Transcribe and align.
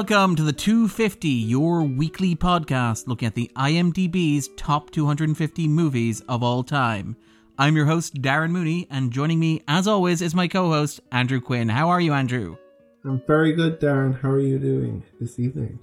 Welcome 0.00 0.34
to 0.36 0.42
the 0.42 0.52
250, 0.54 1.28
your 1.28 1.82
weekly 1.82 2.34
podcast 2.34 3.06
looking 3.06 3.26
at 3.26 3.34
the 3.34 3.50
IMDb's 3.54 4.48
top 4.56 4.90
250 4.92 5.68
movies 5.68 6.22
of 6.22 6.42
all 6.42 6.64
time. 6.64 7.18
I'm 7.58 7.76
your 7.76 7.84
host, 7.84 8.14
Darren 8.14 8.50
Mooney, 8.50 8.86
and 8.90 9.12
joining 9.12 9.38
me, 9.38 9.62
as 9.68 9.86
always, 9.86 10.22
is 10.22 10.34
my 10.34 10.48
co 10.48 10.70
host, 10.70 11.00
Andrew 11.12 11.38
Quinn. 11.38 11.68
How 11.68 11.90
are 11.90 12.00
you, 12.00 12.14
Andrew? 12.14 12.56
I'm 13.04 13.20
very 13.26 13.52
good, 13.52 13.78
Darren. 13.78 14.18
How 14.18 14.30
are 14.30 14.40
you 14.40 14.58
doing 14.58 15.02
this 15.20 15.38
evening? 15.38 15.80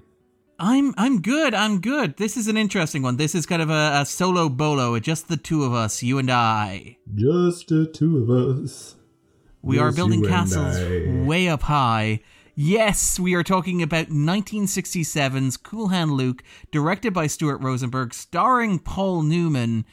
I'm 0.58 0.96
I'm 0.98 1.22
good. 1.22 1.54
I'm 1.54 1.80
good. 1.80 2.18
This 2.18 2.38
is 2.38 2.48
an 2.48 2.58
interesting 2.58 3.04
one. 3.04 3.18
This 3.18 3.36
is 3.36 3.46
kind 3.46 3.62
of 3.62 3.70
a, 3.70 4.00
a 4.02 4.06
solo 4.08 4.50
bolo, 4.50 4.98
just 4.98 5.28
the 5.28 5.38
two 5.38 5.64
of 5.64 5.76
us, 5.76 6.02
you 6.02 6.18
and 6.18 6.32
I. 6.32 6.98
Just 7.14 7.68
the 7.68 7.86
two 7.86 8.18
of 8.18 8.32
us. 8.32 8.96
We 9.62 9.78
are 9.78 9.92
building 9.92 10.26
castles 10.26 10.76
way 11.28 11.50
up 11.50 11.62
high. 11.62 12.22
Yes, 12.60 13.20
we 13.20 13.36
are 13.36 13.44
talking 13.44 13.84
about 13.84 14.08
1967's 14.08 15.58
Cool 15.58 15.90
Hand 15.90 16.14
Luke, 16.14 16.42
directed 16.72 17.14
by 17.14 17.28
Stuart 17.28 17.60
Rosenberg, 17.60 18.16
starring 18.16 18.80
Paul 18.80 19.22
Newman. 19.22 19.86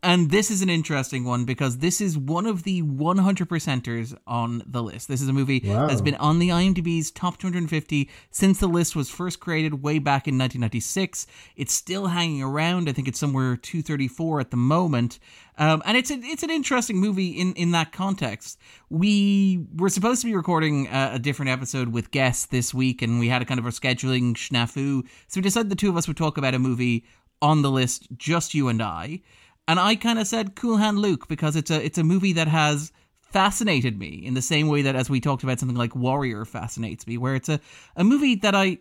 And 0.00 0.30
this 0.30 0.48
is 0.48 0.62
an 0.62 0.70
interesting 0.70 1.24
one 1.24 1.44
because 1.44 1.78
this 1.78 2.00
is 2.00 2.16
one 2.16 2.46
of 2.46 2.62
the 2.62 2.82
100 2.82 3.48
percenters 3.48 4.16
on 4.28 4.62
the 4.64 4.80
list. 4.80 5.08
This 5.08 5.20
is 5.20 5.28
a 5.28 5.32
movie 5.32 5.60
Wow. 5.64 5.88
that's 5.88 6.00
been 6.00 6.14
on 6.16 6.38
the 6.38 6.50
IMDb's 6.50 7.10
top 7.10 7.36
250 7.38 8.08
since 8.30 8.60
the 8.60 8.68
list 8.68 8.94
was 8.94 9.10
first 9.10 9.40
created 9.40 9.82
way 9.82 9.98
back 9.98 10.28
in 10.28 10.38
1996. 10.38 11.26
It's 11.56 11.72
still 11.72 12.06
hanging 12.06 12.44
around. 12.44 12.88
I 12.88 12.92
think 12.92 13.08
it's 13.08 13.18
somewhere 13.18 13.56
234 13.56 14.38
at 14.40 14.50
the 14.52 14.56
moment. 14.56 15.18
Um, 15.58 15.82
and 15.84 15.96
it's 15.96 16.12
a, 16.12 16.14
it's 16.22 16.44
an 16.44 16.50
interesting 16.50 16.98
movie 16.98 17.30
in, 17.30 17.52
in 17.54 17.72
that 17.72 17.90
context. 17.90 18.56
We 18.90 19.66
were 19.74 19.88
supposed 19.88 20.20
to 20.20 20.28
be 20.28 20.36
recording 20.36 20.86
a, 20.86 21.14
a 21.14 21.18
different 21.18 21.50
episode 21.50 21.88
with 21.88 22.12
guests 22.12 22.46
this 22.46 22.72
week, 22.72 23.02
and 23.02 23.18
we 23.18 23.28
had 23.28 23.42
a 23.42 23.44
kind 23.44 23.58
of 23.58 23.66
a 23.66 23.70
scheduling 23.70 24.34
snafu. 24.34 25.02
So 25.26 25.38
we 25.40 25.42
decided 25.42 25.70
the 25.70 25.76
two 25.76 25.88
of 25.88 25.96
us 25.96 26.06
would 26.06 26.16
talk 26.16 26.38
about 26.38 26.54
a 26.54 26.60
movie 26.60 27.04
on 27.42 27.62
the 27.62 27.70
list, 27.70 28.06
just 28.16 28.54
you 28.54 28.68
and 28.68 28.80
I. 28.80 29.22
And 29.68 29.78
I 29.78 29.94
kind 29.94 30.18
of 30.18 30.26
said 30.26 30.56
Cool 30.56 30.78
Hand 30.78 30.98
Luke 30.98 31.28
because 31.28 31.54
it's 31.54 31.70
a 31.70 31.84
it's 31.84 31.98
a 31.98 32.04
movie 32.04 32.32
that 32.32 32.48
has 32.48 32.90
fascinated 33.20 33.98
me 33.98 34.22
in 34.24 34.32
the 34.34 34.42
same 34.42 34.68
way 34.68 34.80
that 34.82 34.96
as 34.96 35.10
we 35.10 35.20
talked 35.20 35.42
about 35.42 35.60
something 35.60 35.76
like 35.76 35.94
Warrior 35.94 36.46
fascinates 36.46 37.06
me, 37.06 37.18
where 37.18 37.34
it's 37.34 37.50
a, 37.50 37.60
a 37.94 38.02
movie 38.02 38.34
that 38.36 38.54
I 38.54 38.78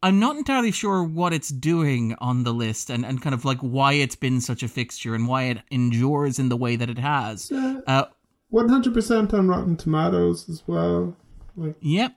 I'm 0.00 0.20
not 0.20 0.36
entirely 0.36 0.70
sure 0.70 1.02
what 1.02 1.32
it's 1.32 1.48
doing 1.48 2.14
on 2.20 2.44
the 2.44 2.54
list 2.54 2.88
and, 2.88 3.04
and 3.04 3.20
kind 3.20 3.34
of 3.34 3.44
like 3.44 3.58
why 3.58 3.94
it's 3.94 4.14
been 4.14 4.40
such 4.40 4.62
a 4.62 4.68
fixture 4.68 5.14
and 5.16 5.26
why 5.26 5.44
it 5.44 5.58
endures 5.72 6.38
in 6.38 6.48
the 6.50 6.56
way 6.56 6.76
that 6.76 6.88
it 6.88 6.98
has. 6.98 7.50
Uh, 7.50 7.82
Uh, 7.86 8.04
100% 8.52 9.34
on 9.34 9.48
Rotten 9.48 9.76
Tomatoes 9.76 10.48
as 10.48 10.62
well. 10.68 11.16
Like, 11.56 11.74
Yep. 11.80 12.14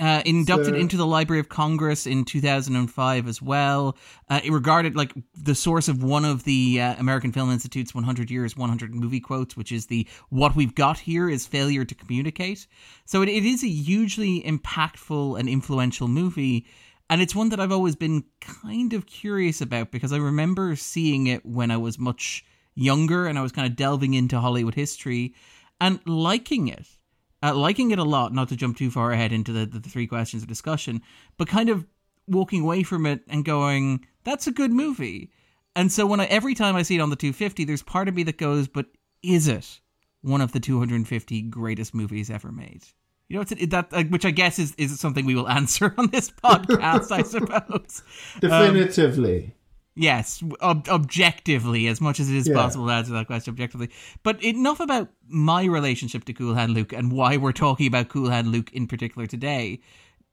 Uh, 0.00 0.22
inducted 0.26 0.74
So- 0.74 0.74
into 0.74 0.96
the 0.96 1.06
Library 1.06 1.38
of 1.38 1.48
Congress 1.48 2.04
in 2.04 2.24
2005 2.24 3.28
as 3.28 3.40
well. 3.40 3.96
Uh, 4.28 4.40
it 4.42 4.50
regarded 4.50 4.96
like 4.96 5.12
the 5.36 5.54
source 5.54 5.86
of 5.86 6.02
one 6.02 6.24
of 6.24 6.42
the 6.42 6.80
uh, 6.80 6.96
American 6.98 7.30
Film 7.30 7.52
Institute's 7.52 7.94
100 7.94 8.28
Years, 8.28 8.56
100 8.56 8.92
Movie 8.92 9.20
Quotes, 9.20 9.56
which 9.56 9.70
is 9.70 9.86
the 9.86 10.04
what 10.30 10.56
we've 10.56 10.74
got 10.74 10.98
here 10.98 11.30
is 11.30 11.46
failure 11.46 11.84
to 11.84 11.94
communicate. 11.94 12.66
So 13.04 13.22
it, 13.22 13.28
it 13.28 13.44
is 13.44 13.62
a 13.62 13.68
hugely 13.68 14.42
impactful 14.42 15.38
and 15.38 15.48
influential 15.48 16.08
movie. 16.08 16.66
And 17.08 17.22
it's 17.22 17.34
one 17.34 17.50
that 17.50 17.60
I've 17.60 17.70
always 17.70 17.94
been 17.94 18.24
kind 18.40 18.94
of 18.94 19.06
curious 19.06 19.60
about 19.60 19.92
because 19.92 20.12
I 20.12 20.16
remember 20.16 20.74
seeing 20.74 21.28
it 21.28 21.46
when 21.46 21.70
I 21.70 21.76
was 21.76 22.00
much 22.00 22.44
younger 22.74 23.28
and 23.28 23.38
I 23.38 23.42
was 23.42 23.52
kind 23.52 23.68
of 23.68 23.76
delving 23.76 24.14
into 24.14 24.40
Hollywood 24.40 24.74
history 24.74 25.34
and 25.80 26.00
liking 26.04 26.66
it 26.66 26.86
uh, 27.44 27.54
liking 27.54 27.90
it 27.90 27.98
a 27.98 28.04
lot, 28.04 28.32
not 28.32 28.48
to 28.48 28.56
jump 28.56 28.76
too 28.78 28.90
far 28.90 29.12
ahead 29.12 29.30
into 29.32 29.52
the, 29.52 29.66
the, 29.66 29.80
three 29.80 30.06
questions 30.06 30.42
of 30.42 30.48
discussion, 30.48 31.02
but 31.36 31.46
kind 31.46 31.68
of 31.68 31.86
walking 32.26 32.62
away 32.62 32.82
from 32.82 33.04
it 33.04 33.20
and 33.28 33.44
going, 33.44 34.06
that's 34.24 34.46
a 34.46 34.52
good 34.52 34.72
movie. 34.72 35.30
And 35.76 35.92
so 35.92 36.06
when 36.06 36.20
I, 36.20 36.24
every 36.26 36.54
time 36.54 36.74
I 36.74 36.82
see 36.82 36.96
it 36.96 37.00
on 37.00 37.10
the 37.10 37.16
250, 37.16 37.64
there's 37.64 37.82
part 37.82 38.08
of 38.08 38.14
me 38.14 38.22
that 38.22 38.38
goes, 38.38 38.66
but 38.66 38.86
is 39.22 39.46
it 39.46 39.80
one 40.22 40.40
of 40.40 40.52
the 40.52 40.60
250 40.60 41.42
greatest 41.42 41.94
movies 41.94 42.30
ever 42.30 42.50
made? 42.50 42.84
You 43.28 43.36
know, 43.36 43.42
it's 43.42 43.66
that 43.66 43.88
uh, 43.92 44.04
which 44.04 44.24
I 44.24 44.30
guess 44.30 44.58
is, 44.58 44.74
is 44.76 44.98
something 44.98 45.26
we 45.26 45.34
will 45.34 45.48
answer 45.60 45.94
on 45.98 46.08
this 46.08 46.30
podcast, 46.30 47.10
I 47.10 47.22
suppose. 47.22 48.02
definitively. 48.40 49.54
Yes, 49.96 50.42
ob- 50.60 50.88
objectively, 50.88 51.86
as 51.86 52.00
much 52.00 52.18
as 52.18 52.28
it 52.28 52.36
is 52.36 52.48
Yeah. 52.48 52.54
possible 52.54 52.86
to 52.86 52.92
answer 52.92 53.12
that 53.12 53.26
question 53.28 53.52
objectively. 53.52 53.90
But 54.24 54.42
enough 54.42 54.80
about 54.80 55.08
my 55.28 55.64
relationship 55.64 56.24
to 56.24 56.32
Cool 56.32 56.54
Hand 56.54 56.74
Luke 56.74 56.92
and 56.92 57.12
why 57.12 57.36
we're 57.36 57.52
talking 57.52 57.86
about 57.86 58.08
Cool 58.08 58.28
Hand 58.30 58.48
Luke 58.48 58.72
in 58.72 58.88
particular 58.88 59.26
today. 59.28 59.80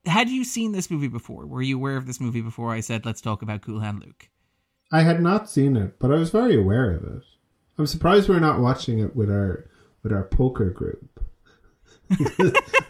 Had 0.08 0.30
you 0.30 0.44
seen 0.44 0.72
this 0.72 0.90
movie 0.90 1.08
before? 1.08 1.46
Were 1.46 1.62
you 1.62 1.76
aware 1.78 1.96
of 1.96 2.08
this 2.08 2.20
movie 2.20 2.42
before 2.42 2.72
I 2.72 2.80
said 2.80 3.06
let's 3.06 3.22
talk 3.22 3.44
about 3.44 3.62
Cool 3.62 3.82
Hand 3.82 4.02
Luke? 4.04 4.30
I 4.92 5.04
had 5.04 5.22
not 5.22 5.48
seen 5.50 5.78
it, 5.78 6.00
but 6.00 6.12
I 6.12 6.16
was 6.16 6.32
very 6.32 6.56
aware 6.60 6.92
of 6.96 7.04
it. 7.04 7.22
I'm 7.78 7.86
surprised 7.86 8.30
we're 8.30 8.40
not 8.40 8.60
watching 8.60 8.98
it 9.00 9.16
with 9.16 9.30
our 9.30 9.70
with 10.02 10.12
our 10.12 10.24
poker 10.24 10.72
group. 10.72 11.24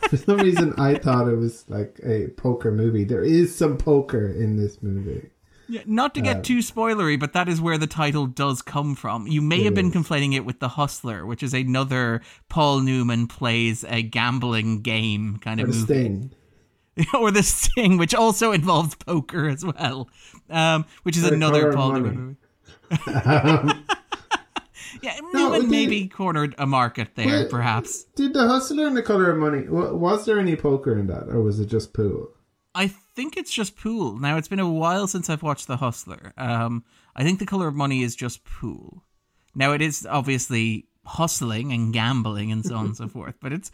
For 0.10 0.18
some 0.18 0.38
reason, 0.40 0.74
I 0.78 0.96
thought 0.96 1.28
it 1.28 1.36
was 1.36 1.66
like 1.70 2.00
a 2.04 2.30
poker 2.38 2.72
movie. 2.72 3.04
There 3.04 3.24
is 3.24 3.54
some 3.54 3.78
poker 3.78 4.26
in 4.28 4.56
this 4.58 4.82
movie. 4.82 5.30
Yeah, 5.72 5.84
not 5.86 6.16
to 6.16 6.22
get 6.22 6.44
too 6.44 6.58
spoilery, 6.58 7.18
but 7.18 7.32
that 7.32 7.48
is 7.48 7.62
where 7.62 7.78
the 7.78 7.88
title 7.88 8.26
does 8.26 8.62
come 8.62 8.94
from. 8.94 9.26
You 9.28 9.42
may 9.42 9.64
have 9.64 9.74
been 9.74 9.88
is. 9.88 9.94
conflating 9.94 10.36
it 10.36 10.44
with 10.44 10.60
The 10.60 10.68
Hustler, 10.68 11.26
which 11.26 11.42
is 11.44 11.54
another 11.54 12.22
Paul 12.50 12.82
Newman 12.82 13.28
plays 13.28 13.86
a 13.88 14.02
gambling 14.02 14.82
game 14.82 15.38
kind 15.38 15.62
Or 15.62 15.66
of 15.68 15.72
the 15.72 15.78
movie. 15.78 15.94
Sting. 15.94 16.32
or 17.18 17.32
the 17.32 17.42
Sting, 17.42 17.98
which 17.98 18.14
also 18.14 18.52
involves 18.52 18.96
poker 18.96 19.48
as 19.48 19.64
well, 19.64 20.10
um, 20.50 20.86
which 21.04 21.16
is 21.16 21.24
Or 21.24 21.34
another 21.34 21.72
Paul 21.72 21.94
Newman 21.94 22.16
movie. 22.18 22.38
yeah, 25.02 25.20
Newman 25.34 25.62
did- 25.62 25.70
maybe 25.70 26.08
cornered 26.10 26.54
a 26.58 26.68
market 26.68 27.16
there, 27.16 27.44
Wait. 27.44 27.50
perhaps. 27.50 28.04
Did 28.16 28.34
the 28.34 28.46
Hustler 28.46 28.88
and 28.88 28.98
the 28.98 29.02
Color 29.04 29.32
of 29.32 29.38
Money? 29.38 29.70
Was 29.70 30.26
there 30.26 30.38
any 30.38 30.58
poker 30.58 30.98
in 31.00 31.08
that, 31.08 31.30
or 31.30 31.42
was 31.42 31.62
it 31.62 31.68
just 31.68 31.94
pool? 31.94 32.30
I 32.74 32.88
think 32.88 33.38
it's 33.38 33.52
just 33.52 33.78
pool. 33.78 34.18
Now 34.18 34.38
it's 34.38 34.48
been 34.48 34.60
a 34.60 34.70
while 34.70 35.08
since 35.08 35.30
I've 35.30 35.44
watched 35.44 35.68
The 35.68 35.78
Hustler. 35.78 36.34
Um, 36.38 36.84
I 37.16 37.24
think 37.24 37.40
The 37.40 37.46
Color 37.46 37.68
of 37.68 37.76
Money 37.76 38.04
is 38.04 38.16
just 38.16 38.44
pool. 38.46 39.04
Now 39.54 39.74
it 39.74 39.82
is 39.82 40.08
obviously 40.10 40.88
hustling 41.06 41.74
and 41.74 41.94
gambling 41.94 42.52
and 42.52 42.64
so 42.66 42.76
on 42.76 42.86
and 42.86 42.98
so 42.98 43.08
forth, 43.10 43.36
but 43.42 43.52
it's 43.52 43.72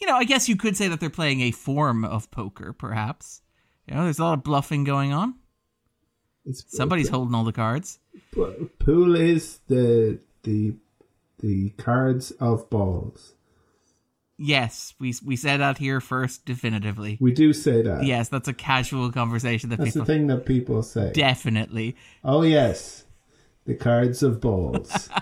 you 0.00 0.06
know 0.06 0.16
I 0.16 0.24
guess 0.24 0.48
you 0.48 0.56
could 0.56 0.76
say 0.76 0.88
that 0.88 0.98
they're 1.00 1.10
playing 1.10 1.40
a 1.42 1.50
form 1.50 2.04
of 2.04 2.30
poker, 2.30 2.72
perhaps. 2.72 3.42
You 3.86 3.94
know, 3.94 4.04
there's 4.04 4.18
a 4.18 4.24
lot 4.24 4.38
of 4.38 4.44
bluffing 4.44 4.84
going 4.84 5.12
on. 5.12 5.34
It's 6.44 6.64
Somebody's 6.76 7.08
holding 7.08 7.34
all 7.34 7.44
the 7.44 7.52
cards. 7.52 7.98
Pool 8.78 9.16
is 9.16 9.60
the 9.68 10.18
the 10.42 10.74
the 11.38 11.70
cards 11.70 12.30
of 12.32 12.68
balls. 12.70 13.34
Yes, 14.42 14.94
we 14.98 15.14
we 15.22 15.36
said 15.36 15.58
that 15.60 15.76
here 15.76 16.00
first, 16.00 16.46
definitively. 16.46 17.18
We 17.20 17.32
do 17.32 17.52
say 17.52 17.82
that. 17.82 18.04
Yes, 18.04 18.30
that's 18.30 18.48
a 18.48 18.54
casual 18.54 19.12
conversation 19.12 19.68
that 19.68 19.78
That's 19.78 19.92
the 19.92 20.00
people 20.00 20.06
thing 20.06 20.26
that 20.28 20.46
people 20.46 20.82
say. 20.82 21.12
definitely. 21.12 21.94
oh 22.24 22.40
yes, 22.40 23.04
the 23.66 23.74
cards 23.74 24.22
of 24.22 24.40
bowls. 24.40 25.10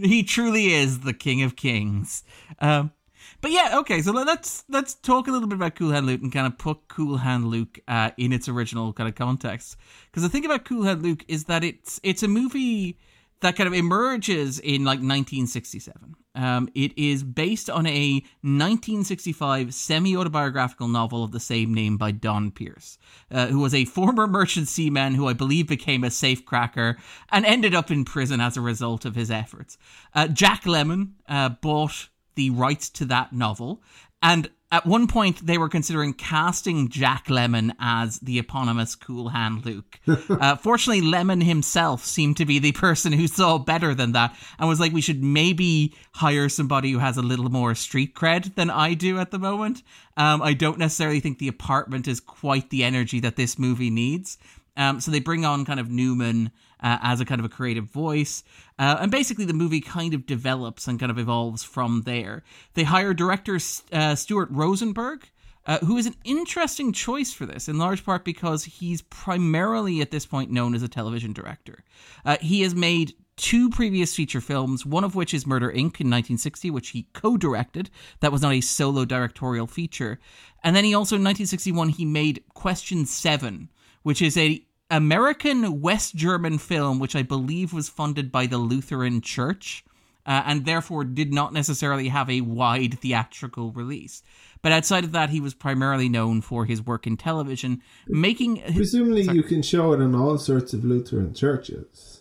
He 0.00 0.22
truly 0.22 0.72
is 0.74 1.00
the 1.00 1.12
king 1.12 1.42
of 1.42 1.56
kings. 1.56 2.22
Um, 2.60 2.92
but 3.40 3.50
yeah, 3.50 3.78
okay. 3.80 4.00
So 4.00 4.12
let's 4.12 4.64
let's 4.68 4.94
talk 4.94 5.26
a 5.26 5.32
little 5.32 5.48
bit 5.48 5.56
about 5.56 5.74
Cool 5.74 5.90
Hand 5.90 6.06
Luke 6.06 6.22
and 6.22 6.32
kind 6.32 6.46
of 6.46 6.56
put 6.56 6.86
Cool 6.86 7.16
Hand 7.16 7.46
Luke 7.48 7.80
uh, 7.88 8.12
in 8.16 8.32
its 8.32 8.48
original 8.48 8.92
kind 8.92 9.08
of 9.08 9.16
context. 9.16 9.76
Because 10.06 10.22
the 10.22 10.28
thing 10.28 10.44
about 10.44 10.64
Cool 10.64 10.84
Hand 10.84 11.02
Luke 11.02 11.24
is 11.26 11.46
that 11.46 11.64
it's 11.64 11.98
it's 12.04 12.22
a 12.22 12.28
movie 12.28 12.96
that 13.40 13.56
kind 13.56 13.66
of 13.66 13.74
emerges 13.74 14.60
in 14.60 14.84
like 14.84 14.98
1967. 15.00 16.14
Um, 16.38 16.68
it 16.72 16.96
is 16.96 17.24
based 17.24 17.68
on 17.68 17.84
a 17.86 18.14
1965 18.42 19.74
semi-autobiographical 19.74 20.86
novel 20.86 21.24
of 21.24 21.32
the 21.32 21.40
same 21.40 21.74
name 21.74 21.96
by 21.96 22.12
Donn 22.12 22.52
Pearce, 22.52 22.96
uh, 23.32 23.48
who 23.48 23.58
was 23.58 23.74
a 23.74 23.84
former 23.86 24.28
merchant 24.28 24.68
seaman 24.68 25.14
who 25.14 25.26
I 25.26 25.32
believe 25.32 25.66
became 25.66 26.04
a 26.04 26.08
safecracker 26.08 26.96
and 27.32 27.44
ended 27.44 27.74
up 27.74 27.90
in 27.90 28.04
prison 28.04 28.40
as 28.40 28.56
a 28.56 28.60
result 28.60 29.04
of 29.04 29.16
his 29.16 29.32
efforts. 29.32 29.78
Uh, 30.14 30.28
Jack 30.28 30.62
Lemmon 30.62 31.14
uh, 31.28 31.48
bought 31.48 32.08
the 32.36 32.50
rights 32.50 32.88
to 32.88 33.04
that 33.06 33.32
novel, 33.32 33.82
and 34.22 34.48
at 34.70 34.86
one 34.86 35.06
point 35.06 35.46
they 35.46 35.56
were 35.56 35.68
considering 35.68 36.12
casting 36.12 36.88
Jack 36.88 37.28
Lemmon 37.28 37.74
as 37.80 38.18
the 38.20 38.38
eponymous 38.38 38.94
Cool 38.94 39.30
Hand 39.30 39.64
Luke. 39.64 39.98
uh, 40.28 40.56
fortunately, 40.56 41.00
Lemon 41.00 41.40
himself 41.40 42.04
seemed 42.04 42.36
to 42.36 42.44
be 42.44 42.58
the 42.58 42.72
person 42.72 43.12
who 43.12 43.26
saw 43.26 43.58
better 43.58 43.94
than 43.94 44.12
that 44.12 44.36
and 44.58 44.68
was 44.68 44.80
like, 44.80 44.92
we 44.92 45.00
should 45.00 45.22
maybe 45.22 45.94
hire 46.12 46.48
somebody 46.48 46.92
who 46.92 46.98
has 46.98 47.16
a 47.16 47.22
little 47.22 47.48
more 47.48 47.74
street 47.74 48.14
cred 48.14 48.54
than 48.56 48.68
I 48.68 48.94
do 48.94 49.18
at 49.18 49.30
the 49.30 49.38
moment. 49.38 49.82
Um, 50.16 50.42
I 50.42 50.52
don't 50.52 50.78
necessarily 50.78 51.20
think 51.20 51.38
the 51.38 51.48
apartment 51.48 52.06
is 52.06 52.20
quite 52.20 52.70
the 52.70 52.84
energy 52.84 53.20
that 53.20 53.36
this 53.36 53.58
movie 53.58 53.90
needs. 53.90 54.36
Um, 54.76 55.00
so 55.00 55.10
they 55.10 55.20
bring 55.20 55.44
on 55.44 55.64
kind 55.64 55.80
of 55.80 55.90
Newman 55.90 56.52
uh, 56.80 56.98
as 57.02 57.20
a 57.20 57.24
kind 57.24 57.40
of 57.40 57.44
a 57.44 57.48
creative 57.48 57.84
voice. 57.84 58.44
Uh, 58.78 58.98
and 59.00 59.10
basically, 59.10 59.44
the 59.44 59.52
movie 59.52 59.80
kind 59.80 60.14
of 60.14 60.26
develops 60.26 60.86
and 60.86 60.98
kind 61.00 61.10
of 61.10 61.18
evolves 61.18 61.64
from 61.64 62.02
there. 62.02 62.42
They 62.74 62.84
hire 62.84 63.14
director 63.14 63.58
uh, 63.92 64.14
Stuart 64.14 64.48
Rosenberg. 64.50 65.28
uh, 65.68 65.78
who 65.80 65.98
is 65.98 66.06
an 66.06 66.16
interesting 66.24 66.92
choice 66.94 67.32
for 67.32 67.44
this, 67.44 67.68
in 67.68 67.76
large 67.76 68.02
part 68.02 68.24
because 68.24 68.64
he's 68.64 69.02
primarily 69.02 70.00
at 70.00 70.10
this 70.10 70.24
point 70.24 70.50
known 70.50 70.74
as 70.74 70.82
a 70.82 70.88
television 70.88 71.34
director. 71.34 71.84
Uh, 72.24 72.38
he 72.40 72.62
has 72.62 72.74
made 72.74 73.12
two 73.36 73.68
previous 73.68 74.16
feature 74.16 74.40
films, 74.40 74.86
one 74.86 75.04
of 75.04 75.14
which 75.14 75.34
is 75.34 75.46
Murder 75.46 75.68
Inc. 75.68 76.00
in 76.00 76.08
1960, 76.08 76.70
which 76.70 76.88
he 76.90 77.06
co-directed. 77.12 77.90
That 78.20 78.32
was 78.32 78.40
not 78.40 78.54
a 78.54 78.62
solo 78.62 79.04
directorial 79.04 79.66
feature. 79.66 80.18
And 80.64 80.74
then 80.74 80.84
he 80.84 80.94
also 80.94 81.16
in 81.16 81.22
1961 81.22 81.90
he 81.90 82.04
made 82.06 82.42
Question 82.54 83.04
7, 83.04 83.68
which 84.02 84.22
is 84.22 84.38
a 84.38 84.64
American 84.90 85.80
West 85.80 86.14
German 86.14 86.58
film 86.58 86.98
which 86.98 87.16
I 87.16 87.22
believe 87.22 87.72
was 87.72 87.88
funded 87.88 88.32
by 88.32 88.46
the 88.46 88.58
Lutheran 88.58 89.20
Church. 89.20 89.84
Uh, 90.26 90.42
and 90.44 90.66
therefore 90.66 91.04
did 91.04 91.32
not 91.32 91.54
necessarily 91.54 92.08
have 92.08 92.28
a 92.28 92.42
wide 92.42 92.98
theatrical 93.00 93.72
release. 93.72 94.22
But 94.60 94.72
outside 94.72 95.04
of 95.04 95.12
that, 95.12 95.30
he 95.30 95.40
was 95.40 95.54
primarily 95.54 96.10
known 96.10 96.42
for 96.42 96.66
his 96.66 96.84
work 96.84 97.06
in 97.06 97.16
television, 97.16 97.80
making. 98.06 98.60
Presumably, 98.74 99.24
sorry. 99.24 99.38
you 99.38 99.42
can 99.42 99.62
show 99.62 99.94
it 99.94 100.00
in 100.00 100.14
all 100.14 100.36
sorts 100.36 100.74
of 100.74 100.84
Lutheran 100.84 101.32
churches 101.32 102.18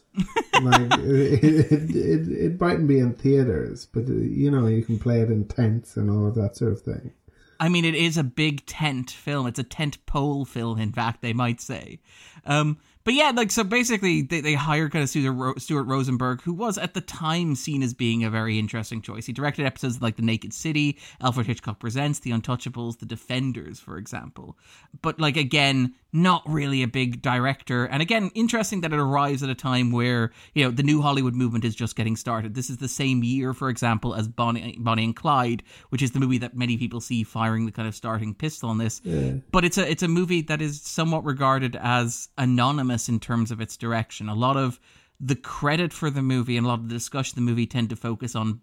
like 0.62 0.82
it, 1.00 1.44
it, 1.44 1.96
it, 1.96 2.32
it 2.32 2.62
mightn't 2.62 2.88
be 2.88 3.00
in 3.00 3.14
theaters, 3.14 3.88
but 3.94 4.08
you 4.08 4.50
know 4.50 4.68
you 4.68 4.84
can 4.84 5.00
play 5.00 5.22
it 5.22 5.30
in 5.30 5.46
tents 5.46 5.98
and 5.98 6.10
all 6.10 6.28
of 6.28 6.36
that 6.36 6.56
sort 6.56 6.72
of 6.72 6.82
thing. 6.82 7.12
I 7.60 7.70
mean, 7.70 7.86
it 7.86 7.96
is 7.96 8.18
a 8.18 8.24
big 8.24 8.66
tent 8.66 9.12
film. 9.12 9.48
It's 9.48 9.60
a 9.60 9.64
tent 9.64 10.06
pole 10.06 10.46
film, 10.46 10.80
in 10.80 10.92
fact, 10.92 11.22
they 11.22 11.34
might 11.34 11.62
say. 11.62 12.00
Um, 12.46 12.78
but 13.08 13.14
yeah, 13.14 13.32
like 13.34 13.52
so 13.52 13.64
basically 13.64 14.22
they, 14.22 14.42
they 14.42 14.54
hired 14.54 14.92
kind 14.92 15.02
of 15.02 15.10
Stuart 15.10 15.84
Rosenberg, 15.86 16.42
who 16.42 16.52
was 16.52 16.78
at 16.78 16.94
the 16.94 17.00
time 17.00 17.56
seen 17.56 17.82
as 17.82 17.94
being 17.94 18.26
a 18.26 18.30
very 18.30 18.60
interesting 18.60 19.02
choice. 19.02 19.26
He 19.26 19.32
directed 19.32 19.66
episodes 19.66 20.02
like 20.02 20.18
The 20.18 20.24
Naked 20.24 20.54
City, 20.54 21.00
Alfred 21.22 21.48
Hitchcock 21.48 21.80
Presents, 21.80 22.20
The 22.20 22.32
Untouchables, 22.32 23.00
The 23.00 23.06
Defenders, 23.06 23.80
for 23.80 23.98
example. 23.98 24.58
But 25.02 25.22
like 25.22 25.38
again, 25.38 25.94
not 26.12 26.44
really 26.48 26.84
a 26.84 26.88
big 26.88 27.22
director. 27.22 27.86
And 27.86 28.02
again, 28.02 28.30
interesting 28.36 28.82
that 28.82 28.92
it 28.92 29.00
arrives 29.00 29.42
at 29.42 29.50
a 29.50 29.56
time 29.56 29.92
where, 29.94 30.32
you 30.54 30.66
know, 30.66 30.72
the 30.72 30.84
new 30.84 31.02
Hollywood 31.02 31.34
movement 31.34 31.64
is 31.64 31.76
just 31.76 31.96
getting 31.96 32.18
started. 32.18 32.56
This 32.56 32.70
is 32.70 32.78
the 32.78 32.88
same 32.88 33.24
year, 33.24 33.54
for 33.54 33.70
example, 33.70 34.16
as 34.16 34.28
Bonnie, 34.28 34.78
Bonnie 34.80 35.06
and 35.06 35.16
Clyde, 35.16 35.64
which 35.90 36.02
is 36.02 36.12
the 36.12 36.20
movie 36.20 36.40
that 36.40 36.58
many 36.58 36.78
people 36.78 37.00
see 37.00 37.24
firing 37.24 37.66
the 37.66 37.72
kind 37.72 37.88
of 37.88 37.96
starting 37.96 38.34
pistol 38.34 38.70
on 38.70 38.78
this. 38.78 39.00
Yeah. 39.04 39.36
But 39.52 39.64
it's 39.64 39.78
a 39.78 39.90
it's 39.90 40.04
a 40.04 40.08
movie 40.08 40.42
that 40.44 40.62
is 40.62 40.82
somewhat 40.82 41.24
regarded 41.24 41.78
as 41.78 42.30
anonymous 42.38 42.97
in 43.08 43.20
terms 43.20 43.52
of 43.52 43.62
its 43.62 43.78
direction. 43.78 44.30
A 44.30 44.36
lot 44.36 44.58
of 44.58 44.80
the 45.20 45.36
credit 45.36 45.94
for 45.94 46.10
the 46.10 46.22
movie 46.22 46.58
and 46.58 46.66
a 46.66 46.70
lot 46.70 46.80
of 46.80 46.90
the 46.90 46.96
discussion 46.96 47.34
of 47.40 47.46
the 47.46 47.50
movie 47.50 47.66
tend 47.66 47.90
to 47.90 47.96
focus 47.96 48.36
on 48.36 48.62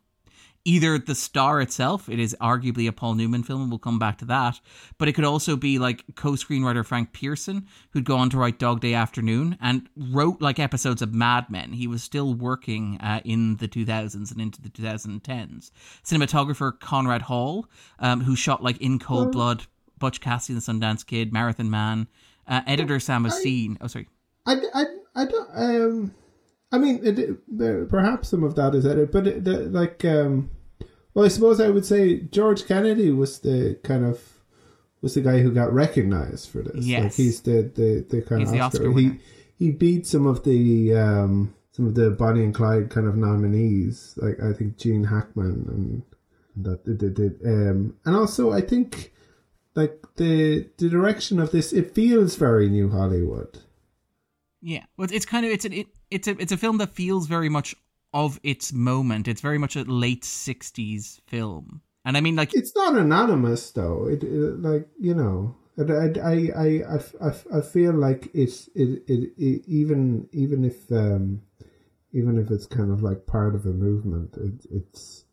either 0.64 0.98
the 0.98 1.14
star 1.14 1.60
itself, 1.60 2.08
it 2.08 2.18
is 2.18 2.34
arguably 2.40 2.88
a 2.88 2.92
Paul 2.92 3.14
Newman 3.14 3.42
film, 3.42 3.62
and 3.62 3.70
we'll 3.70 3.78
come 3.78 3.98
back 3.98 4.18
to 4.18 4.24
that, 4.26 4.60
but 4.98 5.08
it 5.08 5.12
could 5.12 5.24
also 5.24 5.56
be 5.56 5.78
like 5.78 6.04
co 6.14 6.32
screenwriter 6.32 6.84
Frank 6.84 7.12
Pierson, 7.12 7.66
who'd 7.90 8.04
go 8.04 8.16
on 8.16 8.30
to 8.30 8.38
write 8.38 8.58
Dog 8.58 8.80
Day 8.80 8.94
Afternoon 8.94 9.58
and 9.60 9.88
wrote 9.96 10.40
like 10.40 10.58
episodes 10.58 11.02
of 11.02 11.14
Mad 11.14 11.50
Men. 11.50 11.72
He 11.72 11.86
was 11.86 12.02
still 12.02 12.34
working 12.34 12.98
uh, 13.00 13.20
in 13.24 13.56
the 13.56 13.68
2000s 13.68 14.32
and 14.32 14.40
into 14.40 14.62
the 14.62 14.70
2010s. 14.70 15.70
Cinematographer 16.04 16.78
Conrad 16.78 17.22
Hall, 17.22 17.66
um, 17.98 18.22
who 18.22 18.34
shot 18.34 18.62
like 18.62 18.78
In 18.78 18.98
Cold 18.98 19.32
Blood, 19.32 19.66
Butch 19.98 20.20
Cassidy 20.20 20.54
and 20.54 20.80
the 20.80 20.86
Sundance 20.86 21.06
Kid, 21.06 21.32
Marathon 21.32 21.70
Man. 21.70 22.08
Uh, 22.46 22.60
editor 22.66 23.00
Sam 23.00 23.24
O'Steen. 23.24 23.78
Oh, 23.80 23.86
sorry. 23.86 24.06
I, 24.46 24.60
I, 24.74 24.84
I 25.14 25.24
don't. 25.24 25.50
Um, 25.54 26.14
I 26.72 26.78
mean, 26.78 27.00
it, 27.02 27.88
perhaps 27.88 28.28
some 28.28 28.42
of 28.42 28.56
that 28.56 28.74
is 28.74 28.84
edited, 28.84 29.12
but 29.12 29.26
it, 29.26 29.44
the, 29.44 29.60
like, 29.60 30.04
um, 30.04 30.50
well, 31.14 31.24
I 31.24 31.28
suppose 31.28 31.60
I 31.60 31.70
would 31.70 31.86
say 31.86 32.20
George 32.20 32.66
Kennedy 32.66 33.10
was 33.10 33.38
the 33.38 33.78
kind 33.84 34.04
of 34.04 34.20
was 35.00 35.14
the 35.14 35.20
guy 35.20 35.40
who 35.40 35.52
got 35.52 35.72
recognized 35.72 36.50
for 36.50 36.62
this. 36.62 36.84
Yes, 36.84 37.02
like 37.02 37.14
he's 37.14 37.40
the 37.42 37.70
the, 37.74 38.06
the 38.08 38.22
kind 38.22 38.40
he's 38.40 38.50
of 38.50 38.60
Oscar. 38.60 38.88
Oscar 38.88 38.98
he 38.98 39.20
he 39.58 39.70
beat 39.70 40.06
some 40.06 40.26
of 40.26 40.42
the 40.44 40.94
um, 40.94 41.54
some 41.72 41.86
of 41.86 41.94
the 41.94 42.10
Bonnie 42.10 42.44
and 42.44 42.54
Clyde 42.54 42.90
kind 42.90 43.06
of 43.06 43.16
nominees, 43.16 44.14
like 44.16 44.40
I 44.42 44.52
think 44.52 44.76
Gene 44.76 45.04
Hackman 45.04 45.66
and, 45.68 46.02
and 46.56 46.64
that 46.64 46.84
did 46.84 47.14
did 47.14 47.40
um, 47.44 47.96
and 48.04 48.16
also 48.16 48.52
I 48.52 48.60
think 48.60 49.12
like 49.74 50.04
the 50.16 50.68
the 50.78 50.88
direction 50.88 51.38
of 51.38 51.52
this 51.52 51.72
it 51.72 51.94
feels 51.94 52.36
very 52.36 52.68
new 52.68 52.90
Hollywood. 52.90 53.58
Yeah, 54.66 54.84
well, 54.96 55.06
it's 55.12 55.26
kind 55.26 55.44
of 55.44 55.52
it's 55.52 55.66
an 55.66 55.74
it, 55.74 55.88
it's 56.10 56.26
a 56.26 56.30
it's 56.40 56.50
a 56.50 56.56
film 56.56 56.78
that 56.78 56.94
feels 56.94 57.26
very 57.26 57.50
much 57.50 57.74
of 58.14 58.40
its 58.42 58.72
moment. 58.72 59.28
It's 59.28 59.42
very 59.42 59.58
much 59.58 59.76
a 59.76 59.82
late 59.82 60.22
'60s 60.22 61.20
film, 61.26 61.82
and 62.06 62.16
I 62.16 62.22
mean, 62.22 62.34
like, 62.34 62.54
it's 62.54 62.74
not 62.74 62.96
anonymous 62.96 63.70
though. 63.72 64.08
It, 64.08 64.22
it 64.24 64.62
like 64.62 64.88
you 64.98 65.12
know, 65.12 65.54
I 65.78 66.18
I 66.18 66.82
I 67.20 67.58
I 67.58 67.60
feel 67.60 67.92
like 67.92 68.30
it's 68.32 68.68
it, 68.74 69.02
it 69.06 69.34
it 69.36 69.64
even 69.66 70.30
even 70.32 70.64
if 70.64 70.90
um 70.90 71.42
even 72.14 72.38
if 72.38 72.50
it's 72.50 72.64
kind 72.64 72.90
of 72.90 73.02
like 73.02 73.26
part 73.26 73.54
of 73.54 73.66
a 73.66 73.70
movement, 73.70 74.34
it, 74.38 74.64
it's 74.70 75.23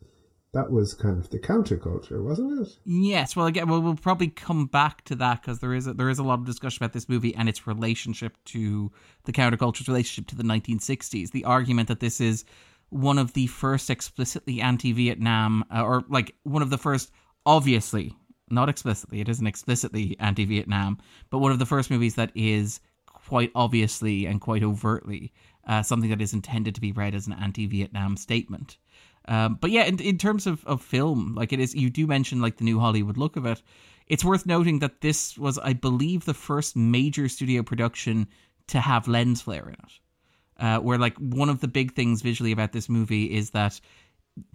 that 0.53 0.69
was 0.69 0.94
kind 0.94 1.18
of 1.18 1.30
the 1.30 1.39
counterculture, 1.39 2.21
wasn't 2.21 2.59
it? 2.59 2.77
Yes. 2.83 3.36
Well, 3.36 3.45
again, 3.45 3.69
well, 3.69 3.81
we'll 3.81 3.95
probably 3.95 4.27
come 4.27 4.65
back 4.65 5.03
to 5.06 5.15
that 5.15 5.42
because 5.42 5.59
there 5.59 5.74
is 5.74 5.88
a, 5.88 5.94
there 5.94 6.09
is 6.09 6.19
a 6.19 6.24
lot 6.24 6.39
of 6.39 6.45
discussion 6.45 6.83
about 6.83 6.94
this 6.94 7.07
movie 7.07 7.33
and 7.36 7.48
its 7.48 7.65
relationship 7.65 8.38
to 8.45 8.92
the 9.24 9.31
counterculture's 9.31 9.88
relationship 9.88 10.27
to 10.27 10.36
the 10.36 10.44
1960s. 10.44 11.31
The 11.31 11.45
argument 11.45 11.88
that 11.88 12.01
this 12.01 12.19
is 12.19 12.44
one 12.89 13.18
of 13.18 13.31
the 13.33 13.48
first 13.48 13.89
explicitly 13.89 14.59
anti-Vietnam, 14.59 15.63
uh, 15.74 15.83
or 15.83 16.03
like 16.09 16.36
one 16.44 16.62
of 16.62 16.69
the 16.69 16.77
first, 16.77 17.12
obviously 17.45 18.13
not 18.50 18.68
explicitly, 18.68 19.21
it 19.21 19.30
isn't 19.30 19.48
explicitly 19.48 20.18
anti-Vietnam, 20.19 20.98
but 21.30 21.39
one 21.39 21.53
of 21.53 21.59
the 21.59 21.65
first 21.65 21.89
movies 21.89 22.15
that 22.15 22.31
is 22.36 22.81
quite 23.06 23.51
obviously 23.56 24.25
and 24.25 24.42
quite 24.42 24.63
overtly 24.63 25.31
uh, 25.68 25.81
something 25.81 26.09
that 26.09 26.21
is 26.21 26.33
intended 26.33 26.75
to 26.75 26.81
be 26.81 26.92
read 26.92 27.15
as 27.15 27.27
an 27.27 27.33
anti-Vietnam 27.33 28.18
statement. 28.18 28.77
Um, 29.28 29.58
but 29.62 29.72
yeah, 29.72 29.84
in, 29.84 30.00
in 30.00 30.18
terms 30.18 30.48
of, 30.48 30.66
of 30.66 30.82
film, 30.82 31.36
like 31.36 31.54
it 31.54 31.60
is, 31.60 31.76
you 31.76 31.90
do 31.90 32.08
mention 32.08 32.42
like 32.42 32.58
the 32.58 32.64
new 32.64 32.80
Hollywood 32.80 33.18
look 33.18 33.36
of 33.36 33.46
it. 33.46 33.62
It's 34.08 34.26
worth 34.26 34.46
noting 34.46 34.80
that 34.80 35.02
this 35.02 35.38
was, 35.38 35.58
I 35.60 35.74
believe, 35.74 36.26
the 36.26 36.34
first 36.34 36.75
major 36.75 37.30
studio 37.30 37.63
production 37.63 38.28
to 38.68 38.80
have 38.80 39.08
lens 39.08 39.42
flare 39.42 39.68
in 39.68 39.74
it. 39.75 40.00
Uh, 40.58 40.80
where 40.80 40.98
like 40.98 41.18
one 41.18 41.50
of 41.50 41.60
the 41.60 41.68
big 41.68 41.94
things 41.94 42.22
visually 42.22 42.51
about 42.51 42.72
this 42.72 42.88
movie 42.88 43.25
is 43.25 43.51
that 43.51 43.80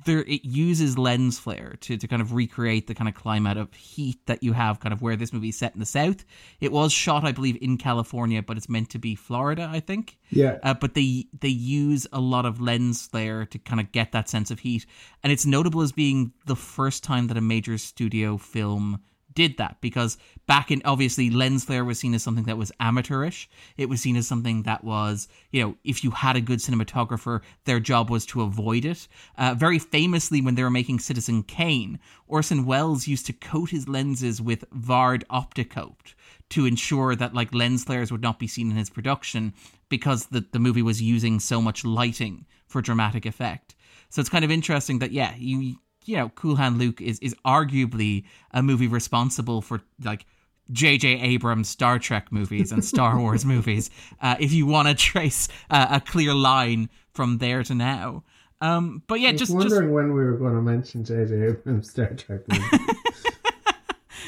there 0.04 0.20
it 0.20 0.44
uses 0.44 0.96
lens 0.96 1.38
flare 1.38 1.76
to, 1.80 1.96
to 1.96 2.08
kind 2.08 2.22
of 2.22 2.32
recreate 2.32 2.86
the 2.86 2.94
kind 2.94 3.08
of 3.08 3.14
climate 3.14 3.58
of 3.58 3.72
heat 3.74 4.18
that 4.26 4.42
you 4.42 4.52
have 4.52 4.80
kind 4.80 4.92
of 4.92 5.02
where 5.02 5.16
this 5.16 5.32
movie 5.32 5.50
is 5.50 5.58
set 5.58 5.74
in 5.74 5.80
the 5.80 5.86
south. 5.86 6.24
It 6.60 6.72
was 6.72 6.92
shot 6.92 7.24
i 7.24 7.32
believe 7.32 7.58
in 7.60 7.76
california 7.76 8.42
but 8.42 8.56
it's 8.56 8.68
meant 8.68 8.90
to 8.90 8.98
be 8.98 9.14
florida 9.14 9.68
i 9.70 9.80
think. 9.80 10.18
Yeah. 10.30 10.58
Uh, 10.62 10.74
but 10.74 10.94
they 10.94 11.26
they 11.40 11.48
use 11.48 12.06
a 12.12 12.20
lot 12.20 12.46
of 12.46 12.60
lens 12.60 13.06
flare 13.06 13.46
to 13.46 13.58
kind 13.58 13.80
of 13.80 13.92
get 13.92 14.12
that 14.12 14.28
sense 14.28 14.50
of 14.50 14.60
heat. 14.60 14.86
And 15.22 15.32
it's 15.32 15.46
notable 15.46 15.82
as 15.82 15.92
being 15.92 16.32
the 16.46 16.56
first 16.56 17.04
time 17.04 17.28
that 17.28 17.36
a 17.36 17.40
major 17.42 17.78
studio 17.78 18.36
film 18.36 19.00
did 19.36 19.58
that 19.58 19.76
because 19.80 20.18
back 20.46 20.70
in 20.72 20.82
obviously 20.84 21.30
lens 21.30 21.64
flare 21.64 21.84
was 21.84 22.00
seen 22.00 22.14
as 22.14 22.22
something 22.22 22.44
that 22.44 22.58
was 22.58 22.72
amateurish. 22.80 23.48
It 23.76 23.88
was 23.88 24.00
seen 24.00 24.16
as 24.16 24.26
something 24.26 24.62
that 24.62 24.82
was 24.82 25.28
you 25.52 25.62
know 25.62 25.76
if 25.84 26.02
you 26.02 26.10
had 26.10 26.34
a 26.34 26.40
good 26.40 26.58
cinematographer 26.58 27.42
their 27.64 27.78
job 27.78 28.10
was 28.10 28.26
to 28.26 28.42
avoid 28.42 28.84
it. 28.84 29.06
Uh, 29.38 29.54
very 29.54 29.78
famously 29.78 30.40
when 30.40 30.56
they 30.56 30.64
were 30.64 30.70
making 30.70 30.98
citizen 30.98 31.44
kane 31.44 32.00
orson 32.26 32.64
welles 32.64 33.06
used 33.06 33.26
to 33.26 33.32
coat 33.32 33.70
his 33.70 33.86
lenses 33.86 34.42
with 34.42 34.64
vard 34.72 35.24
opticoat 35.30 36.14
to 36.48 36.66
ensure 36.66 37.14
that 37.14 37.34
like 37.34 37.54
lens 37.54 37.84
flares 37.84 38.10
would 38.10 38.22
not 38.22 38.38
be 38.38 38.46
seen 38.46 38.70
in 38.70 38.76
his 38.76 38.90
production 38.90 39.52
because 39.88 40.26
the, 40.26 40.44
the 40.52 40.58
movie 40.58 40.82
was 40.82 41.02
using 41.02 41.38
so 41.38 41.60
much 41.60 41.84
lighting 41.84 42.46
for 42.66 42.80
dramatic 42.80 43.26
effect. 43.26 43.74
So 44.08 44.20
it's 44.20 44.30
kind 44.30 44.44
of 44.44 44.50
interesting 44.50 44.98
that 45.00 45.12
yeah 45.12 45.34
you 45.36 45.76
you 46.06 46.16
know, 46.16 46.30
Cool 46.30 46.56
Hand 46.56 46.78
Luke 46.78 47.00
is 47.00 47.18
is 47.20 47.34
arguably 47.44 48.24
a 48.52 48.62
movie 48.62 48.88
responsible 48.88 49.60
for 49.60 49.80
like 50.02 50.26
J.J. 50.70 51.20
Abrams 51.20 51.68
Star 51.68 51.98
Trek 51.98 52.32
movies 52.32 52.72
and 52.72 52.84
Star 52.84 53.18
Wars 53.20 53.44
movies. 53.44 53.90
Uh, 54.20 54.36
if 54.40 54.52
you 54.52 54.66
want 54.66 54.88
to 54.88 54.94
trace 54.94 55.48
uh, 55.70 55.86
a 55.90 56.00
clear 56.00 56.34
line 56.34 56.88
from 57.12 57.38
there 57.38 57.62
to 57.62 57.74
now. 57.74 58.24
Um, 58.60 59.02
but 59.06 59.20
yeah, 59.20 59.32
just 59.32 59.54
wondering 59.54 59.88
just... 59.88 59.92
when 59.92 60.14
we 60.14 60.24
were 60.24 60.36
going 60.36 60.54
to 60.54 60.62
mention 60.62 61.04
J.J. 61.04 61.48
Abrams 61.48 61.90
Star 61.90 62.14
Trek 62.14 62.40
movies. 62.48 62.95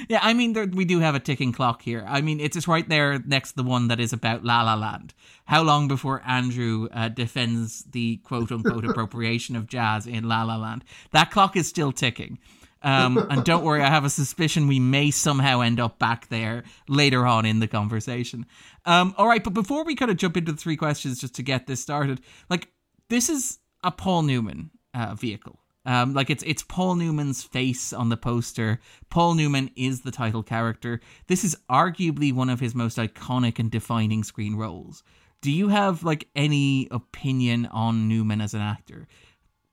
yeah, 0.08 0.20
I 0.22 0.32
mean, 0.32 0.54
there, 0.54 0.66
we 0.66 0.84
do 0.84 1.00
have 1.00 1.14
a 1.14 1.20
ticking 1.20 1.52
clock 1.52 1.82
here. 1.82 2.04
I 2.08 2.22
mean, 2.22 2.40
it's 2.40 2.54
just 2.54 2.66
right 2.66 2.88
there 2.88 3.18
next 3.18 3.50
to 3.52 3.56
the 3.56 3.62
one 3.62 3.88
that 3.88 4.00
is 4.00 4.12
about 4.12 4.44
La 4.44 4.62
La 4.62 4.74
Land. 4.74 5.12
How 5.44 5.62
long 5.62 5.86
before 5.86 6.22
Andrew 6.26 6.88
uh, 6.92 7.08
defends 7.08 7.84
the 7.84 8.16
quote 8.18 8.50
unquote 8.50 8.84
appropriation 8.88 9.54
of 9.54 9.66
jazz 9.66 10.06
in 10.06 10.26
La 10.28 10.44
La 10.44 10.56
Land? 10.56 10.84
That 11.12 11.30
clock 11.30 11.56
is 11.56 11.68
still 11.68 11.92
ticking. 11.92 12.38
Um, 12.80 13.18
and 13.30 13.44
don't 13.44 13.64
worry, 13.64 13.82
I 13.82 13.88
have 13.88 14.04
a 14.04 14.10
suspicion 14.10 14.68
we 14.68 14.78
may 14.78 15.10
somehow 15.10 15.60
end 15.60 15.80
up 15.80 15.98
back 15.98 16.28
there 16.28 16.62
later 16.88 17.26
on 17.26 17.44
in 17.44 17.58
the 17.58 17.66
conversation. 17.66 18.46
Um, 18.84 19.14
all 19.18 19.26
right, 19.26 19.42
but 19.42 19.52
before 19.52 19.84
we 19.84 19.96
kind 19.96 20.10
of 20.10 20.16
jump 20.16 20.36
into 20.36 20.52
the 20.52 20.58
three 20.58 20.76
questions, 20.76 21.20
just 21.20 21.34
to 21.34 21.42
get 21.42 21.66
this 21.66 21.80
started, 21.80 22.20
like 22.48 22.68
this 23.08 23.28
is 23.28 23.58
a 23.82 23.90
Paul 23.90 24.22
Newman 24.22 24.70
uh, 24.94 25.14
vehicle 25.14 25.58
Um, 25.86 26.12
like 26.12 26.28
it's 26.28 26.42
it's 26.46 26.62
Paul 26.62 26.96
Newman's 26.96 27.42
face 27.42 27.92
on 27.92 28.08
the 28.08 28.16
poster. 28.16 28.80
Paul 29.10 29.34
Newman 29.34 29.70
is 29.76 30.02
the 30.02 30.10
title 30.10 30.42
character. 30.42 31.00
This 31.28 31.44
is 31.44 31.56
arguably 31.70 32.32
one 32.32 32.50
of 32.50 32.60
his 32.60 32.74
most 32.74 32.98
iconic 32.98 33.58
and 33.58 33.70
defining 33.70 34.22
screen 34.22 34.56
roles. 34.56 35.02
Do 35.40 35.50
you 35.52 35.68
have 35.68 36.02
like 36.02 36.28
any 36.34 36.88
opinion 36.90 37.66
on 37.66 38.08
Newman 38.08 38.40
as 38.40 38.54
an 38.54 38.60
actor? 38.60 39.06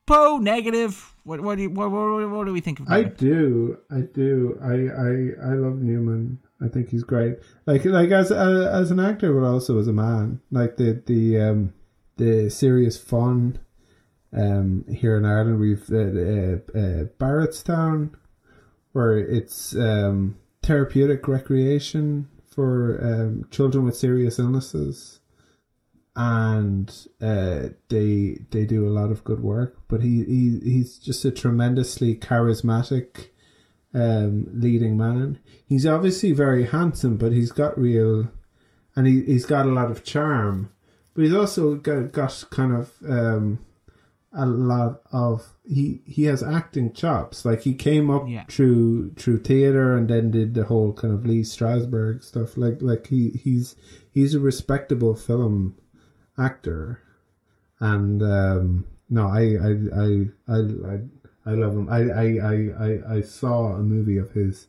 Poe 0.05 0.37
negative. 0.37 1.15
What 1.23 1.41
what 1.41 1.57
do 1.57 1.63
you, 1.63 1.69
what, 1.71 1.89
what, 1.89 2.29
what 2.29 2.45
do 2.45 2.53
we 2.53 2.61
think 2.61 2.79
of? 2.79 2.87
I 2.87 3.03
do, 3.03 3.79
I 3.89 4.01
do. 4.01 4.57
I 4.61 4.73
I 4.73 5.51
I 5.51 5.53
love 5.55 5.81
Newman. 5.81 6.39
I 6.61 6.67
think 6.67 6.89
he's 6.89 7.03
great. 7.03 7.39
Like 7.65 7.83
like 7.83 8.11
as 8.11 8.31
uh, 8.31 8.69
as 8.71 8.91
an 8.91 8.99
actor, 8.99 9.33
but 9.33 9.45
also 9.45 9.79
as 9.79 9.87
a 9.87 9.93
man. 9.93 10.41
Like 10.51 10.77
the 10.77 11.01
the 11.05 11.41
um 11.41 11.73
the 12.17 12.49
serious 12.49 12.97
fun. 12.97 13.59
Um, 14.35 14.85
here 14.89 15.17
in 15.17 15.25
Ireland, 15.25 15.59
we've 15.59 15.89
uh, 15.89 15.95
uh, 15.95 16.79
uh, 16.79 17.05
Barrettstown, 17.19 18.11
where 18.91 19.17
it's 19.17 19.75
um 19.75 20.37
therapeutic 20.61 21.27
recreation 21.27 22.27
for 22.47 22.99
um 23.01 23.47
children 23.51 23.85
with 23.85 23.95
serious 23.95 24.39
illnesses 24.39 25.19
and 26.15 27.07
uh, 27.21 27.69
they 27.89 28.39
they 28.51 28.65
do 28.65 28.87
a 28.87 28.89
lot 28.89 29.11
of 29.11 29.23
good 29.23 29.41
work. 29.41 29.77
But 29.87 30.01
he, 30.01 30.23
he 30.23 30.59
he's 30.63 30.97
just 30.97 31.25
a 31.25 31.31
tremendously 31.31 32.15
charismatic 32.15 33.29
um, 33.93 34.47
leading 34.53 34.97
man. 34.97 35.39
He's 35.67 35.85
obviously 35.85 36.31
very 36.31 36.65
handsome, 36.65 37.17
but 37.17 37.33
he's 37.33 37.51
got 37.51 37.77
real, 37.77 38.31
and 38.95 39.07
he 39.07 39.23
he's 39.23 39.45
got 39.45 39.65
a 39.65 39.71
lot 39.71 39.91
of 39.91 40.03
charm. 40.03 40.71
But 41.13 41.23
he's 41.23 41.33
also 41.33 41.75
got, 41.75 42.11
got 42.11 42.43
kind 42.49 42.73
of 42.73 42.93
um, 43.07 43.64
a 44.37 44.45
lot 44.45 45.01
of 45.11 45.53
he 45.65 46.01
he 46.05 46.25
has 46.25 46.43
acting 46.43 46.91
chops. 46.93 47.45
Like 47.45 47.61
he 47.61 47.73
came 47.73 48.09
up 48.09 48.27
Yeah. 48.27 48.43
through 48.49 49.13
through 49.13 49.39
theater 49.39 49.95
and 49.95 50.09
then 50.09 50.29
did 50.31 50.53
the 50.53 50.65
whole 50.65 50.91
kind 50.93 51.13
of 51.13 51.25
Lee 51.25 51.41
Strasberg 51.41 52.23
stuff. 52.23 52.57
Like 52.57 52.81
like 52.81 53.07
he 53.07 53.29
he's 53.31 53.75
he's 54.11 54.35
a 54.35 54.39
respectable 54.39 55.15
film 55.15 55.75
actor, 56.37 56.99
and 57.79 58.21
um, 58.21 58.85
no, 59.09 59.27
I 59.27 59.55
I 59.55 59.71
I 59.95 60.25
I 60.47 60.57
I, 60.93 60.99
I 61.45 61.53
love 61.53 61.73
him. 61.73 61.87
I, 61.89 61.99
I 62.09 62.25
I 62.41 62.87
I 62.87 63.15
I 63.17 63.21
saw 63.21 63.73
a 63.73 63.79
movie 63.83 64.17
of 64.17 64.31
his 64.31 64.67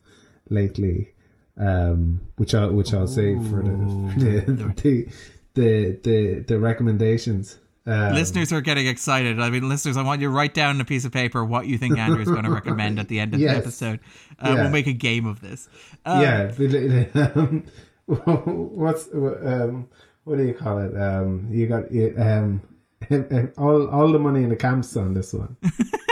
lately, 0.49 1.09
um, 1.57 2.21
which 2.37 2.53
I 2.55 2.67
which 2.67 2.93
I'll 2.93 3.07
save 3.07 3.45
for 3.49 3.61
the 3.63 3.75
the 4.17 4.73
the 4.83 5.07
the, 5.55 5.99
the, 6.03 6.39
the 6.47 6.59
recommendations. 6.59 7.57
Um, 7.87 8.13
listeners 8.13 8.51
are 8.51 8.59
getting 8.61 8.85
excited. 8.85 9.39
I 9.39 9.49
mean, 9.49 9.67
listeners, 9.69 9.95
I 9.95 10.03
want 10.03 10.19
you 10.21 10.27
to 10.27 10.33
write 10.33 10.53
down 10.53 10.75
on 10.75 10.81
a 10.81 10.85
piece 10.85 11.05
of 11.05 11.11
paper 11.13 11.45
what 11.45 11.67
you 11.67 11.77
think 11.77 11.97
Andrew 11.97 12.21
is 12.21 12.27
going 12.27 12.43
to 12.43 12.51
recommend 12.51 12.99
at 12.99 13.07
the 13.07 13.19
end 13.19 13.33
of 13.33 13.39
Yes. 13.39 13.53
the 13.53 13.57
episode. 13.57 13.99
Uh, 14.39 14.49
Yeah. 14.49 14.61
We'll 14.63 14.71
make 14.71 14.87
a 14.87 14.93
game 14.93 15.25
of 15.25 15.39
this. 15.39 15.69
Um, 16.05 16.21
yeah, 16.21 16.51
what's 18.05 19.07
um, 19.13 19.87
what 20.25 20.37
do 20.37 20.43
you 20.45 20.53
call 20.53 20.79
it? 20.79 20.95
Um, 20.99 21.47
you 21.49 21.67
got 21.67 21.85
um, 22.21 22.61
all 23.57 23.87
all 23.87 24.11
the 24.11 24.19
money 24.19 24.43
in 24.43 24.49
the 24.49 24.55
camps 24.55 24.95
on 24.97 25.13
this 25.13 25.33
one. 25.33 25.55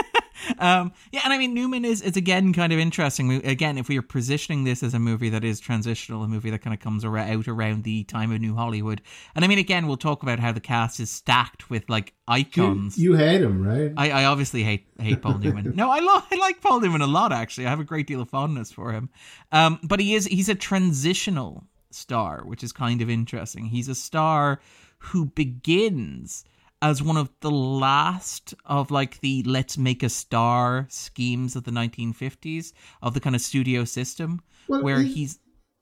Um, 0.58 0.92
yeah, 1.12 1.20
and 1.24 1.32
I 1.32 1.38
mean 1.38 1.54
Newman 1.54 1.84
is 1.84 2.02
is 2.02 2.16
again 2.16 2.52
kind 2.52 2.72
of 2.72 2.78
interesting. 2.78 3.28
We, 3.28 3.36
again, 3.42 3.78
if 3.78 3.88
we 3.88 3.98
are 3.98 4.02
positioning 4.02 4.64
this 4.64 4.82
as 4.82 4.94
a 4.94 4.98
movie 4.98 5.28
that 5.30 5.44
is 5.44 5.60
transitional, 5.60 6.22
a 6.22 6.28
movie 6.28 6.50
that 6.50 6.60
kind 6.62 6.74
of 6.74 6.80
comes 6.80 7.04
around, 7.04 7.30
out 7.30 7.48
around 7.48 7.84
the 7.84 8.04
time 8.04 8.32
of 8.32 8.40
New 8.40 8.54
Hollywood, 8.54 9.02
and 9.34 9.44
I 9.44 9.48
mean 9.48 9.58
again, 9.58 9.86
we'll 9.86 9.96
talk 9.96 10.22
about 10.22 10.38
how 10.38 10.52
the 10.52 10.60
cast 10.60 11.00
is 11.00 11.10
stacked 11.10 11.68
with 11.70 11.88
like 11.88 12.14
You, 12.28 12.34
icons. 12.34 12.98
you 12.98 13.14
hate 13.14 13.40
him, 13.42 13.66
right? 13.66 13.92
I, 13.96 14.22
I 14.22 14.24
obviously 14.26 14.62
hate 14.62 14.86
hate 15.00 15.22
Paul 15.22 15.38
Newman. 15.38 15.72
No, 15.76 15.90
I 15.90 16.00
lo- 16.00 16.22
I 16.30 16.36
like 16.36 16.60
Paul 16.60 16.80
Newman 16.80 17.00
a 17.02 17.06
lot. 17.06 17.32
Actually, 17.32 17.66
I 17.66 17.70
have 17.70 17.80
a 17.80 17.84
great 17.84 18.06
deal 18.06 18.20
of 18.20 18.28
fondness 18.30 18.70
for 18.72 18.92
him. 18.92 19.10
Um, 19.52 19.78
but 19.82 20.00
he 20.00 20.14
is 20.14 20.26
he's 20.26 20.48
a 20.48 20.54
transitional 20.54 21.64
star, 21.90 22.42
which 22.44 22.62
is 22.62 22.72
kind 22.72 23.02
of 23.02 23.10
interesting. 23.10 23.66
He's 23.66 23.88
a 23.88 23.94
star 23.94 24.60
who 24.98 25.26
begins 25.26 26.44
as 26.82 27.02
one 27.02 27.16
of 27.16 27.30
the 27.40 27.50
last 27.50 28.54
of 28.64 28.90
like 28.90 29.20
the 29.20 29.42
let's 29.44 29.78
make 29.78 30.02
a 30.02 30.08
star 30.08 30.86
schemes 30.90 31.56
of 31.56 31.64
the 31.64 31.70
1950s 31.70 32.72
of 33.02 33.14
the 33.14 33.20
kind 33.20 33.34
of 33.34 33.42
studio 33.42 33.84
system 33.84 34.40
Well, 34.68 34.82
where 34.82 35.00
he- 35.00 35.12
he's 35.14 35.38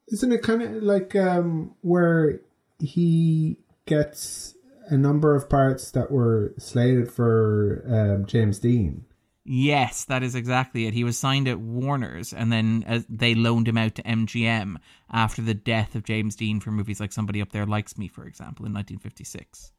Isn't 0.09 0.33
it 0.33 0.43
kind 0.43 0.63
of 0.63 0.83
like 0.83 1.17
um, 1.17 1.75
where 1.81 2.41
he 2.79 3.59
gets 3.87 4.55
a 4.89 4.97
number 4.97 5.35
of 5.35 5.49
parts 5.49 5.91
that 5.93 6.11
were 6.11 6.55
slated 6.59 7.11
for 7.11 7.85
um, 7.89 8.27
James 8.27 8.59
Dean? 8.59 9.05
Yes, 9.47 10.05
that 10.07 10.23
is 10.23 10.35
exactly 10.35 10.87
it. 10.87 10.95
He 10.95 11.05
was 11.05 11.19
signed 11.19 11.49
at 11.49 11.59
Warner's, 11.61 12.33
and 12.33 12.51
then 12.51 12.83
uh, 12.89 13.01
they 13.11 13.35
loaned 13.35 13.69
him 13.69 13.77
out 13.77 13.95
to 13.97 14.03
MGM 14.03 14.77
after 15.11 15.43
the 15.43 15.53
death 15.53 15.95
of 15.95 16.03
James 16.05 16.35
Dean 16.35 16.61
for 16.61 16.71
movies 16.71 16.99
like 16.99 17.13
Somebody 17.13 17.43
Up 17.43 17.53
There 17.53 17.67
Likes 17.67 17.99
Me, 17.99 18.09
for 18.09 18.25
example, 18.27 18.65
in 18.65 18.73
1956. 18.73 19.73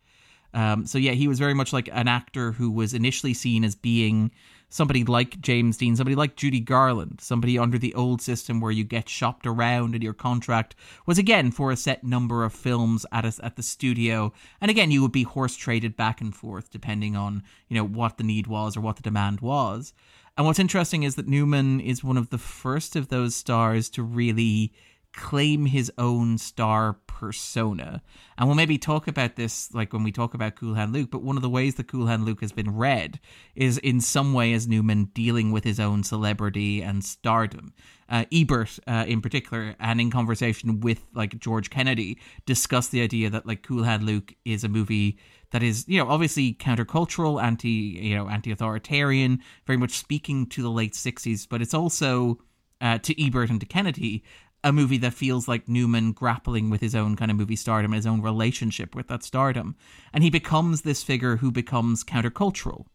Um, 0.56 0.88
so 0.88 0.98
yeah, 0.98 1.12
he 1.12 1.28
was 1.28 1.38
very 1.38 1.54
much 1.54 1.74
like 1.74 1.90
an 1.92 2.08
actor 2.08 2.54
who 2.54 2.72
was 2.72 2.94
initially 2.94 3.34
seen 3.34 3.66
as 3.66 3.76
being 3.76 4.32
somebody 4.70 5.04
like 5.04 5.40
James 5.42 5.78
Dean, 5.78 5.98
somebody 5.98 6.16
like 6.16 6.38
Judy 6.38 6.62
Garland, 6.62 7.20
somebody 7.22 7.60
under 7.60 7.78
the 7.78 7.94
old 7.94 8.22
system 8.22 8.62
where 8.62 8.72
you 8.72 8.86
get 8.86 9.10
shopped 9.10 9.46
around 9.46 9.94
and 9.94 10.04
your 10.04 10.14
contract 10.14 10.74
was 11.06 11.18
again 11.18 11.52
for 11.52 11.72
a 11.72 11.78
set 11.78 12.06
number 12.06 12.46
of 12.46 12.54
films 12.54 13.06
at 13.12 13.26
a, 13.26 13.34
at 13.44 13.58
the 13.58 13.64
studio, 13.64 14.32
and 14.62 14.72
again 14.72 14.92
you 14.92 15.02
would 15.02 15.12
be 15.12 15.24
horse 15.24 15.58
traded 15.58 15.98
back 15.98 16.22
and 16.22 16.34
forth 16.34 16.72
depending 16.72 17.18
on 17.18 17.44
you 17.68 17.76
know 17.76 17.86
what 17.86 18.18
the 18.18 18.24
need 18.24 18.48
was 18.48 18.78
or 18.78 18.82
what 18.82 18.96
the 18.96 19.04
demand 19.04 19.42
was. 19.42 19.94
And 20.38 20.46
what's 20.46 20.60
interesting 20.60 21.04
is 21.04 21.16
that 21.16 21.28
Newman 21.28 21.80
is 21.80 22.04
one 22.04 22.18
of 22.18 22.30
the 22.30 22.38
first 22.38 22.96
of 22.96 23.10
those 23.10 23.36
stars 23.36 23.90
to 23.92 24.04
really 24.04 24.74
claim 25.16 25.66
his 25.66 25.92
own 25.98 26.38
star 26.38 26.94
persona. 26.94 28.02
And 28.38 28.48
we'll 28.48 28.56
maybe 28.56 28.78
talk 28.78 29.08
about 29.08 29.36
this 29.36 29.74
like 29.74 29.94
when 29.94 30.04
we 30.04 30.12
talk 30.12 30.34
about 30.34 30.56
Cool 30.56 30.74
Hand 30.74 30.94
Luke, 30.94 31.10
but 31.12 31.24
one 31.24 31.38
of 31.38 31.42
the 31.42 31.50
ways 31.50 31.76
that 31.76 31.88
Cool 31.88 32.08
Hand 32.08 32.26
Luke 32.26 32.42
has 32.42 32.52
been 32.52 32.76
read 32.76 33.20
is 33.56 33.78
in 33.78 34.02
some 34.02 34.34
way 34.34 34.54
as 34.54 34.68
Newman 34.68 35.06
dealing 35.14 35.52
with 35.52 35.64
his 35.64 35.80
own 35.80 36.04
celebrity 36.04 36.82
and 36.82 37.04
stardom. 37.04 37.74
Uh, 38.08 38.26
Ebert, 38.32 38.78
uh, 38.86 39.06
in 39.08 39.22
particular, 39.22 39.76
and 39.80 40.00
in 40.00 40.12
conversation 40.12 40.80
with 40.82 41.06
like 41.14 41.40
George 41.40 41.70
Kennedy, 41.70 42.20
discussed 42.46 42.92
the 42.92 43.02
idea 43.02 43.30
that 43.30 43.48
like 43.48 43.64
Cool 43.64 43.84
Hand 43.84 44.04
Luke 44.04 44.34
is 44.44 44.64
a 44.64 44.70
movie 44.70 45.18
that 45.52 45.64
is, 45.64 45.86
you 45.88 45.98
know, 45.98 46.10
obviously 46.10 46.54
countercultural, 46.54 47.42
anti, 47.42 47.70
you 47.70 48.16
know, 48.16 48.28
anti-authoritarian, 48.28 49.40
very 49.66 49.78
much 49.78 49.92
speaking 49.92 50.46
to 50.48 50.62
the 50.62 50.70
late 50.70 50.94
'60s, 50.94 51.48
but 51.50 51.62
it's 51.62 51.74
also 51.74 52.40
uh, 52.82 52.98
to 53.00 53.26
Ebert 53.26 53.50
and 53.50 53.60
to 53.60 53.66
Kennedy 53.66 54.24
a 54.66 54.74
movie 54.74 54.98
that 54.98 55.14
feels 55.14 55.48
like 55.48 55.70
Newman 55.70 56.12
grappling 56.12 56.72
with 56.72 56.82
his 56.82 56.96
own 56.96 57.16
kind 57.16 57.30
of 57.30 57.38
movie 57.38 57.56
stardom, 57.56 57.92
his 57.92 58.08
own 58.08 58.22
relationship 58.22 58.96
with 58.96 59.08
that 59.08 59.24
stardom. 59.24 59.76
And 60.12 60.24
he 60.24 60.32
becomes 60.32 60.82
this 60.82 61.04
figure 61.04 61.38
who 61.38 61.52
becomes 61.52 62.04
countercultural. 62.04 62.88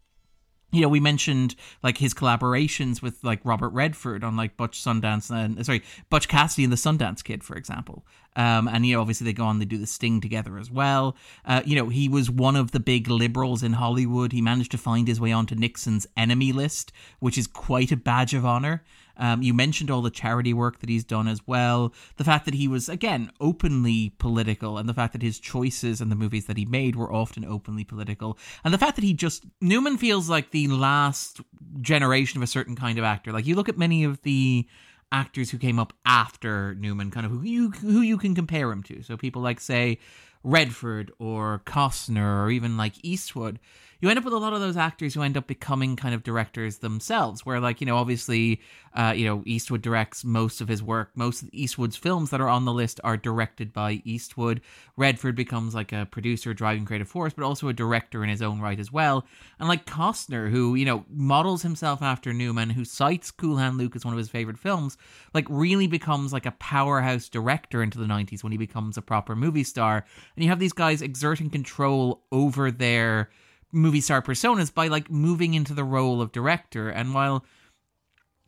You 0.73 0.83
know, 0.83 0.89
we 0.89 1.01
mentioned 1.01 1.55
like 1.83 1.99
his 1.99 2.13
collaborations 2.13 3.03
with 3.03 3.23
like 3.23 3.41
Robert 3.45 3.71
Redford 3.71 4.25
on 4.25 4.37
like 4.37 4.57
Butch 4.57 4.83
Sundance 4.83 5.31
and 5.31 5.65
sorry, 5.65 5.83
Butch 6.11 6.27
Cassidy 6.29 6.65
and 6.65 6.73
the 6.73 6.77
Sundance 6.77 7.23
Kid, 7.23 7.45
for 7.45 7.57
example. 7.57 8.05
Um, 8.35 8.67
and 8.69 8.85
you 8.85 8.95
know, 8.95 9.01
obviously 9.01 9.25
they 9.25 9.33
go 9.33 9.45
on, 9.45 9.61
they 9.61 9.65
do 9.65 9.79
the 9.79 9.87
Sting 9.87 10.21
together 10.21 10.59
as 10.59 10.71
well. 10.71 11.17
Uh, 11.45 11.63
you 11.65 11.77
know, 11.77 11.89
he 11.89 12.09
was 12.09 12.31
one 12.31 12.57
of 12.57 12.73
the 12.73 12.81
big 12.81 13.09
liberals 13.09 13.63
in 13.63 13.75
Hollywood. 13.75 14.33
He 14.33 14.41
managed 14.41 14.73
to 14.73 14.79
find 14.79 15.07
his 15.07 15.21
way 15.21 15.31
onto 15.31 15.55
Nixon's 15.55 16.07
enemy 16.17 16.53
list, 16.53 16.93
which 17.21 17.39
is 17.39 17.47
quite 17.47 17.93
a 17.93 17.97
badge 17.97 18.35
of 18.35 18.45
honor. 18.45 18.83
Um, 19.21 19.43
you 19.43 19.55
mentioned 19.55 19.91
all 19.91 20.03
the 20.03 20.11
charity 20.11 20.53
work 20.53 20.81
that 20.81 20.89
he's 20.89 21.05
done 21.05 21.29
as 21.29 21.47
well. 21.47 21.93
The 22.17 22.25
fact 22.25 22.47
that 22.47 22.55
he 22.55 22.67
was, 22.67 22.89
again, 22.89 23.31
openly 23.39 24.13
political, 24.19 24.79
and 24.79 24.89
the 24.89 24.95
fact 24.95 25.13
that 25.13 25.23
his 25.23 25.39
choices 25.39 26.01
and 26.01 26.11
the 26.11 26.17
movies 26.17 26.47
that 26.47 26.57
he 26.57 26.65
made 26.65 26.97
were 26.97 27.13
often 27.13 27.45
openly 27.45 27.85
political. 27.85 28.39
And 28.65 28.75
the 28.75 28.79
fact 28.79 28.97
that 28.97 29.05
he 29.05 29.13
just. 29.13 29.45
Newman 29.61 29.99
feels 29.99 30.29
like 30.29 30.51
the 30.51 30.67
last 30.69 31.41
generation 31.81 32.39
of 32.39 32.43
a 32.43 32.47
certain 32.49 32.75
kind 32.75 32.99
of 32.99 33.05
actor. 33.05 33.31
Like, 33.31 33.47
you 33.47 33.55
look 33.55 33.69
at 33.69 33.79
many 33.79 34.05
of 34.05 34.23
the 34.23 34.67
actors 35.13 35.51
who 35.51 35.59
came 35.59 35.79
up 35.79 35.93
after 36.07 36.75
Newman, 36.77 37.11
kind 37.11 37.27
of 37.27 37.33
who 37.33 37.43
you, 37.43 37.71
who 37.71 38.01
you 38.01 38.17
can 38.17 38.35
compare 38.35 38.71
him 38.73 38.83
to. 38.85 39.03
So 39.03 39.17
people 39.17 39.43
like, 39.43 39.61
say, 39.61 39.99
Redford 40.43 41.13
or 41.19 41.63
Costner 41.67 42.45
or 42.45 42.51
even 42.51 42.77
like 42.77 42.95
Eastwood, 43.03 43.59
you 44.01 44.09
end 44.09 44.19
up 44.19 44.25
with 44.25 44.33
a 44.33 44.39
lot 44.39 44.53
of 44.53 44.61
those 44.61 44.77
actors 44.77 45.15
who 45.15 45.23
end 45.23 45.37
up 45.37 45.47
becoming 45.47 45.95
kind 45.95 46.15
of 46.15 46.23
directors 46.23 46.79
themselves. 46.79 47.45
Where, 47.45 47.61
like, 47.61 47.81
you 47.81 47.87
know, 47.87 47.97
obviously, 47.97 48.61
uh, 48.95 49.13
you 49.15 49.27
know, 49.27 49.43
Eastwood 49.45 49.83
directs 49.83 50.25
most 50.25 50.61
of 50.61 50.69
his 50.69 50.83
work. 50.83 51.11
Most 51.15 51.43
of 51.43 51.51
Eastwood's 51.53 51.97
films 51.97 52.31
that 52.31 52.41
are 52.41 52.49
on 52.49 52.65
the 52.65 52.73
list 52.73 52.99
are 53.05 53.17
directed 53.17 53.73
by 53.73 54.01
Eastwood. 54.05 54.63
Redford 54.97 55.37
becomes 55.37 55.75
like 55.75 55.93
a 55.93 56.09
producer, 56.11 56.55
driving 56.55 56.87
creative 56.87 57.09
force, 57.09 57.35
but 57.35 57.45
also 57.45 57.69
a 57.69 57.75
director 57.75 58.25
in 58.25 58.31
his 58.31 58.41
own 58.41 58.61
right 58.61 58.81
as 58.81 58.91
well. 58.91 59.27
And 59.59 59.69
like 59.69 59.85
Costner, 59.85 60.51
who, 60.51 60.75
you 60.75 60.87
know, 60.87 61.05
models 61.11 61.63
himself 61.63 62.01
after 62.01 62.33
Newman, 62.33 62.71
who 62.71 62.85
cites 62.87 63.31
Cool 63.31 63.59
Hand 63.59 63.77
Luke 63.77 63.97
as 63.97 64.05
one 64.05 64.15
of 64.15 64.19
his 64.19 64.31
favorite 64.31 64.59
films, 64.59 64.97
like 65.35 65.47
really 65.51 65.87
becomes 65.87 66.33
like 66.33 66.47
a 66.47 66.53
powerhouse 66.53 67.29
director 67.29 67.83
into 67.83 67.99
the 67.99 68.07
90s 68.07 68.43
when 68.43 68.53
he 68.53 68.59
becomes 68.59 68.97
a 68.97 69.03
proper 69.03 69.37
movie 69.37 69.65
star. 69.65 70.07
And 70.37 70.43
you 70.43 70.49
have 70.49 70.59
these 70.59 70.73
guys 70.73 71.03
exerting 71.03 71.51
control 71.51 72.23
over 72.33 72.71
their 72.71 73.31
movie 73.73 74.01
star 74.01 74.23
personas 74.23 74.73
by 74.73 74.89
like 74.89 75.11
moving 75.11 75.55
into 75.55 75.75
the 75.75 75.85
role 75.85 76.21
of 76.21 76.33
director. 76.33 76.89
And 76.89 77.15
while 77.15 77.45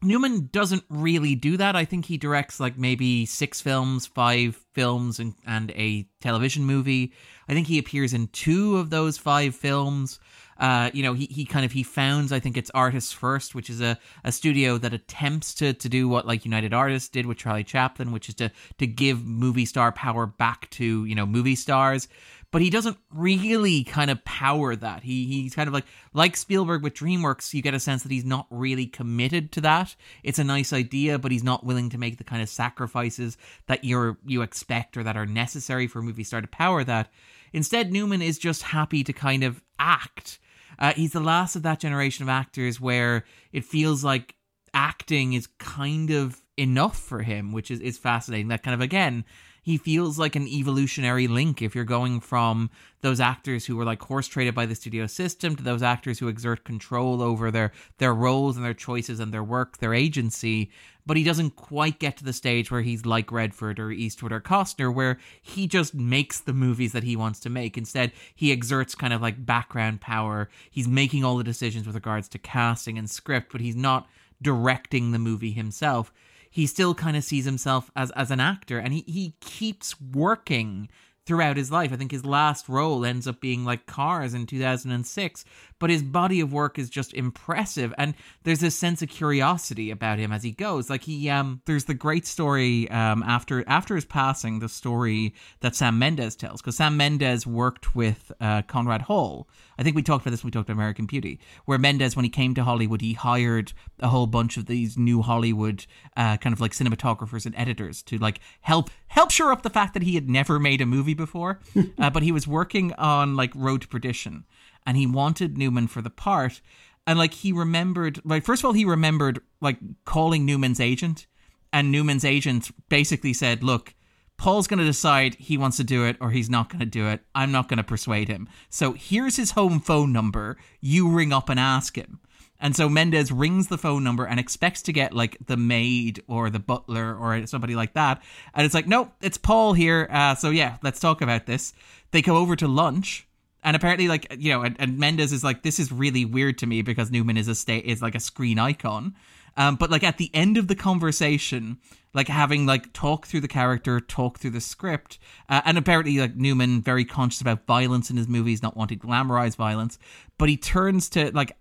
Newman 0.02 0.48
doesn't 0.52 0.84
really 0.88 1.34
do 1.34 1.56
that, 1.56 1.76
I 1.76 1.84
think 1.84 2.06
he 2.06 2.18
directs 2.18 2.58
like 2.58 2.76
maybe 2.76 3.24
six 3.24 3.60
films, 3.60 4.06
five 4.06 4.56
films, 4.72 5.20
and, 5.20 5.34
and 5.46 5.70
a 5.72 6.08
television 6.20 6.64
movie. 6.64 7.12
I 7.48 7.54
think 7.54 7.68
he 7.68 7.78
appears 7.78 8.12
in 8.12 8.26
two 8.28 8.78
of 8.78 8.90
those 8.90 9.16
five 9.16 9.54
films. 9.54 10.18
Uh, 10.58 10.90
you 10.92 11.02
know, 11.02 11.12
he, 11.12 11.26
he 11.26 11.44
kind 11.44 11.64
of 11.64 11.72
he 11.72 11.82
founds, 11.82 12.32
I 12.32 12.40
think 12.40 12.56
it's 12.56 12.70
Artists 12.74 13.12
First, 13.12 13.54
which 13.54 13.70
is 13.70 13.80
a, 13.80 13.98
a 14.24 14.30
studio 14.30 14.78
that 14.78 14.92
attempts 14.92 15.54
to 15.54 15.72
to 15.72 15.88
do 15.88 16.08
what 16.08 16.26
like 16.26 16.44
United 16.44 16.72
Artists 16.72 17.08
did 17.08 17.26
with 17.26 17.38
Charlie 17.38 17.64
Chaplin, 17.64 18.12
which 18.12 18.28
is 18.28 18.34
to 18.36 18.50
to 18.78 18.86
give 18.86 19.24
movie 19.24 19.64
star 19.64 19.92
power 19.92 20.26
back 20.26 20.68
to 20.70 21.04
you 21.04 21.14
know 21.14 21.26
movie 21.26 21.56
stars. 21.56 22.08
But 22.52 22.62
he 22.62 22.70
doesn't 22.70 22.98
really 23.12 23.82
kind 23.82 24.10
of 24.10 24.24
power 24.24 24.76
that. 24.76 25.02
He 25.02 25.26
he's 25.26 25.54
kind 25.54 25.66
of 25.66 25.74
like 25.74 25.86
like 26.12 26.36
Spielberg 26.36 26.82
with 26.82 26.94
DreamWorks. 26.94 27.52
You 27.52 27.62
get 27.62 27.74
a 27.74 27.80
sense 27.80 28.04
that 28.04 28.12
he's 28.12 28.24
not 28.24 28.46
really 28.50 28.86
committed 28.86 29.50
to 29.52 29.62
that. 29.62 29.96
It's 30.22 30.38
a 30.38 30.44
nice 30.44 30.72
idea, 30.72 31.18
but 31.18 31.32
he's 31.32 31.42
not 31.42 31.64
willing 31.64 31.90
to 31.90 31.98
make 31.98 32.18
the 32.18 32.24
kind 32.24 32.42
of 32.42 32.48
sacrifices 32.48 33.36
that 33.66 33.82
you're 33.82 34.18
you 34.24 34.42
expect 34.42 34.96
or 34.96 35.02
that 35.02 35.16
are 35.16 35.26
necessary 35.26 35.88
for 35.88 35.98
a 35.98 36.02
movie 36.02 36.24
star 36.24 36.40
to 36.40 36.46
power 36.46 36.84
that. 36.84 37.10
Instead, 37.52 37.92
Newman 37.92 38.22
is 38.22 38.38
just 38.38 38.62
happy 38.62 39.02
to 39.02 39.12
kind 39.12 39.42
of 39.42 39.60
act 39.78 40.38
uh, 40.78 40.92
he's 40.94 41.12
the 41.12 41.20
last 41.20 41.56
of 41.56 41.62
that 41.62 41.78
generation 41.78 42.22
of 42.22 42.28
actors 42.28 42.80
where 42.80 43.24
it 43.52 43.64
feels 43.64 44.02
like 44.02 44.34
acting 44.74 45.32
is 45.34 45.46
kind 45.58 46.10
of 46.10 46.42
enough 46.56 46.98
for 46.98 47.22
him, 47.22 47.52
which 47.52 47.70
is, 47.70 47.80
is 47.80 47.98
fascinating. 47.98 48.48
That 48.48 48.62
kind 48.62 48.74
of, 48.74 48.80
again, 48.80 49.24
he 49.62 49.78
feels 49.78 50.18
like 50.18 50.34
an 50.34 50.48
evolutionary 50.48 51.28
link 51.28 51.62
if 51.62 51.74
you're 51.74 51.84
going 51.84 52.18
from 52.18 52.68
those 53.00 53.20
actors 53.20 53.64
who 53.64 53.76
were 53.76 53.84
like 53.84 54.02
horse 54.02 54.26
traded 54.26 54.56
by 54.56 54.66
the 54.66 54.74
studio 54.74 55.06
system 55.06 55.54
to 55.54 55.62
those 55.62 55.82
actors 55.82 56.18
who 56.18 56.26
exert 56.26 56.64
control 56.64 57.22
over 57.22 57.50
their 57.50 57.70
their 57.98 58.12
roles 58.12 58.56
and 58.56 58.66
their 58.66 58.74
choices 58.74 59.20
and 59.20 59.32
their 59.32 59.44
work 59.44 59.78
their 59.78 59.94
agency. 59.94 60.70
But 61.06 61.16
he 61.16 61.24
doesn't 61.24 61.56
quite 61.56 62.00
get 62.00 62.16
to 62.18 62.24
the 62.24 62.32
stage 62.32 62.70
where 62.70 62.82
he's 62.82 63.06
like 63.06 63.30
Redford 63.30 63.78
or 63.78 63.92
Eastwood 63.92 64.32
or 64.32 64.40
Costner 64.40 64.92
where 64.92 65.18
he 65.40 65.68
just 65.68 65.94
makes 65.94 66.40
the 66.40 66.52
movies 66.52 66.92
that 66.92 67.04
he 67.04 67.16
wants 67.16 67.38
to 67.40 67.50
make. 67.50 67.78
Instead 67.78 68.10
he 68.34 68.50
exerts 68.50 68.96
kind 68.96 69.12
of 69.12 69.22
like 69.22 69.46
background 69.46 70.00
power. 70.00 70.48
He's 70.70 70.88
making 70.88 71.24
all 71.24 71.36
the 71.36 71.44
decisions 71.44 71.86
with 71.86 71.94
regards 71.94 72.28
to 72.30 72.38
casting 72.38 72.98
and 72.98 73.08
script 73.08 73.52
but 73.52 73.60
he's 73.60 73.76
not 73.76 74.08
directing 74.42 75.12
the 75.12 75.20
movie 75.20 75.52
himself 75.52 76.12
he 76.52 76.66
still 76.66 76.94
kind 76.94 77.16
of 77.16 77.24
sees 77.24 77.46
himself 77.46 77.90
as 77.96 78.12
as 78.12 78.30
an 78.30 78.38
actor 78.38 78.78
and 78.78 78.92
he 78.92 79.00
he 79.08 79.34
keeps 79.40 80.00
working 80.00 80.88
throughout 81.24 81.56
his 81.56 81.70
life. 81.70 81.92
I 81.92 81.96
think 81.96 82.10
his 82.10 82.26
last 82.26 82.68
role 82.68 83.04
ends 83.04 83.26
up 83.26 83.40
being 83.40 83.64
like 83.64 83.86
Cars 83.86 84.34
in 84.34 84.46
2006, 84.46 85.44
but 85.82 85.90
his 85.90 86.04
body 86.04 86.40
of 86.40 86.52
work 86.52 86.78
is 86.78 86.88
just 86.88 87.12
impressive 87.12 87.92
and 87.98 88.14
there's 88.44 88.60
this 88.60 88.78
sense 88.78 89.02
of 89.02 89.08
curiosity 89.08 89.90
about 89.90 90.16
him 90.16 90.30
as 90.30 90.44
he 90.44 90.52
goes. 90.52 90.88
Like 90.88 91.02
he 91.02 91.28
um 91.28 91.60
there's 91.66 91.86
the 91.86 91.92
great 91.94 92.24
story 92.24 92.88
um 92.90 93.24
after 93.24 93.64
after 93.66 93.96
his 93.96 94.04
passing, 94.04 94.60
the 94.60 94.68
story 94.68 95.34
that 95.58 95.74
Sam 95.74 95.98
Mendes 95.98 96.36
tells 96.36 96.62
cuz 96.62 96.76
Sam 96.76 96.96
Mendes 96.96 97.48
worked 97.48 97.96
with 97.96 98.30
uh, 98.40 98.62
Conrad 98.62 99.02
Hall. 99.02 99.48
I 99.76 99.82
think 99.82 99.96
we 99.96 100.02
talked 100.02 100.24
about 100.24 100.30
this 100.30 100.44
when 100.44 100.48
we 100.48 100.52
talked 100.52 100.68
about 100.68 100.78
American 100.78 101.06
Beauty, 101.06 101.40
where 101.64 101.78
Mendes 101.78 102.14
when 102.14 102.24
he 102.24 102.30
came 102.30 102.54
to 102.54 102.62
Hollywood, 102.62 103.00
he 103.00 103.14
hired 103.14 103.72
a 103.98 104.06
whole 104.06 104.28
bunch 104.28 104.56
of 104.56 104.66
these 104.66 104.96
new 104.96 105.20
Hollywood 105.20 105.84
uh, 106.16 106.36
kind 106.36 106.52
of 106.52 106.60
like 106.60 106.70
cinematographers 106.70 107.44
and 107.44 107.56
editors 107.56 108.04
to 108.04 108.18
like 108.18 108.38
help 108.60 108.88
help 109.08 109.32
shore 109.32 109.50
up 109.50 109.62
the 109.62 109.70
fact 109.70 109.94
that 109.94 110.04
he 110.04 110.14
had 110.14 110.30
never 110.30 110.60
made 110.60 110.80
a 110.80 110.86
movie 110.86 111.14
before, 111.14 111.58
uh, 111.98 112.10
but 112.10 112.22
he 112.22 112.30
was 112.30 112.46
working 112.46 112.92
on 112.92 113.34
like 113.34 113.50
Road 113.56 113.82
to 113.82 113.88
Perdition, 113.88 114.44
and 114.86 114.96
he 114.96 115.06
wanted 115.06 115.58
Newman 115.58 115.86
for 115.88 116.02
the 116.02 116.10
part, 116.10 116.60
and 117.06 117.18
like 117.18 117.34
he 117.34 117.52
remembered, 117.52 118.20
like 118.24 118.44
first 118.44 118.62
of 118.62 118.66
all, 118.66 118.72
he 118.72 118.84
remembered 118.84 119.40
like 119.60 119.78
calling 120.04 120.46
Newman's 120.46 120.80
agent, 120.80 121.26
and 121.72 121.90
Newman's 121.90 122.24
agent 122.24 122.70
basically 122.88 123.32
said, 123.32 123.62
"Look." 123.62 123.94
Paul's 124.38 124.66
going 124.66 124.80
to 124.80 124.84
decide 124.84 125.36
he 125.36 125.56
wants 125.56 125.76
to 125.76 125.84
do 125.84 126.04
it 126.04 126.16
or 126.20 126.30
he's 126.30 126.50
not 126.50 126.68
going 126.68 126.80
to 126.80 126.86
do 126.86 127.06
it. 127.06 127.20
I'm 127.32 127.52
not 127.52 127.68
going 127.68 127.76
to 127.76 127.84
persuade 127.84 128.26
him. 128.26 128.48
So 128.70 128.92
here's 128.92 129.36
his 129.36 129.52
home 129.52 129.78
phone 129.78 130.12
number. 130.12 130.56
You 130.80 131.08
ring 131.10 131.32
up 131.32 131.48
and 131.48 131.60
ask 131.60 131.96
him. 131.96 132.18
And 132.62 132.76
so 132.76 132.88
Mendes 132.88 133.32
rings 133.32 133.66
the 133.66 133.76
phone 133.76 134.04
number 134.04 134.24
and 134.24 134.38
expects 134.38 134.82
to 134.82 134.92
get 134.92 135.12
like 135.12 135.36
the 135.46 135.56
maid 135.56 136.22
or 136.28 136.48
the 136.48 136.60
butler 136.60 137.14
or 137.16 137.44
somebody 137.46 137.74
like 137.74 137.94
that. 137.94 138.22
And 138.54 138.64
it's 138.64 138.74
like, 138.74 138.86
nope, 138.86 139.12
it's 139.20 139.36
Paul 139.36 139.72
here. 139.72 140.08
Uh, 140.10 140.36
so 140.36 140.50
yeah, 140.50 140.76
let's 140.80 141.00
talk 141.00 141.20
about 141.22 141.46
this. 141.46 141.72
They 142.12 142.22
go 142.22 142.36
over 142.36 142.54
to 142.56 142.68
lunch. 142.68 143.26
And 143.62 143.76
apparently, 143.76 144.08
like 144.08 144.34
you 144.38 144.52
know, 144.52 144.62
and, 144.62 144.76
and 144.78 144.98
Mendes 144.98 145.32
is 145.32 145.44
like, 145.44 145.62
this 145.62 145.78
is 145.78 145.92
really 145.92 146.24
weird 146.24 146.58
to 146.58 146.66
me 146.66 146.82
because 146.82 147.10
Newman 147.10 147.36
is 147.36 147.48
a 147.48 147.54
state 147.54 147.84
is 147.84 148.02
like 148.02 148.14
a 148.14 148.20
screen 148.20 148.58
icon. 148.58 149.14
Um, 149.56 149.76
but 149.76 149.90
like 149.90 150.02
at 150.02 150.18
the 150.18 150.30
end 150.34 150.56
of 150.56 150.68
the 150.68 150.74
conversation, 150.74 151.78
like 152.14 152.28
having 152.28 152.66
like 152.66 152.92
talk 152.92 153.26
through 153.26 153.40
the 153.40 153.48
character, 153.48 154.00
talk 154.00 154.38
through 154.38 154.50
the 154.50 154.60
script, 154.60 155.18
uh, 155.48 155.60
and 155.64 155.76
apparently 155.76 156.18
like 156.18 156.36
Newman 156.36 156.80
very 156.80 157.04
conscious 157.04 157.40
about 157.40 157.66
violence 157.66 158.10
in 158.10 158.16
his 158.16 158.28
movies, 158.28 158.62
not 158.62 158.76
wanting 158.76 158.98
to 158.98 159.06
glamorize 159.06 159.56
violence, 159.56 159.98
but 160.38 160.48
he 160.48 160.56
turns 160.56 161.08
to 161.10 161.30
like 161.32 161.56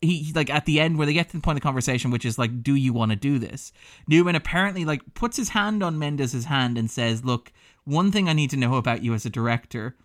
he 0.00 0.32
like 0.34 0.50
at 0.50 0.66
the 0.66 0.78
end 0.78 0.98
where 0.98 1.06
they 1.06 1.12
get 1.12 1.28
to 1.30 1.36
the 1.36 1.42
point 1.42 1.56
of 1.56 1.62
the 1.62 1.66
conversation, 1.66 2.10
which 2.10 2.24
is 2.24 2.38
like, 2.38 2.62
do 2.62 2.74
you 2.74 2.92
want 2.92 3.10
to 3.10 3.16
do 3.16 3.38
this? 3.38 3.72
Newman 4.06 4.36
apparently 4.36 4.84
like 4.84 5.02
puts 5.14 5.36
his 5.36 5.50
hand 5.50 5.82
on 5.82 5.98
Mendes's 5.98 6.44
hand 6.44 6.78
and 6.78 6.90
says, 6.90 7.24
look, 7.24 7.52
one 7.84 8.12
thing 8.12 8.28
I 8.28 8.34
need 8.34 8.50
to 8.50 8.56
know 8.56 8.76
about 8.76 9.02
you 9.02 9.14
as 9.14 9.26
a 9.26 9.30
director, 9.30 9.96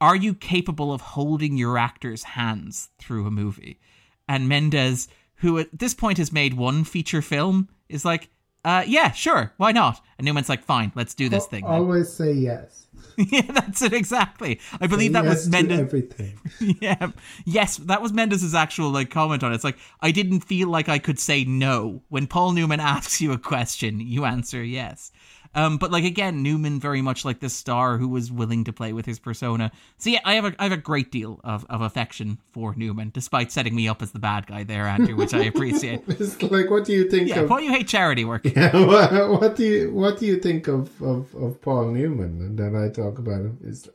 are 0.00 0.16
you 0.16 0.34
capable 0.34 0.92
of 0.92 1.00
holding 1.00 1.56
your 1.56 1.76
actor's 1.76 2.22
hands 2.22 2.90
through 2.98 3.26
a 3.26 3.30
movie? 3.30 3.80
And 4.28 4.48
Mendes, 4.48 5.08
who 5.36 5.58
at 5.58 5.68
this 5.76 5.94
point 5.94 6.18
has 6.18 6.32
made 6.32 6.54
one 6.54 6.84
feature 6.84 7.22
film, 7.22 7.68
is 7.88 8.04
like, 8.04 8.28
uh, 8.64 8.84
yeah, 8.86 9.12
sure, 9.12 9.52
why 9.56 9.72
not? 9.72 10.04
And 10.18 10.24
Newman's 10.24 10.48
like, 10.48 10.62
fine, 10.62 10.92
let's 10.94 11.14
do 11.14 11.28
this 11.28 11.46
thing. 11.46 11.64
then." 11.64 11.72
Always 11.72 12.12
say 12.12 12.32
yes. 12.32 12.86
yeah, 13.16 13.42
that's 13.42 13.82
it 13.82 13.92
exactly. 13.92 14.60
I 14.80 14.86
believe 14.86 15.12
that 15.12 15.24
yes 15.24 15.34
was 15.34 15.48
Mendes. 15.48 15.80
everything. 15.80 16.38
yeah. 16.80 17.10
Yes, 17.44 17.76
that 17.78 18.02
was 18.02 18.12
Mendes's 18.12 18.54
actual 18.54 18.90
like 18.90 19.10
comment 19.10 19.42
on 19.42 19.52
it. 19.52 19.56
It's 19.56 19.64
like 19.64 19.78
I 20.00 20.10
didn't 20.10 20.40
feel 20.40 20.68
like 20.68 20.88
I 20.88 20.98
could 20.98 21.18
say 21.18 21.44
no 21.44 22.02
when 22.08 22.26
Paul 22.26 22.52
Newman 22.52 22.80
asks 22.80 23.20
you 23.20 23.32
a 23.32 23.38
question, 23.38 24.00
you 24.00 24.24
answer 24.24 24.62
yes. 24.62 25.10
Um, 25.54 25.78
but 25.78 25.90
like 25.90 26.04
again, 26.04 26.42
Newman 26.42 26.80
very 26.80 27.02
much 27.02 27.24
like 27.24 27.40
the 27.40 27.48
star 27.48 27.98
who 27.98 28.08
was 28.08 28.30
willing 28.30 28.64
to 28.64 28.72
play 28.72 28.92
with 28.92 29.06
his 29.06 29.18
persona. 29.18 29.70
So 29.96 30.10
yeah, 30.10 30.20
I 30.24 30.34
have 30.34 30.44
a 30.44 30.54
I 30.58 30.64
have 30.64 30.72
a 30.72 30.76
great 30.76 31.10
deal 31.10 31.40
of, 31.44 31.64
of 31.68 31.80
affection 31.80 32.38
for 32.52 32.74
Newman, 32.74 33.10
despite 33.12 33.52
setting 33.52 33.74
me 33.74 33.88
up 33.88 34.02
as 34.02 34.12
the 34.12 34.18
bad 34.18 34.46
guy 34.46 34.64
there, 34.64 34.86
Andrew, 34.86 35.16
which 35.16 35.34
I 35.34 35.44
appreciate. 35.44 36.02
It's 36.08 36.42
like, 36.42 36.68
what 36.70 36.84
do 36.84 36.92
you 36.92 37.08
think 37.08 37.28
yeah, 37.28 37.40
of? 37.40 37.50
why 37.50 37.60
you 37.60 37.70
hate 37.70 37.88
charity 37.88 38.24
work? 38.24 38.44
Yeah, 38.58 38.86
what, 38.86 39.40
what 39.40 39.56
do 39.56 39.64
you 39.64 39.92
what 39.92 40.18
do 40.18 40.26
you 40.26 40.40
think 40.40 40.66
of, 40.68 41.00
of, 41.00 41.32
of 41.34 41.60
Paul 41.60 41.92
Newman? 41.92 42.40
And 42.40 42.58
then 42.58 42.74
I 42.74 42.88
talk 42.88 43.18
about 43.18 43.40
him. 43.40 43.58
It's, 43.64 43.88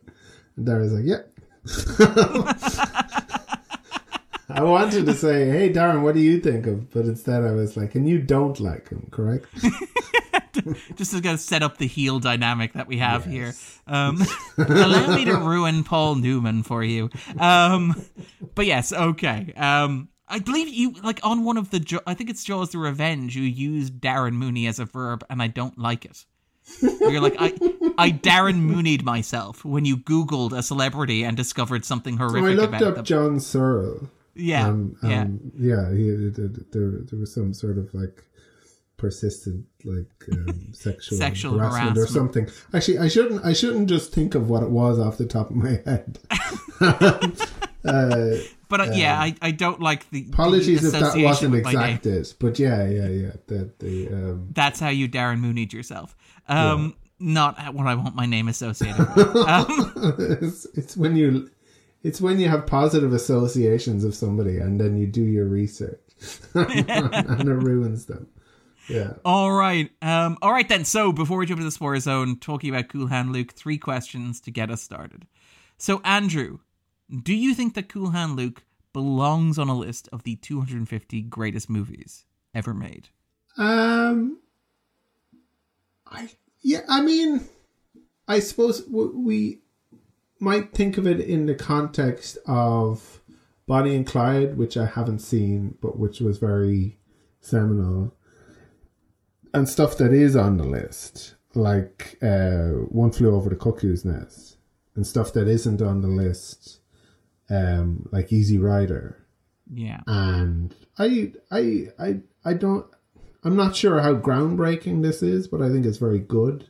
and 0.56 0.68
Darren's 0.68 0.94
like, 0.94 1.06
yeah. 1.06 1.24
I 4.54 4.64
wanted 4.64 5.06
to 5.08 5.14
say, 5.14 5.50
hey 5.50 5.72
Darren, 5.72 6.02
what 6.02 6.16
do 6.16 6.22
you 6.22 6.40
think 6.40 6.68
of? 6.68 6.92
But 6.92 7.06
instead, 7.06 7.44
I 7.44 7.52
was 7.52 7.76
like, 7.76 7.96
and 7.96 8.08
you 8.08 8.20
don't 8.20 8.60
like 8.60 8.90
him, 8.90 9.08
correct? 9.12 9.48
just 10.96 11.12
to 11.12 11.22
kind 11.22 11.34
of 11.34 11.40
set 11.40 11.64
up 11.64 11.78
the 11.78 11.88
heel 11.88 12.20
dynamic 12.20 12.74
that 12.74 12.88
we 12.88 12.98
have 12.98 13.26
here. 13.26 13.54
Um, 13.88 14.22
allow 14.58 15.16
me 15.16 15.26
to 15.26 15.38
ruin 15.38 15.84
Paul 15.84 16.16
Newman 16.16 16.64
for 16.64 16.84
you. 16.84 17.10
Um, 17.40 18.06
but 18.56 18.66
yes, 18.66 18.94
okay. 18.94 19.54
Um, 19.56 20.10
I 20.28 20.40
believe 20.40 20.68
you 20.70 20.94
like 21.04 21.20
on 21.24 21.44
one 21.44 21.58
of 21.58 21.70
the 21.72 21.80
jo- 21.80 22.02
I 22.08 22.14
think 22.14 22.30
it's 22.30 22.44
Jaws 22.44 22.70
the 22.72 22.78
Revenge. 22.78 23.36
You 23.36 23.44
used 23.44 24.00
Darren 24.00 24.34
Mooney 24.34 24.68
as 24.68 24.80
a 24.80 24.86
verb, 24.86 25.26
and 25.30 25.42
I 25.42 25.48
don't 25.48 25.78
like 25.78 26.06
it. 26.06 26.26
You're 26.82 27.22
like 27.22 27.36
I, 27.40 27.54
I 27.98 28.12
Darren 28.12 28.62
Mooneyed 28.62 29.04
myself 29.04 29.66
when 29.66 29.84
you 29.86 29.98
Googled 29.98 30.58
a 30.58 30.64
celebrity 30.64 31.24
and 31.24 31.36
discovered 31.36 31.84
something 31.84 32.18
horrific. 32.18 32.40
So 32.40 32.46
I 32.46 32.54
looked 32.54 32.68
about 32.70 32.84
up 32.84 32.96
them. 32.96 33.06
John 33.06 33.40
Searle. 33.40 34.10
Yeah, 34.36 34.68
Um, 34.68 34.96
yeah. 35.04 35.22
um, 35.22 35.52
yeah. 35.58 35.92
He, 35.94 36.10
there, 36.10 36.48
there, 36.72 36.92
there 37.04 37.20
was 37.20 37.34
some 37.34 37.54
sort 37.54 37.78
of 37.78 37.94
like 37.94 38.24
persistent 38.98 39.66
like 39.84 40.08
um, 40.32 40.70
sexual, 40.74 41.18
Sexual 41.18 41.60
harassment, 41.60 41.98
or 41.98 42.08
something. 42.08 42.50
Actually, 42.74 43.00
I 43.00 43.08
shouldn't. 43.08 43.46
I 43.46 43.54
shouldn't 43.54 43.90
just 43.90 44.14
think 44.14 44.36
of 44.36 44.50
what 44.50 44.64
it 44.64 44.70
was 44.70 45.00
off 45.00 45.18
the 45.18 45.26
top 45.26 45.50
of 45.50 45.56
my 45.56 45.80
head. 45.86 46.20
uh, 46.82 48.38
But 48.70 48.82
uh, 48.82 48.92
yeah, 48.94 49.20
I, 49.20 49.36
I 49.42 49.52
don't 49.52 49.80
like 49.80 50.10
the 50.10 50.24
the 50.24 50.32
apologies 50.32 50.84
if 50.84 50.94
that 50.94 51.16
wasn't 51.18 51.56
exact 51.56 52.06
exacted, 52.06 52.40
but 52.40 52.58
yeah, 52.60 52.88
yeah, 52.88 53.08
yeah. 53.08 53.32
That 53.48 53.80
the 53.80 54.08
um, 54.08 54.50
That's 54.54 54.80
how 54.80 54.90
you 54.90 55.08
Darren 55.08 55.42
Mooneyed 55.42 55.74
yourself. 55.74 56.16
Um, 56.48 56.96
Not 57.20 57.74
what 57.74 57.88
I 57.88 57.96
want 57.96 58.16
my 58.16 58.26
name 58.26 58.48
associated 58.48 59.08
with. 59.16 59.36
Um, 59.36 60.18
it's, 60.42 60.66
it's 60.74 60.98
when 60.98 61.16
you 61.16 61.50
it's 62.04 62.22
when 62.22 62.40
you 62.40 62.50
have 62.50 62.68
positive 62.68 63.14
associations 63.14 64.04
of 64.04 64.14
somebody 64.14 64.58
and 64.58 64.80
then 64.80 64.98
you 64.98 65.08
do 65.08 65.24
your 65.24 65.46
research 65.48 66.00
and 66.54 67.50
it 67.50 67.54
ruins 67.54 68.06
them. 68.06 68.28
Yeah. 68.90 69.14
all 69.24 69.52
right. 69.54 69.90
Um, 70.02 70.38
all 70.42 70.52
right 70.52 70.68
then. 70.68 70.84
So 70.84 71.14
before 71.14 71.38
we 71.38 71.46
jump 71.46 71.60
into 71.60 71.66
the 71.66 71.72
spoiler 71.72 72.00
zone, 72.00 72.38
talking 72.40 72.70
about 72.70 72.90
Cool 72.90 73.08
Hand 73.08 73.32
Luke, 73.32 73.54
three 73.54 73.78
questions 73.78 74.42
to 74.42 74.52
get 74.52 74.70
us 74.70 74.82
started. 74.82 75.26
So 75.78 76.02
Andrew, 76.04 76.60
Do 77.22 77.34
you 77.34 77.54
think 77.54 77.76
that 77.76 77.90
Cool 77.90 78.12
Hand 78.12 78.36
Luke 78.36 78.64
belongs 78.92 79.58
on 79.58 79.70
a 79.70 79.76
list 79.76 80.10
of 80.12 80.24
the 80.24 80.36
250 80.36 81.22
greatest 81.24 81.70
movies 81.70 82.26
ever 82.54 82.74
made? 82.74 83.10
Um, 83.58 84.40
I 86.08 86.30
yeah, 86.62 86.82
I 86.90 87.02
mean, 87.02 87.42
I 88.28 88.40
suppose 88.40 88.84
we 88.90 89.60
might 90.44 90.74
think 90.74 90.98
of 90.98 91.08
it 91.08 91.20
in 91.20 91.46
the 91.46 91.56
context 91.56 92.38
of 92.46 93.22
Bonnie 93.68 93.96
and 93.96 94.06
Clyde, 94.06 94.58
which 94.58 94.76
I 94.78 94.86
haven't 94.86 95.20
seen, 95.20 95.78
but 95.82 95.98
which 95.98 96.20
was 96.20 96.38
very 96.38 96.98
seminal, 97.42 98.14
and 99.54 99.68
stuff 99.70 99.98
that 99.98 100.12
is 100.14 100.36
on 100.36 100.58
the 100.58 100.64
list, 100.66 101.36
like 101.56 102.18
uh, 102.22 102.70
One 102.90 103.12
Flew 103.12 103.34
Over 103.34 103.50
the 103.50 103.56
Cuckoo's 103.56 104.04
Nest, 104.06 104.58
and 104.96 105.06
stuff 105.08 105.32
that 105.34 105.48
isn't 105.48 105.82
on 105.82 106.02
the 106.02 106.08
list, 106.08 106.80
um, 107.50 108.08
like 108.12 108.32
Easy 108.34 108.58
Rider 108.58 109.26
Yeah. 109.72 110.02
and 110.08 110.76
I 110.98 111.34
I 111.52 111.88
I 112.00 112.20
I 112.46 112.54
don't 112.54 112.86
I'm 113.44 113.56
not 113.56 113.76
sure 113.76 114.00
how 114.02 114.16
groundbreaking 114.16 115.02
this 115.02 115.22
is, 115.22 115.48
but 115.48 115.62
I 115.62 115.70
think 115.70 115.86
it's 115.86 115.98
very 115.98 116.20
good, 116.20 116.70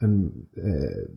and 0.00 0.46
uh, 0.58 1.10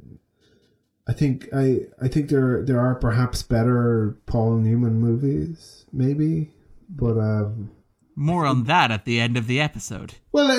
I 1.07 1.13
think 1.13 1.47
I 1.53 1.81
I 2.01 2.07
think 2.07 2.29
there 2.29 2.63
there 2.63 2.79
are 2.79 2.95
perhaps 2.95 3.41
better 3.43 4.17
Paul 4.25 4.57
Newman 4.57 4.99
movies, 4.99 5.85
maybe, 5.93 6.51
but 6.89 7.17
um, 7.17 7.71
More 8.15 8.45
on 8.45 8.63
that 8.65 8.91
at 8.91 9.05
the 9.05 9.19
end 9.21 9.37
of 9.37 9.47
the 9.47 9.61
episode. 9.61 10.15
well, 10.31 10.51
I, 10.51 10.57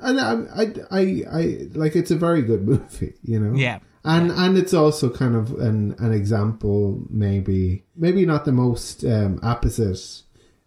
I, 0.00 0.12
I, 0.12 0.74
I, 0.90 1.00
I 1.40 1.42
like 1.74 1.96
it's 1.96 2.10
a 2.12 2.16
very 2.16 2.42
good 2.42 2.62
movie, 2.66 3.14
you 3.22 3.40
know. 3.40 3.56
Yeah. 3.56 3.78
and 4.04 4.30
and 4.30 4.56
it's 4.56 4.74
also 4.74 5.10
kind 5.10 5.34
of 5.34 5.52
an 5.58 5.94
an 5.98 6.12
example, 6.12 7.02
maybe 7.10 7.84
maybe 7.96 8.24
not 8.24 8.44
the 8.44 8.52
most 8.52 9.04
um, 9.04 9.40
opposite 9.42 10.22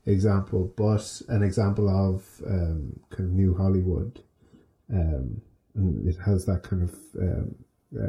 example, 0.05 0.73
but 0.75 1.21
an 1.29 1.41
example 1.43 1.87
of 1.87 2.41
um, 2.45 2.99
kind 3.11 3.29
of 3.29 3.33
new 3.33 3.55
Hollywood, 3.55 4.19
um, 4.91 5.41
and 5.75 6.07
it 6.07 6.17
has 6.25 6.45
that 6.47 6.63
kind 6.63 6.83
of. 6.83 6.93
Um, 7.17 7.55
uh, 7.99 8.03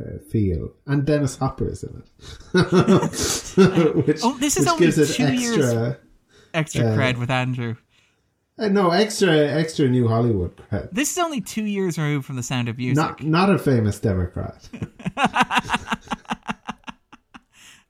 uh, 0.00 0.18
feel 0.30 0.72
and 0.86 1.04
Dennis 1.04 1.36
Hopper 1.36 1.68
is 1.68 1.82
in 1.84 2.02
it, 2.02 2.08
which, 4.06 4.20
Oh, 4.22 4.36
this 4.38 4.56
is 4.56 4.66
only 4.66 4.90
two 4.92 5.32
years- 5.34 5.58
extra. 5.58 5.98
Extra 6.54 6.82
cred 6.84 7.18
with 7.18 7.30
Andrew. 7.30 7.76
Uh, 8.58 8.68
no, 8.68 8.88
extra, 8.90 9.30
extra 9.36 9.86
new 9.86 10.08
Hollywood 10.08 10.56
cred. 10.56 10.88
This 10.90 11.10
is 11.12 11.18
only 11.18 11.42
two 11.42 11.64
years 11.66 11.98
removed 11.98 12.24
from 12.24 12.36
the 12.36 12.42
sound 12.42 12.70
of 12.70 12.78
music. 12.78 12.96
Not, 12.96 13.22
not 13.22 13.50
a 13.50 13.58
famous 13.58 14.00
Democrat. 14.00 14.66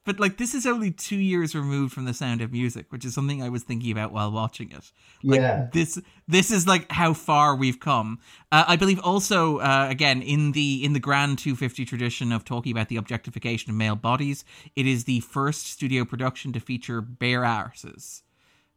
But 0.07 0.21
like 0.21 0.37
this 0.37 0.55
is 0.55 0.65
only 0.65 0.89
two 0.89 1.17
years 1.17 1.53
removed 1.53 1.93
from 1.93 2.05
the 2.05 2.13
sound 2.13 2.39
of 2.41 2.53
music, 2.53 2.85
which 2.91 3.03
is 3.03 3.13
something 3.13 3.43
I 3.43 3.49
was 3.49 3.63
thinking 3.63 3.91
about 3.91 4.13
while 4.13 4.31
watching 4.31 4.71
it. 4.71 4.89
Like 5.21 5.41
Yeah. 5.41 5.67
this 5.73 5.99
this 6.29 6.49
is 6.49 6.65
like 6.65 6.89
how 6.91 7.13
far 7.13 7.55
we've 7.57 7.79
come. 7.81 8.19
Uh, 8.49 8.63
I 8.69 8.77
believe 8.77 8.99
also 9.01 9.57
uh, 9.57 9.87
again 9.89 10.21
in 10.21 10.53
the 10.53 10.83
in 10.85 10.93
the 10.93 11.01
grand 11.01 11.39
250 11.39 11.83
tradition 11.83 12.31
of 12.31 12.45
talking 12.45 12.71
about 12.71 12.87
the 12.87 12.95
objectification 12.95 13.69
of 13.69 13.75
male 13.75 13.97
bodies, 13.97 14.45
it 14.77 14.87
is 14.87 15.03
the 15.03 15.19
first 15.19 15.67
studio 15.67 16.05
production 16.05 16.53
to 16.53 16.61
feature 16.61 17.01
bare 17.01 17.41
arses. 17.41 18.21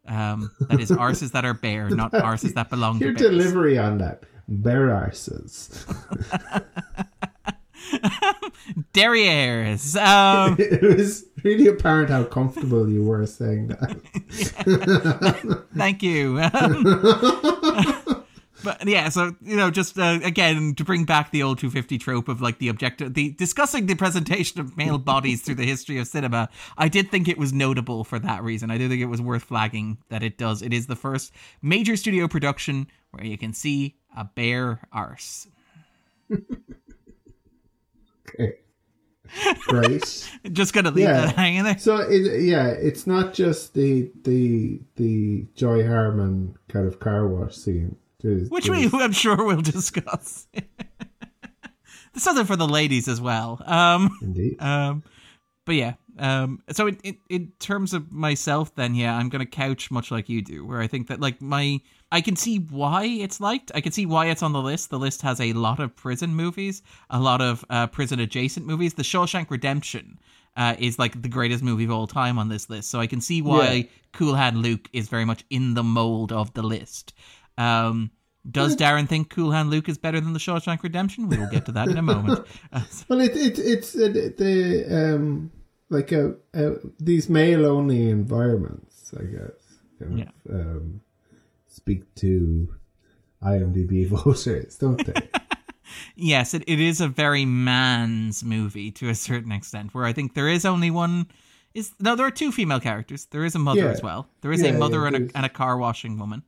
Um, 0.09 0.51
that 0.69 0.81
is 0.81 0.91
arses 0.91 1.31
that 1.33 1.45
are 1.45 1.55
bare, 1.55 1.91
not 2.03 2.11
arses 2.11 2.55
that 2.55 2.71
belong 2.71 2.99
Your 2.99 3.13
to 3.13 3.19
bears. 3.19 3.31
delivery 3.31 3.79
on 3.79 3.99
that. 3.99 4.25
Bare 4.49 4.89
arses. 4.89 5.87
Derrieres. 8.93 9.97
Um, 9.97 10.57
it 10.59 10.83
was 10.83 11.25
really 11.43 11.67
apparent 11.67 12.11
how 12.11 12.25
comfortable 12.25 12.89
you 12.89 13.05
were 13.05 13.27
saying 13.27 13.69
that. 13.69 14.01
Thank 15.77 16.03
you. 16.03 16.37
but 18.63 18.87
yeah, 18.87 19.09
so 19.09 19.35
you 19.43 19.57
know, 19.57 19.71
just 19.71 19.99
uh, 19.99 20.21
again 20.23 20.75
to 20.77 20.85
bring 20.85 21.05
back 21.05 21.31
the 21.31 21.43
old 21.43 21.59
250 21.59 21.99
trope 21.99 22.29
of 22.29 22.41
like 22.41 22.59
the 22.59 22.69
objective, 22.69 23.15
the 23.15 23.31
discussing 23.31 23.87
the 23.87 23.95
presentation 23.95 24.61
of 24.61 24.77
male 24.77 24.99
bodies 24.99 25.43
through 25.43 25.57
the 25.57 25.67
history 25.67 25.99
of 25.99 26.07
cinema. 26.07 26.49
I 26.77 26.89
did 26.89 27.11
think 27.11 27.29
it 27.29 27.39
was 27.39 27.53
notable 27.53 28.05
for 28.05 28.19
that 28.19 28.43
reason. 28.43 28.71
I 28.71 28.79
do 28.79 28.89
think 28.89 29.01
it 29.01 29.07
was 29.07 29.23
worth 29.23 29.45
flagging 29.45 29.99
that 30.11 30.23
it 30.23 30.39
does. 30.39 30.63
It 30.63 30.73
is 30.73 30.87
the 30.87 30.97
first 30.97 31.33
major 31.63 31.97
studio 31.97 32.29
production 32.29 32.87
where 33.11 33.25
you 33.25 33.39
can 33.39 33.53
see 33.53 33.97
a 34.17 34.25
bare 34.25 34.81
arse. 34.93 35.49
Great. 39.67 40.31
Just 40.53 40.73
gonna 40.75 40.91
leave 40.91 41.05
Yeah. 41.05 41.27
that 41.27 41.37
hanging 41.37 41.63
there. 41.65 41.79
So 41.79 41.99
it, 41.99 42.43
yeah, 42.43 42.69
it's 42.69 43.07
not 43.07 43.33
just 43.33 43.75
the 43.75 44.11
the 44.25 44.81
the 44.97 45.47
Joy 45.55 45.87
Harmon 45.87 46.57
kind 46.69 46.87
of 46.87 46.99
car 47.01 47.29
wash 47.29 47.55
scene. 47.57 47.97
There's, 48.23 48.49
Which 48.51 48.67
there's- 48.67 48.93
we, 48.93 49.01
I'm 49.03 49.13
sure 49.13 49.37
we'll 49.45 49.61
discuss. 49.63 50.47
There's 52.13 52.25
something 52.25 52.45
for 52.45 52.57
the 52.57 52.67
ladies 52.67 53.07
as 53.07 53.21
well. 53.21 53.63
Um, 53.65 54.19
indeed. 54.21 54.61
Um, 54.61 55.05
but 55.65 55.77
yeah. 55.77 55.95
Um, 56.19 56.61
so 56.73 56.89
in, 56.89 56.97
in 57.05 57.17
in 57.29 57.53
terms 57.61 57.95
of 57.95 58.11
myself, 58.11 58.75
then 58.75 58.97
yeah, 58.97 59.17
I'm 59.17 59.29
gonna 59.29 59.47
couch 59.47 59.91
much 59.93 60.11
like 60.11 60.29
you 60.29 60.43
do, 60.43 60.67
where 60.67 60.81
I 60.81 60.89
think 60.89 61.07
that 61.07 61.21
like 61.21 61.41
my 61.41 61.81
I 62.13 62.21
can 62.21 62.35
see 62.37 62.59
why 62.59 63.05
it's 63.05 63.41
liked. 63.41 63.71
I 63.75 63.81
can 63.81 63.93
see 63.93 64.05
why 64.07 64.27
it's 64.27 64.43
on 64.43 64.53
the 64.53 64.61
list. 64.63 64.91
The 64.91 64.99
list 64.99 65.23
has 65.23 65.41
a 65.41 65.53
lot 65.53 65.79
of 65.79 65.95
prison 65.95 66.35
movies, 66.35 66.83
a 67.09 67.21
lot 67.21 67.41
of 67.41 67.65
uh, 67.71 67.87
prison 67.87 68.19
adjacent 68.21 68.67
movies. 68.67 68.95
The 68.95 69.03
Shawshank 69.05 69.51
Redemption 69.51 70.19
uh, 70.57 70.75
is 70.79 70.99
like 70.99 71.23
the 71.23 71.29
greatest 71.29 71.63
movie 71.63 71.85
of 71.85 71.93
all 71.93 72.07
time 72.09 72.39
on 72.39 72.49
this 72.49 72.69
list. 72.69 72.91
So 72.91 72.99
I 73.01 73.07
can 73.07 73.21
see 73.21 73.43
why 73.43 73.73
Yeah. 73.73 73.83
Cool 74.13 74.35
Hand 74.35 74.57
Luke 74.59 74.89
is 74.93 75.09
very 75.09 75.25
much 75.25 75.45
in 75.51 75.75
the 75.75 75.85
mold 75.85 76.33
of 76.33 76.53
the 76.55 76.63
list. 76.63 77.15
Um, 77.57 78.11
does 78.51 78.75
Darren 78.75 79.07
think 79.09 79.31
Cool 79.31 79.53
Hand 79.53 79.71
Luke 79.71 79.89
is 79.89 79.99
better 79.99 80.19
than 80.21 80.33
the 80.33 80.39
Shawshank 80.41 80.83
Redemption? 80.83 81.29
We 81.29 81.37
will 81.39 81.47
get 81.51 81.67
to 81.67 81.73
that 81.73 81.89
in 81.89 81.99
a 81.99 82.03
moment. 82.03 82.45
Uh, 82.73 82.81
Well, 83.09 83.21
it, 83.21 83.37
it 83.37 83.59
it's 83.59 83.95
uh, 83.95 84.09
the 84.09 84.87
um 84.91 85.53
like 85.91 86.11
a, 86.11 86.35
uh 86.55 86.71
these 86.99 87.29
male 87.29 87.67
only 87.67 88.09
environments, 88.11 89.13
I 89.17 89.25
guess. 89.25 89.79
Kind 90.01 90.19
Yeah. 90.21 90.31
um, 90.53 91.03
speak 91.81 92.15
to 92.17 92.69
IMDb 93.43 94.07
voters, 94.15 94.77
don't 94.77 95.05
they? 95.05 95.29
yes, 96.15 96.55
it, 96.55 96.63
it 96.67 96.81
is 96.81 97.01
a 97.01 97.09
very 97.09 97.45
man's 97.45 98.45
movie 98.45 98.91
to 98.93 99.09
a 99.09 99.15
certain 99.15 99.53
extent, 99.53 99.95
where 99.95 100.05
I 100.05 100.13
think 100.13 100.35
there 100.35 100.49
is 100.49 100.65
only 100.65 100.91
one. 100.91 101.27
Is 101.73 101.93
no, 102.01 102.17
there 102.17 102.27
are 102.27 102.33
two 102.33 102.51
female 102.53 102.81
characters. 102.81 103.27
There 103.27 103.45
is 103.45 103.55
a 103.55 103.59
mother 103.59 103.81
Yeah. 103.81 103.91
as 103.91 104.03
well. 104.03 104.29
There 104.41 104.53
is 104.53 104.61
Yeah, 104.63 104.71
a 104.71 104.79
mother 104.79 105.03
yeah, 105.03 105.07
and, 105.07 105.31
a, 105.31 105.37
and 105.37 105.47
a 105.47 105.49
car 105.49 105.79
washing 105.79 106.19
woman. 106.19 106.43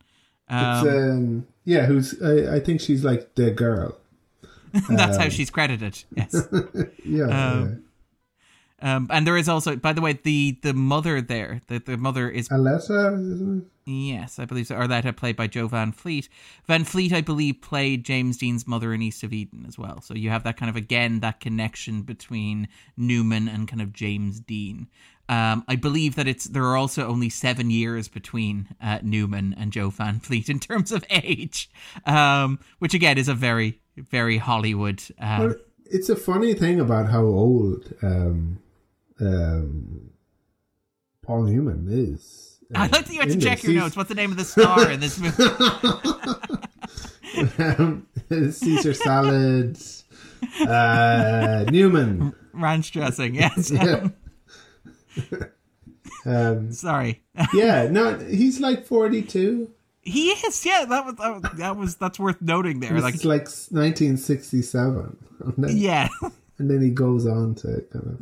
Um, 0.49 0.87
um, 0.87 1.47
yeah, 1.63 1.85
who's 1.85 2.21
I, 2.21 2.55
I 2.55 2.59
think 2.59 2.81
she's 2.81 3.03
like 3.03 3.33
the 3.35 3.49
girl. 3.49 3.97
that's 4.89 5.15
um, 5.15 5.21
how 5.23 5.29
she's 5.29 5.49
credited. 5.49 6.03
Yes. 6.15 6.35
Yeah, 7.05 7.67
Um, 8.83 8.93
Um, 8.93 9.07
and 9.09 9.25
there 9.25 9.37
is 9.37 9.47
also, 9.49 9.75
by 9.75 9.93
the 9.93 10.01
way, 10.01 10.13
the 10.13 10.59
the 10.61 10.73
mother 10.73 11.21
there. 11.21 11.61
The 11.67 11.79
the 11.79 11.97
mother 11.97 12.29
is. 12.29 12.49
Arletta, 12.49 13.17
isn't 13.33 13.57
it? 13.59 13.89
yes, 13.89 14.39
I 14.39 14.45
believe 14.45 14.67
so. 14.67 14.75
Or 14.75 14.87
that 14.87 15.15
played 15.17 15.35
by 15.35 15.47
Jo 15.47 15.67
Van 15.67 15.91
Fleet. 15.91 16.29
Van 16.67 16.83
Fleet, 16.83 17.11
I 17.13 17.21
believe, 17.21 17.61
played 17.61 18.05
James 18.05 18.37
Dean's 18.37 18.67
mother 18.67 18.93
in 18.93 19.01
East 19.01 19.23
of 19.23 19.33
Eden 19.33 19.65
as 19.67 19.77
well. 19.77 20.01
So 20.01 20.13
you 20.13 20.29
have 20.29 20.43
that 20.43 20.57
kind 20.57 20.69
of 20.69 20.75
again 20.75 21.21
that 21.21 21.39
connection 21.39 22.01
between 22.03 22.67
Newman 22.97 23.47
and 23.47 23.67
kind 23.67 23.81
of 23.81 23.93
James 23.93 24.39
Dean. 24.39 24.87
Um, 25.29 25.63
I 25.67 25.77
believe 25.77 26.15
that 26.15 26.27
it's 26.27 26.45
there 26.45 26.63
are 26.63 26.77
also 26.77 27.07
only 27.07 27.29
seven 27.29 27.71
years 27.71 28.07
between 28.09 28.67
uh, 28.81 28.99
Newman 29.01 29.55
and 29.57 29.71
Jo 29.71 29.89
Van 29.89 30.19
Fleet 30.19 30.49
in 30.49 30.59
terms 30.59 30.91
of 30.91 31.05
age, 31.09 31.69
um, 32.05 32.59
which 32.79 32.93
again 32.93 33.17
is 33.17 33.27
a 33.29 33.33
very 33.33 33.79
very 33.95 34.37
Hollywood. 34.37 35.03
Um, 35.19 35.39
Well, 35.39 35.55
it's 35.85 36.09
a 36.09 36.15
funny 36.15 36.53
thing 36.53 36.79
about 36.79 37.09
how 37.09 37.23
old 37.23 37.93
um, 39.19 40.09
Paul 41.23 41.43
Newman 41.43 41.87
is. 41.89 42.59
I 42.75 42.87
like 42.87 43.05
that 43.05 43.13
you 43.13 43.19
had 43.19 43.29
to 43.29 43.37
check 43.39 43.61
this. 43.61 43.69
your 43.71 43.81
notes. 43.83 43.95
What's 43.95 44.09
the 44.09 44.15
name 44.15 44.31
of 44.31 44.37
the 44.37 44.45
star 44.45 44.89
in 44.89 44.99
this 44.99 45.19
movie? 45.19 45.43
um, 47.59 48.07
Caesar 48.51 48.93
salad. 48.93 49.77
Uh, 50.67 51.65
Newman. 51.69 52.33
Ranch 52.53 52.91
dressing. 52.91 53.35
Yes. 53.35 53.71
Yeah. 53.81 54.07
Um, 56.25 56.71
Sorry. 56.71 57.21
yeah, 57.53 57.89
no, 57.91 58.17
he's 58.17 58.61
like 58.61 58.85
forty-two. 58.85 59.69
He 60.01 60.29
is. 60.29 60.65
Yeah. 60.65 60.85
That 60.87 61.05
was 61.05 61.15
that 61.15 61.33
was, 61.41 61.51
that 61.57 61.75
was 61.75 61.95
that's 61.97 62.17
worth 62.17 62.41
noting 62.41 62.79
there. 62.79 62.93
This 62.93 63.03
Like 63.03 63.15
is 63.15 63.25
like 63.25 63.47
nineteen 63.71 64.15
sixty-seven, 64.15 65.17
yeah. 65.67 66.07
and 66.57 66.69
then 66.71 66.81
he 66.81 66.91
goes 66.91 67.27
on 67.27 67.55
to 67.55 67.83
kind 67.91 68.05
of 68.07 68.21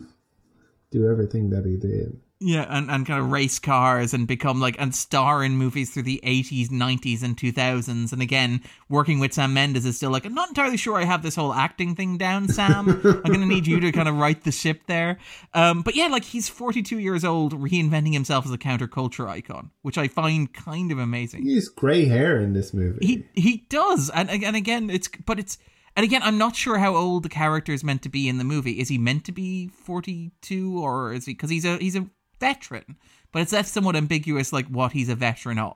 do 0.92 1.10
everything 1.10 1.50
that 1.50 1.66
he 1.66 1.78
did. 1.78 2.20
Yeah, 2.44 2.66
and, 2.68 2.90
and 2.90 3.06
kind 3.06 3.22
of 3.22 3.30
race 3.30 3.60
cars 3.60 4.16
and 4.16 4.28
become 4.28 4.60
like 4.60 4.76
and 4.80 4.96
star 4.96 5.44
in 5.44 5.58
movies 5.58 5.92
through 5.92 6.04
the 6.04 6.20
eighties, 6.24 6.72
nineties, 6.72 7.22
and 7.22 7.38
two 7.38 7.52
thousands. 7.52 8.12
And 8.14 8.22
again, 8.22 8.62
working 8.90 9.20
with 9.20 9.32
Sam 9.32 9.54
Mendes 9.54 9.86
is 9.86 9.98
still 9.98 10.10
like 10.10 10.26
I'm 10.26 10.34
not 10.34 10.50
entirely 10.50 10.78
sure 10.78 10.98
I 10.98 11.04
have 11.04 11.22
this 11.22 11.36
whole 11.36 11.54
acting 11.54 11.96
thing 11.96 12.18
down, 12.18 12.48
Sam. 12.48 12.90
I'm 12.90 13.32
gonna 13.32 13.46
need 13.46 13.68
you 13.68 13.80
to 13.82 13.92
kind 13.92 14.10
of 14.10 14.16
right 14.16 14.44
the 14.44 14.52
ship 14.52 14.82
there. 14.88 15.20
Um, 15.54 15.84
but 15.84 15.96
yeah, 15.96 16.08
like 16.08 16.24
he's 16.24 16.50
42 16.50 16.98
years 16.98 17.24
old, 17.24 17.54
reinventing 17.54 18.14
himself 18.14 18.48
as 18.48 18.52
a 18.52 18.58
counterculture 18.58 19.30
icon, 19.30 19.70
which 19.84 20.00
I 20.00 20.08
find 20.08 20.52
kind 20.52 20.92
of 20.92 20.98
amazing. 20.98 21.44
He 21.44 21.54
has 21.54 21.70
grey 21.70 22.06
hair 22.06 22.40
in 22.40 22.54
this 22.54 22.74
movie. 22.74 23.06
He 23.06 23.28
he 23.40 23.68
does, 23.70 24.10
and 24.10 24.32
and 24.32 24.56
again, 24.56 24.90
it's 24.90 25.10
but 25.28 25.38
it's 25.38 25.60
and 25.96 26.04
again, 26.04 26.22
I'm 26.24 26.38
not 26.38 26.56
sure 26.56 26.78
how 26.78 26.96
old 26.96 27.24
the 27.24 27.30
character 27.30 27.74
is 27.74 27.84
meant 27.84 28.02
to 28.04 28.10
be 28.10 28.28
in 28.30 28.38
the 28.38 28.44
movie. 28.44 28.80
Is 28.80 28.90
he 28.90 28.98
meant 28.98 29.26
to 29.26 29.32
be 29.32 29.68
42 29.68 30.82
or 30.82 31.14
is 31.14 31.26
he 31.26 31.34
because 31.34 31.50
he's 31.50 31.66
a 31.66 31.78
he's 31.78 31.96
a 31.96 32.08
veteran, 32.40 32.98
but 33.32 33.42
it's 33.42 33.54
left 33.54 33.70
somewhat 33.70 33.96
ambiguous 33.96 34.52
like 34.54 34.68
what 34.68 34.92
he's 34.94 35.10
a 35.10 35.16
veteran 35.16 35.60
of. 35.60 35.76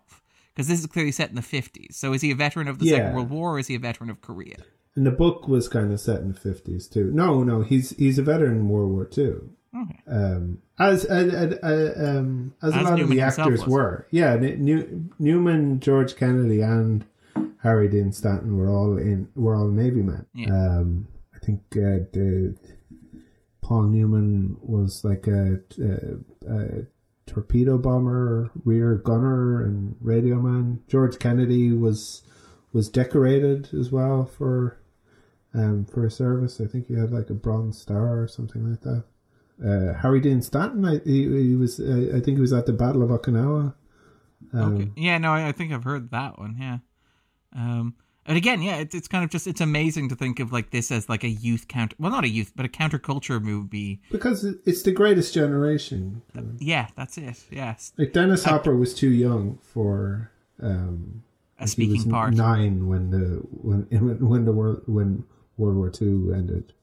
Because 0.54 0.68
this 0.70 0.80
is 0.80 0.86
clearly 0.86 1.12
set 1.12 1.30
in 1.30 1.36
the 1.36 1.42
50s. 1.42 1.96
So 1.96 2.14
is 2.14 2.22
he 2.22 2.32
a 2.32 2.36
veteran 2.36 2.70
of 2.70 2.80
the 2.80 2.86
Yeah. 2.86 2.98
Second 2.98 3.14
World 3.16 3.30
War 3.30 3.56
or 3.56 3.60
is 3.60 3.68
he 3.68 3.76
a 3.76 3.80
veteran 3.80 4.10
of 4.10 4.22
Korea? 4.22 4.58
and 4.96 5.06
the 5.06 5.12
book 5.12 5.50
was 5.50 5.68
kind 5.68 5.92
of 5.92 6.00
set 6.00 6.22
in 6.22 6.30
the 6.32 6.40
fifties 6.40 6.88
too. 6.88 7.12
No, 7.14 7.44
no, 7.44 7.62
he's 7.62 7.90
he's 7.98 8.18
a 8.18 8.24
veteran 8.24 8.56
in 8.56 8.70
World 8.70 8.92
War 8.94 9.04
Two. 9.06 9.50
Okay. 9.76 10.00
Um, 10.08 10.60
as 10.80 11.04
uh, 11.06 11.58
uh, 11.62 11.68
um, 12.18 12.54
as, 12.64 12.74
a 12.74 12.78
As 12.78 12.84
lot 12.86 13.00
of 13.02 13.10
the 13.10 13.20
actors 13.20 13.68
were. 13.68 14.08
Yeah, 14.10 14.38
New- 14.38 15.10
Newman, 15.20 15.82
George 15.82 16.16
Kennedy, 16.16 16.62
and 16.62 17.04
Harry 17.66 17.88
Dean 17.88 18.12
Stanton 18.12 18.58
were 18.58 18.70
all 18.70 18.96
in 18.96 19.28
were 19.34 19.56
all 19.56 19.70
Navy 19.70 20.04
men. 20.04 20.28
Yeah. 20.36 20.50
Um, 20.50 21.08
I 21.34 21.40
think 21.44 21.62
uh, 21.72 22.06
the 22.14 22.56
Paul 23.62 23.84
Newman 23.84 24.58
was 24.62 25.04
like 25.04 25.26
a, 25.26 25.58
a, 25.82 26.54
a 26.54 26.86
torpedo 27.26 27.80
bomber, 27.80 28.52
rear 28.64 28.94
gunner, 28.94 29.64
and 29.64 29.96
radio 30.00 30.36
man. 30.36 30.82
George 30.88 31.18
Kennedy 31.18 31.72
was 31.72 32.22
was 32.72 32.88
decorated 32.88 33.74
as 33.74 33.92
well 33.92 34.26
for 34.26 34.78
um, 35.56 35.86
for 35.86 36.08
service. 36.08 36.62
I 36.62 36.68
think 36.68 36.86
he 36.86 36.94
had 36.94 37.12
like 37.12 37.32
a 37.32 37.34
Bronze 37.34 37.82
Star 37.82 38.22
or 38.22 38.28
something 38.28 38.70
like 38.70 38.82
that. 38.82 39.04
Uh, 39.66 40.00
Harry 40.02 40.20
Dean 40.20 40.44
Stanton, 40.44 40.86
I, 40.86 41.00
he, 41.04 41.24
he 41.50 41.56
was. 41.56 41.80
Uh, 41.80 42.12
I 42.14 42.20
think 42.20 42.38
he 42.38 42.42
was 42.42 42.54
at 42.54 42.68
the 42.68 42.74
Battle 42.74 43.02
of 43.02 43.10
Okinawa. 43.10 43.74
Um, 44.54 44.76
Okay. 44.76 44.92
Yeah, 44.98 45.18
no, 45.18 45.32
I, 45.32 45.48
I 45.48 45.52
think 45.52 45.74
I've 45.74 45.84
heard 45.84 46.12
that 46.12 46.38
one. 46.38 46.58
Yeah. 46.60 46.78
Um, 47.56 47.96
and 48.28 48.38
again, 48.38 48.62
yeah, 48.62 48.78
it's 48.78 48.96
it's 48.96 49.08
kind 49.08 49.24
of 49.24 49.30
just 49.30 49.46
it's 49.46 49.62
amazing 49.62 50.10
to 50.10 50.16
think 50.16 50.40
of 50.40 50.52
like 50.52 50.72
this 50.72 50.92
as 50.92 51.08
like 51.08 51.24
a 51.24 51.30
youth 51.30 51.68
counter, 51.68 51.96
well, 52.00 52.12
not 52.12 52.24
a 52.24 52.28
youth, 52.30 52.52
but 52.56 52.66
a 52.66 52.70
counterculture 52.70 53.42
movie. 53.42 54.02
Because 54.12 54.44
it's 54.44 54.82
the 54.82 54.92
greatest 54.92 55.34
generation. 55.34 56.22
Yeah, 56.60 56.88
that's 56.96 57.18
it. 57.20 57.44
Yes, 57.52 57.94
Like 57.98 58.14
Dennis 58.14 58.44
Hopper 58.44 58.76
was 58.76 58.94
too 58.96 59.10
young 59.12 59.60
for 59.62 60.32
um, 60.62 61.24
a 61.60 61.68
speaking 61.68 62.10
part. 62.10 62.34
Nine 62.34 62.88
when 62.88 63.12
the 63.12 63.42
when 63.52 63.82
when 64.20 64.46
the 64.46 64.52
world 64.52 64.82
when 64.88 65.24
World 65.58 65.76
War 65.78 65.90
Two 65.92 66.34
ended. 66.36 66.74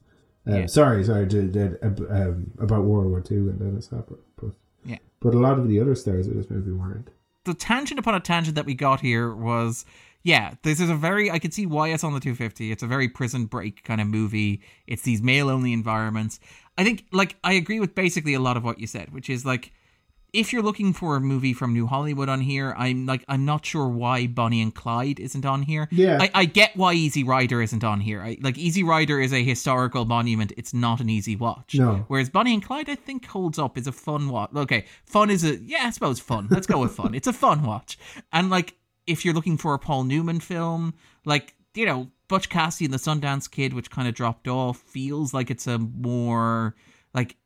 Um, 0.47 0.53
Yeah. 0.55 0.65
Sorry, 0.65 1.03
sorry, 1.03 1.25
did, 1.25 1.51
did, 1.53 1.77
um, 1.83 2.51
about 2.59 2.83
World 2.85 3.07
War 3.09 3.21
Two 3.21 3.49
and 3.49 3.59
Dennis 3.59 3.87
Hopper. 3.89 4.19
But, 4.35 4.51
Yeah. 4.85 4.97
but 5.19 5.33
a 5.33 5.39
lot 5.39 5.59
of 5.59 5.67
the 5.67 5.79
other 5.79 5.95
stars 5.95 6.27
of 6.27 6.35
this 6.35 6.49
movie 6.49 6.71
weren't. 6.71 7.09
the 7.45 7.53
tangent 7.53 7.99
upon 7.99 8.15
a 8.15 8.19
tangent 8.21 8.55
that 8.55 8.65
we 8.65 8.73
got 8.73 9.01
here 9.01 9.33
was 9.35 9.85
yeah 10.23 10.53
this 10.63 10.79
is 10.79 10.89
a 10.89 10.95
very 10.95 11.29
i 11.31 11.39
can 11.39 11.51
see 11.51 11.65
why 11.65 11.89
it's 11.89 12.03
on 12.03 12.13
the 12.13 12.19
250 12.19 12.71
it's 12.71 12.83
a 12.83 12.87
very 12.87 13.07
prison 13.09 13.45
break 13.45 13.83
kind 13.83 13.99
of 14.01 14.07
movie 14.07 14.61
it's 14.87 15.01
these 15.03 15.21
male 15.21 15.49
only 15.49 15.73
environments 15.73 16.39
i 16.77 16.83
think 16.83 17.05
like 17.11 17.35
i 17.43 17.53
agree 17.53 17.79
with 17.79 17.93
basically 17.95 18.33
a 18.33 18.39
lot 18.39 18.57
of 18.57 18.63
what 18.63 18.79
you 18.79 18.87
said 18.87 19.11
which 19.13 19.29
is 19.29 19.45
like 19.45 19.71
if 20.31 20.51
you're 20.51 20.63
looking 20.63 20.93
for 20.93 21.15
a 21.15 21.19
movie 21.19 21.53
from 21.53 21.73
new 21.73 21.85
hollywood 21.85 22.27
on 22.29 22.41
here 22.41 22.73
i'm 22.77 23.05
like 23.05 23.23
i'm 23.27 23.45
not 23.45 23.63
sure 23.65 23.87
why 23.87 24.25
bonnie 24.25 24.61
and 24.63 24.73
clyde 24.73 25.19
isn't 25.19 25.45
on 25.45 25.61
here 25.61 25.87
Yeah. 25.91 26.17
i, 26.21 26.31
I 26.33 26.45
get 26.45 26.75
why 26.75 26.93
easy 26.93 27.23
rider 27.23 27.61
isn't 27.61 27.83
on 27.83 27.99
here 27.99 28.19
I, 28.21 28.37
like 28.41 28.57
easy 28.57 28.81
rider 28.81 29.19
is 29.19 29.31
a 29.33 29.43
historical 29.43 30.05
monument 30.05 30.51
it's 30.57 30.73
not 30.73 31.01
an 31.01 31.09
easy 31.09 31.35
watch 31.35 31.75
No. 31.75 32.05
Whereas 32.07 32.29
Bonnie 32.29 32.53
and 32.53 32.63
Clyde, 32.65 32.89
I 32.89 32.95
think, 32.95 33.25
holds 33.27 33.59
up. 33.59 33.77
is 33.77 33.85
a 33.87 33.91
fun 33.91 34.29
watch. 34.29 34.49
Okay, 34.55 34.85
fun 35.05 35.29
is 35.29 35.43
a 35.43 35.57
yeah, 35.57 35.83
I 35.85 35.89
suppose 35.91 36.19
fun. 36.19 36.47
Let's 36.49 36.65
go 36.67 36.79
with 36.79 36.93
fun. 36.95 37.13
It's 37.13 37.27
a 37.27 37.33
fun 37.33 37.63
watch. 37.63 37.97
And 38.31 38.49
like, 38.49 38.75
if 39.07 39.25
you're 39.25 39.33
looking 39.33 39.57
for 39.57 39.73
a 39.73 39.79
Paul 39.79 40.03
Newman 40.03 40.39
film, 40.39 40.93
like 41.25 41.55
you 41.75 41.85
know, 41.85 42.09
Butch 42.27 42.49
Cassidy 42.49 42.85
and 42.85 42.93
the 42.93 42.97
Sundance 42.97 43.49
Kid, 43.49 43.73
which 43.73 43.89
kind 43.89 44.07
of 44.07 44.13
dropped 44.13 44.47
off, 44.47 44.77
feels 44.77 45.33
like 45.33 45.49
it's 45.49 45.67
a 45.67 45.77
more 45.77 46.75
like 47.13 47.37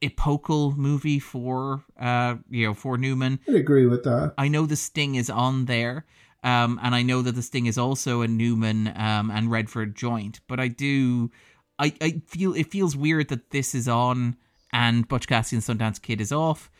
epochal 0.00 0.70
movie 0.76 1.18
for 1.18 1.82
uh 1.98 2.36
you 2.48 2.66
know 2.66 2.74
for 2.74 2.96
Newman. 2.96 3.40
I 3.48 3.52
agree 3.52 3.86
with 3.86 4.04
that. 4.04 4.34
I 4.38 4.48
know 4.48 4.66
the 4.66 4.76
Sting 4.76 5.16
is 5.16 5.28
on 5.30 5.64
there, 5.64 6.06
um, 6.44 6.78
and 6.82 6.94
I 6.94 7.02
know 7.02 7.22
that 7.22 7.34
the 7.34 7.42
Sting 7.42 7.66
is 7.66 7.78
also 7.78 8.22
a 8.22 8.28
Newman 8.28 8.92
um, 8.96 9.30
and 9.30 9.50
Redford 9.50 9.96
joint. 9.96 10.40
But 10.46 10.60
I 10.60 10.68
do, 10.68 11.30
I, 11.78 11.92
I 12.00 12.22
feel 12.26 12.54
it 12.54 12.70
feels 12.70 12.96
weird 12.96 13.28
that 13.28 13.50
this 13.50 13.74
is 13.74 13.88
on 13.88 14.36
and 14.72 15.08
Butch 15.08 15.26
Cassidy 15.26 15.56
and 15.56 15.64
Sundance 15.64 16.00
Kid 16.00 16.20
is 16.20 16.32
off. 16.32 16.70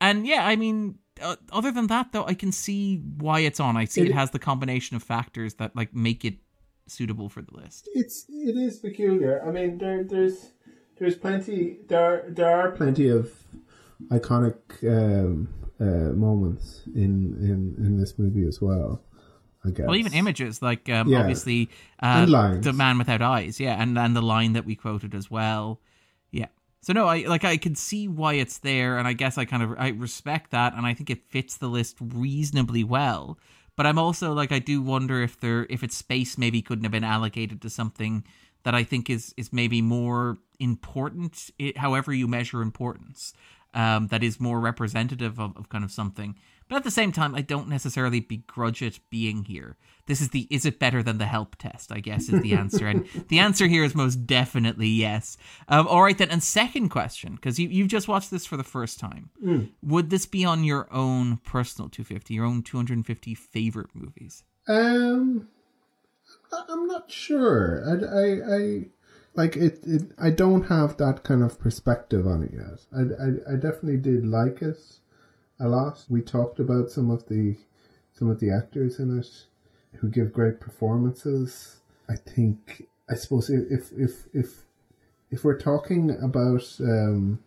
And 0.00 0.26
yeah, 0.26 0.46
I 0.46 0.56
mean, 0.56 0.98
uh, 1.22 1.36
other 1.52 1.70
than 1.72 1.86
that 1.88 2.12
though, 2.12 2.24
I 2.24 2.34
can 2.34 2.52
see 2.52 2.96
why 3.18 3.40
it's 3.40 3.60
on. 3.60 3.76
I 3.76 3.84
see 3.86 4.02
it, 4.02 4.08
It- 4.08 4.14
has 4.14 4.30
the 4.30 4.38
combination 4.38 4.96
of 4.96 5.02
factors 5.02 5.54
that 5.54 5.74
like 5.76 5.94
make 5.94 6.24
it 6.24 6.36
suitable 6.86 7.28
for 7.28 7.42
the 7.42 7.54
list. 7.56 7.88
It's 7.94 8.26
it 8.28 8.56
is 8.56 8.78
peculiar. 8.78 9.42
I 9.46 9.50
mean, 9.50 9.78
there 9.78 10.04
there's 10.04 10.50
there's 10.98 11.16
plenty 11.16 11.78
there 11.88 12.24
there 12.28 12.50
are 12.56 12.70
plenty 12.70 13.08
of 13.08 13.30
iconic 14.08 14.56
um, 14.84 15.48
uh, 15.80 16.12
moments 16.14 16.82
in, 16.94 17.36
in 17.40 17.74
in 17.84 17.98
this 17.98 18.18
movie 18.18 18.46
as 18.46 18.60
well. 18.60 19.02
I 19.64 19.70
guess. 19.70 19.86
Well, 19.86 19.96
even 19.96 20.12
images 20.14 20.62
like 20.62 20.88
um, 20.88 21.08
Yeah. 21.08 21.20
obviously 21.20 21.68
uh, 22.00 22.24
the 22.60 22.72
man 22.72 22.98
without 22.98 23.20
eyes, 23.22 23.58
yeah, 23.58 23.80
and 23.82 23.98
and 23.98 24.14
the 24.14 24.22
line 24.22 24.52
that 24.52 24.64
we 24.64 24.76
quoted 24.76 25.14
as 25.14 25.28
well, 25.30 25.80
yeah. 26.30 26.46
So 26.86 26.92
no, 26.92 27.08
I 27.08 27.22
like 27.22 27.42
I 27.42 27.56
can 27.56 27.74
see 27.74 28.06
why 28.06 28.34
it's 28.34 28.58
there, 28.58 28.96
and 28.96 29.08
I 29.08 29.12
guess 29.12 29.36
I 29.36 29.44
kind 29.44 29.60
of 29.60 29.74
I 29.76 29.88
respect 29.88 30.52
that, 30.52 30.72
and 30.72 30.86
I 30.86 30.94
think 30.94 31.10
it 31.10 31.28
fits 31.28 31.56
the 31.56 31.66
list 31.66 31.96
reasonably 32.00 32.84
well. 32.84 33.40
But 33.74 33.86
I'm 33.86 33.98
also 33.98 34.32
like 34.32 34.52
I 34.52 34.60
do 34.60 34.80
wonder 34.80 35.20
if 35.20 35.40
there 35.40 35.66
if 35.68 35.82
its 35.82 35.96
space 35.96 36.38
maybe 36.38 36.62
couldn't 36.62 36.84
have 36.84 36.92
been 36.92 37.02
allocated 37.02 37.60
to 37.62 37.70
something 37.70 38.22
that 38.62 38.76
I 38.76 38.84
think 38.84 39.10
is 39.10 39.34
is 39.36 39.52
maybe 39.52 39.82
more 39.82 40.38
important, 40.60 41.50
it, 41.58 41.76
however 41.78 42.14
you 42.14 42.28
measure 42.28 42.62
importance, 42.62 43.34
um, 43.74 44.06
that 44.06 44.22
is 44.22 44.38
more 44.38 44.60
representative 44.60 45.40
of, 45.40 45.56
of 45.56 45.68
kind 45.68 45.82
of 45.82 45.90
something. 45.90 46.36
But 46.68 46.76
at 46.76 46.84
the 46.84 46.90
same 46.90 47.12
time, 47.12 47.34
I 47.34 47.42
don't 47.42 47.68
necessarily 47.68 48.20
begrudge 48.20 48.82
it 48.82 48.98
being 49.08 49.44
here. 49.44 49.76
This 50.06 50.20
is 50.20 50.30
the 50.30 50.46
is 50.50 50.64
it 50.64 50.78
better 50.78 51.02
than 51.02 51.18
the 51.18 51.26
help 51.26 51.56
test? 51.56 51.92
I 51.92 52.00
guess 52.00 52.28
is 52.28 52.42
the 52.42 52.54
answer, 52.54 52.86
and 52.86 53.06
the 53.28 53.38
answer 53.38 53.66
here 53.66 53.84
is 53.84 53.94
most 53.94 54.26
definitely 54.26 54.88
yes. 54.88 55.36
Um, 55.68 55.86
all 55.86 56.02
right 56.02 56.16
then, 56.16 56.30
and 56.30 56.42
second 56.42 56.88
question, 56.88 57.34
because 57.34 57.58
you 57.58 57.68
you've 57.68 57.88
just 57.88 58.08
watched 58.08 58.30
this 58.30 58.46
for 58.46 58.56
the 58.56 58.64
first 58.64 59.00
time, 59.00 59.30
would 59.82 60.10
this 60.10 60.26
be 60.26 60.44
on 60.44 60.64
your 60.64 60.92
own 60.92 61.38
personal 61.38 61.88
250, 61.88 62.34
your 62.34 62.44
own 62.44 62.62
250 62.62 63.34
favorite 63.34 63.90
movies? 63.94 64.44
Um, 64.68 65.48
I'm 66.68 66.86
not 66.86 67.10
sure. 67.10 67.82
I, 67.86 68.18
I, 68.18 68.56
I 68.56 68.84
like 69.34 69.56
it, 69.56 69.80
it. 69.84 70.02
I 70.18 70.30
don't 70.30 70.64
have 70.64 70.96
that 70.96 71.22
kind 71.22 71.42
of 71.42 71.58
perspective 71.58 72.26
on 72.26 72.42
it 72.42 72.52
yet. 72.52 72.80
I, 72.92 73.00
I, 73.00 73.54
I 73.54 73.56
definitely 73.56 73.98
did 73.98 74.26
like 74.26 74.62
it 74.62 74.78
a 75.60 75.68
lot. 75.68 76.04
We 76.08 76.20
talked 76.22 76.60
about 76.60 76.90
some 76.90 77.10
of 77.10 77.26
the 77.28 77.56
some 78.12 78.30
of 78.30 78.40
the 78.40 78.50
actors 78.50 78.98
in 78.98 79.18
it 79.18 79.46
who 79.98 80.08
give 80.08 80.32
great 80.32 80.60
performances. 80.60 81.80
I 82.08 82.16
think. 82.16 82.86
I 83.08 83.14
suppose 83.14 83.50
if 83.50 83.92
if 83.92 84.24
if 84.32 84.64
if 85.30 85.44
we're 85.44 85.58
talking 85.58 86.10
about 86.22 86.64
um, 86.80 87.40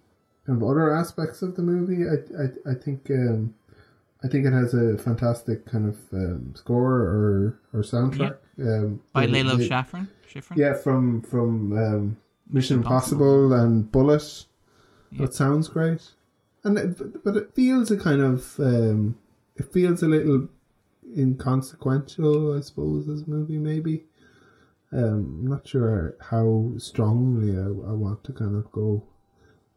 kind 0.46 0.62
of 0.62 0.68
other 0.68 0.96
aspects 0.96 1.42
of 1.42 1.56
the 1.56 1.62
movie, 1.62 2.04
I 2.08 2.44
I, 2.44 2.72
I 2.72 2.76
think. 2.76 3.10
Um, 3.10 3.56
I 4.22 4.28
think 4.28 4.46
it 4.46 4.52
has 4.52 4.74
a 4.74 4.98
fantastic 4.98 5.66
kind 5.66 5.88
of 5.88 5.98
um, 6.12 6.54
score 6.54 6.94
or 6.94 7.60
or 7.74 7.82
soundtrack. 7.82 8.36
Um, 8.60 9.02
By 9.14 9.26
Lalo 9.28 9.56
Schifrin? 9.56 10.10
Schifrin? 10.30 10.58
Yeah, 10.58 10.74
from 10.74 11.22
from 11.22 11.72
um, 11.78 12.18
Mission 12.50 12.78
Impossible 12.78 13.54
and 13.54 13.90
Bullitt. 13.90 14.46
That 15.14 15.34
sounds 15.34 15.70
great, 15.70 16.12
and 16.64 16.78
it, 16.78 17.24
but- 17.24 17.38
it 17.38 17.54
feels 17.54 17.92
a 17.92 17.98
kind 17.98 18.22
of 18.22 18.60
um, 18.60 19.18
it 19.56 19.72
feels 19.72 20.02
a 20.04 20.08
little 20.08 20.48
inconsequential, 21.18 22.58
I 22.58 22.62
suppose. 22.62 23.08
This 23.08 23.28
movie 23.28 23.58
maybe. 23.58 24.06
Um, 24.92 25.42
I'm 25.44 25.48
not 25.48 25.68
sure 25.68 26.16
how 26.20 26.72
strongly 26.78 27.56
I, 27.56 27.66
I 27.92 27.94
want 27.94 28.24
to 28.24 28.34
kind 28.34 28.56
of 28.56 28.72
go 28.72 29.04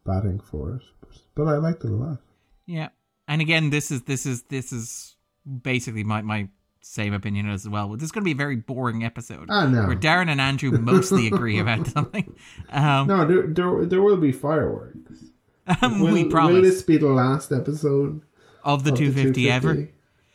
batting 0.06 0.40
for 0.40 0.76
it, 0.76 0.82
but, 1.00 1.10
but 1.34 1.48
I 1.48 1.56
liked 1.58 1.84
it 1.84 1.90
a 1.90 1.94
lot. 1.94 2.18
Yeah. 2.66 2.88
And 3.28 3.42
again, 3.42 3.68
this 3.70 3.90
is 3.90 4.02
this 4.02 4.24
is 4.24 4.42
this 4.44 4.72
is 4.72 5.16
basically 5.62 6.02
my 6.04 6.22
my 6.22 6.48
same 6.80 7.12
opinion 7.12 7.48
as 7.48 7.68
well. 7.68 7.90
This 7.90 8.04
is 8.04 8.10
going 8.12 8.22
to 8.22 8.24
be 8.24 8.32
a 8.32 8.34
very 8.34 8.56
boring 8.56 9.04
episode 9.04 9.46
Ah, 9.50 9.66
no. 9.66 9.86
where 9.86 9.94
Darren 9.96 10.28
and 10.28 10.40
Andrew 10.40 10.70
mostly 10.72 11.26
agree 11.32 11.58
about 11.60 11.86
something. 11.86 12.34
Um, 12.70 13.06
No, 13.06 13.24
there, 13.26 13.46
there, 13.46 13.84
there 13.86 14.02
will 14.02 14.16
be 14.16 14.32
fireworks. 14.32 14.98
Um, 15.80 16.00
will, 16.00 16.12
we 16.12 16.24
promise. 16.24 16.54
Will 16.54 16.62
this 16.62 16.82
be 16.82 16.96
the 16.96 17.08
last 17.08 17.52
episode 17.52 18.22
of 18.64 18.84
the 18.84 18.92
of 18.92 18.98
250, 18.98 19.50
ever? 19.50 19.88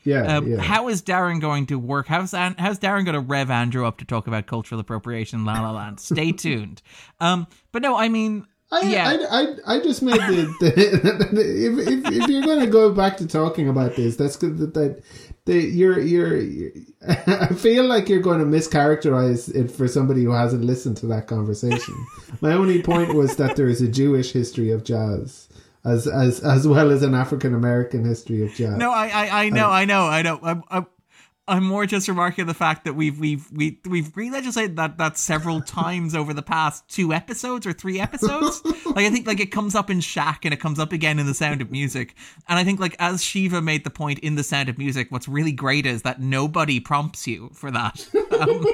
Yeah, 0.03 0.37
Um, 0.37 0.47
yeah. 0.47 0.61
How 0.61 0.87
is 0.87 1.01
Darren 1.01 1.41
going 1.41 1.65
to 1.65 1.77
work? 1.77 2.07
How's 2.07 2.31
how's 2.31 2.79
Darren 2.79 3.03
going 3.03 3.15
to 3.15 3.19
rev 3.19 3.51
Andrew 3.51 3.85
up 3.85 3.97
to 3.97 4.05
talk 4.05 4.27
about 4.27 4.45
cultural 4.47 4.79
appropriation? 4.79 5.43
La 5.43 5.59
La 5.61 5.71
Land. 5.71 5.99
Stay 5.99 6.31
tuned. 6.31 6.81
Um, 7.19 7.45
but 7.73 7.81
no, 7.81 7.97
I 7.97 8.07
mean, 8.07 8.47
I, 8.71 8.81
yeah. 8.81 9.17
I, 9.29 9.41
I, 9.41 9.75
I 9.75 9.79
just 9.81 10.01
made 10.01 10.15
the, 10.15 10.53
the 10.61 11.41
if, 11.41 11.87
if, 11.87 12.05
if 12.05 12.29
you're 12.29 12.43
going 12.43 12.61
to 12.61 12.67
go 12.67 12.93
back 12.93 13.17
to 13.17 13.27
talking 13.27 13.67
about 13.67 13.95
this, 13.95 14.15
that's 14.15 14.37
good. 14.37 14.57
That, 14.59 14.73
that 14.75 15.03
the, 15.47 15.57
you're, 15.57 15.99
you're, 15.99 16.71
I 17.07 17.47
feel 17.47 17.85
like 17.85 18.09
you're 18.09 18.19
going 18.19 18.39
to 18.39 18.45
mischaracterize 18.45 19.53
it 19.55 19.71
for 19.71 19.87
somebody 19.87 20.23
who 20.23 20.31
hasn't 20.31 20.63
listened 20.63 20.97
to 20.97 21.07
that 21.07 21.27
conversation. 21.27 22.05
My 22.41 22.53
only 22.53 22.83
point 22.83 23.15
was 23.15 23.37
that 23.37 23.55
there 23.55 23.67
is 23.67 23.81
a 23.81 23.87
Jewish 23.87 24.33
history 24.33 24.71
of 24.71 24.83
jazz, 24.83 25.47
as 25.85 26.05
as 26.05 26.41
as 26.41 26.67
well 26.67 26.91
as 26.91 27.01
an 27.01 27.15
African 27.15 27.55
American 27.55 28.05
history 28.05 28.45
of 28.45 28.53
jazz. 28.53 28.77
No, 28.77 28.91
I, 28.91 29.07
I, 29.07 29.45
I 29.45 29.49
know, 29.49 29.67
um, 29.67 29.73
I 29.73 29.85
know, 29.85 30.05
I 30.05 30.21
know. 30.21 30.39
I'm, 30.43 30.63
I'm, 30.69 30.85
I'm 31.49 31.63
more 31.63 31.85
just 31.85 32.09
remarking 32.09 32.45
the 32.45 32.53
fact 32.53 32.83
that 32.83 32.93
we've, 32.93 33.17
we've, 33.19 33.49
we, 33.51 33.79
we've 33.87 34.15
re-legislated 34.17 34.75
that 34.75 34.97
that 34.97 35.17
several 35.17 35.61
times 35.81 36.13
over 36.13 36.33
the 36.33 36.41
past 36.41 36.87
two 36.89 37.13
episodes 37.13 37.65
or 37.65 37.71
three 37.71 37.99
episodes. 37.99 38.61
like 38.85 39.05
I 39.05 39.09
think, 39.09 39.27
like 39.27 39.39
it 39.39 39.51
comes 39.51 39.73
up 39.73 39.89
in 39.89 39.99
Shaq 39.99 40.39
and 40.43 40.53
it 40.53 40.59
comes 40.59 40.77
up 40.77 40.91
again 40.91 41.19
in 41.19 41.25
The 41.25 41.33
Sound 41.33 41.61
of 41.61 41.71
Music. 41.71 42.15
And 42.49 42.59
I 42.59 42.63
think, 42.63 42.79
like 42.79 42.95
as 42.99 43.23
Shiva 43.23 43.61
made 43.61 43.85
the 43.85 43.89
point 43.89 44.19
in 44.19 44.35
The 44.35 44.43
Sound 44.43 44.67
of 44.67 44.77
Music, 44.77 45.07
what's 45.09 45.27
really 45.27 45.53
great 45.53 45.85
is 45.85 46.01
that 46.01 46.19
nobody 46.19 46.79
prompts 46.79 47.27
you 47.27 47.49
for 47.53 47.71
that. 47.71 48.07
Um, 48.39 48.65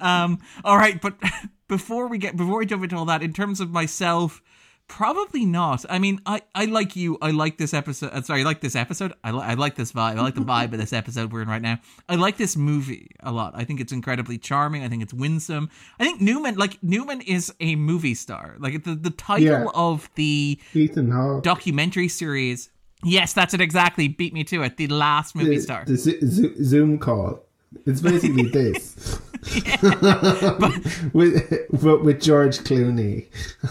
um 0.00 0.38
all 0.62 0.76
right, 0.76 1.00
but 1.00 1.14
before 1.68 2.08
we 2.08 2.18
get 2.18 2.36
before 2.36 2.58
we 2.58 2.66
jump 2.66 2.82
into 2.82 2.96
all 2.96 3.06
that, 3.06 3.22
in 3.22 3.32
terms 3.32 3.60
of 3.60 3.70
myself. 3.70 4.42
Probably 4.88 5.44
not. 5.44 5.84
I 5.90 5.98
mean, 5.98 6.20
I, 6.26 6.42
I 6.54 6.66
like 6.66 6.94
you. 6.94 7.18
I 7.20 7.32
like 7.32 7.58
this 7.58 7.74
episode. 7.74 8.10
Uh, 8.12 8.22
sorry, 8.22 8.42
I 8.42 8.44
like 8.44 8.60
this 8.60 8.76
episode. 8.76 9.12
I, 9.24 9.32
li- 9.32 9.42
I 9.42 9.54
like 9.54 9.74
this 9.74 9.90
vibe. 9.92 10.16
I 10.16 10.20
like 10.22 10.36
the 10.36 10.40
vibe 10.42 10.72
of 10.72 10.78
this 10.78 10.92
episode 10.92 11.32
we're 11.32 11.42
in 11.42 11.48
right 11.48 11.60
now. 11.60 11.78
I 12.08 12.14
like 12.14 12.36
this 12.36 12.56
movie 12.56 13.10
a 13.20 13.32
lot. 13.32 13.52
I 13.56 13.64
think 13.64 13.80
it's 13.80 13.92
incredibly 13.92 14.38
charming. 14.38 14.84
I 14.84 14.88
think 14.88 15.02
it's 15.02 15.12
winsome. 15.12 15.70
I 15.98 16.04
think 16.04 16.20
Newman, 16.20 16.54
like 16.54 16.80
Newman, 16.84 17.20
is 17.22 17.52
a 17.60 17.74
movie 17.74 18.14
star. 18.14 18.54
Like 18.60 18.84
the 18.84 18.94
the 18.94 19.10
title 19.10 19.44
Yeah. 19.46 19.66
of 19.74 20.08
the 20.14 20.58
Ethan 20.72 21.10
Hawke, 21.10 21.42
documentary 21.42 22.08
series. 22.08 22.70
Yes, 23.04 23.32
that's 23.32 23.54
it 23.54 23.60
exactly. 23.60 24.08
Beat 24.08 24.32
me 24.32 24.44
to 24.44 24.62
it. 24.62 24.76
The 24.76 24.86
last 24.86 25.34
movie 25.34 25.56
the, 25.56 25.62
star. 25.62 25.84
the 25.84 25.96
Zo- 25.96 26.18
Zo- 26.24 26.54
Zoom 26.62 26.98
call. 26.98 27.45
It's 27.84 28.00
basically 28.00 28.48
this. 28.50 29.20
with 31.12 31.66
but 31.70 32.02
with 32.02 32.20
George 32.20 32.58
Clooney 32.58 33.26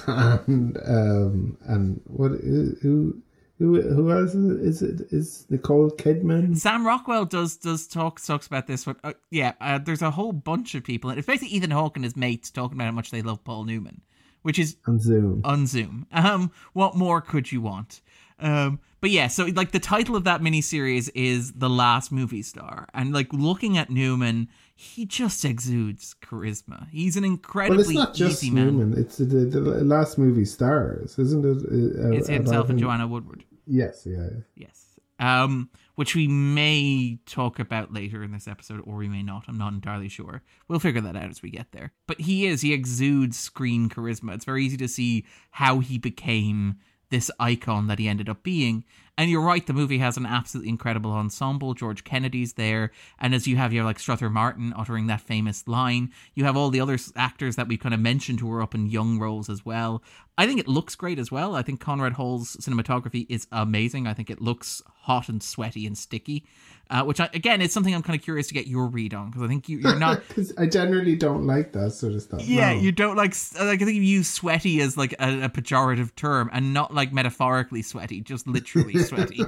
and 0.08 0.78
um 0.86 1.58
and 1.66 2.02
what 2.06 2.32
who 2.32 3.22
who 3.60 3.82
who 3.82 4.12
else 4.12 4.34
is 4.36 4.82
it 4.82 5.02
is 5.12 5.46
Nicole 5.50 5.90
Kidman 5.92 6.58
Sam 6.58 6.86
Rockwell 6.86 7.26
does 7.26 7.58
does 7.58 7.88
talk 7.88 8.22
talks 8.22 8.48
about 8.48 8.68
this, 8.68 8.86
but 8.86 8.98
uh, 9.04 9.14
yeah, 9.32 9.54
uh, 9.62 9.80
there's 9.80 10.02
a 10.02 10.12
whole 10.12 10.34
bunch 10.34 10.76
of 10.76 10.84
people. 10.84 11.10
It's 11.10 11.28
basically 11.28 11.56
Ethan 11.56 11.72
Hawke 11.72 11.96
and 11.96 12.04
his 12.04 12.16
mates 12.16 12.52
talking 12.52 12.78
about 12.78 12.86
how 12.86 12.92
much 12.92 13.12
they 13.12 13.22
love 13.22 13.44
Paul 13.44 13.64
Newman, 13.64 14.02
which 14.42 14.60
is 14.60 14.76
on 14.88 15.00
Zoom. 15.00 15.42
on 15.44 15.68
Zoom. 15.68 16.06
Um, 16.12 16.52
what 16.74 16.96
more 16.96 17.22
could 17.22 17.52
you 17.52 17.62
want? 17.62 18.02
Um, 18.40 18.80
but 19.06 19.12
yeah, 19.12 19.28
so 19.28 19.46
like 19.54 19.70
the 19.70 19.80
title 19.80 20.16
of 20.16 20.24
that 20.24 20.42
miniseries 20.42 21.12
is 21.14 21.54
The 21.54 21.70
Last 21.70 22.12
Movie 22.12 22.42
Star, 22.42 22.88
and 22.92 23.14
like 23.14 23.32
looking 23.32 23.78
at 23.78 23.92
Newman, 23.92 24.48
he 24.74 25.06
just 25.06 25.46
exudes 25.46 26.16
charisma. 26.24 26.90
He's 26.90 27.16
an 27.16 27.24
incredibly 27.24 27.78
Well, 27.78 27.88
it's 27.88 27.94
not 27.94 28.14
just 28.16 28.44
easy 28.44 28.52
man. 28.52 28.80
Newman. 28.80 29.00
It's 29.00 29.18
the, 29.18 29.26
the 29.26 29.60
last 29.62 30.18
movie 30.18 30.44
stars, 30.44 31.20
isn't 31.20 31.46
it? 31.46 32.04
Uh, 32.04 32.18
It's 32.18 32.28
himself 32.28 32.72
and 32.72 32.80
him? 32.80 32.88
Joanne 32.88 33.08
Woodward. 33.08 33.44
Yes, 33.68 34.08
yeah. 34.08 34.28
Yes. 34.56 34.98
Um, 35.20 35.70
which 35.94 36.16
we 36.16 36.28
may 36.28 37.20
talk 37.28 37.60
about 37.60 37.94
later 37.94 38.24
in 38.24 38.32
this 38.32 38.48
episode, 38.48 38.82
or 38.86 38.96
we 38.96 39.08
may 39.08 39.22
not. 39.22 39.44
I'm 39.48 39.60
not 39.60 39.74
entirely 39.74 40.10
sure. 40.10 40.42
We'll 40.68 40.80
figure 40.80 41.02
that 41.02 41.16
out 41.16 41.30
as 41.30 41.44
we 41.44 41.52
get 41.52 41.74
there. 41.74 41.94
But 42.08 42.22
he 42.22 42.48
is, 42.48 42.62
he 42.62 42.74
exudes 42.74 43.38
screen 43.38 43.88
charisma. 43.88 44.34
It's 44.34 44.46
very 44.46 44.66
easy 44.66 44.78
to 44.78 44.88
see 44.88 45.28
how 45.52 45.78
he 45.78 46.00
became 46.00 46.78
this 47.16 47.32
icon 47.40 47.88
that 47.88 47.98
he 47.98 48.10
ended 48.10 48.28
up 48.28 48.44
being. 48.44 48.84
And 49.18 49.32
you're 49.32 49.40
right, 49.40 49.66
the 49.66 49.72
movie 49.72 50.00
has 50.00 50.18
an 50.18 50.26
absolutely 50.26 50.68
incredible 50.68 51.14
ensemble. 51.14 51.74
George 51.74 52.04
Kennedy's 52.04 52.54
there, 52.54 52.92
and 53.18 53.34
as 53.34 53.48
you 53.48 53.56
have 53.56 53.72
your 53.72 53.86
like 53.86 54.00
Strother 54.00 54.30
Martin 54.30 54.74
uttering 54.76 55.08
that 55.08 55.22
famous 55.22 55.66
line, 55.66 56.12
you 56.34 56.44
have 56.44 56.58
all 56.58 56.70
the 56.70 56.82
other 56.82 56.98
actors 57.16 57.56
that 57.56 57.70
we 57.70 57.78
kind 57.78 57.96
of 57.96 58.02
mentioned 58.02 58.42
who 58.42 58.52
are 58.52 58.62
up 58.62 58.76
in 58.76 58.88
young 58.88 59.18
roles 59.18 59.50
as 59.50 59.66
well. 59.66 60.04
I 60.38 60.48
think 60.48 60.60
it 60.60 60.68
looks 60.68 60.96
great 60.96 61.18
as 61.18 61.32
well. 61.32 61.56
I 61.56 61.62
think 61.62 61.80
Conrad 61.80 62.14
Hall's 62.14 62.58
cinematography 62.58 63.26
is 63.30 63.48
amazing. 63.52 64.06
I 64.06 64.14
think 64.14 64.30
it 64.30 64.42
looks 64.42 64.82
hot 64.86 65.30
and 65.30 65.42
sweaty 65.42 65.88
and 65.88 65.98
sticky, 65.98 66.46
uh, 66.90 67.04
which 67.04 67.22
I, 67.22 67.30
again 67.34 67.62
is 67.62 67.72
something 67.72 67.96
I'm 67.96 68.04
kind 68.04 68.20
of 68.20 68.24
curious 68.24 68.48
to 68.50 68.54
get 68.54 68.68
your 68.68 68.88
read 68.88 69.14
on 69.14 69.28
because 69.28 69.44
I 69.44 69.48
think 69.48 69.70
you, 69.70 69.78
you're 69.78 69.98
not. 69.98 70.22
I 70.58 70.66
generally 70.66 71.16
don't 71.16 71.48
like 71.48 71.72
that 71.72 71.92
sort 71.92 72.14
of 72.14 72.22
stuff. 72.22 72.42
Yeah, 72.42 72.74
no. 72.74 72.82
you 72.82 72.92
don't 72.92 73.16
like. 73.16 73.34
Like 73.58 73.82
I 73.82 73.86
think 73.86 73.96
you 73.96 74.02
use 74.02 74.30
sweaty 74.30 74.82
as 74.82 74.98
like 74.98 75.14
a, 75.14 75.44
a 75.44 75.50
pejorative 75.50 76.14
term, 76.16 76.50
and 76.52 76.74
not 76.74 76.94
like 76.94 77.14
metaphorically 77.14 77.82
sweaty, 77.82 78.20
just 78.20 78.46
literally 78.46 78.98
sweaty. 79.04 79.46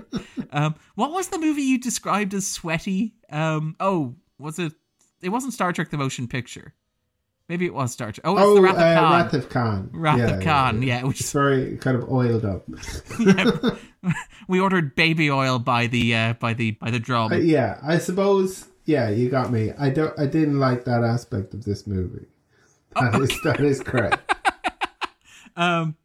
Um, 0.52 0.76
what 0.96 1.12
was 1.12 1.28
the 1.28 1.40
movie 1.40 1.64
you 1.64 1.80
described 1.80 2.34
as 2.34 2.48
sweaty? 2.48 3.16
Um, 3.30 3.76
oh, 3.82 4.16
was 4.40 4.58
it? 4.58 4.74
It 5.22 5.30
wasn't 5.30 5.54
Star 5.54 5.74
Trek: 5.74 5.90
The 5.90 5.98
Motion 5.98 6.28
Picture. 6.30 6.74
Maybe 7.50 7.66
it 7.66 7.74
was 7.74 7.94
Star 7.94 8.12
Trek. 8.12 8.26
Oh, 8.28 8.38
it's 8.38 8.44
Oh, 8.46 8.54
the 8.56 8.60
uh, 8.60 8.64
Wrath 8.64 8.76
of 8.76 8.94
Khan. 8.94 9.12
Wrath 9.14 9.34
of 9.34 9.50
Khan. 9.50 9.90
Wrath 9.94 10.18
yeah, 10.20 10.36
of 10.38 10.44
Khan, 10.44 10.82
yeah, 10.82 11.04
which 11.04 11.22
is 11.22 11.32
very 11.32 11.78
kind 11.78 11.96
of 11.98 12.12
oiled 12.12 12.44
up. 12.44 12.68
we 14.48 14.60
ordered 14.60 14.96
baby 14.96 15.32
oil 15.32 15.58
by 15.60 15.88
the 15.88 16.14
uh, 16.14 16.34
by 16.34 16.54
the 16.54 16.72
by 16.72 16.92
the 16.92 17.00
drum. 17.00 17.32
Uh, 17.32 17.38
yeah, 17.38 17.80
I 17.82 18.00
suppose. 18.00 18.66
Yeah, 18.86 19.10
you 19.10 19.30
got 19.30 19.52
me. 19.52 19.72
I 19.78 19.90
don't. 19.90 20.18
I 20.20 20.26
didn't 20.26 20.60
like 20.60 20.86
that 20.86 21.04
aspect 21.04 21.54
of 21.54 21.64
this 21.64 21.88
movie. 21.88 22.26
Oh, 22.96 23.12
That 23.12 23.22
is 23.22 23.42
that 23.44 23.60
is 23.62 23.80
correct. 23.82 24.34
Um, 25.56 25.96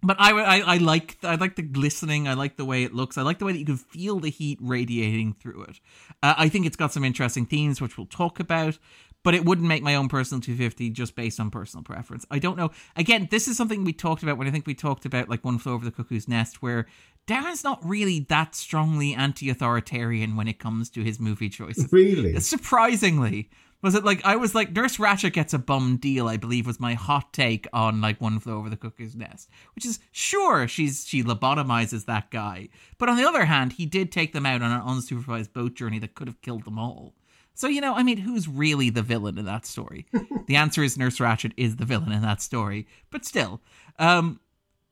but 0.00 0.16
I, 0.20 0.30
I 0.30 0.58
I 0.58 0.76
like 0.76 1.16
I 1.24 1.34
like 1.34 1.56
the 1.56 1.62
glistening. 1.62 2.28
I 2.28 2.34
like 2.34 2.56
the 2.56 2.64
way 2.64 2.84
it 2.84 2.94
looks. 2.94 3.18
I 3.18 3.22
like 3.22 3.40
the 3.40 3.44
way 3.44 3.52
that 3.52 3.58
you 3.58 3.64
can 3.64 3.76
feel 3.76 4.20
the 4.20 4.30
heat 4.30 4.60
radiating 4.62 5.32
through 5.32 5.64
it. 5.64 5.80
Uh, 6.22 6.34
I 6.38 6.48
think 6.48 6.66
it's 6.66 6.76
got 6.76 6.92
some 6.92 7.02
interesting 7.04 7.46
themes, 7.46 7.80
which 7.80 7.98
we'll 7.98 8.06
talk 8.06 8.38
about. 8.38 8.78
But 9.26 9.34
it 9.34 9.44
wouldn't 9.44 9.66
make 9.66 9.82
my 9.82 9.96
own 9.96 10.08
personal 10.08 10.40
250 10.40 10.88
just 10.90 11.16
based 11.16 11.40
on 11.40 11.50
personal 11.50 11.82
preference. 11.82 12.24
I 12.30 12.38
don't 12.38 12.56
know. 12.56 12.70
Again, 12.94 13.26
this 13.28 13.48
is 13.48 13.56
something 13.56 13.82
we 13.82 13.92
talked 13.92 14.22
about 14.22 14.38
when 14.38 14.46
I 14.46 14.52
think 14.52 14.68
we 14.68 14.74
talked 14.74 15.04
about 15.04 15.28
like 15.28 15.44
One 15.44 15.58
Flew 15.58 15.72
Over 15.72 15.84
the 15.84 15.90
Cuckoo's 15.90 16.28
Nest, 16.28 16.62
where 16.62 16.86
Darren's 17.26 17.64
not 17.64 17.84
really 17.84 18.20
that 18.28 18.54
strongly 18.54 19.14
anti-authoritarian 19.14 20.36
when 20.36 20.46
it 20.46 20.60
comes 20.60 20.88
to 20.90 21.02
his 21.02 21.18
movie 21.18 21.48
choices. 21.48 21.92
Really, 21.92 22.38
Surprisingly, 22.38 23.50
was 23.82 23.96
it 23.96 24.04
like 24.04 24.24
I 24.24 24.36
was 24.36 24.54
like 24.54 24.70
Nurse 24.70 24.98
Ratched 24.98 25.32
gets 25.32 25.52
a 25.52 25.58
bum 25.58 25.96
deal? 25.96 26.28
I 26.28 26.36
believe 26.36 26.64
was 26.64 26.78
my 26.78 26.94
hot 26.94 27.32
take 27.32 27.66
on 27.72 28.00
like 28.00 28.20
One 28.20 28.38
Flew 28.38 28.56
Over 28.56 28.70
the 28.70 28.76
Cuckoo's 28.76 29.16
Nest, 29.16 29.50
which 29.74 29.84
is 29.84 29.98
sure 30.12 30.68
she's 30.68 31.04
she 31.04 31.24
lobotomizes 31.24 32.04
that 32.04 32.30
guy, 32.30 32.68
but 32.96 33.08
on 33.08 33.16
the 33.16 33.26
other 33.26 33.46
hand, 33.46 33.72
he 33.72 33.86
did 33.86 34.12
take 34.12 34.32
them 34.32 34.46
out 34.46 34.62
on 34.62 34.70
an 34.70 34.82
unsupervised 34.82 35.52
boat 35.52 35.74
journey 35.74 35.98
that 35.98 36.14
could 36.14 36.28
have 36.28 36.40
killed 36.42 36.64
them 36.64 36.78
all. 36.78 37.14
So 37.56 37.66
you 37.66 37.80
know, 37.80 37.94
I 37.94 38.02
mean, 38.04 38.18
who's 38.18 38.46
really 38.46 38.90
the 38.90 39.02
villain 39.02 39.38
in 39.38 39.44
that 39.46 39.66
story? 39.66 40.06
the 40.46 40.54
answer 40.56 40.82
is 40.84 40.96
Nurse 40.96 41.18
Ratched 41.18 41.52
is 41.56 41.76
the 41.76 41.84
villain 41.84 42.12
in 42.12 42.22
that 42.22 42.40
story, 42.40 42.86
but 43.10 43.24
still, 43.24 43.60
um. 43.98 44.38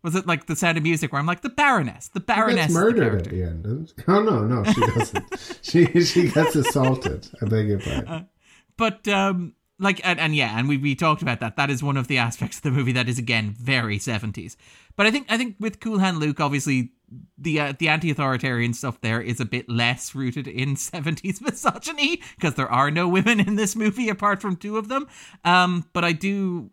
Was 0.02 0.14
it 0.14 0.26
like 0.26 0.44
the 0.48 0.54
sound 0.54 0.76
of 0.76 0.82
music 0.82 1.12
where 1.12 1.18
I'm 1.18 1.24
like 1.24 1.40
the 1.40 1.48
Baroness, 1.48 2.08
the 2.08 2.20
she 2.20 2.24
Baroness, 2.26 2.56
gets 2.56 2.68
is 2.68 2.74
the 2.74 2.80
murdered 2.80 3.22
at 3.22 3.30
the 3.30 3.42
end. 3.42 3.62
doesn't 3.62 3.88
she? 3.88 3.94
Oh 4.06 4.22
no, 4.22 4.40
no, 4.44 4.62
she 4.70 4.80
doesn't. 4.82 5.58
she 5.62 6.04
she 6.04 6.28
gets 6.30 6.54
assaulted. 6.54 7.26
I 7.40 7.46
beg 7.46 7.68
your 7.68 7.78
pardon. 7.78 8.28
but 8.76 9.08
um 9.08 9.54
like 9.78 10.00
and, 10.04 10.20
and 10.20 10.34
yeah 10.36 10.58
and 10.58 10.68
we, 10.68 10.76
we 10.76 10.94
talked 10.94 11.22
about 11.22 11.40
that. 11.40 11.56
That 11.56 11.70
is 11.70 11.82
one 11.82 11.96
of 11.96 12.08
the 12.08 12.18
aspects 12.18 12.58
of 12.58 12.62
the 12.62 12.70
movie 12.70 12.92
that 12.92 13.08
is 13.08 13.18
again 13.18 13.54
very 13.58 13.98
70s 13.98 14.56
but 14.96 15.06
i 15.06 15.10
think 15.10 15.26
i 15.28 15.36
think 15.36 15.56
with 15.58 15.80
cool 15.80 15.98
hand 15.98 16.18
luke 16.18 16.40
obviously 16.40 16.90
the 17.38 17.60
uh, 17.60 17.72
the 17.78 17.88
anti-authoritarian 17.88 18.74
stuff 18.74 19.00
there 19.00 19.20
is 19.20 19.40
a 19.40 19.44
bit 19.44 19.68
less 19.68 20.14
rooted 20.14 20.48
in 20.48 20.74
70s 20.74 21.40
misogyny 21.40 22.22
because 22.36 22.54
there 22.54 22.70
are 22.70 22.90
no 22.90 23.08
women 23.08 23.40
in 23.40 23.56
this 23.56 23.76
movie 23.76 24.08
apart 24.08 24.40
from 24.40 24.56
two 24.56 24.76
of 24.76 24.88
them. 24.88 25.06
Um 25.44 25.86
but 25.92 26.04
i 26.04 26.12
do 26.12 26.70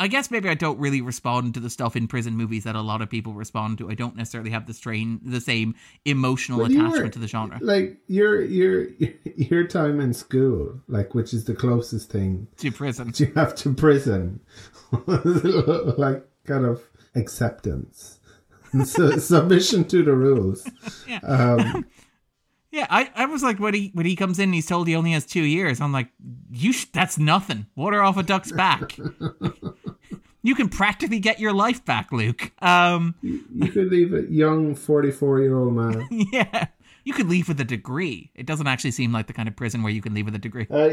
I 0.00 0.08
guess 0.08 0.30
maybe 0.30 0.48
I 0.48 0.54
don't 0.54 0.78
really 0.78 1.02
respond 1.02 1.52
to 1.54 1.60
the 1.60 1.68
stuff 1.68 1.94
in 1.94 2.08
prison 2.08 2.34
movies 2.34 2.64
that 2.64 2.74
a 2.74 2.80
lot 2.80 3.02
of 3.02 3.10
people 3.10 3.34
respond 3.34 3.76
to. 3.78 3.90
I 3.90 3.94
don't 3.94 4.16
necessarily 4.16 4.48
have 4.50 4.66
the 4.66 4.72
strain, 4.72 5.20
the 5.22 5.42
same 5.42 5.74
emotional 6.06 6.58
Well, 6.60 6.70
attachment 6.70 7.02
were- 7.04 7.08
to 7.10 7.18
the 7.18 7.28
genre. 7.28 7.58
Like 7.60 7.98
your 8.08 8.40
your 8.42 8.86
your 9.36 9.66
time 9.66 10.00
in 10.00 10.14
school, 10.14 10.80
like 10.88 11.14
which 11.14 11.34
is 11.34 11.44
the 11.44 11.54
closest 11.54 12.10
thing 12.10 12.48
To 12.56 12.72
prison, 12.72 13.12
you 13.16 13.30
have 13.36 13.54
to 13.56 13.74
prison, 13.74 14.40
like 15.06 16.26
kind 16.46 16.64
of 16.64 16.82
acceptance, 17.14 18.20
and 18.72 18.88
so, 18.88 19.18
submission 19.18 19.84
to 19.84 20.02
the 20.02 20.12
rules. 20.14 20.66
Yeah. 21.06 21.18
Um, 21.18 21.84
Yeah, 22.72 22.86
I, 22.88 23.10
I 23.16 23.26
was 23.26 23.42
like 23.42 23.58
when 23.58 23.74
he 23.74 23.90
when 23.94 24.06
he 24.06 24.14
comes 24.14 24.38
in, 24.38 24.44
and 24.44 24.54
he's 24.54 24.66
told 24.66 24.86
he 24.86 24.94
only 24.94 25.12
has 25.12 25.26
two 25.26 25.42
years. 25.42 25.80
I'm 25.80 25.92
like, 25.92 26.08
you 26.52 26.72
sh- 26.72 26.86
that's 26.92 27.18
nothing. 27.18 27.66
Water 27.74 28.02
off 28.02 28.16
a 28.16 28.22
duck's 28.22 28.52
back. 28.52 28.96
you 30.42 30.54
can 30.54 30.68
practically 30.68 31.18
get 31.18 31.40
your 31.40 31.52
life 31.52 31.84
back, 31.84 32.12
Luke. 32.12 32.52
Um, 32.62 33.14
You 33.22 33.70
could 33.72 33.90
leave 33.90 34.14
a 34.14 34.22
young 34.30 34.74
forty-four-year-old 34.76 35.74
man. 35.74 36.06
yeah, 36.32 36.68
you 37.02 37.12
could 37.12 37.28
leave 37.28 37.48
with 37.48 37.60
a 37.60 37.64
degree. 37.64 38.30
It 38.36 38.46
doesn't 38.46 38.68
actually 38.68 38.92
seem 38.92 39.12
like 39.12 39.26
the 39.26 39.32
kind 39.32 39.48
of 39.48 39.56
prison 39.56 39.82
where 39.82 39.92
you 39.92 40.00
can 40.02 40.14
leave 40.14 40.26
with 40.26 40.36
a 40.36 40.38
degree. 40.38 40.68
Uh, 40.70 40.90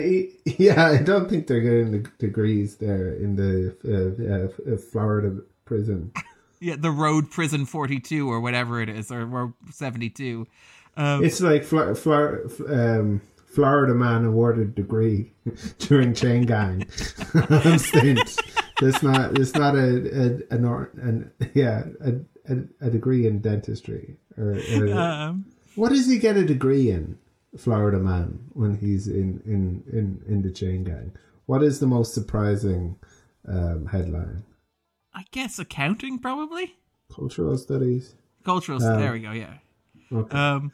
yeah, 0.57 0.88
I 0.88 1.03
don't 1.03 1.30
think 1.30 1.45
they're 1.45 1.61
getting 1.61 1.91
the 1.91 2.09
degrees 2.17 2.78
there 2.78 3.13
in 3.13 3.36
the 3.36 3.75
uh, 4.67 4.73
uh, 4.73 4.78
Florida 4.78 5.41
prison. 5.65 6.11
Yeah, 6.59 6.75
the 6.75 6.89
Road 6.89 7.30
Prison 7.30 7.67
42 7.67 8.28
or 8.28 8.39
whatever 8.39 8.82
it 8.82 8.89
is, 8.89 9.11
or, 9.11 9.32
or 9.32 9.53
72. 9.69 10.47
Um, 10.97 11.23
It's 11.23 11.39
like 11.41 11.63
Fla- 11.63 11.95
Fla- 11.95 12.39
um, 12.67 13.21
Florida 13.45 13.93
man 13.93 14.25
awarded 14.25 14.75
degree 14.75 15.31
during 15.79 16.13
chain 16.13 16.45
gang 16.45 16.87
stint. 17.77 18.35
It's 18.81 19.01
not. 19.03 19.37
It's 19.39 19.53
not 19.55 19.75
a 19.75 20.41
a, 20.51 20.55
a 20.55 20.57
nor- 20.57 20.91
an 21.01 21.31
yeah 21.53 21.85
a, 22.01 22.13
a 22.53 22.57
a 22.81 22.89
degree 22.89 23.25
in 23.25 23.39
dentistry 23.39 24.17
or, 24.37 24.57
or 24.75 24.93
um, 24.93 25.45
what 25.75 25.89
does 25.89 26.07
he 26.07 26.17
get 26.19 26.37
a 26.37 26.45
degree 26.45 26.89
in? 26.91 27.17
Florida 27.57 27.97
man 27.97 28.39
when 28.53 28.77
he's 28.77 29.07
in 29.07 29.41
in 29.45 29.83
in 29.91 30.21
in 30.27 30.41
the 30.43 30.51
chain 30.51 30.83
gang. 30.83 31.13
What 31.47 31.63
is 31.63 31.79
the 31.79 31.87
most 31.87 32.13
surprising 32.13 32.97
um, 33.47 33.87
headline? 33.87 34.43
I 35.13 35.23
guess 35.31 35.57
accounting, 35.57 36.19
probably? 36.19 36.75
Cultural 37.11 37.57
studies. 37.57 38.13
Cultural. 38.43 38.83
Uh, 38.83 38.97
there 38.97 39.13
we 39.13 39.21
go, 39.21 39.31
yeah. 39.31 39.53
Okay. 40.11 40.37
Um, 40.37 40.71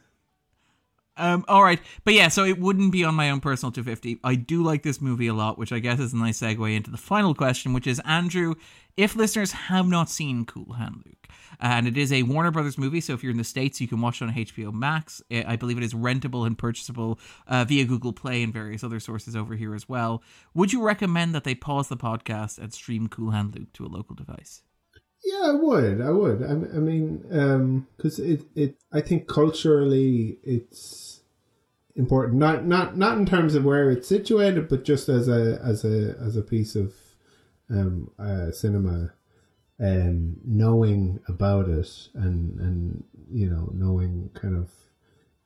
um, 1.18 1.46
all 1.48 1.64
right, 1.64 1.80
but 2.04 2.14
yeah, 2.14 2.28
so 2.28 2.44
it 2.44 2.60
wouldn't 2.60 2.92
be 2.92 3.04
on 3.04 3.14
my 3.14 3.30
own 3.30 3.40
personal 3.40 3.72
250. 3.72 4.20
I 4.24 4.36
do 4.36 4.64
like 4.64 4.84
this 4.84 5.02
movie 5.02 5.28
a 5.28 5.34
lot, 5.34 5.58
which 5.58 5.72
I 5.72 5.80
guess 5.80 6.00
is 6.00 6.14
a 6.14 6.18
nice 6.18 6.40
segue 6.40 6.76
into 6.76 6.90
the 6.90 6.98
final 6.98 7.36
question, 7.36 7.74
which 7.74 7.86
is 7.86 8.02
Andrew, 8.04 8.56
if 8.98 9.16
listeners 9.16 9.52
have 9.52 9.88
not 9.88 10.10
seen 10.10 10.46
Cool 10.46 10.74
Hand 10.74 11.04
Luke, 11.06 11.28
and 11.60 11.88
it 11.88 11.98
is 11.98 12.12
a 12.12 12.24
Warner 12.24 12.52
Brothers 12.52 12.78
movie, 12.78 13.00
so 13.00 13.14
if 13.14 13.24
you're 13.24 13.32
in 13.32 13.38
the 13.38 13.44
states, 13.44 13.80
you 13.80 13.88
can 13.88 14.02
watch 14.02 14.22
it 14.22 14.26
on 14.26 14.34
HBO 14.34 14.74
Max. 14.74 15.22
I 15.32 15.54
I 15.54 15.56
believe 15.56 15.78
it 15.78 15.84
is 15.84 15.94
rentable 15.94 16.48
and 16.48 16.58
purchasable 16.58 17.20
uh, 17.48 17.64
via 17.66 17.86
Google 17.86 18.14
Play 18.14 18.42
and 18.42 18.52
various 18.52 18.84
other 18.84 19.00
sources 19.00 19.36
over 19.36 19.56
here 19.56 19.76
as 19.76 19.88
well. 19.88 20.24
Would 20.56 20.74
you 20.74 20.82
recommend 20.84 21.36
that 21.36 21.44
they 21.44 21.56
pause 21.56 21.90
the 21.90 21.98
podcast 21.98 22.58
and 22.58 22.74
stream 22.74 23.08
Cool 23.08 23.32
Hand 23.32 23.56
Luke 23.56 23.72
to 23.74 23.86
a 23.86 23.88
local 23.88 24.16
device? 24.16 24.64
Yeah, 25.24 25.52
I 25.52 25.54
would. 25.54 26.02
I 26.02 26.10
would. 26.10 26.44
I, 26.44 26.52
I 26.52 26.80
mean, 26.80 27.86
because 27.98 28.20
it, 28.20 28.46
it, 28.56 28.76
I 28.92 29.02
think 29.02 29.28
culturally 29.28 30.38
it's 30.44 31.22
important. 31.96 32.40
Not, 32.40 32.66
not, 32.66 32.98
not 32.98 33.18
in 33.18 33.26
terms 33.26 33.56
of 33.56 33.64
where 33.64 33.90
it's 33.90 34.08
situated, 34.08 34.68
but 34.68 34.84
just 34.84 35.08
as 35.10 35.28
a, 35.30 35.60
as 35.64 35.86
a, 35.86 36.16
as 36.20 36.36
a 36.36 36.42
piece 36.42 36.76
of 36.76 36.94
um, 37.70 38.12
uh, 38.20 38.52
cinema, 38.52 39.14
and 39.80 40.40
knowing 40.46 41.20
about 41.28 41.68
it, 41.68 41.90
and 42.14 42.60
and 42.60 43.04
you 43.32 43.50
know, 43.50 43.72
knowing 43.74 44.30
kind 44.36 44.56
of 44.56 44.70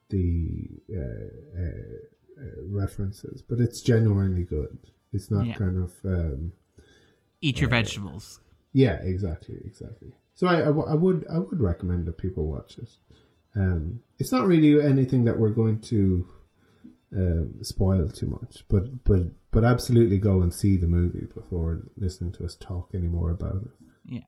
the 0.10 0.68
uh, 0.94 1.62
uh, 1.62 2.42
uh, 2.42 2.62
references. 2.68 3.42
But 3.42 3.60
it's 3.60 3.80
genuinely 3.82 4.44
good. 4.44 4.78
It's 5.14 5.32
not 5.32 5.46
Yeah. 5.46 5.54
kind 5.54 5.78
of. 5.78 5.94
Um, 6.04 6.52
Eat 7.42 7.62
your 7.62 7.70
vegetables. 7.70 8.42
Yeah, 8.78 8.98
exactly, 9.02 9.58
exactly. 9.66 10.12
So 10.36 10.46
I, 10.46 10.58
I, 10.62 10.66
w- 10.66 10.88
I 10.88 10.94
would 10.94 11.26
I 11.36 11.40
would 11.40 11.60
recommend 11.60 12.06
that 12.06 12.20
people 12.20 12.46
watch 12.46 12.78
it. 12.78 12.90
Um, 13.56 14.02
it's 14.20 14.32
not 14.32 14.46
really 14.46 14.80
anything 14.80 15.26
that 15.26 15.40
we're 15.40 15.50
going 15.62 15.80
to 15.94 16.28
um, 17.16 17.56
spoil 17.64 18.08
too 18.10 18.28
much, 18.28 18.64
but 18.70 19.04
but 19.04 19.24
but 19.50 19.64
absolutely 19.64 20.20
go 20.20 20.42
and 20.44 20.54
see 20.54 20.78
the 20.78 20.86
movie 20.88 21.26
before 21.34 21.88
listening 21.96 22.34
to 22.34 22.46
us 22.46 22.56
talk 22.56 22.92
anymore 22.94 23.32
about 23.32 23.64
it. 23.64 23.72
Yeah. 24.06 24.28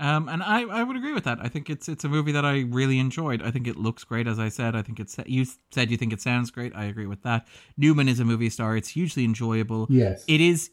Um, 0.00 0.28
and 0.28 0.44
I, 0.44 0.62
I 0.62 0.84
would 0.84 0.96
agree 0.96 1.12
with 1.12 1.24
that. 1.24 1.38
I 1.42 1.48
think 1.48 1.68
it's 1.68 1.88
it's 1.88 2.04
a 2.04 2.08
movie 2.08 2.30
that 2.30 2.44
I 2.44 2.60
really 2.60 3.00
enjoyed. 3.00 3.42
I 3.42 3.50
think 3.50 3.66
it 3.66 3.76
looks 3.76 4.04
great, 4.04 4.28
as 4.28 4.38
I 4.38 4.48
said. 4.48 4.76
I 4.76 4.82
think 4.82 5.00
it's 5.00 5.16
you 5.26 5.44
said 5.72 5.90
you 5.90 5.96
think 5.96 6.12
it 6.12 6.20
sounds 6.20 6.52
great. 6.52 6.72
I 6.76 6.84
agree 6.84 7.06
with 7.08 7.22
that. 7.24 7.48
Newman 7.76 8.08
is 8.08 8.20
a 8.20 8.24
movie 8.24 8.50
star. 8.50 8.76
It's 8.76 8.90
hugely 8.90 9.24
enjoyable. 9.24 9.88
Yes, 9.90 10.24
It 10.28 10.40
is 10.40 10.70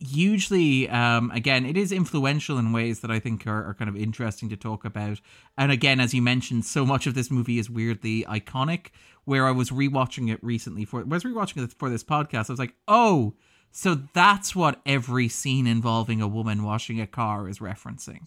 hugely 0.00 0.88
um 0.88 1.30
again 1.32 1.66
it 1.66 1.76
is 1.76 1.90
influential 1.90 2.56
in 2.56 2.72
ways 2.72 3.00
that 3.00 3.10
i 3.10 3.18
think 3.18 3.46
are, 3.48 3.64
are 3.64 3.74
kind 3.74 3.88
of 3.88 3.96
interesting 3.96 4.48
to 4.48 4.56
talk 4.56 4.84
about 4.84 5.20
and 5.56 5.72
again 5.72 5.98
as 5.98 6.14
you 6.14 6.22
mentioned 6.22 6.64
so 6.64 6.86
much 6.86 7.06
of 7.08 7.14
this 7.14 7.30
movie 7.32 7.58
is 7.58 7.68
weirdly 7.68 8.22
iconic 8.28 8.86
where 9.24 9.44
i 9.46 9.50
was 9.50 9.70
rewatching 9.70 10.32
it 10.32 10.38
recently 10.42 10.84
for 10.84 11.00
I 11.00 11.04
was 11.04 11.24
rewatching 11.24 11.62
it 11.64 11.72
for 11.72 11.90
this 11.90 12.04
podcast 12.04 12.48
i 12.48 12.52
was 12.52 12.60
like 12.60 12.74
oh 12.86 13.34
so 13.72 13.96
that's 14.14 14.54
what 14.54 14.80
every 14.86 15.28
scene 15.28 15.66
involving 15.66 16.22
a 16.22 16.28
woman 16.28 16.62
washing 16.62 17.00
a 17.00 17.06
car 17.06 17.48
is 17.48 17.58
referencing 17.58 18.20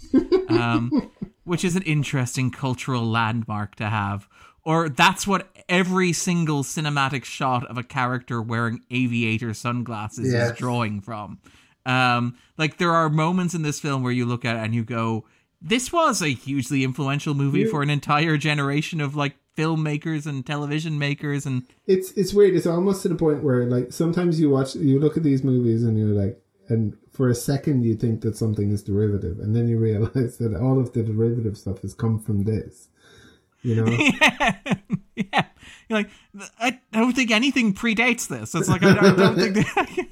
um 0.51 1.09
which 1.45 1.63
is 1.63 1.77
an 1.77 1.83
interesting 1.83 2.51
cultural 2.51 3.05
landmark 3.05 3.75
to 3.75 3.85
have 3.87 4.27
or 4.63 4.89
that's 4.89 5.25
what 5.25 5.47
every 5.69 6.13
single 6.13 6.63
cinematic 6.63 7.23
shot 7.23 7.65
of 7.65 7.77
a 7.79 7.83
character 7.83 8.41
wearing 8.41 8.81
aviator 8.91 9.53
sunglasses 9.53 10.31
Yes. 10.31 10.51
is 10.51 10.57
drawing 10.57 11.01
from. 11.01 11.39
Um, 11.85 12.37
like 12.57 12.77
there 12.77 12.91
are 12.91 13.09
moments 13.09 13.53
in 13.53 13.61
this 13.61 13.79
film 13.79 14.03
where 14.03 14.11
you 14.11 14.25
look 14.25 14.45
at 14.45 14.55
it 14.55 14.63
and 14.63 14.75
you 14.75 14.83
go, 14.83 15.25
"This 15.61 15.91
was 15.91 16.21
a 16.21 16.29
hugely 16.29 16.83
influential 16.83 17.33
movie 17.33 17.65
for 17.65 17.81
an 17.81 17.89
entire 17.89 18.37
generation 18.37 19.01
of 19.01 19.15
like 19.15 19.35
filmmakers 19.57 20.25
and 20.25 20.45
television 20.45 20.99
makers." 20.99 21.45
And 21.45 21.63
it's 21.87 22.11
it's 22.11 22.33
weird. 22.33 22.55
It's 22.55 22.67
almost 22.67 23.01
to 23.03 23.09
the 23.09 23.15
point 23.15 23.43
where 23.43 23.65
like 23.65 23.91
sometimes 23.91 24.39
you 24.39 24.49
watch 24.49 24.75
you 24.75 24.99
look 24.99 25.17
at 25.17 25.23
these 25.23 25.43
movies 25.43 25.83
and 25.83 25.97
you're 25.97 26.07
like, 26.07 26.41
and 26.69 26.97
for 27.11 27.29
a 27.29 27.35
second 27.35 27.83
you 27.83 27.95
think 27.95 28.21
that 28.21 28.37
something 28.37 28.71
is 28.71 28.83
derivative, 28.83 29.39
and 29.39 29.55
then 29.55 29.67
you 29.67 29.77
realize 29.79 30.37
that 30.39 30.55
all 30.59 30.79
of 30.79 30.93
the 30.93 31.03
derivative 31.03 31.57
stuff 31.57 31.81
has 31.81 31.93
come 31.93 32.19
from 32.19 32.43
this. 32.43 32.87
You 33.63 33.75
know. 33.75 33.85
yeah, 34.21 34.57
yeah, 35.15 35.45
you're 35.89 35.99
like, 35.99 36.09
I 36.59 36.79
don't 36.91 37.13
think 37.13 37.31
anything 37.31 37.73
predates 37.73 38.27
this. 38.27 38.55
It's 38.55 38.69
like 38.69 38.83
I, 38.83 38.97
I 38.97 39.15
don't 39.15 39.35
think 39.35 39.55
that. 39.55 40.07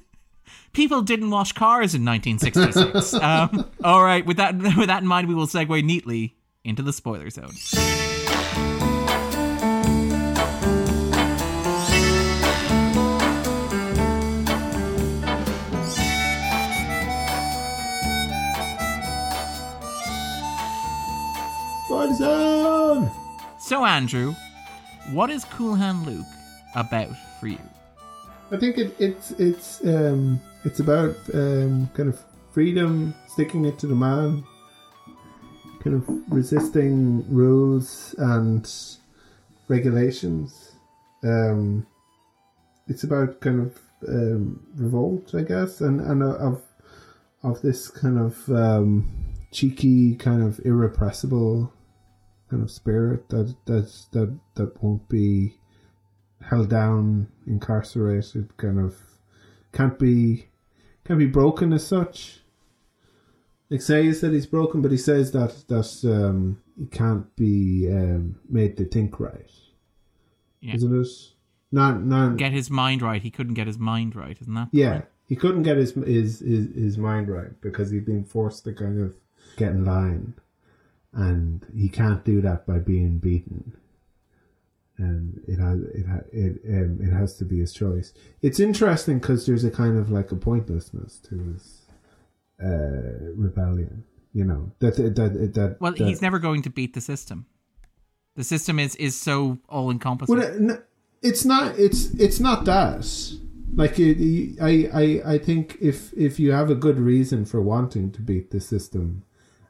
People 0.80 1.02
didn't 1.02 1.30
wash 1.30 1.52
cars 1.52 1.94
in 1.94 2.06
1966. 2.06 3.14
um, 3.22 3.70
all 3.84 4.02
right, 4.02 4.26
with 4.26 4.38
that 4.38 4.56
with 4.78 4.88
that 4.88 5.02
in 5.02 5.08
mind, 5.10 5.28
we 5.28 5.36
will 5.36 5.46
segue 5.46 5.84
neatly 5.84 6.38
into 6.64 6.82
the 6.82 6.94
spoiler 6.94 7.30
zone. 7.30 7.52
Spoiler 21.88 22.14
zone. 22.14 23.12
So, 23.60 23.84
Andrew, 23.84 24.34
what 25.12 25.30
is 25.30 25.44
Cool 25.44 25.76
Hand 25.76 26.06
Luke 26.06 26.26
about 26.74 27.10
for 27.42 27.48
you? 27.48 27.60
I 28.50 28.56
think 28.56 28.78
it, 28.78 28.96
it's 28.98 29.32
it's 29.32 29.84
um 29.86 30.40
it's 30.66 30.80
about 30.80 31.16
um 31.34 31.90
kind 31.94 32.10
of 32.10 32.20
freedom, 32.52 33.16
sticking 33.28 33.66
it 33.66 33.80
to 33.80 33.88
the 33.88 33.96
man, 33.96 34.44
kind 35.82 35.96
of 35.96 36.08
resisting 36.32 37.26
rules 37.34 38.16
and 38.18 38.70
regulations. 39.68 40.74
Um, 41.24 41.86
it's 42.88 43.04
about 43.04 43.40
kind 43.40 43.62
of 43.62 43.80
um, 44.08 44.66
revolt, 44.76 45.36
I 45.36 45.44
guess, 45.44 45.82
and 45.82 46.02
and 46.02 46.24
of 46.24 46.62
of 47.44 47.62
this 47.62 47.88
kind 47.88 48.20
of 48.20 48.50
um, 48.50 49.10
cheeky, 49.52 50.16
kind 50.16 50.44
of 50.44 50.60
irrepressible 50.66 51.74
kind 52.50 52.64
of 52.64 52.72
spirit 52.72 53.30
that 53.30 53.56
that 53.66 53.92
that 54.12 54.40
that 54.56 54.84
won't 54.84 55.08
be 55.08 55.56
held 56.42 56.70
down, 56.70 57.28
incarcerated, 57.48 58.58
kind 58.58 58.80
of 58.80 58.96
can't 59.72 60.00
be 60.00 60.49
can't 61.10 61.20
be 61.20 61.26
broken 61.26 61.74
as 61.74 61.86
such. 61.86 62.42
Like 63.72 63.82
says 63.82 64.22
that 64.22 64.32
he's 64.32 64.46
broken, 64.46 64.82
but 64.84 64.92
he 64.92 64.98
says 64.98 65.32
that 65.32 65.68
that 65.68 66.04
um, 66.06 66.62
he 66.78 66.86
can't 66.86 67.36
be 67.36 67.90
um, 67.92 68.40
made 68.48 68.78
to 68.78 68.86
think 68.86 69.20
right. 69.20 69.50
Yeah. 70.62 70.76
Isn't 70.76 71.02
it? 71.02 71.08
Not 71.72 72.04
not 72.04 72.38
Get 72.38 72.52
his 72.52 72.70
mind 72.70 73.02
right. 73.02 73.24
He 73.24 73.32
couldn't 73.32 73.56
get 73.56 73.66
his 73.66 73.80
mind 73.80 74.16
right, 74.16 74.38
isn't 74.40 74.54
that? 74.54 74.70
yeah. 74.72 75.02
He 75.28 75.36
couldn't 75.36 75.62
get 75.62 75.78
his, 75.78 75.94
his 75.94 76.40
his 76.40 76.74
his 76.76 76.98
mind 76.98 77.30
right 77.30 77.60
because 77.62 77.92
he'd 77.92 78.06
been 78.06 78.24
forced 78.24 78.64
to 78.64 78.74
kind 78.74 79.00
of 79.00 79.16
get 79.58 79.70
in 79.72 79.86
line, 79.86 80.34
and 81.14 81.66
he 81.76 81.90
can't 81.90 82.24
do 82.26 82.42
that 82.42 82.66
by 82.66 82.80
being 82.80 83.18
beaten. 83.20 83.74
And 85.00 85.42
it 85.48 85.60
has 85.60 85.80
it 85.96 86.06
ha, 86.06 86.20
it 86.32 86.60
um, 86.68 87.00
it 87.02 87.12
has 87.12 87.38
to 87.38 87.46
be 87.46 87.60
his 87.60 87.74
choice. 87.74 88.14
It's 88.42 88.60
interesting 88.60 89.20
because 89.20 89.46
there's 89.46 89.64
a 89.64 89.72
kind 89.72 89.98
of 89.98 90.12
like 90.12 90.32
a 90.32 90.36
pointlessness 90.36 91.20
to 91.30 91.36
his 91.54 91.86
uh, 92.62 93.32
rebellion. 93.36 94.04
You 94.34 94.44
know 94.44 94.72
that 94.80 94.98
that 94.98 95.16
that, 95.16 95.54
that 95.56 95.78
Well, 95.80 95.94
that, 95.94 96.06
he's 96.06 96.22
never 96.22 96.38
going 96.38 96.62
to 96.64 96.70
beat 96.70 96.94
the 96.94 97.02
system. 97.02 97.46
The 98.36 98.44
system 98.44 98.78
is 98.78 98.96
is 98.98 99.20
so 99.20 99.58
all 99.68 99.90
encompassing. 99.90 100.38
Well, 100.38 100.80
it's 101.22 101.46
not. 101.46 101.80
It's 101.80 102.12
it's 102.16 102.40
not 102.40 102.66
that. 102.66 103.06
Like 103.74 104.00
it, 104.00 104.58
I, 104.62 104.90
I, 104.94 105.34
I 105.34 105.38
think 105.38 105.78
if 105.80 106.12
if 106.14 106.40
you 106.40 106.52
have 106.52 106.70
a 106.70 106.76
good 106.76 107.00
reason 107.00 107.46
for 107.46 107.62
wanting 107.62 108.12
to 108.14 108.22
beat 108.22 108.52
the 108.52 108.60
system, 108.60 109.24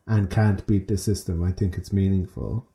and 0.08 0.30
can't 0.30 0.66
beat 0.66 0.88
the 0.88 0.98
system, 0.98 1.44
I 1.44 1.52
think 1.52 1.78
it's 1.78 1.94
meaningful. 1.94 2.69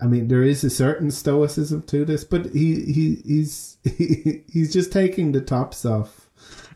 I 0.00 0.06
mean, 0.06 0.28
there 0.28 0.42
is 0.42 0.62
a 0.62 0.70
certain 0.70 1.10
stoicism 1.10 1.82
to 1.82 2.04
this, 2.04 2.24
but 2.24 2.46
he, 2.46 2.82
he 2.84 3.22
he's 3.26 3.78
he, 3.84 4.42
he's 4.50 4.72
just 4.72 4.92
taking 4.92 5.32
the 5.32 5.40
tops 5.40 5.84
off. 5.84 6.28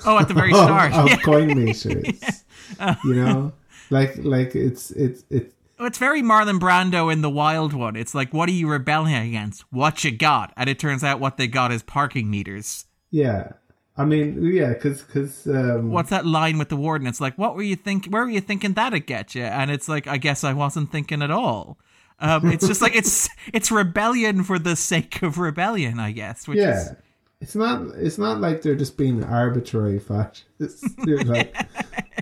Oh, 0.05 0.19
at 0.19 0.29
the 0.29 0.35
very 0.35 0.53
start, 0.53 0.93
of, 0.93 1.13
of 1.13 1.23
coin 1.23 1.49
meters. 1.57 2.45
yeah. 2.79 2.97
you 3.05 3.15
know, 3.15 3.53
like 3.91 4.17
like 4.19 4.55
it's 4.55 4.91
it's 4.93 5.25
it's. 5.31 5.55
It's 5.81 5.99
very 5.99 6.23
Marlon 6.23 6.61
Brando 6.61 7.13
in 7.13 7.23
the 7.23 7.31
Wild 7.31 7.73
One. 7.73 7.97
It's 7.97 8.15
like, 8.15 8.33
what 8.33 8.49
are 8.49 8.53
you 8.53 8.69
rebelling 8.69 9.17
against? 9.17 9.65
What 9.73 10.05
you 10.05 10.13
got? 10.13 10.53
And 10.57 10.71
it 10.71 10.79
turns 10.79 11.03
out 11.03 11.19
what 11.19 11.39
they 11.39 11.49
got 11.49 11.73
is 11.73 11.83
parking 11.83 12.31
meters. 12.31 12.85
Yeah, 13.11 13.55
I 13.97 14.05
mean, 14.05 14.43
yeah, 14.43 14.71
because 14.71 15.03
because 15.03 15.47
um, 15.47 15.91
what's 15.91 16.11
that 16.11 16.25
line 16.25 16.59
with 16.59 16.71
the 16.71 16.77
warden? 16.77 17.07
It's 17.07 17.21
like, 17.21 17.37
what 17.37 17.55
were 17.55 17.63
you 17.63 17.77
think? 17.77 18.07
Where 18.07 18.23
were 18.23 18.31
you 18.31 18.41
thinking 18.41 18.73
that'd 18.73 19.07
get 19.07 19.35
you? 19.35 19.43
And 19.43 19.71
it's 19.71 19.89
like, 19.89 20.07
I 20.07 20.17
guess 20.17 20.45
I 20.45 20.55
wasn't 20.55 20.91
thinking 20.91 21.21
at 21.21 21.31
all. 21.31 21.79
Um, 22.23 22.53
it's 22.53 22.67
just 22.67 22.81
like 22.81 22.95
it's 22.95 23.29
it's 23.53 23.73
rebellion 23.73 24.45
for 24.45 24.57
the 24.57 24.77
sake 24.77 25.23
of 25.23 25.39
rebellion, 25.39 25.99
I 25.99 26.13
guess. 26.13 26.47
Which 26.47 26.59
yeah, 26.59 26.81
is... 26.81 26.97
it's 27.41 27.55
not 27.57 27.83
it's 27.97 28.17
not 28.17 28.41
like 28.41 28.63
they're 28.63 28.77
just 28.77 28.97
being 28.97 29.25
arbitrary 29.25 29.99
fascists. 29.99 30.89
They're 31.05 31.25
like, 31.25 31.53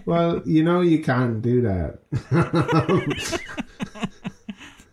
well, 0.07 0.41
you 0.47 0.65
know, 0.65 0.81
you 0.81 1.03
can't 1.05 1.43
do 1.43 1.61
that. 1.61 1.99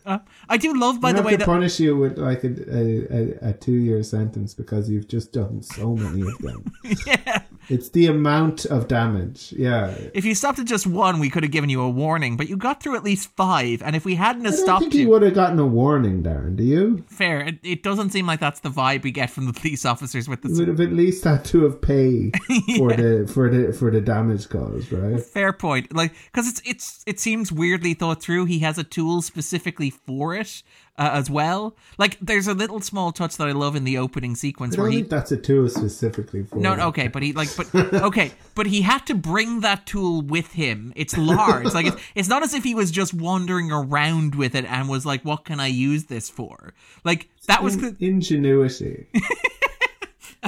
Uh, 0.06 0.20
I 0.50 0.58
do 0.58 0.78
love, 0.78 1.00
by 1.00 1.14
the 1.14 1.22
way, 1.22 1.32
to 1.32 1.38
that 1.38 1.46
punish 1.46 1.80
you 1.80 1.96
with 1.96 2.18
like 2.18 2.44
a, 2.44 2.50
a, 2.70 3.50
a 3.50 3.54
two 3.54 3.74
year 3.74 4.04
sentence 4.04 4.54
because 4.54 4.90
you've 4.90 5.08
just 5.08 5.32
done 5.32 5.62
so 5.62 5.96
many 5.96 6.22
of 6.22 6.38
them. 6.40 6.66
yeah, 7.06 7.44
it's 7.70 7.90
the 7.90 8.08
amount 8.08 8.66
of 8.66 8.88
damage. 8.88 9.54
Yeah. 9.58 9.94
If 10.14 10.26
you 10.26 10.36
stopped 10.36 10.60
at 10.60 10.66
just 10.66 10.88
one, 10.88 11.20
we 11.20 11.30
could 11.30 11.44
have 11.44 11.52
given 11.52 11.70
you 11.70 11.82
a 11.82 11.90
warning, 11.90 12.38
but 12.38 12.50
you 12.50 12.58
got 12.58 12.82
through 12.82 12.96
at 12.96 13.04
least 13.04 13.30
five. 13.36 13.82
And 13.82 13.96
if 13.96 14.06
we 14.06 14.16
hadn't 14.16 14.46
have 14.46 14.54
I 14.54 14.58
stopped 14.58 14.82
think 14.82 14.94
you, 14.94 15.02
you 15.02 15.10
would 15.10 15.22
have 15.22 15.34
gotten 15.34 15.60
a 15.60 15.66
warning, 15.66 16.24
Darren. 16.24 16.56
Do 16.56 16.64
you? 16.64 17.04
Fair. 17.08 17.42
It, 17.42 17.60
it, 17.64 17.84
doesn't 17.84 18.10
seem 18.10 18.26
like 18.26 18.40
that's 18.40 18.62
the 18.62 18.70
vibe 18.70 19.04
we 19.04 19.12
get 19.12 19.30
from 19.30 19.46
the 19.46 19.54
police 19.54 19.86
officers 19.86 20.28
with 20.28 20.42
the. 20.42 20.50
Would 20.50 20.68
have 20.68 20.82
at 20.82 20.94
least 20.94 21.24
had 21.24 21.46
to 21.46 21.64
have 21.64 21.82
paid 21.82 22.36
yeah. 22.50 22.78
for 22.78 22.94
the 22.94 23.32
for 23.32 23.50
the 23.50 23.74
for 23.74 23.92
the 23.92 24.02
damage 24.02 24.50
caused, 24.50 24.92
right? 24.92 25.22
Fair 25.22 25.54
point. 25.54 25.96
Like 25.96 26.14
because 26.26 26.48
it's 26.48 26.62
it's 26.66 27.04
it 27.06 27.20
seems 27.20 27.52
weirdly 27.52 27.94
thought 27.94 28.22
through. 28.22 28.46
He 28.46 28.60
has 28.60 28.78
a 28.78 28.84
tool 28.84 29.22
specifically 29.22 29.90
for 29.90 30.36
it 30.36 30.64
uh, 30.98 31.10
as 31.14 31.30
well. 31.30 31.76
Like 31.98 32.18
there's 32.20 32.48
a 32.48 32.54
little 32.54 32.82
small 32.82 33.12
touch 33.12 33.38
that 33.38 33.48
I 33.48 33.52
love 33.52 33.76
in 33.76 33.84
the 33.84 33.98
opening 33.98 34.36
sequence 34.36 34.78
I 34.78 34.82
where 34.82 34.92
he 34.92 35.02
that's 35.04 35.32
a 35.32 35.38
tool 35.38 35.70
specifically 35.70 36.44
for 36.44 36.58
No, 36.58 36.74
okay, 36.88 37.08
but 37.08 37.24
he 37.24 37.34
like 37.34 37.50
but 37.56 37.74
okay, 37.76 38.32
but 38.56 38.68
he 38.68 38.82
had 38.82 39.06
to 39.08 39.16
bring 39.16 39.62
that 39.62 39.86
tool 39.86 40.22
with 40.22 40.54
him. 40.54 40.94
It's 40.96 41.18
large. 41.18 41.74
like 41.74 41.86
it's 41.86 42.02
it's 42.16 42.30
not 42.30 42.44
as 42.44 42.54
if 42.54 42.64
he 42.64 42.76
was 42.76 42.92
just 42.92 43.14
wandering 43.14 43.72
around 43.72 44.36
with 44.36 44.56
it 44.56 44.66
and 44.66 44.90
was 44.90 45.06
like 45.06 45.24
what 45.24 45.46
can 45.46 45.60
I 45.60 45.68
use 45.68 46.06
this 46.06 46.30
for? 46.30 46.74
Like 47.04 47.30
that 47.48 47.64
was 47.64 47.76
In- 47.76 47.98
ingenuity. 48.00 49.08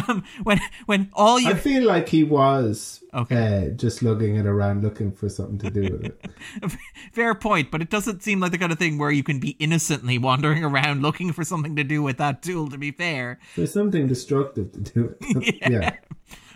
um, 0.08 0.24
when 0.44 0.60
when 0.86 1.10
all 1.14 1.40
you 1.40 1.50
I 1.50 1.54
feel 1.56 1.86
like 1.86 2.10
he 2.10 2.24
was 2.24 3.04
okay. 3.14 3.68
Uh, 3.68 3.70
just 3.72 4.04
lugging 4.04 4.36
it 4.36 4.46
around 4.46 4.84
looking 4.84 5.12
for 5.12 5.30
something 5.30 5.58
to 5.60 5.70
do 5.70 5.82
with 5.94 6.06
it. 6.06 6.72
Fair 7.12 7.36
point, 7.36 7.72
but 7.72 7.82
it 7.82 7.90
doesn't 7.90 8.24
seem 8.24 8.40
like 8.40 8.52
the 8.52 8.58
kind 8.58 8.72
of 8.72 8.80
thing 8.80 8.98
where 8.98 9.12
you 9.12 9.24
can 9.24 9.40
be 9.40 9.52
innocently 9.60 10.18
wandering 10.18 10.64
around 10.64 11.02
looking 11.02 11.32
for 11.32 11.44
something 11.44 11.76
to 11.76 11.84
do 11.84 12.02
with 12.04 12.18
that 12.18 12.42
tool. 12.42 12.70
To 12.70 12.78
be 12.78 12.92
fair, 12.92 13.40
there's 13.56 13.74
something 13.74 14.08
destructive 14.08 14.72
to 14.72 14.80
do 14.80 15.16
it. 15.20 15.56
yeah. 15.62 15.70
yeah. 15.70 15.96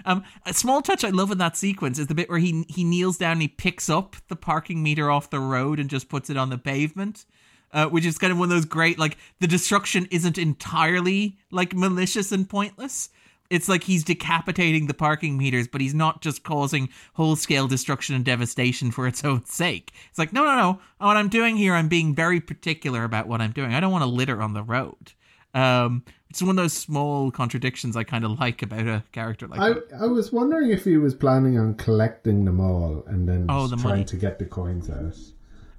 Um, 0.06 0.24
a 0.46 0.54
small 0.54 0.82
touch 0.82 1.04
I 1.04 1.10
love 1.10 1.32
in 1.32 1.38
that 1.38 1.56
sequence 1.56 1.98
is 1.98 2.08
the 2.08 2.16
bit 2.16 2.30
where 2.30 2.40
he 2.40 2.66
he 2.68 2.84
kneels 2.84 3.18
down 3.18 3.34
and 3.34 3.42
he 3.42 3.48
picks 3.48 3.90
up 3.90 4.16
the 4.28 4.36
parking 4.36 4.84
meter 4.84 5.10
off 5.10 5.30
the 5.30 5.40
road 5.40 5.80
and 5.80 5.90
just 5.90 6.10
puts 6.10 6.30
it 6.30 6.38
on 6.38 6.50
the 6.50 6.58
pavement. 6.58 7.26
Uh, 7.72 7.88
which 7.88 8.06
is 8.06 8.20
kind 8.20 8.32
of 8.32 8.38
one 8.38 8.52
of 8.52 8.56
those 8.56 8.66
great 8.66 9.00
like 9.00 9.18
the 9.40 9.48
destruction 9.48 10.08
isn't 10.12 10.38
entirely 10.38 11.40
like 11.50 11.74
malicious 11.74 12.32
and 12.32 12.48
pointless 12.48 13.10
it's 13.50 13.70
like 13.70 13.84
he's 13.84 14.04
decapitating 14.04 14.88
the 14.88 14.94
parking 14.94 15.38
meters, 15.38 15.68
but 15.68 15.82
he's 15.82 15.94
not 15.94 16.22
just 16.22 16.44
causing 16.44 16.90
whole 17.14 17.36
scale 17.36 17.68
destruction 17.68 18.16
and 18.16 18.26
devastation 18.26 18.92
for 18.92 19.08
its 19.08 19.24
own 19.24 19.46
sake. 19.46 19.92
It's 20.10 20.20
like, 20.20 20.34
no, 20.34 20.44
no, 20.44 20.56
no. 20.56 20.80
What 21.00 21.18
I'm 21.18 21.30
doing 21.30 21.58
here, 21.58 21.74
I'm 21.74 21.88
being 21.88 22.16
very 22.16 22.40
particular 22.40 23.04
about 23.04 23.28
what 23.28 23.42
I'm 23.42 23.52
doing. 23.52 23.74
I 23.74 23.80
don't 23.80 23.92
want 23.92 24.04
to 24.04 24.10
litter 24.10 24.42
on 24.42 24.54
the 24.54 24.64
road. 24.64 25.14
Um, 25.54 26.04
it's 26.30 26.42
one 26.42 26.50
of 26.50 26.56
those 26.56 26.74
small 26.74 27.30
contradictions 27.30 27.96
I 27.96 28.04
kind 28.04 28.26
of 28.26 28.40
like 28.40 28.64
about 28.64 28.88
a 28.88 29.04
character 29.12 29.48
like 29.48 29.60
I, 29.60 29.74
that. 29.74 29.84
I 30.02 30.08
was 30.08 30.32
wondering 30.32 30.72
if 30.72 30.84
he 30.84 30.98
was 30.98 31.14
planning 31.14 31.60
on 31.60 31.76
collecting 31.76 32.46
them 32.46 32.60
all 32.60 33.04
and 33.06 33.30
then 33.30 33.46
oh, 33.50 33.68
the 33.68 33.76
trying 33.76 33.90
money. 33.90 34.06
to 34.06 34.18
get 34.18 34.40
the 34.40 34.46
coins 34.46 34.90
out 34.90 35.16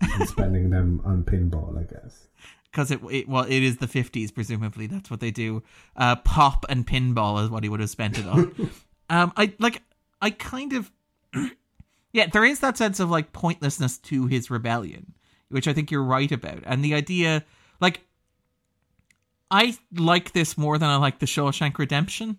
and 0.00 0.28
spending 0.28 0.70
them 0.70 1.02
on 1.04 1.24
pinball, 1.24 1.76
I 1.76 1.92
guess 1.92 2.28
because 2.74 2.90
it, 2.90 3.00
it 3.08 3.28
well 3.28 3.44
it 3.44 3.62
is 3.62 3.76
the 3.76 3.86
50s 3.86 4.34
presumably. 4.34 4.86
That's 4.86 5.10
what 5.10 5.20
they 5.20 5.30
do. 5.30 5.62
Uh 5.96 6.16
pop 6.16 6.66
and 6.68 6.86
pinball 6.86 7.42
is 7.42 7.48
what 7.48 7.62
he 7.62 7.68
would 7.68 7.80
have 7.80 7.90
spent 7.90 8.18
it 8.18 8.26
on. 8.26 8.70
Um 9.10 9.34
i 9.36 9.52
like 9.58 9.82
i 10.22 10.30
kind 10.30 10.72
of 10.72 10.90
yeah 12.14 12.26
there 12.26 12.46
is 12.46 12.60
that 12.60 12.78
sense 12.78 13.00
of 13.00 13.10
like 13.10 13.34
pointlessness 13.34 13.98
to 13.98 14.26
his 14.26 14.50
rebellion 14.50 15.12
which 15.50 15.68
i 15.68 15.74
think 15.74 15.90
you're 15.90 16.02
right 16.02 16.32
about. 16.32 16.62
And 16.64 16.82
the 16.82 16.94
idea 16.94 17.44
like 17.82 18.00
i 19.50 19.76
like 19.94 20.32
this 20.32 20.56
more 20.56 20.78
than 20.78 20.88
i 20.88 20.96
like 20.96 21.18
the 21.18 21.26
shawshank 21.26 21.76
redemption. 21.76 22.38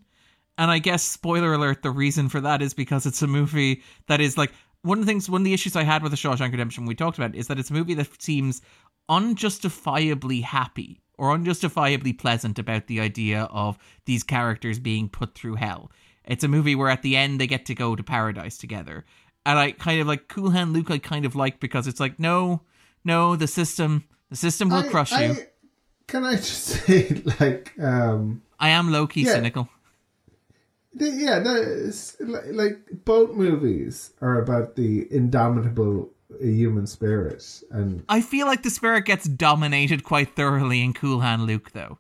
And 0.58 0.72
i 0.72 0.80
guess 0.80 1.04
spoiler 1.04 1.54
alert 1.54 1.84
the 1.84 1.92
reason 1.92 2.30
for 2.30 2.42
that 2.42 2.64
is 2.64 2.74
because 2.74 3.06
it's 3.06 3.22
a 3.22 3.28
movie 3.28 3.84
that 4.08 4.20
is 4.20 4.40
like 4.40 4.52
one 4.82 4.98
of 4.98 5.06
the 5.06 5.10
things 5.12 5.30
one 5.30 5.42
of 5.42 5.46
the 5.46 5.54
issues 5.54 5.76
i 5.76 5.84
had 5.84 6.02
with 6.02 6.12
the 6.12 6.18
shawshank 6.18 6.52
redemption 6.52 6.88
we 6.88 6.96
talked 6.96 7.20
about 7.20 7.36
is 7.36 7.48
that 7.48 7.60
it's 7.60 7.70
a 7.70 7.74
movie 7.74 7.94
that 7.94 8.22
seems 8.22 8.64
unjustifiably 9.10 10.42
happy 10.42 11.02
or 11.18 11.34
unjustifiably 11.34 12.14
pleasant 12.14 12.60
about 12.60 12.88
the 12.88 13.00
idea 13.00 13.44
of 13.44 13.78
these 14.06 14.24
characters 14.24 14.80
being 14.80 15.10
put 15.10 15.34
through 15.36 15.56
hell. 15.56 15.92
It's 16.26 16.44
a 16.44 16.48
movie 16.48 16.76
where 16.76 16.90
at 16.90 17.02
the 17.02 17.16
end 17.16 17.40
they 17.40 17.48
get 17.48 17.66
to 17.68 17.76
go 17.76 17.96
to 17.96 18.04
paradise 18.04 18.58
together. 18.58 19.06
And 19.46 19.60
I 19.60 19.72
kind 19.72 20.02
of 20.02 20.08
like 20.08 20.28
Cool 20.28 20.50
Hand 20.50 20.74
Luke 20.74 20.90
I 20.90 20.98
kind 20.98 21.26
of 21.26 21.36
like 21.36 21.60
because 21.60 21.88
it's 21.88 22.00
like, 22.00 22.20
no, 22.20 22.62
no, 23.04 23.36
the 23.36 23.48
system 23.48 24.06
the 24.30 24.36
system 24.36 24.70
will 24.70 24.78
I, 24.78 24.88
crush 24.88 25.14
I, 25.14 25.26
you. 25.26 25.36
Can 26.08 26.24
I 26.24 26.36
just 26.36 26.64
say 26.66 27.22
like 27.40 27.74
um 27.80 28.42
I 28.60 28.70
am 28.70 28.92
low 28.92 29.08
key 29.08 29.22
yeah, 29.22 29.34
cynical. 29.34 29.70
The, 30.94 31.10
yeah, 31.10 31.40
the, 31.40 32.52
like 32.54 32.80
both 33.04 33.32
movies 33.32 34.12
are 34.22 34.42
about 34.42 34.78
the 34.78 35.06
indomitable 35.14 36.10
human 36.40 36.88
spirit 36.88 37.62
and 37.72 38.04
I 38.10 38.22
feel 38.22 38.48
like 38.48 38.64
the 38.64 38.70
spirit 38.70 39.06
gets 39.06 39.26
dominated 39.26 40.04
quite 40.04 40.36
thoroughly 40.36 40.82
in 40.82 40.94
Cool 40.94 41.20
Hand 41.20 41.44
Luke 41.46 41.72
though. 41.72 42.00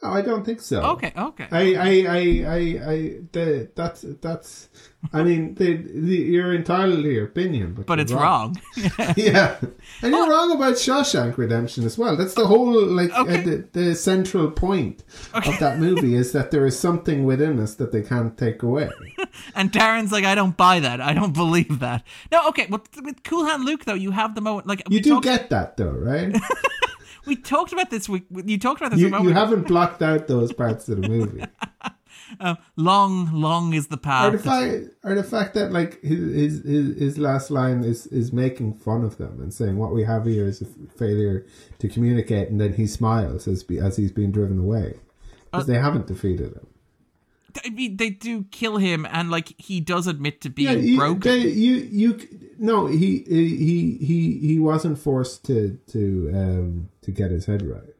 No, 0.00 0.10
I 0.10 0.22
don't 0.22 0.44
think 0.44 0.60
so. 0.60 0.80
Okay, 0.92 1.12
okay. 1.16 1.48
I, 1.50 1.74
I, 1.74 1.88
I, 1.88 2.18
I, 2.18 2.92
I 2.92 3.20
the, 3.32 3.68
that's, 3.74 4.02
that's, 4.20 4.68
I 5.12 5.24
mean, 5.24 5.56
the, 5.56 5.74
the, 5.74 6.14
you're 6.14 6.54
entitled 6.54 7.02
to 7.02 7.10
your 7.10 7.24
opinion, 7.24 7.74
but, 7.74 7.86
but 7.86 7.98
it's 7.98 8.12
wrong. 8.12 8.60
wrong. 8.76 8.86
yeah, 9.16 9.56
and 10.02 10.12
you're 10.12 10.30
wrong 10.30 10.52
about 10.52 10.74
Shawshank 10.74 11.36
Redemption 11.36 11.84
as 11.84 11.98
well. 11.98 12.16
That's 12.16 12.34
the 12.34 12.46
whole 12.46 12.80
like 12.86 13.10
okay. 13.10 13.40
uh, 13.40 13.42
the, 13.42 13.68
the 13.72 13.94
central 13.96 14.52
point 14.52 15.02
okay. 15.34 15.52
of 15.52 15.58
that 15.58 15.80
movie 15.80 16.14
is 16.14 16.30
that 16.30 16.52
there 16.52 16.64
is 16.64 16.78
something 16.88 17.24
within 17.24 17.58
us 17.58 17.74
that 17.74 17.90
they 17.90 18.02
can't 18.02 18.38
take 18.38 18.62
away. 18.62 18.90
and 19.56 19.72
Darren's 19.72 20.12
like, 20.12 20.24
I 20.24 20.36
don't 20.36 20.56
buy 20.56 20.78
that. 20.78 21.00
I 21.00 21.12
don't 21.12 21.34
believe 21.34 21.80
that. 21.80 22.04
No, 22.30 22.48
okay. 22.50 22.68
Well, 22.70 22.84
with 23.02 23.24
Cool 23.24 23.46
Hand 23.46 23.64
Luke 23.64 23.84
though, 23.84 23.94
you 23.94 24.12
have 24.12 24.36
the 24.36 24.42
moment 24.42 24.68
like 24.68 24.84
you 24.88 25.00
do 25.00 25.14
talk- 25.14 25.24
get 25.24 25.50
that 25.50 25.76
though, 25.76 25.90
right? 25.90 26.36
We 27.28 27.36
talked 27.36 27.72
about 27.72 27.90
this. 27.90 28.08
We 28.08 28.24
you 28.44 28.58
talked 28.58 28.80
about 28.80 28.90
this. 28.90 29.00
You, 29.00 29.16
you 29.22 29.30
haven't 29.30 29.68
blocked 29.68 30.02
out 30.02 30.26
those 30.26 30.52
parts 30.52 30.88
of 30.88 31.00
the 31.00 31.08
movie. 31.08 31.44
Uh, 32.40 32.56
long, 32.76 33.32
long 33.32 33.72
is 33.72 33.86
the 33.86 33.96
path. 33.96 34.34
Or 34.34 34.36
the 34.36 34.42
fact, 34.42 34.84
or 35.02 35.14
the 35.14 35.22
fact 35.22 35.54
that 35.54 35.72
like 35.72 36.00
his, 36.02 36.62
his 36.62 36.98
his 36.98 37.18
last 37.18 37.50
line 37.50 37.82
is 37.82 38.06
is 38.08 38.32
making 38.32 38.74
fun 38.74 39.02
of 39.02 39.16
them 39.16 39.40
and 39.40 39.52
saying 39.52 39.78
what 39.78 39.94
we 39.94 40.04
have 40.04 40.26
here 40.26 40.44
is 40.44 40.60
a 40.60 40.66
failure 40.98 41.46
to 41.78 41.88
communicate, 41.88 42.50
and 42.50 42.60
then 42.60 42.74
he 42.74 42.86
smiles 42.86 43.48
as 43.48 43.64
as 43.82 43.96
he's 43.96 44.12
being 44.12 44.30
driven 44.30 44.58
away 44.58 44.98
because 45.50 45.68
uh, 45.68 45.72
they 45.72 45.78
haven't 45.78 46.06
defeated 46.06 46.52
him. 46.52 46.66
I 47.64 47.70
mean, 47.70 47.96
they 47.96 48.10
do 48.10 48.44
kill 48.50 48.76
him, 48.76 49.06
and 49.10 49.30
like 49.30 49.54
he 49.58 49.80
does 49.80 50.06
admit 50.06 50.42
to 50.42 50.50
being 50.50 50.78
yeah, 50.78 50.84
you, 50.84 50.96
broken. 50.98 51.20
They, 51.20 51.48
you 51.48 51.74
you 51.76 52.28
no, 52.58 52.86
he 52.86 53.24
he 53.28 53.96
he 54.00 54.38
he 54.38 54.58
wasn't 54.58 54.98
forced 54.98 55.44
to 55.46 55.78
to 55.88 56.30
um 56.34 56.88
to 57.02 57.10
get 57.10 57.30
his 57.30 57.46
head 57.46 57.62
right. 57.62 57.94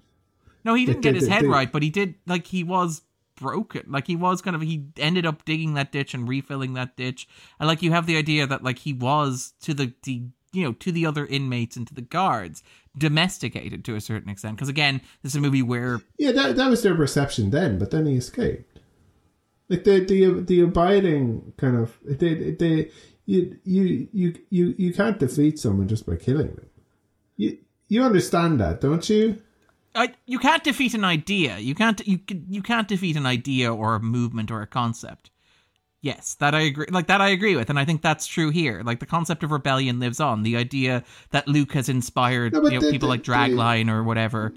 No, 0.65 0.75
he 0.75 0.85
didn't 0.85 1.03
get 1.03 1.15
his 1.15 1.29
head 1.29 1.45
right, 1.47 1.71
but 1.71 1.83
he 1.83 1.91
did 1.91 2.15
like 2.27 2.47
he 2.47 2.65
was 2.65 3.03
broken. 3.37 3.85
Like 3.89 4.07
he 4.07 4.17
was 4.17 4.43
kind 4.43 4.57
of 4.57 4.63
he 4.63 4.85
ended 4.97 5.25
up 5.25 5.45
digging 5.45 5.75
that 5.75 5.93
ditch 5.93 6.15
and 6.15 6.29
refilling 6.29 6.75
that 6.75 6.97
ditch, 6.97 7.29
and 7.59 7.69
like 7.69 7.83
you 7.83 7.93
have 7.93 8.07
the 8.07 8.17
idea 8.17 8.47
that 8.47 8.63
like 8.63 8.79
he 8.81 8.93
was 8.93 9.55
to 9.63 9.75
the 9.75 9.93
the 10.03 10.23
you 10.53 10.65
know 10.65 10.73
to 10.73 10.93
the 10.93 11.07
other 11.07 11.27
inmates 11.27 11.77
and 11.77 11.87
to 11.87 11.95
the 11.95 12.03
guards 12.03 12.63
domesticated 12.97 13.85
to 13.85 13.95
a 13.95 14.01
certain 14.01 14.29
extent. 14.29 14.57
Because 14.57 14.69
again, 14.69 15.01
this 15.23 15.33
is 15.33 15.37
a 15.37 15.41
movie 15.41 15.63
where 15.63 16.01
yeah, 16.19 16.33
that 16.33 16.57
that 16.57 16.69
was 16.69 16.83
their 16.83 16.95
perception 16.95 17.51
then, 17.51 17.79
but 17.79 17.91
then 17.91 18.07
he 18.07 18.17
escaped. 18.17 18.79
Like 19.69 19.85
the 19.85 20.01
the 20.01 20.41
the 20.41 20.61
abiding 20.61 21.53
kind 21.57 21.77
of 21.77 21.99
they 22.03 22.35
they 22.53 22.91
you 23.29 23.59
you 23.65 24.09
you 24.13 24.35
you 24.49 24.75
you 24.79 24.93
can't 24.95 25.19
defeat 25.19 25.59
someone 25.59 25.87
just 25.87 26.07
by 26.07 26.17
killing 26.17 26.47
them. 26.57 26.67
You 27.37 27.59
you 27.89 28.03
understand 28.03 28.59
that, 28.61 28.81
don't 28.81 29.09
you? 29.09 29.43
I, 29.95 30.15
you 30.27 30.39
can't 30.39 30.65
defeat 30.65 30.95
an 30.95 31.05
idea. 31.05 31.59
You 31.59 31.75
can't 31.75 32.01
you 32.09 32.21
you 32.49 32.63
can't 32.63 32.89
defeat 32.89 33.17
an 33.17 33.27
idea 33.27 33.73
or 33.75 33.95
a 33.97 34.01
movement 34.01 34.51
or 34.51 34.63
a 34.63 34.67
concept. 34.67 35.31
Yes, 36.01 36.35
that 36.37 36.55
I 36.55 36.61
agree. 36.61 36.87
Like 36.91 37.09
that, 37.09 37.21
I 37.21 37.29
agree 37.29 37.55
with, 37.57 37.69
and 37.71 37.79
I 37.79 37.85
think 37.85 38.01
that's 38.03 38.27
true 38.27 38.51
here. 38.51 38.83
Like 38.85 39.01
the 39.01 39.07
concept 39.07 39.43
of 39.43 39.51
rebellion 39.51 39.99
lives 40.01 40.21
on. 40.21 40.43
The 40.43 40.57
idea 40.57 41.05
that 41.33 41.49
Luke 41.49 41.73
has 41.73 41.89
inspired 41.89 42.53
No, 42.55 42.63
you 42.69 42.79
know, 42.79 42.87
the- 42.87 42.91
people 42.93 43.09
the- 43.09 43.15
like 43.17 43.23
Dragline 43.25 43.91
or 43.91 44.03
whatever. 44.05 44.55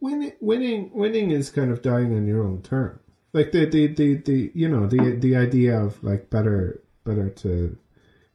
Winning 0.00 0.32
winning 0.40 0.90
winning 0.94 1.32
is 1.32 1.50
kind 1.50 1.70
of 1.70 1.82
dying 1.82 2.14
on 2.16 2.26
your 2.26 2.42
own 2.44 2.62
terms. 2.62 3.00
Like 3.34 3.52
the 3.52 3.66
the 3.66 3.88
the, 3.88 4.14
the 4.14 4.50
you 4.54 4.68
know 4.68 4.86
the 4.86 5.16
the 5.16 5.36
idea 5.36 5.78
of 5.78 6.02
like 6.02 6.30
better 6.30 6.80
better 7.04 7.28
to 7.28 7.76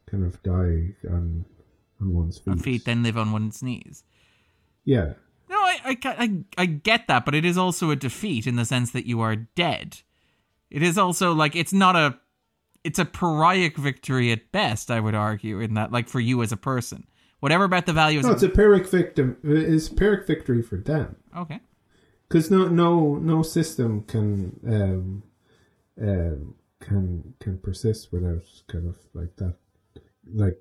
kind 0.09 0.23
of 0.23 0.41
die 0.43 0.93
on 1.09 1.45
on 2.01 2.13
one's 2.13 2.37
feet. 2.37 2.51
On 2.51 2.59
feet, 2.59 2.85
then 2.85 3.03
live 3.03 3.17
on 3.17 3.31
one's 3.31 3.63
knees. 3.63 4.03
Yeah. 4.83 5.13
No, 5.49 5.55
I, 5.57 5.79
I, 5.85 5.97
I, 6.03 6.43
I 6.57 6.65
get 6.65 7.07
that, 7.07 7.23
but 7.25 7.35
it 7.35 7.45
is 7.45 7.57
also 7.57 7.91
a 7.91 7.95
defeat 7.95 8.47
in 8.47 8.55
the 8.55 8.65
sense 8.65 8.91
that 8.91 9.05
you 9.05 9.21
are 9.21 9.35
dead. 9.35 9.99
It 10.69 10.81
is 10.81 10.97
also 10.97 11.33
like 11.33 11.55
it's 11.55 11.73
not 11.73 11.95
a, 11.95 12.17
it's 12.83 12.99
a 12.99 13.05
pariah 13.05 13.71
victory 13.75 14.31
at 14.31 14.51
best. 14.51 14.91
I 14.91 14.99
would 14.99 15.15
argue 15.15 15.59
in 15.59 15.75
that, 15.75 15.91
like 15.91 16.09
for 16.09 16.19
you 16.19 16.41
as 16.41 16.51
a 16.51 16.57
person, 16.57 17.07
whatever 17.39 17.63
about 17.63 17.85
the 17.85 17.93
values. 17.93 18.25
No, 18.25 18.31
it's 18.31 18.43
a 18.43 18.49
pyrrhic 18.49 18.87
victim. 18.87 19.37
It's 19.43 19.89
pyrrhic 19.89 20.27
victory 20.27 20.61
for 20.61 20.77
them. 20.77 21.15
okay, 21.37 21.59
because 22.27 22.51
no 22.51 22.67
no 22.67 23.15
no 23.15 23.43
system 23.43 24.03
can 24.03 24.59
um, 24.67 25.23
um, 26.01 26.55
can 26.79 27.35
can 27.39 27.57
persist 27.59 28.11
without 28.11 28.43
kind 28.67 28.87
of 28.87 28.97
like 29.13 29.35
that 29.37 29.55
like 30.33 30.59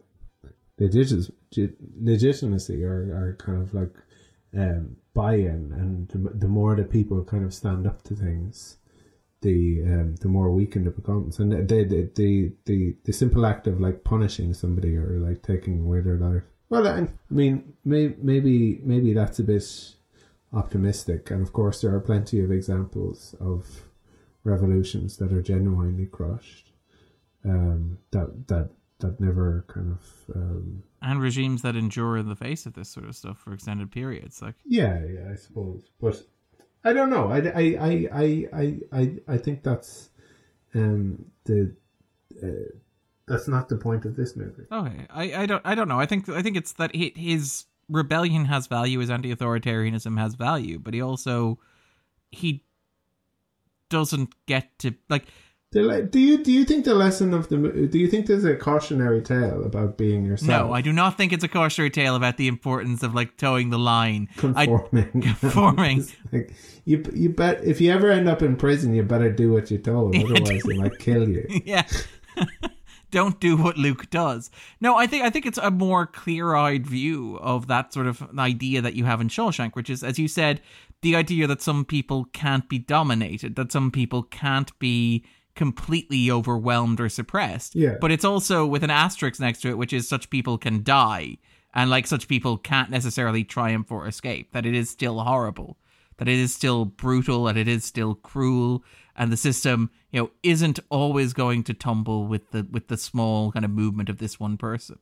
legit- 0.78 1.76
legitimacy 2.00 2.84
or, 2.84 2.96
or 3.14 3.36
kind 3.38 3.62
of 3.62 3.74
like 3.74 3.94
um, 4.56 4.96
buy-in 5.14 5.72
and 5.72 6.08
the, 6.08 6.30
the 6.30 6.48
more 6.48 6.76
that 6.76 6.90
people 6.90 7.24
kind 7.24 7.44
of 7.44 7.54
stand 7.54 7.86
up 7.86 8.02
to 8.02 8.14
things 8.14 8.76
the 9.40 9.82
um, 9.82 10.14
the 10.16 10.28
more 10.28 10.50
weakened 10.50 10.86
it 10.86 10.96
becomes 10.96 11.38
and 11.38 11.52
the 11.52 11.62
the, 11.62 12.10
the 12.14 12.52
the 12.64 12.96
the 13.04 13.12
simple 13.12 13.44
act 13.44 13.66
of 13.66 13.80
like 13.80 14.04
punishing 14.04 14.54
somebody 14.54 14.96
or 14.96 15.18
like 15.18 15.42
taking 15.42 15.80
away 15.80 16.00
their 16.00 16.16
life 16.16 16.44
well 16.70 16.86
I, 16.86 17.00
I 17.00 17.08
mean 17.30 17.74
may, 17.84 18.14
maybe 18.22 18.80
maybe 18.82 19.12
that's 19.12 19.38
a 19.38 19.44
bit 19.44 19.62
optimistic. 20.54 21.30
And 21.30 21.42
of 21.42 21.52
course, 21.52 21.80
there 21.80 21.94
are 21.94 22.00
plenty 22.00 22.40
of 22.40 22.50
examples 22.50 23.34
of 23.40 23.88
revolutions 24.44 25.16
that 25.18 25.32
are 25.32 25.42
genuinely 25.42 26.06
crushed, 26.06 26.70
um, 27.44 27.98
that 28.12 28.48
that 28.48 28.70
that 29.04 29.20
never 29.20 29.64
kind 29.68 29.92
of 29.92 30.36
um, 30.36 30.82
and 31.02 31.20
regimes 31.20 31.62
that 31.62 31.76
endure 31.76 32.16
in 32.16 32.28
the 32.28 32.36
face 32.36 32.66
of 32.66 32.74
this 32.74 32.88
sort 32.88 33.06
of 33.06 33.14
stuff 33.14 33.38
for 33.38 33.52
extended 33.52 33.90
periods, 33.90 34.40
like 34.42 34.54
yeah 34.64 34.98
yeah 35.04 35.30
I 35.30 35.36
suppose, 35.36 35.84
but 36.00 36.22
I 36.84 36.92
don't 36.92 37.10
know. 37.10 37.30
I 37.30 37.38
I 37.38 37.78
I 37.80 38.48
I 38.52 38.78
I 38.92 39.16
I, 39.28 39.38
think 39.38 39.62
that's 39.62 40.10
um, 40.74 41.26
the. 41.44 41.74
Uh, 42.42 42.78
that's 43.26 43.48
not 43.48 43.70
the 43.70 43.76
point 43.76 44.04
of 44.04 44.16
this 44.16 44.36
movie. 44.36 44.64
okay, 44.70 45.06
I, 45.08 45.34
I 45.34 45.46
don't, 45.46 45.62
I 45.64 45.74
don't 45.74 45.88
know. 45.88 45.98
I 45.98 46.04
think, 46.04 46.28
I 46.28 46.42
think 46.42 46.58
it's 46.58 46.72
that 46.74 46.94
he, 46.94 47.10
his 47.16 47.64
rebellion 47.88 48.44
has 48.44 48.66
value, 48.66 48.98
his 48.98 49.08
anti-authoritarianism 49.08 50.18
has 50.18 50.34
value, 50.34 50.78
but 50.78 50.92
he 50.92 51.00
also, 51.00 51.58
he 52.30 52.64
doesn't 53.88 54.34
get 54.44 54.78
to 54.80 54.94
like 55.08 55.24
le- 55.82 56.02
Do 56.02 56.18
you 56.20 56.42
do 56.42 56.52
you 56.52 56.64
think 56.64 56.84
the 56.84 56.94
lesson 56.94 57.34
of 57.34 57.48
the 57.48 57.56
do 57.90 57.98
you 57.98 58.08
think 58.08 58.26
there's 58.26 58.44
a 58.44 58.54
cautionary 58.56 59.20
tale 59.22 59.64
about 59.64 59.96
being 59.98 60.24
yourself? 60.24 60.68
No, 60.68 60.72
I 60.72 60.80
do 60.80 60.92
not 60.92 61.16
think 61.16 61.32
it's 61.32 61.44
a 61.44 61.48
cautionary 61.48 61.90
tale 61.90 62.14
about 62.14 62.36
the 62.36 62.48
importance 62.48 63.02
of 63.02 63.14
like 63.14 63.36
towing 63.36 63.70
the 63.70 63.78
line. 63.78 64.28
I, 64.54 64.66
conforming. 64.66 65.10
Conforming. 65.40 66.06
Like, 66.32 66.52
you 66.84 67.02
you 67.14 67.28
bet 67.30 67.64
if 67.64 67.80
you 67.80 67.92
ever 67.92 68.10
end 68.10 68.28
up 68.28 68.42
in 68.42 68.56
prison, 68.56 68.94
you 68.94 69.02
better 69.02 69.30
do 69.32 69.52
what 69.52 69.70
you're 69.70 69.80
told, 69.80 70.16
otherwise 70.16 70.62
they 70.64 70.76
might 70.76 70.98
kill 70.98 71.28
you. 71.28 71.46
yeah. 71.64 71.86
Don't 73.10 73.38
do 73.38 73.56
what 73.56 73.76
Luke 73.78 74.10
does. 74.10 74.50
No, 74.80 74.96
I 74.96 75.06
think 75.06 75.22
I 75.24 75.30
think 75.30 75.46
it's 75.46 75.58
a 75.58 75.70
more 75.70 76.04
clear-eyed 76.06 76.84
view 76.84 77.36
of 77.36 77.68
that 77.68 77.92
sort 77.92 78.08
of 78.08 78.22
idea 78.38 78.82
that 78.82 78.94
you 78.94 79.04
have 79.04 79.20
in 79.20 79.28
Shawshank, 79.28 79.74
which 79.74 79.88
is, 79.88 80.02
as 80.02 80.18
you 80.18 80.26
said, 80.26 80.60
the 81.02 81.14
idea 81.14 81.46
that 81.46 81.62
some 81.62 81.84
people 81.84 82.24
can't 82.32 82.68
be 82.68 82.78
dominated, 82.78 83.54
that 83.54 83.70
some 83.70 83.92
people 83.92 84.24
can't 84.24 84.76
be 84.80 85.24
completely 85.54 86.30
overwhelmed 86.30 87.00
or 87.00 87.08
suppressed. 87.08 87.74
Yeah. 87.74 87.96
But 88.00 88.10
it's 88.10 88.24
also 88.24 88.66
with 88.66 88.82
an 88.82 88.90
asterisk 88.90 89.40
next 89.40 89.60
to 89.60 89.68
it, 89.68 89.78
which 89.78 89.92
is 89.92 90.08
such 90.08 90.30
people 90.30 90.58
can 90.58 90.82
die, 90.82 91.38
and 91.74 91.90
like 91.90 92.06
such 92.06 92.28
people 92.28 92.58
can't 92.58 92.90
necessarily 92.90 93.44
triumph 93.44 93.90
or 93.90 94.06
escape. 94.06 94.52
That 94.52 94.66
it 94.66 94.74
is 94.74 94.90
still 94.90 95.20
horrible, 95.20 95.78
that 96.18 96.28
it 96.28 96.38
is 96.38 96.54
still 96.54 96.84
brutal, 96.84 97.48
and 97.48 97.58
it 97.58 97.68
is 97.68 97.84
still 97.84 98.14
cruel, 98.14 98.84
and 99.16 99.30
the 99.30 99.36
system, 99.36 99.90
you 100.10 100.20
know, 100.20 100.30
isn't 100.42 100.80
always 100.90 101.32
going 101.32 101.62
to 101.64 101.74
tumble 101.74 102.26
with 102.26 102.50
the 102.50 102.66
with 102.70 102.88
the 102.88 102.96
small 102.96 103.52
kind 103.52 103.64
of 103.64 103.70
movement 103.70 104.08
of 104.08 104.18
this 104.18 104.40
one 104.40 104.56
person. 104.56 104.98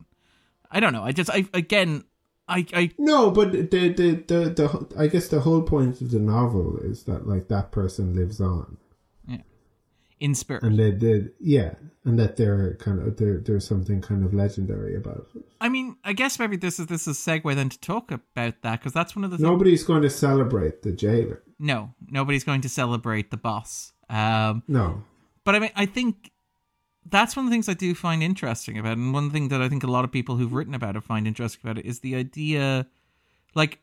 I 0.71 0.81
don't 0.81 0.93
know. 0.93 1.05
I 1.05 1.13
just, 1.13 1.31
I 1.31 1.47
again, 1.53 2.05
I, 2.49 2.67
I 2.75 2.91
No, 2.99 3.31
but 3.31 3.53
the, 3.53 3.89
the 3.89 3.89
the 4.27 4.51
the 4.51 4.87
I 4.99 5.07
guess 5.07 5.29
the 5.29 5.41
whole 5.41 5.63
point 5.63 6.01
of 6.01 6.11
the 6.11 6.19
novel 6.19 6.79
is 6.79 7.05
that 7.05 7.27
like 7.27 7.49
that 7.49 7.71
person 7.71 8.15
lives 8.15 8.41
on, 8.41 8.79
in 10.23 10.37
spirit. 10.37 10.63
and 10.63 10.79
they 10.79 10.93
did 10.93 11.33
yeah, 11.41 11.75
and 12.05 12.17
that 12.19 12.37
they're 12.37 12.77
kind 12.77 13.01
of 13.01 13.17
there. 13.17 13.39
There's 13.39 13.67
something 13.67 14.01
kind 14.01 14.25
of 14.25 14.33
legendary 14.33 14.95
about 14.97 15.27
it. 15.35 15.43
I 15.61 15.69
mean, 15.69 15.97
I 16.05 16.13
guess 16.13 16.39
maybe 16.39 16.57
this 16.57 16.79
is 16.79 16.87
this 16.87 17.09
is 17.09 17.27
a 17.27 17.31
segue 17.31 17.55
then 17.55 17.69
to 17.69 17.81
talk 17.81 18.13
about 18.13 18.63
that 18.63 18.79
because 18.79 18.93
that's 18.93 19.17
one 19.17 19.25
of 19.25 19.33
the 19.33 19.37
things. 19.37 19.49
Nobody's 19.49 19.83
going 19.83 20.03
to 20.03 20.11
celebrate 20.11 20.83
the 20.83 20.93
jailer. 20.93 21.43
No, 21.59 21.93
nobody's 22.09 22.45
going 22.45 22.61
to 22.61 22.69
celebrate 22.69 23.31
the 23.33 23.37
boss. 23.37 23.93
Um, 24.09 24.63
No, 24.69 25.03
but 25.45 25.57
I 25.57 25.59
mean, 25.59 25.71
I 25.75 25.87
think 25.87 26.31
that's 27.05 27.35
one 27.35 27.47
of 27.47 27.51
the 27.51 27.55
things 27.55 27.69
I 27.69 27.75
do 27.75 27.93
find 27.95 28.23
interesting 28.23 28.79
about 28.79 28.93
it. 28.93 28.99
And 28.99 29.13
one 29.13 29.31
thing 29.31 29.49
that 29.49 29.61
I 29.61 29.69
think 29.69 29.83
a 29.83 29.91
lot 29.91 30.05
of 30.05 30.13
people 30.13 30.37
who've 30.37 30.53
written 30.53 30.75
about 30.75 30.95
it 30.95 31.03
find 31.03 31.27
interesting 31.27 31.61
about 31.65 31.79
it 31.79 31.87
is 31.87 32.01
the 32.01 32.15
idea 32.15 32.87
like 33.55 33.81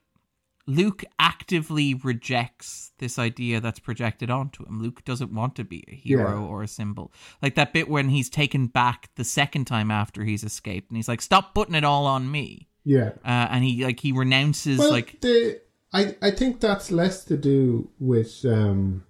Luke 0.69 1.03
actively 1.17 1.93
rejects 1.95 2.91
this 2.99 3.17
idea 3.17 3.59
that's 3.59 3.79
projected 3.79 4.29
onto 4.29 4.65
him. 4.65 4.81
Luke 4.81 5.03
doesn't 5.03 5.33
want 5.33 5.55
to 5.55 5.63
be 5.63 5.83
a 5.87 5.95
hero 5.95 6.41
Yeah. 6.41 6.47
or 6.47 6.61
a 6.63 6.67
symbol. 6.67 7.11
Like 7.41 7.55
that 7.55 7.73
bit 7.73 7.89
when 7.89 8.09
he's 8.09 8.29
taken 8.29 8.67
back 8.67 9.09
the 9.15 9.23
second 9.23 9.65
time 9.65 9.89
after 9.91 10.23
he's 10.23 10.43
escaped 10.43 10.89
and 10.91 10.97
he's 10.97 11.07
like, 11.07 11.21
stop 11.21 11.53
putting 11.55 11.75
it 11.75 11.83
all 11.83 12.05
on 12.05 12.29
me. 12.31 12.67
yeah. 12.85 13.09
Uh, 13.25 13.47
and 13.51 13.63
he 13.63 13.83
like 13.83 13.99
he 13.99 14.11
renounces 14.11 14.77
Well, 14.79 14.91
like 14.91 15.19
the 15.21 15.59
I 15.91 16.15
I 16.21 16.31
think 16.31 16.59
that's 16.59 16.91
less 16.91 17.25
to 17.25 17.35
do 17.37 17.89
with 17.99 18.45
um, 18.45 19.03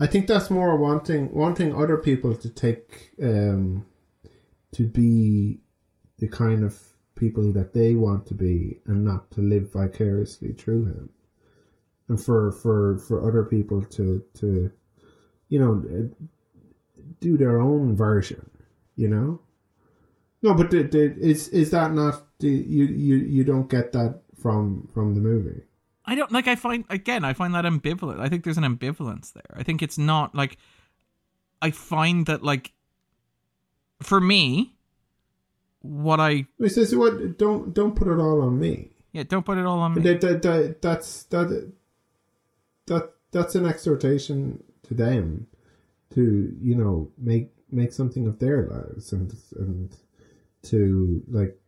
I 0.00 0.06
think 0.06 0.26
that's 0.26 0.50
more 0.50 0.76
wanting 0.76 1.32
wanting 1.32 1.74
other 1.74 1.98
people 1.98 2.34
to 2.34 2.48
take 2.48 3.10
um, 3.22 3.84
to 4.72 4.86
be 4.88 5.60
the 6.18 6.28
kind 6.28 6.64
of 6.64 6.80
people 7.16 7.52
that 7.52 7.72
they 7.72 7.94
want 7.94 8.26
to 8.26 8.34
be 8.34 8.80
and 8.86 9.04
not 9.04 9.30
to 9.32 9.40
live 9.40 9.72
vicariously 9.72 10.52
through 10.52 10.86
him, 10.86 11.10
and 12.08 12.22
for 12.22 12.52
for 12.52 12.98
for 12.98 13.26
other 13.26 13.44
people 13.44 13.82
to 13.82 14.22
to 14.34 14.70
you 15.48 15.58
know 15.58 16.10
do 17.20 17.36
their 17.36 17.60
own 17.60 17.96
version, 17.96 18.50
you 18.96 19.08
know. 19.08 19.40
No, 20.42 20.54
but 20.54 20.70
the, 20.70 20.82
the, 20.82 21.16
is 21.18 21.48
is 21.48 21.70
that 21.70 21.92
not 21.92 22.22
the, 22.38 22.48
you 22.48 22.84
you 22.84 23.16
you 23.16 23.44
don't 23.44 23.70
get 23.70 23.92
that 23.92 24.20
from 24.38 24.88
from 24.92 25.14
the 25.14 25.20
movie? 25.20 25.62
I 26.04 26.14
don't 26.14 26.32
like. 26.32 26.48
I 26.48 26.54
find 26.54 26.84
again. 26.90 27.24
I 27.24 27.32
find 27.32 27.54
that 27.54 27.64
ambivalent. 27.64 28.20
I 28.20 28.28
think 28.28 28.44
there's 28.44 28.58
an 28.58 28.64
ambivalence 28.64 29.32
there. 29.32 29.56
I 29.56 29.62
think 29.62 29.82
it's 29.82 29.96
not 29.96 30.34
like. 30.34 30.58
I 31.62 31.70
find 31.70 32.26
that 32.26 32.42
like. 32.42 32.72
For 34.02 34.20
me, 34.20 34.74
what 35.84 36.18
I 36.18 36.46
He 36.58 36.68
says, 36.68 36.96
"What? 36.96 37.38
Don't 37.38 37.74
don't 37.74 37.94
put 37.94 38.08
it 38.08 38.18
all 38.18 38.40
on 38.40 38.58
me." 38.58 38.90
yeah 39.12 39.22
don't 39.22 39.46
put 39.46 39.58
it 39.58 39.64
all 39.64 39.78
on 39.78 39.94
me. 39.94 40.02
That, 40.02 40.20
that, 40.20 40.42
that, 40.42 40.82
that's 40.82 41.22
that 41.24 41.72
that 42.86 43.10
that's 43.30 43.54
an 43.54 43.64
exhortation 43.64 44.62
to 44.88 44.94
them 44.94 45.46
to 46.14 46.54
you 46.60 46.74
know 46.74 47.10
make 47.16 47.50
make 47.70 47.92
something 47.92 48.26
of 48.26 48.38
their 48.38 48.66
lives 48.66 49.12
and 49.12 49.34
and 49.56 49.96
to 50.62 51.22
like 51.28 51.58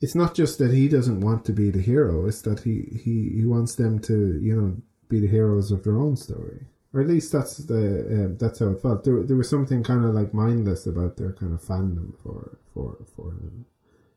it's 0.00 0.14
not 0.14 0.34
just 0.34 0.58
that 0.58 0.72
he 0.72 0.88
doesn't 0.88 1.20
want 1.20 1.44
to 1.44 1.52
be 1.52 1.70
the 1.70 1.80
hero 1.80 2.26
it's 2.26 2.42
that 2.42 2.60
he 2.60 3.00
he 3.04 3.30
he 3.36 3.44
wants 3.44 3.74
them 3.74 3.98
to 4.00 4.38
you 4.40 4.54
know 4.54 4.76
be 5.08 5.20
the 5.20 5.28
heroes 5.28 5.70
of 5.70 5.84
their 5.84 5.98
own 5.98 6.16
story 6.16 6.66
or 6.94 7.00
at 7.00 7.08
least 7.08 7.32
that's 7.32 7.58
the 7.58 8.32
uh, 8.32 8.36
that's 8.38 8.58
how 8.58 8.70
it 8.70 8.82
felt 8.82 9.04
there, 9.04 9.22
there 9.22 9.36
was 9.36 9.48
something 9.48 9.82
kind 9.82 10.04
of 10.04 10.14
like 10.14 10.34
mindless 10.34 10.86
about 10.86 11.16
their 11.16 11.32
kind 11.32 11.52
of 11.52 11.62
fandom 11.62 12.14
for 12.22 12.58
for 12.72 12.98
for 13.14 13.32
him 13.32 13.66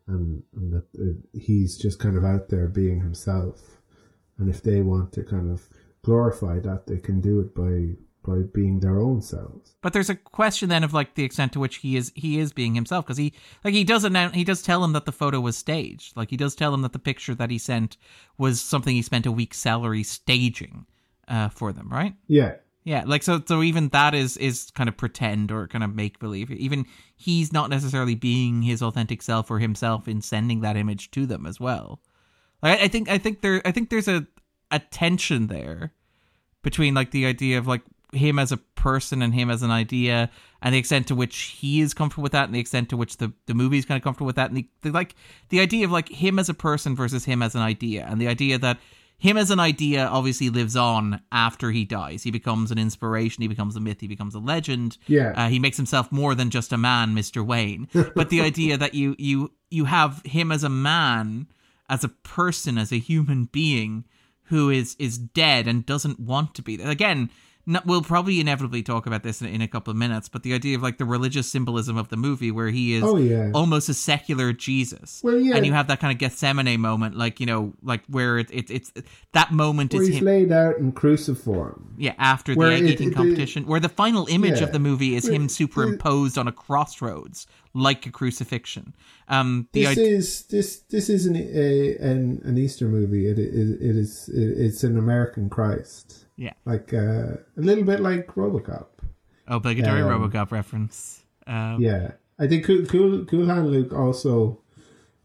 and, 0.08 0.44
and 0.56 0.74
that 0.74 0.86
uh, 1.00 1.40
he's 1.40 1.78
just 1.78 2.00
kind 2.00 2.18
of 2.18 2.24
out 2.24 2.50
there 2.50 2.68
being 2.68 3.02
himself 3.02 3.82
and 4.38 4.50
if 4.50 4.62
they 4.62 4.82
want 4.82 5.12
to 5.14 5.24
kind 5.24 5.52
of 5.52 5.68
glorify 6.04 6.60
that 6.60 6.86
they 6.88 6.98
can 6.98 7.22
do 7.22 7.40
it 7.40 7.56
by 7.56 7.96
by 8.26 8.42
being 8.54 8.80
their 8.80 9.00
own 9.00 9.22
selves. 9.22 9.76
But 9.82 9.94
there's 9.94 10.10
a 10.10 10.16
question 10.16 10.70
then 10.70 10.84
of 10.84 10.94
like 10.94 11.14
the 11.14 11.24
extent 11.24 11.54
to 11.54 11.60
which 11.60 11.78
he 11.78 11.96
is 11.96 12.12
he 12.16 12.40
is 12.40 12.52
being 12.52 12.76
himself 12.76 13.06
because 13.06 13.18
he 13.18 13.34
like 13.64 13.74
he 13.74 13.84
does 13.84 14.04
announce 14.04 14.34
he 14.36 14.44
does 14.44 14.62
tell 14.62 14.84
him 14.84 14.94
that 14.94 15.06
the 15.06 15.12
photo 15.12 15.40
was 15.40 15.58
staged. 15.58 16.18
Like 16.18 16.32
he 16.32 16.38
does 16.38 16.56
tell 16.56 16.74
him 16.74 16.82
that 16.82 16.94
the 16.94 17.00
picture 17.00 17.36
that 17.36 17.52
he 17.52 17.58
sent 17.58 17.98
was 18.38 18.62
something 18.62 18.96
he 18.96 19.02
spent 19.02 19.26
a 19.26 19.32
week's 19.32 19.60
salary 19.60 20.04
staging 20.04 20.86
uh, 21.28 21.50
for 21.50 21.72
them, 21.72 21.90
right? 21.90 22.16
Yeah, 22.28 22.56
Yeah, 22.86 23.04
like 23.06 23.24
so 23.24 23.42
so 23.46 23.64
even 23.64 23.90
that 23.90 24.14
is 24.14 24.38
is 24.38 24.70
kind 24.76 24.88
of 24.88 24.96
pretend 24.96 25.52
or 25.52 25.68
kind 25.68 25.84
of 25.84 25.96
make 25.96 26.20
believe. 26.20 26.52
Even 26.52 26.86
he's 27.16 27.52
not 27.52 27.72
necessarily 27.72 28.14
being 28.14 28.62
his 28.62 28.84
authentic 28.84 29.24
self 29.24 29.50
or 29.50 29.58
himself 29.58 30.08
in 30.08 30.22
sending 30.22 30.62
that 30.62 30.78
image 30.78 31.10
to 31.12 31.26
them 31.26 31.48
as 31.48 31.60
well. 31.60 32.00
Like, 32.62 32.80
I, 32.80 32.88
think 32.88 33.10
I 33.10 33.18
think 33.18 33.42
there 33.42 33.60
I 33.66 33.72
think 33.72 33.90
there's 33.90 34.08
a 34.08 34.28
a 34.70 34.78
tension 34.78 35.48
there 35.48 35.94
between 36.62 36.94
like 36.94 37.10
the 37.10 37.26
idea 37.26 37.58
of 37.58 37.66
like 37.66 37.82
him 38.14 38.38
as 38.38 38.52
a 38.52 38.58
person 38.58 39.24
and 39.24 39.34
him 39.34 39.50
as 39.50 39.64
an 39.64 39.72
idea 39.72 40.30
and 40.62 40.74
the 40.74 40.80
extent 40.80 41.08
to 41.08 41.16
which 41.16 41.38
he 41.38 41.82
is 41.82 41.94
comfortable 41.94 42.24
with 42.24 42.32
that 42.32 42.46
and 42.46 42.54
the 42.54 42.60
extent 42.60 42.90
to 42.90 42.98
which 42.98 43.18
the, 43.18 43.34
the 43.48 43.54
movie 43.54 43.78
is 43.78 43.86
kind 43.86 43.98
of 43.98 44.04
comfortable 44.04 44.28
with 44.28 44.36
that 44.36 44.50
and 44.50 44.58
the, 44.58 44.68
the 44.84 44.92
like 44.92 45.16
the 45.50 45.60
idea 45.60 45.86
of 45.86 45.92
like 45.92 46.08
him 46.10 46.38
as 46.38 46.50
a 46.50 46.54
person 46.54 46.96
versus 46.96 47.26
him 47.26 47.42
as 47.42 47.56
an 47.56 47.62
idea 47.62 48.06
and 48.08 48.22
the 48.22 48.28
idea 48.28 48.58
that 48.58 48.78
him 49.18 49.38
as 49.38 49.50
an 49.52 49.60
idea 49.60 50.06
obviously 50.06 50.50
lives 50.50 50.76
on 50.76 51.22
after 51.32 51.72
he 51.72 51.86
dies 51.86 52.24
he 52.24 52.32
becomes 52.32 52.72
an 52.72 52.78
inspiration 52.78 53.42
he 53.42 53.48
becomes 53.48 53.76
a 53.76 53.80
myth 53.80 54.02
he 54.02 54.08
becomes 54.08 54.36
a 54.36 54.40
legend 54.40 54.98
Yeah. 55.08 55.34
uh, 55.36 55.50
he 55.50 55.60
makes 55.60 55.78
himself 55.78 56.12
more 56.12 56.36
than 56.36 56.50
just 56.50 56.74
a 56.74 56.78
man 56.78 57.16
mr 57.16 57.46
wayne 57.46 57.88
but 58.16 58.30
the 58.30 58.42
idea 58.42 58.78
that 58.78 58.94
you 58.94 59.16
you 59.18 59.52
you 59.70 59.86
have 59.86 60.22
him 60.26 60.52
as 60.52 60.64
a 60.64 60.70
man 60.70 61.48
as 61.90 62.04
a 62.04 62.10
person 62.10 62.78
as 62.78 62.92
a 62.92 62.98
human 63.00 63.46
being 63.46 64.04
who 64.50 64.70
is 64.70 64.96
is 65.00 65.18
dead 65.18 65.68
and 65.68 65.86
doesn't 65.86 66.20
want 66.20 66.54
to 66.54 66.62
be 66.62 66.76
there. 66.76 66.90
Again, 66.90 67.32
no, 67.68 67.82
we'll 67.86 68.02
probably 68.02 68.40
inevitably 68.40 68.84
talk 68.84 69.06
about 69.08 69.24
this 69.24 69.42
in, 69.42 69.48
in 69.48 69.62
a 69.62 69.68
couple 69.68 69.92
of 69.92 69.98
minutes, 69.98 70.30
but 70.30 70.44
the 70.44 70.54
idea 70.54 70.76
of 70.76 70.84
like 70.84 70.98
the 70.98 71.06
religious 71.06 71.50
symbolism 71.52 71.98
of 71.98 72.10
the 72.10 72.18
movie, 72.18 72.52
where 72.52 72.70
he 72.70 72.94
is 72.94 73.04
Oh, 73.04 73.18
yeah. 73.18 73.52
almost 73.54 73.90
a 73.90 73.94
secular 73.94 74.54
Jesus, 74.54 75.22
Well, 75.24 75.40
yeah. 75.40 75.56
and 75.56 75.66
you 75.66 75.74
have 75.74 75.88
that 75.88 76.00
kind 76.00 76.12
of 76.14 76.20
Gethsemane 76.20 76.80
moment, 76.80 77.16
like 77.18 77.40
you 77.40 77.46
know, 77.46 77.74
like 77.82 78.04
where 78.08 78.38
it, 78.38 78.50
it 78.52 78.70
it's 78.70 78.92
that 79.34 79.52
moment 79.52 79.94
where 79.94 80.02
is 80.04 80.10
he's 80.10 80.18
him, 80.18 80.26
laid 80.26 80.52
out 80.52 80.78
in 80.78 80.92
cruciform. 80.92 81.96
yeah, 81.98 82.14
after 82.18 82.54
the 82.54 82.60
where 82.60 82.72
egg 82.72 82.84
it- 82.84 82.92
eating 82.92 83.10
it- 83.12 83.16
competition, 83.16 83.66
where 83.66 83.80
the 83.80 83.90
final 83.90 84.28
image 84.28 84.60
Yeah. 84.60 84.66
of 84.66 84.72
the 84.72 84.80
movie 84.80 85.16
is 85.16 85.26
Where- 85.26 85.34
him 85.34 85.50
superimposed 85.50 86.38
on 86.38 86.48
a 86.48 86.52
crossroads 86.52 87.48
like 87.74 88.06
a 88.06 88.12
crucifixion. 88.12 88.94
Um, 89.28 89.68
the 89.74 89.82
This 89.82 89.90
idea. 89.98 90.08
is 90.18 90.42
this 90.44 90.78
this 90.90 91.10
isn't 91.10 91.36
a, 91.36 91.98
an 91.98 92.42
an 92.46 92.58
Easter 92.58 92.88
movie. 92.88 93.28
It, 93.28 93.38
it, 93.40 93.54
it 93.82 93.96
is 93.96 94.30
it, 94.30 94.58
it's 94.66 94.84
an 94.84 94.98
American 94.98 95.50
Christ, 95.50 96.26
Yeah. 96.38 96.54
like 96.66 96.94
uh, 96.94 97.38
a 97.58 97.62
little 97.62 97.84
bit 97.84 98.00
like 98.02 98.28
RoboCop. 98.28 98.88
Obligatory 99.48 100.02
um, 100.02 100.10
Robocop 100.10 100.52
reference. 100.52 101.24
Um, 101.48 101.80
Yeah, 101.80 102.12
I 102.40 102.48
think 102.48 102.66
Cool 102.66 102.86
Cool, 102.86 103.26
cool 103.26 103.46
Hand 103.46 103.70
Luke 103.70 103.94
also 103.94 104.60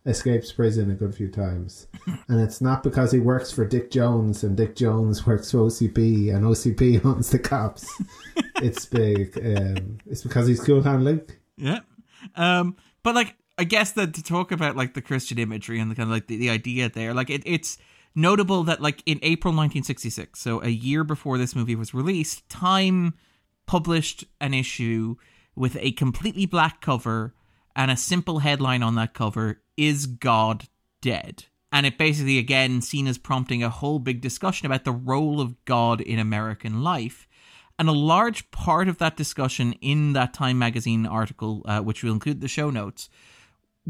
escapes 0.07 0.53
prison 0.53 0.91
a 0.91 0.95
good 0.95 1.15
few 1.15 1.29
times, 1.29 1.87
and 2.29 2.41
it's 2.41 2.61
not 2.61 2.83
because 2.83 3.13
he 3.13 3.19
works 3.19 3.51
for 3.51 3.65
Dick 3.65 3.91
Jones 3.91 4.45
and 4.45 4.57
Dick 4.57 4.77
Jones 4.77 5.27
works 5.27 5.51
for 5.51 5.59
OCP 5.59 6.35
and 6.35 6.45
OCP 6.45 7.05
owns 7.05 7.31
the 7.31 7.39
cops. 7.39 7.91
it's 8.57 8.87
big. 8.87 9.37
Um, 9.39 9.99
it's 10.07 10.23
because 10.23 10.47
he's 10.47 10.61
Cool 10.61 10.83
Hand 10.83 11.05
Luke. 11.05 11.39
Yeah. 11.57 11.81
Um, 12.37 12.77
but 13.03 13.15
like, 13.15 13.37
I 13.59 13.65
guess 13.65 13.93
that 13.93 14.15
to 14.15 14.23
talk 14.23 14.53
about 14.53 14.77
like 14.77 14.95
the 14.95 15.03
Christian 15.03 15.39
imagery 15.39 15.81
and 15.81 15.91
the 15.91 15.95
kind 15.95 16.09
of 16.09 16.13
like 16.13 16.27
the, 16.27 16.37
the 16.37 16.51
idea 16.51 16.89
there, 16.89 17.15
like 17.15 17.31
it, 17.31 17.43
it's 17.47 17.79
notable 18.15 18.65
that 18.65 18.81
like 18.81 19.03
in 19.07 19.19
April 19.23 19.53
1966, 19.53 20.41
so 20.41 20.63
a 20.63 20.69
year 20.69 21.05
before 21.05 21.39
this 21.39 21.55
movie 21.55 21.77
was 21.77 21.95
released, 21.95 22.49
Time 22.49 23.15
published 23.67 24.25
an 24.41 24.55
issue 24.55 25.17
with 25.55 25.77
a 25.81 25.93
completely 25.93 26.47
black 26.47 26.81
cover 26.81 27.35
and 27.77 27.91
a 27.91 27.97
simple 27.97 28.41
headline 28.41 28.83
on 28.83 28.95
that 28.97 29.15
cover 29.15 29.63
is 29.77 30.07
God 30.07 30.65
dead? 31.01 31.45
And 31.73 31.87
it 31.87 31.99
basically, 31.99 32.39
again, 32.39 32.83
seen 32.83 33.07
as 33.07 33.17
prompting 33.17 33.63
a 33.63 33.71
whole 33.71 34.01
big 34.01 34.21
discussion 34.21 34.67
about 34.67 34.85
the 34.85 34.93
role 34.93 35.41
of 35.41 35.65
God 35.65 36.01
in 36.01 36.19
American 36.19 36.83
life. 36.83 37.29
And 37.79 37.89
a 37.89 37.93
large 37.93 38.51
part 38.51 38.89
of 38.89 38.99
that 38.99 39.17
discussion 39.17 39.73
in 39.75 40.13
that 40.15 40.35
Time 40.35 40.59
magazine 40.59 41.07
article, 41.07 41.63
uh, 41.65 41.81
which 41.81 42.03
will 42.03 42.13
include 42.13 42.41
the 42.41 42.49
show 42.49 42.71
notes, 42.71 43.09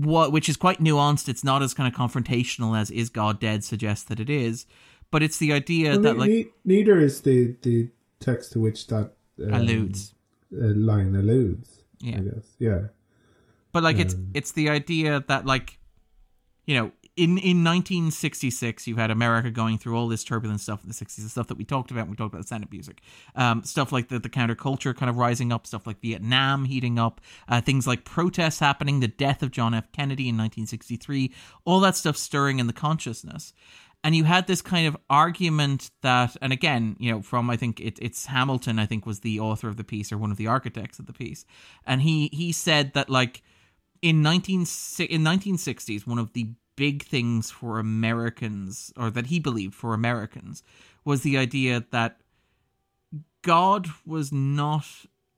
what 0.05 0.33
which 0.33 0.49
is 0.49 0.57
quite 0.57 0.81
nuanced. 0.81 1.29
It's 1.29 1.45
not 1.45 1.63
as 1.63 1.75
kind 1.75 1.93
of 1.93 1.99
confrontational 1.99 2.79
as 2.79 2.91
"Is 2.91 3.11
God 3.11 3.41
dead?" 3.41 3.65
suggests 3.65 4.05
that 4.05 4.21
it 4.21 4.31
is, 4.31 4.67
but 5.11 5.23
it's 5.23 5.39
the 5.39 5.53
idea 5.53 5.91
Well, 5.93 6.01
that 6.01 6.13
ne- 6.15 6.19
like 6.21 6.31
ne- 6.31 6.47
neither 6.65 6.99
is 6.99 7.21
the 7.23 7.57
the 7.63 7.89
text 8.21 8.53
to 8.53 8.61
which 8.61 8.87
that 8.89 9.13
um, 9.43 9.55
alludes. 9.55 10.15
uh, 10.53 10.67
line 10.75 11.15
alludes. 11.15 11.85
Yeah. 12.01 12.17
I 12.19 12.21
guess. 12.21 12.47
Yeah. 12.59 12.81
But 13.73 13.83
like 13.83 13.99
it's 13.99 14.15
Um, 14.15 14.31
it's 14.35 14.53
the 14.53 14.69
idea 14.71 15.25
that 15.29 15.47
like 15.47 15.79
you 16.67 16.75
know 16.77 16.93
in 17.17 17.39
in 17.39 17.65
1966 17.65 18.87
you 18.87 18.97
had 18.97 19.11
America 19.11 19.51
going 19.51 19.79
through 19.79 19.97
all 19.97 20.09
this 20.09 20.25
turbulent 20.25 20.61
stuff 20.61 20.83
in 20.83 20.89
the 20.89 20.95
60s, 20.95 21.17
the 21.17 21.29
stuff 21.29 21.49
that 21.49 21.59
we 21.59 21.65
talked 21.65 21.91
about. 21.91 22.09
We 22.09 22.17
talked 22.17 22.35
about 22.35 22.47
the 22.47 22.55
of 22.55 22.71
music, 22.71 23.03
um, 23.35 23.65
stuff 23.65 23.93
like 23.93 24.09
the 24.09 24.19
the 24.19 24.29
counterculture 24.29 24.97
kind 24.97 25.11
of 25.11 25.17
rising 25.17 25.53
up, 25.53 25.67
stuff 25.67 25.87
like 25.87 26.01
Vietnam 26.01 26.65
heating 26.65 26.99
up, 26.99 27.21
uh, 27.49 27.61
things 27.61 27.87
like 27.87 28.05
protests 28.05 28.61
happening, 28.61 29.01
the 29.01 29.09
death 29.09 29.43
of 29.43 29.51
John 29.51 29.75
F. 29.75 29.91
Kennedy 29.93 30.29
in 30.29 30.37
1963, 30.37 31.33
all 31.65 31.81
that 31.81 31.97
stuff 31.97 32.17
stirring 32.17 32.59
in 32.59 32.67
the 32.67 32.73
consciousness. 32.73 33.53
And 34.03 34.17
you 34.17 34.25
had 34.25 34.47
this 34.47 34.63
kind 34.63 34.87
of 34.87 34.97
argument 35.11 35.91
that, 36.01 36.35
and 36.41 36.55
again, 36.55 36.97
you 36.99 37.13
know, 37.13 37.21
from 37.21 37.51
I 37.51 37.57
think 37.57 37.81
it, 37.81 37.99
it's 38.01 38.27
Hamilton, 38.27 38.79
I 38.79 38.87
think 38.87 39.05
was 39.05 39.21
the 39.21 39.41
author 39.41 39.69
of 39.69 39.77
the 39.77 39.85
piece 39.85 40.11
or 40.11 40.17
one 40.17 40.31
of 40.31 40.39
the 40.39 40.47
architects 40.47 40.99
of 40.99 41.07
the 41.07 41.13
piece, 41.13 41.45
and 41.85 42.01
he 42.01 42.31
he 42.33 42.53
said 42.53 42.95
that 42.95 43.11
like 43.11 43.43
in 44.03 44.23
19 44.23 44.61
in 44.61 45.23
1960s 45.23 46.07
one 46.07 46.19
of 46.19 46.33
the 46.33 46.55
big 46.81 47.03
things 47.03 47.51
for 47.51 47.79
Americans 47.79 48.91
or 48.97 49.11
that 49.11 49.27
he 49.27 49.39
believed 49.39 49.75
for 49.75 49.93
Americans 49.93 50.63
was 51.05 51.21
the 51.21 51.37
idea 51.37 51.85
that 51.91 52.23
God 53.43 53.87
was 54.07 54.33
not 54.33 54.87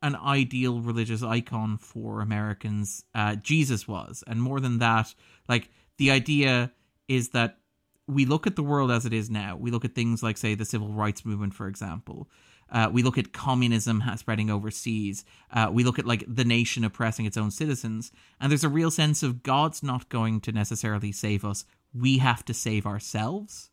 an 0.03 0.15
ideal 0.15 0.81
religious 0.81 1.21
icon 1.21 1.79
for 1.79 2.21
Americans. 2.21 3.03
Uh, 3.13 3.35
Jesus 3.35 3.89
was. 3.89 4.23
And 4.29 4.41
more 4.41 4.61
than 4.61 4.79
that 4.79 5.17
like 5.49 5.69
the 5.97 6.13
idea 6.13 6.71
is 7.09 7.31
that 7.31 7.59
we 8.07 8.25
look 8.25 8.47
at 8.47 8.55
the 8.55 8.63
world 8.63 8.93
as 8.93 9.05
it 9.05 9.13
is 9.13 9.29
now. 9.29 9.57
We 9.57 9.73
look 9.73 9.85
at 9.85 9.97
things 9.97 10.23
like 10.23 10.37
say 10.37 10.55
the 10.55 10.65
civil 10.65 10.93
rights 10.93 11.25
movement 11.25 11.55
for 11.55 11.67
example 11.67 12.31
uh, 12.73 12.89
we 12.91 13.03
look 13.03 13.19
at 13.19 13.35
communism 13.35 14.03
spreading 14.17 14.51
overseas. 14.51 15.25
Uh, 15.53 15.69
we 15.71 15.85
look 15.85 15.99
at 15.99 16.07
like 16.07 16.25
the 16.27 16.45
nation 16.45 16.85
oppressing 16.85 17.27
its 17.27 17.37
own 17.37 17.51
citizens, 17.51 18.11
and 18.41 18.51
there's 18.51 18.65
a 18.65 18.69
real 18.69 18.91
sense 18.91 19.23
of 19.23 19.43
God's 19.43 19.83
not 19.83 20.09
going 20.09 20.41
to 20.41 20.53
necessarily 20.53 21.13
save 21.13 21.45
us. 21.45 21.67
We 21.95 22.19
have 22.19 22.45
to 22.47 22.55
save 22.55 22.87
ourselves. 22.87 23.71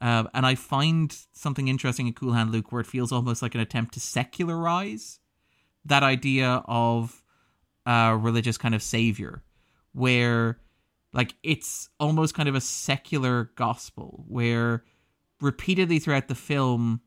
Uh, 0.00 0.24
and 0.34 0.44
I 0.44 0.56
find 0.56 1.16
something 1.32 1.68
interesting 1.68 2.08
in 2.08 2.12
Cool 2.12 2.32
Hand 2.32 2.50
Luke 2.50 2.70
where 2.70 2.80
it 2.80 2.86
feels 2.86 3.12
almost 3.12 3.40
like 3.40 3.54
an 3.54 3.60
attempt 3.60 3.94
to 3.94 4.00
secularize 4.00 5.20
that 5.84 6.02
idea 6.02 6.62
of 6.66 7.22
uh, 7.86 8.18
religious 8.20 8.58
kind 8.58 8.74
of 8.74 8.82
savior, 8.82 9.44
where 9.92 10.58
like 11.12 11.34
it's 11.44 11.88
almost 12.00 12.34
kind 12.34 12.48
of 12.48 12.56
a 12.56 12.60
secular 12.60 13.52
gospel, 13.54 14.24
where 14.28 14.84
repeatedly 15.40 16.00
throughout 16.00 16.26
the 16.26 16.34
film 16.34 17.00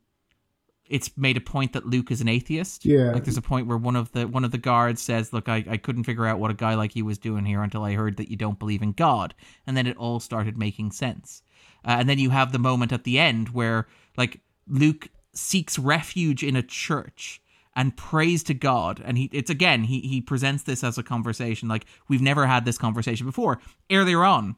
it's 0.90 1.16
made 1.16 1.38
a 1.38 1.42
point 1.42 1.74
that 1.74 1.86
Luke 1.86 2.12
is 2.12 2.20
an 2.20 2.28
atheist. 2.28 2.84
Yeah. 2.84 3.12
Like 3.12 3.24
there's 3.24 3.38
a 3.38 3.42
point 3.42 3.68
where 3.68 3.78
one 3.78 3.96
of 3.96 4.12
the 4.12 4.28
one 4.28 4.44
of 4.44 4.52
the 4.52 4.58
guards 4.58 5.02
says, 5.02 5.32
"Look, 5.32 5.48
I, 5.48 5.64
I 5.70 5.78
couldn't 5.78 6.04
figure 6.04 6.26
out 6.26 6.40
what 6.40 6.52
a 6.52 6.56
guy 6.56 6.74
like 6.74 6.96
you 6.96 7.06
was 7.06 7.18
doing 7.18 7.46
here 7.46 7.62
until 7.62 7.84
I 7.84 7.94
heard 7.94 8.18
that 8.18 8.30
you 8.30 8.36
don't 8.36 8.60
believe 8.60 8.82
in 8.82 8.92
God." 8.94 9.36
And 9.68 9.78
then 9.78 9.88
it 9.88 9.98
all 9.98 10.20
started 10.20 10.58
making 10.58 10.92
sense. 10.92 11.44
Uh, 11.86 11.98
and 12.00 12.10
then 12.10 12.20
you 12.20 12.32
have 12.32 12.52
the 12.52 12.60
moment 12.60 12.92
at 12.92 13.04
the 13.04 13.20
end 13.20 13.50
where 13.50 13.88
like 14.18 14.42
Luke 14.68 15.10
seeks 15.34 15.80
refuge 15.80 16.44
in 16.44 16.56
a 16.56 16.64
church 16.64 17.42
and 17.76 17.96
prays 17.96 18.44
to 18.44 18.54
God. 18.54 19.02
And 19.06 19.18
he 19.18 19.30
it's 19.32 19.50
again, 19.50 19.84
he 19.84 20.02
he 20.02 20.22
presents 20.22 20.64
this 20.64 20.84
as 20.84 20.98
a 20.98 21.04
conversation 21.04 21.70
like 21.70 21.86
we've 22.08 22.22
never 22.22 22.48
had 22.48 22.66
this 22.66 22.78
conversation 22.78 23.26
before. 23.26 23.60
Earlier 23.92 24.24
on, 24.24 24.56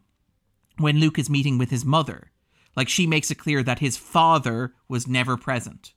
when 0.77 0.99
Luke 0.99 1.19
is 1.19 1.29
meeting 1.29 1.57
with 1.57 1.69
his 1.69 1.85
mother, 1.85 2.31
like 2.75 2.89
she 2.89 3.05
makes 3.05 3.29
it 3.31 3.35
clear 3.35 3.63
that 3.63 3.79
his 3.79 3.97
father 3.97 4.73
was 4.87 5.07
never 5.07 5.35
present. 5.37 5.93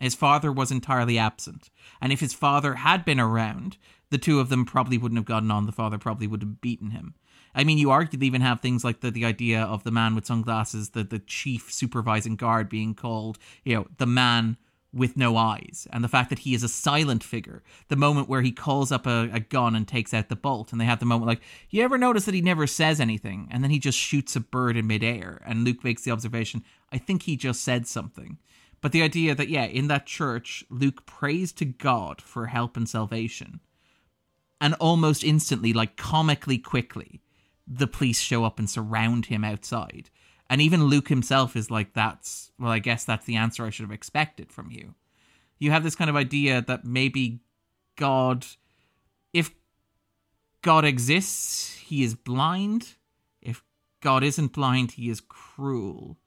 His 0.00 0.14
father 0.14 0.52
was 0.52 0.70
entirely 0.70 1.18
absent. 1.18 1.70
And 2.00 2.12
if 2.12 2.20
his 2.20 2.34
father 2.34 2.74
had 2.74 3.04
been 3.04 3.20
around, 3.20 3.76
the 4.10 4.18
two 4.18 4.40
of 4.40 4.48
them 4.48 4.64
probably 4.64 4.98
wouldn't 4.98 5.18
have 5.18 5.24
gotten 5.24 5.50
on. 5.50 5.66
The 5.66 5.72
father 5.72 5.98
probably 5.98 6.26
would 6.26 6.42
have 6.42 6.60
beaten 6.60 6.90
him. 6.90 7.14
I 7.54 7.62
mean, 7.64 7.78
you 7.78 7.88
arguably 7.88 8.24
even 8.24 8.40
have 8.40 8.60
things 8.60 8.82
like 8.82 9.00
the, 9.00 9.10
the 9.10 9.24
idea 9.24 9.62
of 9.62 9.84
the 9.84 9.92
man 9.92 10.14
with 10.14 10.26
sunglasses, 10.26 10.90
the, 10.90 11.04
the 11.04 11.20
chief 11.20 11.72
supervising 11.72 12.36
guard 12.36 12.68
being 12.68 12.94
called, 12.94 13.38
you 13.64 13.76
know, 13.76 13.86
the 13.98 14.06
man 14.06 14.56
with 14.92 15.16
no 15.16 15.36
eyes, 15.36 15.88
and 15.92 16.04
the 16.04 16.08
fact 16.08 16.30
that 16.30 16.40
he 16.40 16.54
is 16.54 16.62
a 16.62 16.68
silent 16.68 17.24
figure. 17.24 17.64
The 17.88 17.96
moment 17.96 18.28
where 18.28 18.42
he 18.42 18.52
calls 18.52 18.92
up 18.92 19.06
a, 19.06 19.28
a 19.32 19.40
gun 19.40 19.74
and 19.74 19.86
takes 19.86 20.14
out 20.14 20.28
the 20.28 20.36
bolt, 20.36 20.70
and 20.70 20.80
they 20.80 20.84
have 20.84 21.00
the 21.00 21.06
moment 21.06 21.26
like, 21.26 21.42
you 21.68 21.82
ever 21.82 21.98
notice 21.98 22.26
that 22.26 22.34
he 22.34 22.40
never 22.40 22.68
says 22.68 23.00
anything, 23.00 23.48
and 23.50 23.62
then 23.62 23.72
he 23.72 23.80
just 23.80 23.98
shoots 23.98 24.36
a 24.36 24.40
bird 24.40 24.76
in 24.76 24.86
midair, 24.86 25.42
and 25.44 25.64
Luke 25.64 25.82
makes 25.82 26.02
the 26.02 26.12
observation, 26.12 26.62
I 26.92 26.98
think 26.98 27.22
he 27.22 27.36
just 27.36 27.62
said 27.62 27.88
something 27.88 28.38
But 28.84 28.92
the 28.92 29.00
idea 29.00 29.34
that 29.34 29.48
yeah, 29.48 29.64
in 29.64 29.88
that 29.88 30.04
church, 30.04 30.62
Luke 30.68 31.06
prays 31.06 31.54
to 31.54 31.64
God 31.64 32.20
for 32.20 32.48
help 32.48 32.76
and 32.76 32.86
salvation, 32.86 33.60
and 34.60 34.74
almost 34.74 35.24
instantly, 35.24 35.72
like 35.72 35.96
comically 35.96 36.58
quickly, 36.58 37.22
the 37.66 37.86
police 37.86 38.20
show 38.20 38.44
up 38.44 38.58
and 38.58 38.68
surround 38.68 39.24
him 39.24 39.42
outside. 39.42 40.10
And 40.50 40.60
even 40.60 40.84
Luke 40.84 41.08
himself 41.08 41.56
is 41.56 41.70
like, 41.70 41.94
"That's 41.94 42.52
well, 42.58 42.70
I 42.70 42.78
guess 42.78 43.06
that's 43.06 43.24
the 43.24 43.36
answer 43.36 43.64
I 43.64 43.70
should 43.70 43.84
have 43.84 43.90
expected 43.90 44.52
from 44.52 44.70
you." 44.70 44.94
You 45.58 45.70
have 45.70 45.82
this 45.82 45.96
kind 45.96 46.10
of 46.10 46.16
idea 46.16 46.60
that 46.60 46.84
maybe 46.84 47.40
God, 47.96 48.44
if 49.32 49.50
God 50.60 50.84
exists, 50.84 51.72
he 51.76 52.02
is 52.02 52.14
blind. 52.14 52.96
If 53.40 53.64
God 54.02 54.22
isn't 54.22 54.52
blind, 54.52 54.90
he 54.90 55.08
is 55.08 55.22
cruel. 55.22 56.18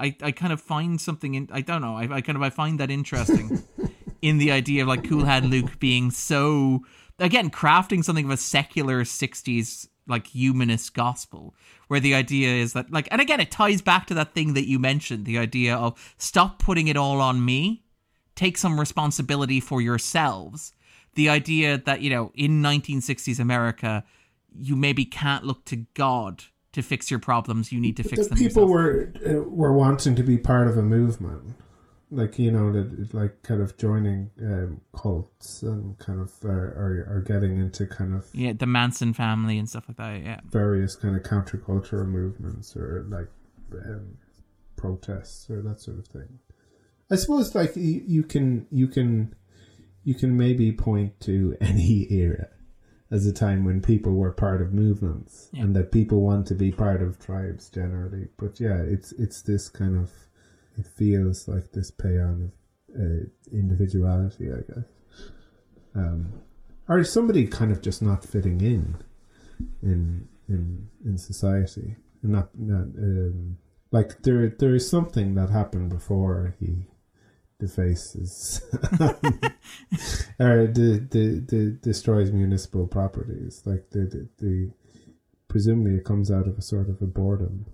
I, 0.00 0.16
I 0.22 0.32
kind 0.32 0.52
of 0.52 0.60
find 0.60 1.00
something 1.00 1.34
in 1.34 1.48
I 1.52 1.60
don't 1.60 1.82
know 1.82 1.96
I, 1.96 2.16
I 2.16 2.20
kind 2.20 2.36
of 2.36 2.42
I 2.42 2.50
find 2.50 2.80
that 2.80 2.90
interesting 2.90 3.62
in 4.22 4.38
the 4.38 4.50
idea 4.50 4.82
of 4.82 4.88
like 4.88 5.08
Cool 5.08 5.24
Hand 5.24 5.50
Luke 5.50 5.78
being 5.78 6.10
so 6.10 6.82
again 7.18 7.50
crafting 7.50 8.02
something 8.02 8.24
of 8.24 8.30
a 8.30 8.36
secular 8.36 9.04
60s 9.04 9.88
like 10.06 10.26
humanist 10.28 10.94
gospel 10.94 11.54
where 11.88 12.00
the 12.00 12.14
idea 12.14 12.48
is 12.48 12.72
that 12.72 12.90
like 12.90 13.08
and 13.10 13.20
again 13.20 13.40
it 13.40 13.50
ties 13.50 13.82
back 13.82 14.06
to 14.06 14.14
that 14.14 14.34
thing 14.34 14.54
that 14.54 14.68
you 14.68 14.78
mentioned 14.78 15.26
the 15.26 15.38
idea 15.38 15.76
of 15.76 16.14
stop 16.18 16.58
putting 16.58 16.88
it 16.88 16.96
all 16.96 17.20
on 17.20 17.44
me 17.44 17.82
take 18.40 18.56
some 18.56 18.80
responsibility 18.80 19.60
for 19.60 19.82
yourselves. 19.82 20.72
The 21.14 21.28
idea 21.28 21.76
that 21.76 22.00
you 22.00 22.08
know 22.08 22.32
in 22.34 22.62
1960s 22.62 23.38
america 23.38 24.04
you 24.56 24.76
maybe 24.76 25.04
can't 25.04 25.44
look 25.44 25.64
to 25.66 25.76
god 25.94 26.44
to 26.72 26.82
fix 26.82 27.10
your 27.10 27.20
problems 27.20 27.72
you 27.72 27.80
need 27.80 27.96
to 27.96 28.02
fix 28.02 28.22
the 28.24 28.28
them 28.30 28.38
people 28.38 28.68
yourself. 28.68 29.22
were 29.24 29.38
uh, 29.38 29.42
were 29.42 29.72
wanting 29.72 30.14
to 30.14 30.22
be 30.22 30.38
part 30.38 30.68
of 30.68 30.76
a 30.76 30.82
movement. 30.82 31.56
Like 32.12 32.38
you 32.38 32.50
know 32.50 32.72
that 32.72 33.14
like 33.14 33.42
kind 33.42 33.62
of 33.62 33.76
joining 33.76 34.30
um, 34.40 34.80
cults 34.92 35.62
and 35.62 35.96
kind 35.98 36.20
of 36.20 36.32
uh, 36.44 36.48
are 36.48 37.06
are 37.08 37.24
getting 37.24 37.58
into 37.58 37.86
kind 37.86 38.14
of 38.14 38.26
yeah 38.32 38.52
the 38.52 38.66
manson 38.66 39.12
family 39.12 39.58
and 39.58 39.68
stuff 39.68 39.84
like 39.86 39.96
that 39.98 40.22
yeah. 40.22 40.40
various 40.44 40.96
kind 40.96 41.16
of 41.16 41.22
countercultural 41.22 42.06
movements 42.06 42.76
or 42.76 43.06
like 43.08 43.28
um, 43.84 44.16
protests 44.76 45.48
or 45.50 45.62
that 45.62 45.80
sort 45.80 45.98
of 45.98 46.06
thing. 46.08 46.40
I 47.12 47.16
suppose 47.16 47.54
like 47.54 47.76
you, 47.76 48.02
you 48.06 48.22
can 48.24 48.66
you 48.72 48.88
can 48.88 49.34
you 50.02 50.14
can 50.14 50.36
maybe 50.36 50.72
point 50.72 51.20
to 51.20 51.56
any 51.60 52.08
era 52.10 52.48
as 53.10 53.26
a 53.26 53.32
time 53.32 53.64
when 53.64 53.80
people 53.82 54.14
were 54.14 54.30
part 54.32 54.62
of 54.62 54.72
movements 54.72 55.48
Yeah. 55.52 55.64
and 55.64 55.74
that 55.76 55.90
people 55.92 56.20
want 56.22 56.46
to 56.46 56.54
be 56.54 56.70
part 56.70 57.02
of 57.02 57.18
tribes 57.18 57.68
generally. 57.68 58.28
But 58.36 58.60
yeah, 58.60 58.78
it's 58.82 59.12
it's 59.12 59.42
this 59.42 59.68
kind 59.68 59.96
of 59.96 60.10
it 60.78 60.86
feels 60.86 61.48
like 61.48 61.72
this 61.72 61.90
paean 61.90 62.52
of 62.94 63.00
uh, 63.00 63.24
individuality, 63.52 64.50
I 64.52 64.60
guess. 64.72 64.84
Um, 65.94 66.32
or 66.88 67.02
somebody 67.04 67.46
kind 67.46 67.72
of 67.72 67.82
just 67.82 68.00
not 68.02 68.24
fitting 68.24 68.60
in 68.60 68.96
in 69.82 70.28
in 70.48 70.88
in 71.04 71.18
society, 71.18 71.96
and 72.22 72.32
not 72.32 72.48
not 72.58 72.86
um, 72.98 73.58
like 73.90 74.22
there 74.22 74.48
there 74.58 74.74
is 74.74 74.88
something 74.88 75.34
that 75.34 75.50
happened 75.50 75.90
before 75.90 76.54
he 76.60 76.86
defaces 77.60 78.62
or 80.40 80.66
the, 80.66 81.06
the, 81.10 81.44
the 81.46 81.78
destroys 81.82 82.32
municipal 82.32 82.86
properties. 82.86 83.62
Like 83.64 83.90
the, 83.90 84.00
the 84.00 84.28
the 84.38 84.70
presumably 85.46 85.96
it 85.96 86.04
comes 86.04 86.30
out 86.30 86.48
of 86.48 86.58
a 86.58 86.62
sort 86.62 86.88
of 86.88 87.00
a 87.00 87.06
boredom 87.06 87.66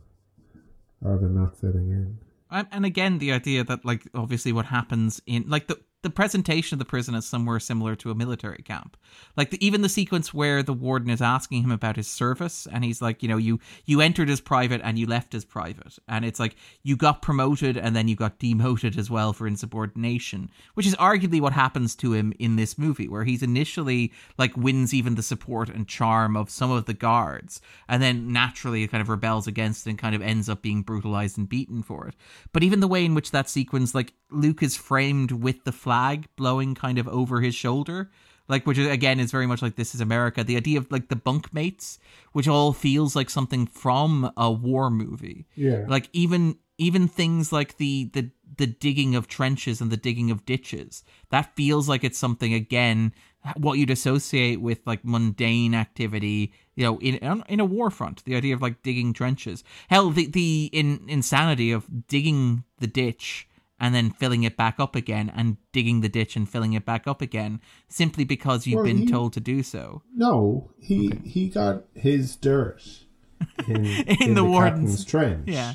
or 1.02 1.16
the 1.18 1.28
not 1.28 1.56
fitting 1.56 1.90
in. 1.90 2.18
and, 2.50 2.66
and 2.70 2.84
again 2.84 3.18
the 3.18 3.32
idea 3.32 3.64
that 3.64 3.84
like 3.84 4.02
obviously 4.14 4.52
what 4.52 4.66
happens 4.66 5.20
in 5.26 5.44
like 5.48 5.68
the 5.68 5.78
the 6.06 6.10
presentation 6.10 6.76
of 6.76 6.78
the 6.78 6.84
prison 6.84 7.16
is 7.16 7.26
somewhere 7.26 7.58
similar 7.58 7.96
to 7.96 8.12
a 8.12 8.14
military 8.14 8.62
camp. 8.62 8.96
Like 9.36 9.50
the, 9.50 9.66
even 9.66 9.82
the 9.82 9.88
sequence 9.88 10.32
where 10.32 10.62
the 10.62 10.72
warden 10.72 11.10
is 11.10 11.20
asking 11.20 11.64
him 11.64 11.72
about 11.72 11.96
his 11.96 12.06
service 12.06 12.68
and 12.70 12.84
he's 12.84 13.02
like 13.02 13.24
you 13.24 13.28
know 13.28 13.38
you 13.38 13.58
you 13.86 14.00
entered 14.00 14.30
as 14.30 14.40
private 14.40 14.80
and 14.84 15.00
you 15.00 15.06
left 15.06 15.34
as 15.34 15.44
private. 15.44 15.98
And 16.06 16.24
it's 16.24 16.38
like 16.38 16.54
you 16.84 16.96
got 16.96 17.22
promoted 17.22 17.76
and 17.76 17.96
then 17.96 18.06
you 18.06 18.14
got 18.14 18.38
demoted 18.38 18.96
as 18.96 19.10
well 19.10 19.32
for 19.32 19.48
insubordination 19.48 20.48
which 20.74 20.86
is 20.86 20.94
arguably 20.94 21.40
what 21.40 21.52
happens 21.52 21.96
to 21.96 22.12
him 22.12 22.32
in 22.38 22.54
this 22.54 22.78
movie 22.78 23.08
where 23.08 23.24
he's 23.24 23.42
initially 23.42 24.12
like 24.38 24.56
wins 24.56 24.94
even 24.94 25.16
the 25.16 25.22
support 25.24 25.68
and 25.68 25.88
charm 25.88 26.36
of 26.36 26.50
some 26.50 26.70
of 26.70 26.84
the 26.84 26.94
guards 26.94 27.60
and 27.88 28.00
then 28.00 28.32
naturally 28.32 28.86
kind 28.86 29.00
of 29.00 29.08
rebels 29.08 29.48
against 29.48 29.88
and 29.88 29.98
kind 29.98 30.14
of 30.14 30.22
ends 30.22 30.48
up 30.48 30.62
being 30.62 30.82
brutalized 30.82 31.36
and 31.36 31.48
beaten 31.48 31.82
for 31.82 32.06
it. 32.06 32.14
But 32.52 32.62
even 32.62 32.78
the 32.78 32.86
way 32.86 33.04
in 33.04 33.14
which 33.14 33.32
that 33.32 33.50
sequence 33.50 33.92
like 33.92 34.12
luke 34.30 34.62
is 34.62 34.76
framed 34.76 35.32
with 35.32 35.64
the 35.64 35.72
flag 35.72 35.95
blowing 36.36 36.74
kind 36.74 36.98
of 36.98 37.08
over 37.08 37.40
his 37.40 37.54
shoulder 37.54 38.10
like 38.48 38.66
which 38.66 38.78
again 38.78 39.20
is 39.20 39.30
very 39.30 39.46
much 39.46 39.62
like 39.62 39.76
this 39.76 39.94
is 39.94 40.00
america. 40.00 40.44
The 40.44 40.56
idea 40.56 40.78
of 40.78 40.90
like 40.90 41.08
the 41.08 41.16
bunkmates 41.16 41.98
which 42.32 42.48
all 42.48 42.72
feels 42.72 43.16
like 43.16 43.30
something 43.30 43.66
from 43.66 44.30
a 44.36 44.50
war 44.50 44.90
movie. 44.90 45.46
Yeah. 45.54 45.84
like 45.88 46.08
even 46.12 46.58
even 46.78 47.08
things 47.08 47.52
like 47.52 47.76
the 47.78 48.10
the 48.12 48.30
the 48.56 48.66
digging 48.66 49.14
of 49.14 49.28
trenches 49.28 49.80
and 49.80 49.90
the 49.90 49.96
digging 49.96 50.30
of 50.30 50.46
ditches 50.46 51.04
that 51.30 51.54
feels 51.56 51.88
like 51.88 52.04
it's 52.04 52.18
something 52.18 52.54
again 52.54 53.12
what 53.56 53.78
you'd 53.78 53.90
associate 53.90 54.60
with 54.60 54.80
like 54.86 55.04
mundane 55.04 55.74
activity 55.74 56.52
you 56.74 56.84
know 56.84 56.98
in 57.00 57.16
in 57.48 57.60
a 57.60 57.64
war 57.64 57.90
front 57.90 58.24
the 58.24 58.36
idea 58.36 58.54
of 58.54 58.62
like 58.62 58.82
digging 58.82 59.12
trenches. 59.12 59.64
Hell 59.88 60.10
the 60.10 60.26
the 60.26 60.70
in 60.72 61.04
insanity 61.08 61.72
of 61.72 62.06
digging 62.06 62.64
the 62.78 62.86
ditch 62.86 63.48
and 63.78 63.94
then 63.94 64.10
filling 64.10 64.42
it 64.42 64.56
back 64.56 64.76
up 64.78 64.96
again 64.96 65.30
and 65.36 65.56
digging 65.72 66.00
the 66.00 66.08
ditch 66.08 66.36
and 66.36 66.48
filling 66.48 66.72
it 66.72 66.84
back 66.84 67.06
up 67.06 67.20
again 67.20 67.60
simply 67.88 68.24
because 68.24 68.66
you've 68.66 68.76
Well, 68.76 68.84
been 68.86 68.98
he- 68.98 69.06
told 69.06 69.32
to 69.34 69.40
do 69.40 69.62
so 69.62 70.02
No, 70.14 70.70
he 70.78 71.12
he 71.24 71.48
got 71.48 71.84
his 71.94 72.36
dirt 72.36 72.82
in, 73.68 73.84
in, 73.86 74.28
the 74.34 74.34
the, 74.36 74.44
warden's- 74.44 75.04
trench. 75.04 75.44
yeah 75.46 75.74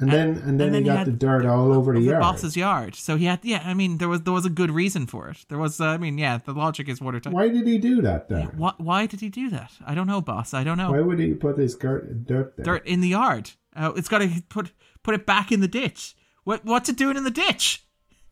And 0.00 0.12
then 0.12 0.28
and 0.36 0.36
then 0.36 0.46
and 0.46 0.60
then 0.60 0.72
he 0.74 0.78
he 0.90 0.96
got 0.96 1.06
the 1.06 1.12
dirt 1.12 1.44
all 1.44 1.72
over 1.72 1.92
the 1.92 1.98
the 1.98 2.06
yard. 2.06 2.20
boss's 2.22 2.56
yard 2.56 2.94
so 2.94 3.16
he 3.16 3.24
had 3.24 3.40
yeah 3.42 3.62
i 3.64 3.74
mean 3.74 3.98
there 3.98 4.08
was 4.08 4.22
there 4.22 4.32
was 4.32 4.46
a 4.46 4.50
good 4.50 4.70
reason 4.70 5.06
for 5.08 5.28
it 5.28 5.44
there 5.48 5.58
was 5.58 5.80
uh, 5.80 5.86
i 5.86 5.96
mean 5.96 6.18
yeah 6.18 6.38
the 6.38 6.52
logic 6.52 6.88
is 6.88 7.00
watertight 7.00 7.32
Why 7.32 7.48
did 7.48 7.66
he 7.66 7.78
do 7.78 8.00
that 8.02 8.28
then? 8.28 8.46
Why, 8.56 8.74
why 8.78 9.06
did 9.06 9.20
he 9.20 9.28
do 9.28 9.50
that? 9.50 9.72
I 9.84 9.94
don't 9.96 10.06
know, 10.06 10.20
boss. 10.20 10.54
I 10.54 10.62
don't 10.62 10.78
know. 10.78 10.92
Why 10.92 11.00
would 11.00 11.18
he 11.18 11.34
put 11.34 11.58
his 11.58 11.74
dirt, 11.74 12.26
dirt 12.26 12.56
there? 12.56 12.64
Dirt 12.64 12.86
in 12.86 13.00
the 13.00 13.08
yard. 13.08 13.50
Uh, 13.74 13.92
it's 13.96 14.08
got 14.08 14.18
to 14.18 14.28
put 14.48 14.70
put 15.08 15.14
it 15.14 15.24
back 15.24 15.50
in 15.50 15.60
the 15.60 15.68
ditch. 15.68 16.14
What 16.44 16.66
what's 16.66 16.90
it 16.90 16.96
doing 16.98 17.16
in 17.16 17.24
the 17.24 17.30
ditch? 17.30 17.82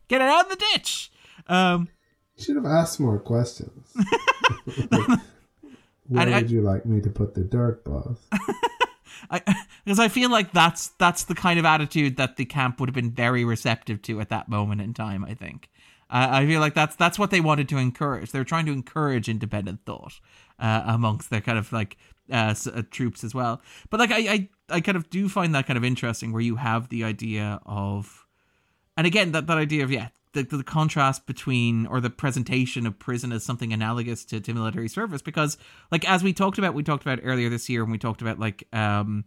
Get 0.08 0.20
it 0.20 0.28
out 0.28 0.44
of 0.44 0.50
the 0.50 0.62
ditch. 0.74 1.10
Um, 1.48 1.88
You 2.36 2.44
should 2.44 2.56
have 2.56 2.66
asked 2.66 3.00
more 3.00 3.18
questions. 3.18 3.94
Like, 4.90 5.20
Where 6.08 6.34
I- 6.36 6.40
would 6.42 6.50
you 6.50 6.60
like 6.60 6.84
me 6.86 7.00
to 7.00 7.08
put 7.10 7.34
the 7.34 7.42
dirt, 7.44 7.82
boss? 7.84 8.18
because 9.84 9.98
I 10.06 10.08
feel 10.08 10.30
like 10.30 10.52
that's 10.52 10.88
that's 10.98 11.24
the 11.24 11.34
kind 11.34 11.58
of 11.58 11.64
attitude 11.64 12.16
that 12.18 12.36
the 12.36 12.44
camp 12.44 12.78
would 12.78 12.88
have 12.88 12.94
been 12.94 13.10
very 13.10 13.44
receptive 13.44 14.02
to 14.02 14.20
at 14.20 14.28
that 14.28 14.48
moment 14.48 14.80
in 14.82 14.92
time. 14.94 15.24
I 15.24 15.34
think. 15.34 15.68
Uh, 16.08 16.28
I 16.30 16.46
feel 16.46 16.60
like 16.60 16.74
that's 16.74 16.94
that's 16.94 17.18
what 17.18 17.30
they 17.30 17.40
wanted 17.40 17.68
to 17.70 17.78
encourage. 17.78 18.30
They're 18.30 18.44
trying 18.44 18.66
to 18.66 18.72
encourage 18.72 19.28
independent 19.28 19.80
thought 19.86 20.20
uh, 20.60 20.82
amongst 20.86 21.30
their 21.30 21.40
kind 21.40 21.58
of 21.58 21.72
like 21.72 21.96
uh, 22.30 22.50
s- 22.54 22.68
uh, 22.68 22.82
troops 22.90 23.24
as 23.24 23.34
well. 23.34 23.60
But 23.90 23.98
like 23.98 24.12
I, 24.12 24.18
I 24.32 24.48
I 24.68 24.80
kind 24.80 24.96
of 24.96 25.10
do 25.10 25.28
find 25.28 25.54
that 25.54 25.66
kind 25.66 25.76
of 25.76 25.84
interesting 25.84 26.32
where 26.32 26.42
you 26.42 26.56
have 26.56 26.88
the 26.88 27.04
idea 27.04 27.60
of, 27.64 28.26
and 28.96 29.06
again 29.06 29.32
that 29.32 29.46
that 29.46 29.58
idea 29.58 29.84
of 29.84 29.90
yeah 29.90 30.08
the 30.32 30.42
the 30.42 30.64
contrast 30.64 31.26
between 31.26 31.86
or 31.86 32.00
the 32.00 32.10
presentation 32.10 32.86
of 32.86 32.98
prison 32.98 33.32
as 33.32 33.44
something 33.44 33.72
analogous 33.72 34.24
to, 34.26 34.40
to 34.40 34.52
military 34.52 34.88
service 34.88 35.22
because 35.22 35.56
like 35.90 36.08
as 36.08 36.22
we 36.22 36.32
talked 36.32 36.58
about 36.58 36.74
we 36.74 36.82
talked 36.82 37.02
about 37.02 37.20
earlier 37.22 37.48
this 37.48 37.68
year 37.68 37.84
when 37.84 37.92
we 37.92 37.98
talked 37.98 38.22
about 38.22 38.38
like 38.38 38.66
um 38.72 39.24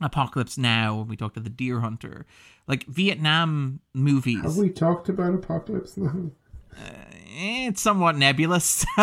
Apocalypse 0.00 0.58
Now 0.58 0.96
when 0.96 1.08
we 1.08 1.16
talked 1.16 1.36
about 1.36 1.44
the 1.44 1.50
Deer 1.50 1.80
Hunter 1.80 2.26
like 2.66 2.86
Vietnam 2.86 3.80
movies 3.94 4.42
Have 4.42 4.56
we 4.56 4.70
talked 4.70 5.08
about 5.08 5.34
Apocalypse 5.34 5.96
Now? 5.96 6.30
eh, 6.76 7.68
it's 7.68 7.82
somewhat 7.82 8.16
nebulous. 8.16 8.84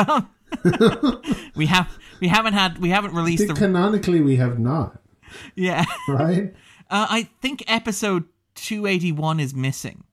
we 1.55 1.67
have 1.67 1.97
we 2.19 2.27
haven't 2.27 2.53
had 2.53 2.79
we 2.79 2.89
haven't 2.89 3.13
released 3.13 3.47
the 3.47 3.53
canonically 3.53 4.21
we 4.21 4.35
have 4.37 4.59
not, 4.59 4.99
yeah. 5.55 5.85
right? 6.07 6.53
Uh, 6.91 7.05
I 7.07 7.29
think 7.39 7.63
episode 7.67 8.23
two 8.55 8.87
eighty 8.87 9.11
one 9.11 9.39
is 9.39 9.53
missing, 9.53 10.05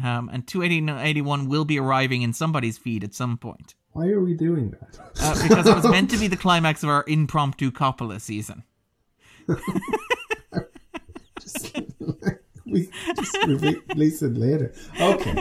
um, 0.00 0.30
and 0.32 0.46
two 0.46 0.62
eighty 0.62 1.20
one 1.22 1.48
will 1.48 1.64
be 1.64 1.80
arriving 1.80 2.22
in 2.22 2.32
somebody's 2.32 2.78
feed 2.78 3.02
at 3.02 3.14
some 3.14 3.36
point 3.36 3.74
Why 3.94 4.10
are 4.10 4.20
we 4.20 4.34
doing 4.34 4.70
that? 4.70 4.96
uh, 5.20 5.42
because 5.42 5.66
it 5.66 5.74
was 5.74 5.88
meant 5.90 6.08
to 6.12 6.16
be 6.18 6.28
the 6.28 6.36
climax 6.36 6.84
of 6.84 6.88
our 6.88 7.04
impromptu 7.08 7.72
Coppola 7.72 8.20
season. 8.20 8.62
Just, 11.40 11.76
we 12.64 12.88
just 13.16 13.36
release 13.88 14.22
it 14.22 14.34
later. 14.34 14.72
Okay. 15.00 15.34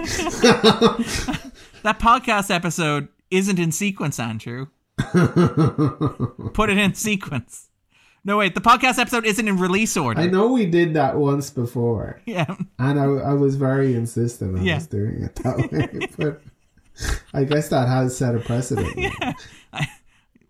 That 1.83 1.99
podcast 1.99 2.49
episode 2.49 3.09
isn't 3.29 3.59
in 3.59 3.71
sequence, 3.71 4.19
Andrew. 4.19 4.67
Put 4.97 6.69
it 6.71 6.77
in 6.77 6.93
sequence. 6.95 7.68
No, 8.25 8.37
wait, 8.37 8.53
the 8.53 8.61
podcast 8.61 8.99
episode 8.99 9.25
isn't 9.25 9.47
in 9.47 9.57
release 9.57 9.95
order. 9.95 10.19
I 10.21 10.27
know 10.27 10.51
we 10.51 10.65
did 10.65 10.93
that 10.95 11.17
once 11.17 11.49
before, 11.49 12.21
Yeah. 12.25 12.55
and 12.77 12.99
I, 12.99 13.03
I 13.05 13.33
was 13.33 13.55
very 13.55 13.93
insistent 13.95 14.57
on 14.57 14.65
Yeah. 14.65 14.77
us 14.77 14.87
doing 14.87 15.23
it 15.23 15.35
that 15.35 15.71
way. 15.71 16.07
but 16.17 16.41
I 17.33 17.43
guess 17.45 17.69
that 17.69 17.87
has 17.87 18.17
set 18.17 18.35
a 18.35 18.39
precedent. 18.39 18.95
now. 19.19 19.33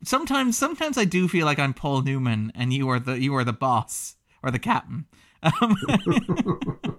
Sometimes 0.04 0.58
sometimes 0.58 0.98
I 0.98 1.04
do 1.06 1.28
feel 1.28 1.46
like 1.46 1.60
I'm 1.60 1.74
Paul 1.74 2.02
Newman 2.04 2.52
and 2.56 2.72
you 2.74 2.88
are 2.90 3.00
the 3.00 3.20
you 3.20 3.36
are 3.36 3.44
the 3.44 3.54
boss 3.54 4.16
or 4.42 4.50
the 4.50 4.58
captain. 4.60 5.06
Um, 5.44 5.76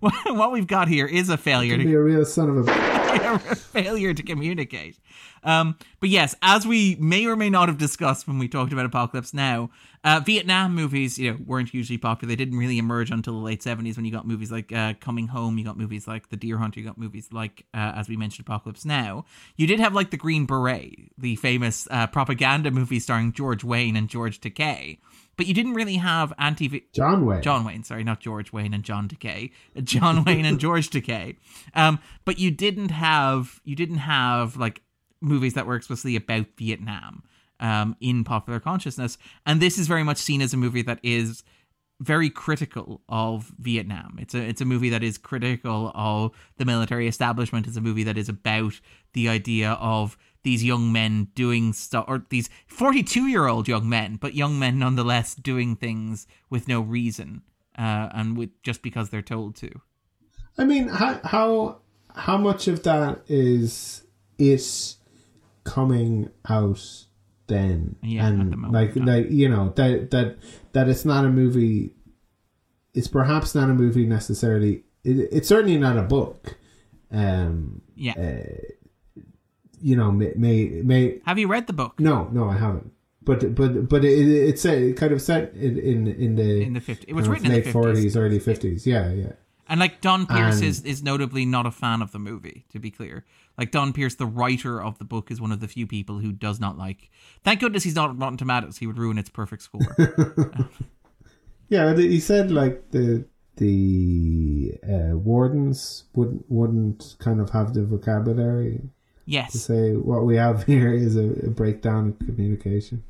what 0.00 0.14
what 0.34 0.52
we've 0.52 0.66
got 0.66 0.88
here 0.88 1.06
is 1.06 1.28
a 1.28 1.36
failure 1.36 1.76
to 1.76 1.84
Be 1.84 1.94
a 1.94 2.00
real 2.00 2.24
son 2.24 2.48
of 2.50 2.68
a. 2.68 2.72
a 2.72 3.38
failure 3.54 4.14
to 4.14 4.22
communicate. 4.22 4.98
Um, 5.44 5.76
but 6.00 6.08
yes, 6.08 6.34
as 6.42 6.66
we 6.66 6.96
may 6.96 7.26
or 7.26 7.36
may 7.36 7.50
not 7.50 7.68
have 7.68 7.78
discussed 7.78 8.26
when 8.26 8.38
we 8.38 8.48
talked 8.48 8.72
about 8.72 8.86
Apocalypse 8.86 9.32
Now, 9.32 9.70
uh, 10.04 10.20
Vietnam 10.24 10.74
movies, 10.74 11.18
you 11.18 11.32
know, 11.32 11.38
weren't 11.44 11.70
hugely 11.70 11.98
popular. 11.98 12.30
They 12.30 12.36
didn't 12.36 12.58
really 12.58 12.78
emerge 12.78 13.10
until 13.10 13.34
the 13.34 13.44
late 13.44 13.62
seventies 13.62 13.96
when 13.96 14.04
you 14.04 14.12
got 14.12 14.26
movies 14.26 14.52
like 14.52 14.72
uh, 14.72 14.94
Coming 15.00 15.28
Home, 15.28 15.58
you 15.58 15.64
got 15.64 15.76
movies 15.76 16.06
like 16.06 16.28
The 16.28 16.36
Deer 16.36 16.58
Hunter, 16.58 16.80
you 16.80 16.86
got 16.86 16.98
movies 16.98 17.28
like, 17.32 17.66
uh, 17.74 17.92
as 17.96 18.08
we 18.08 18.16
mentioned, 18.16 18.46
Apocalypse 18.46 18.84
Now. 18.84 19.24
You 19.56 19.66
did 19.66 19.80
have 19.80 19.94
like 19.94 20.10
The 20.10 20.16
Green 20.16 20.46
Beret, 20.46 21.10
the 21.18 21.36
famous 21.36 21.88
uh, 21.90 22.06
propaganda 22.06 22.70
movie 22.70 23.00
starring 23.00 23.32
George 23.32 23.64
Wayne 23.64 23.96
and 23.96 24.08
George 24.08 24.40
Takei. 24.40 24.98
But 25.36 25.46
you 25.46 25.54
didn't 25.54 25.74
really 25.74 25.96
have 25.96 26.32
anti 26.36 26.82
John 26.92 27.24
Wayne. 27.24 27.42
John 27.42 27.64
Wayne, 27.64 27.84
sorry, 27.84 28.02
not 28.02 28.18
George 28.18 28.52
Wayne 28.52 28.74
and 28.74 28.82
John 28.82 29.08
Takei. 29.08 29.52
John 29.84 30.24
Wayne 30.26 30.44
and 30.44 30.58
George 30.58 30.90
Takei. 30.90 31.36
Um, 31.74 32.00
but 32.24 32.38
you 32.38 32.50
didn't 32.50 32.90
have 32.90 33.60
you 33.64 33.76
didn't 33.76 33.98
have 33.98 34.56
like 34.56 34.82
movies 35.20 35.54
that 35.54 35.66
were 35.66 35.76
explicitly 35.76 36.16
about 36.16 36.46
Vietnam 36.56 37.22
um, 37.60 37.96
in 38.00 38.24
popular 38.24 38.60
consciousness, 38.60 39.18
and 39.44 39.60
this 39.60 39.78
is 39.78 39.86
very 39.86 40.02
much 40.02 40.18
seen 40.18 40.42
as 40.42 40.52
a 40.52 40.56
movie 40.56 40.82
that 40.82 41.00
is 41.02 41.42
very 42.00 42.30
critical 42.30 43.02
of 43.08 43.52
Vietnam. 43.58 44.18
It's 44.20 44.34
a 44.34 44.38
it's 44.38 44.60
a 44.60 44.64
movie 44.64 44.90
that 44.90 45.02
is 45.02 45.18
critical 45.18 45.90
of 45.94 46.30
the 46.56 46.64
military 46.64 47.08
establishment. 47.08 47.66
It's 47.66 47.76
a 47.76 47.80
movie 47.80 48.04
that 48.04 48.16
is 48.16 48.28
about 48.28 48.80
the 49.14 49.28
idea 49.28 49.72
of 49.72 50.16
these 50.44 50.62
young 50.62 50.92
men 50.92 51.28
doing 51.34 51.72
stuff, 51.72 52.04
or 52.06 52.24
these 52.30 52.48
forty-two-year-old 52.68 53.66
young 53.66 53.88
men, 53.88 54.16
but 54.16 54.34
young 54.34 54.58
men 54.58 54.78
nonetheless 54.78 55.34
doing 55.34 55.74
things 55.74 56.28
with 56.48 56.68
no 56.68 56.80
reason, 56.80 57.42
uh, 57.76 58.08
and 58.14 58.36
with 58.36 58.50
just 58.62 58.80
because 58.80 59.10
they're 59.10 59.20
told 59.20 59.56
to. 59.56 59.80
I 60.56 60.64
mean, 60.64 60.86
how 60.86 61.20
how 61.24 61.78
how 62.14 62.36
much 62.36 62.68
of 62.68 62.84
that 62.84 63.22
is 63.26 64.04
is 64.38 64.96
coming 65.64 66.30
out 66.48 67.06
then? 67.48 67.96
Yeah, 68.02 68.26
and 68.26 68.52
the 68.52 68.56
moment, 68.56 68.72
like 68.72 68.94
yeah. 68.94 69.04
like 69.04 69.30
you 69.30 69.48
know 69.48 69.72
that 69.76 70.10
that 70.10 70.36
that 70.72 70.88
it's 70.88 71.04
not 71.04 71.24
a 71.24 71.28
movie. 71.28 71.94
It's 72.94 73.08
perhaps 73.08 73.54
not 73.54 73.68
a 73.68 73.74
movie 73.74 74.06
necessarily. 74.06 74.84
It, 75.04 75.28
it's 75.32 75.48
certainly 75.48 75.78
not 75.78 75.96
a 75.98 76.02
book. 76.02 76.56
Um, 77.10 77.82
Yeah. 77.96 78.14
you 79.80 79.96
know, 79.96 80.10
may 80.10 80.32
may, 80.36 80.82
may 80.84 81.20
Have 81.24 81.38
you 81.38 81.48
read 81.48 81.66
the 81.66 81.72
book 81.72 81.98
no 82.00 82.28
no 82.32 82.48
I 82.48 82.56
haven't. 82.58 82.92
But 83.22 83.54
but 83.54 83.88
but 83.88 84.04
it, 84.04 84.28
it's 84.28 84.64
it 84.64 84.96
kind 84.96 85.12
of 85.12 85.20
set 85.20 85.52
in 85.54 85.78
in, 85.78 86.06
in 86.06 86.36
the 86.36 86.62
in 86.62 86.72
the 86.72 86.80
50s? 86.80 87.04
It 87.06 87.14
was 87.14 87.28
written 87.28 87.46
in 87.46 87.52
late 87.52 87.64
the 87.64 87.70
50s. 87.70 87.72
forties, 87.72 88.16
early 88.16 88.38
fifties. 88.38 88.86
Yeah, 88.86 89.12
yeah. 89.12 89.32
And 89.68 89.78
like 89.80 90.00
Donn 90.00 90.26
Pearce 90.26 90.56
And- 90.56 90.64
is, 90.64 90.82
is 90.84 91.02
notably 91.02 91.44
not 91.44 91.66
a 91.66 91.70
fan 91.70 92.00
of 92.02 92.12
the 92.12 92.18
movie, 92.18 92.64
to 92.72 92.78
be 92.78 92.90
clear. 92.90 93.24
Like 93.58 93.70
Donn 93.70 93.92
Pearce, 93.92 94.14
the 94.14 94.26
writer 94.26 94.82
of 94.82 94.98
the 94.98 95.04
book, 95.04 95.30
is 95.30 95.40
one 95.40 95.52
of 95.52 95.60
the 95.60 95.68
few 95.68 95.86
people 95.86 96.20
who 96.20 96.32
does 96.32 96.58
not 96.60 96.78
like. 96.78 97.10
Thank 97.44 97.60
goodness 97.60 97.82
he's 97.84 97.94
not 97.96 98.18
Rotten 98.18 98.36
Tomatoes. 98.38 98.78
He 98.78 98.86
would 98.86 98.98
ruin 98.98 99.18
its 99.18 99.28
perfect 99.30 99.62
score. 99.62 99.80
Yeah, 101.70 101.94
he 101.94 102.18
said 102.18 102.50
like 102.50 102.92
the 102.92 103.26
the 103.56 104.72
uh, 104.88 105.16
wardens 105.18 106.04
wouldn't 106.14 106.46
wouldn't 106.48 107.16
kind 107.18 107.40
of 107.42 107.50
have 107.50 107.74
the 107.74 107.84
vocabulary 107.84 108.80
Yes. 109.26 109.52
to 109.52 109.58
say 109.58 109.92
what 109.92 110.24
we 110.24 110.36
have 110.36 110.64
here 110.64 110.90
is 110.94 111.14
a, 111.16 111.28
a 111.44 111.50
breakdown 111.50 112.08
of 112.18 112.26
communication. 112.26 113.04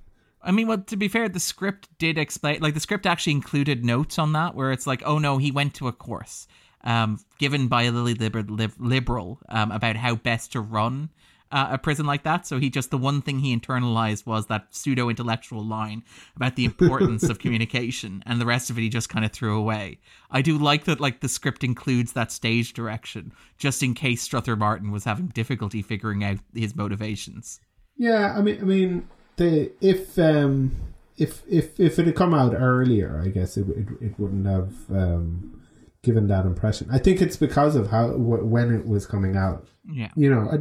I 0.49 0.51
mean, 0.51 0.67
well, 0.67 0.79
to 0.79 0.97
be 0.97 1.09
fair, 1.09 1.29
the 1.29 1.41
script 1.41 1.91
did 1.99 2.17
explain. 2.17 2.61
Like 2.63 2.73
the 2.73 2.81
script 2.81 3.05
actually 3.05 3.35
included 3.35 3.85
notes 3.85 4.19
on 4.19 4.33
that, 4.33 4.55
where 4.55 4.73
it's 4.73 4.87
like, 4.87 5.03
oh 5.05 5.19
no, 5.19 5.37
he 5.37 5.51
went 5.51 5.75
to 5.75 5.89
a 5.89 5.93
course 5.93 6.49
um, 6.85 7.21
given 7.39 7.69
by 7.69 7.83
a 7.83 7.93
Lily 7.93 8.15
Liber- 8.15 8.43
Lib- 8.45 8.73
liberal 8.79 9.41
um, 9.51 9.71
about 9.71 9.97
how 9.97 10.15
best 10.15 10.53
to 10.53 10.61
run 10.63 11.11
uh, 11.53 11.69
a 11.73 11.79
prison 11.79 12.07
like 12.07 12.23
that. 12.23 12.47
So 12.47 12.59
he 12.59 12.71
just 12.71 12.91
the 12.91 12.97
one 12.97 13.21
thing 13.21 13.41
he 13.41 13.55
internalized 13.55 14.25
was 14.25 14.47
that 14.47 14.75
pseudo 14.75 15.11
intellectual 15.11 15.63
line 15.63 16.03
about 16.35 16.57
the 16.57 16.65
importance 16.65 17.25
of 17.25 17.39
communication, 17.39 18.23
and 18.25 18.41
the 18.41 18.47
rest 18.47 18.71
of 18.71 18.79
it 18.79 18.81
he 18.83 18.89
just 18.89 19.11
kind 19.11 19.27
of 19.27 19.33
threw 19.33 19.55
away. 19.55 19.99
I 20.31 20.41
do 20.41 20.57
like 20.57 20.85
that, 20.85 20.99
like 20.99 21.21
the 21.21 21.29
script 21.29 21.63
includes 21.63 22.15
that 22.15 22.33
stage 22.33 22.73
direction, 22.73 23.33
just 23.59 23.83
in 23.83 23.93
case 23.93 24.23
Strother 24.23 24.57
Martin 24.57 24.93
was 24.93 25.05
having 25.05 25.27
difficulty 25.27 25.83
figuring 25.83 26.25
out 26.25 26.39
his 26.55 26.75
motivations. 26.75 27.61
Yeah, 27.99 28.35
I 28.35 28.41
mean, 28.41 28.61
I 28.61 28.65
mean, 28.65 29.09
the 29.39 29.73
if 29.81 30.19
um 30.19 30.73
if 31.17 31.43
if 31.49 31.81
if 31.81 31.99
it 31.99 32.07
had 32.07 32.15
come 32.17 32.35
out 32.35 32.55
earlier, 32.55 33.21
I 33.25 33.29
guess 33.29 33.57
it 33.57 33.67
it, 33.71 33.87
it 34.01 34.19
wouldn't 34.21 34.47
have 34.47 34.73
um 34.91 35.55
given 36.03 36.29
that 36.29 36.47
impression. 36.47 36.89
I 36.93 36.99
think 36.99 37.21
it's 37.21 37.37
because 37.37 37.75
of 37.75 37.91
how 37.91 38.11
wh- 38.11 38.47
when 38.47 38.73
it 38.75 38.87
was 38.87 39.07
coming 39.07 39.37
out. 39.37 39.67
Yeah. 39.91 40.11
You 40.15 40.31
know, 40.31 40.49
I, 40.53 40.57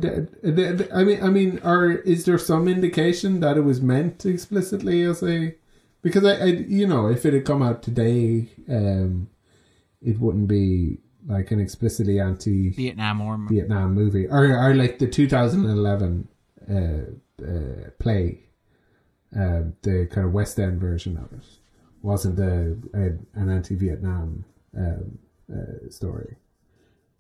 I- 0.96 1.00
I 1.02 1.04
mean, 1.04 1.24
I 1.24 1.30
mean, 1.30 1.60
or 1.64 1.92
is 1.92 2.26
there 2.26 2.38
some 2.40 2.68
indication 2.68 3.40
that 3.42 3.56
it 3.58 3.62
was 3.62 3.82
meant 3.82 4.26
explicitly 4.26 5.04
as 5.04 5.22
a? 5.22 5.54
Because 6.02 6.24
I, 6.26 6.36
I 6.38 6.46
you 6.46 6.88
know, 6.88 7.08
if 7.08 7.26
it 7.26 7.34
had 7.34 7.46
come 7.46 7.62
out 7.62 7.84
today, 7.84 8.50
um, 8.70 9.28
it 10.02 10.20
wouldn't 10.20 10.48
be 10.48 11.00
like 11.28 11.52
an 11.52 11.60
explicitly 11.60 12.20
anti 12.20 12.70
Vietnam 12.70 13.22
or 13.22 13.38
Vietnam 13.50 13.94
movie, 13.94 14.28
or 14.28 14.46
or 14.58 14.74
like 14.74 14.98
the 15.00 15.08
2011 15.08 16.28
uh, 16.70 16.74
uh, 17.46 17.90
play, 18.00 18.44
uh, 19.38 19.64
the 19.84 20.08
kind 20.12 20.26
of 20.26 20.34
West 20.34 20.60
End 20.60 20.80
version 20.82 21.18
of 21.18 21.32
it, 21.38 21.46
wasn't 22.02 22.40
a, 22.40 22.78
a 22.94 23.40
an 23.40 23.50
anti-Vietnam 23.50 24.46
um, 24.78 25.20
uh, 25.54 25.90
story. 25.90 26.36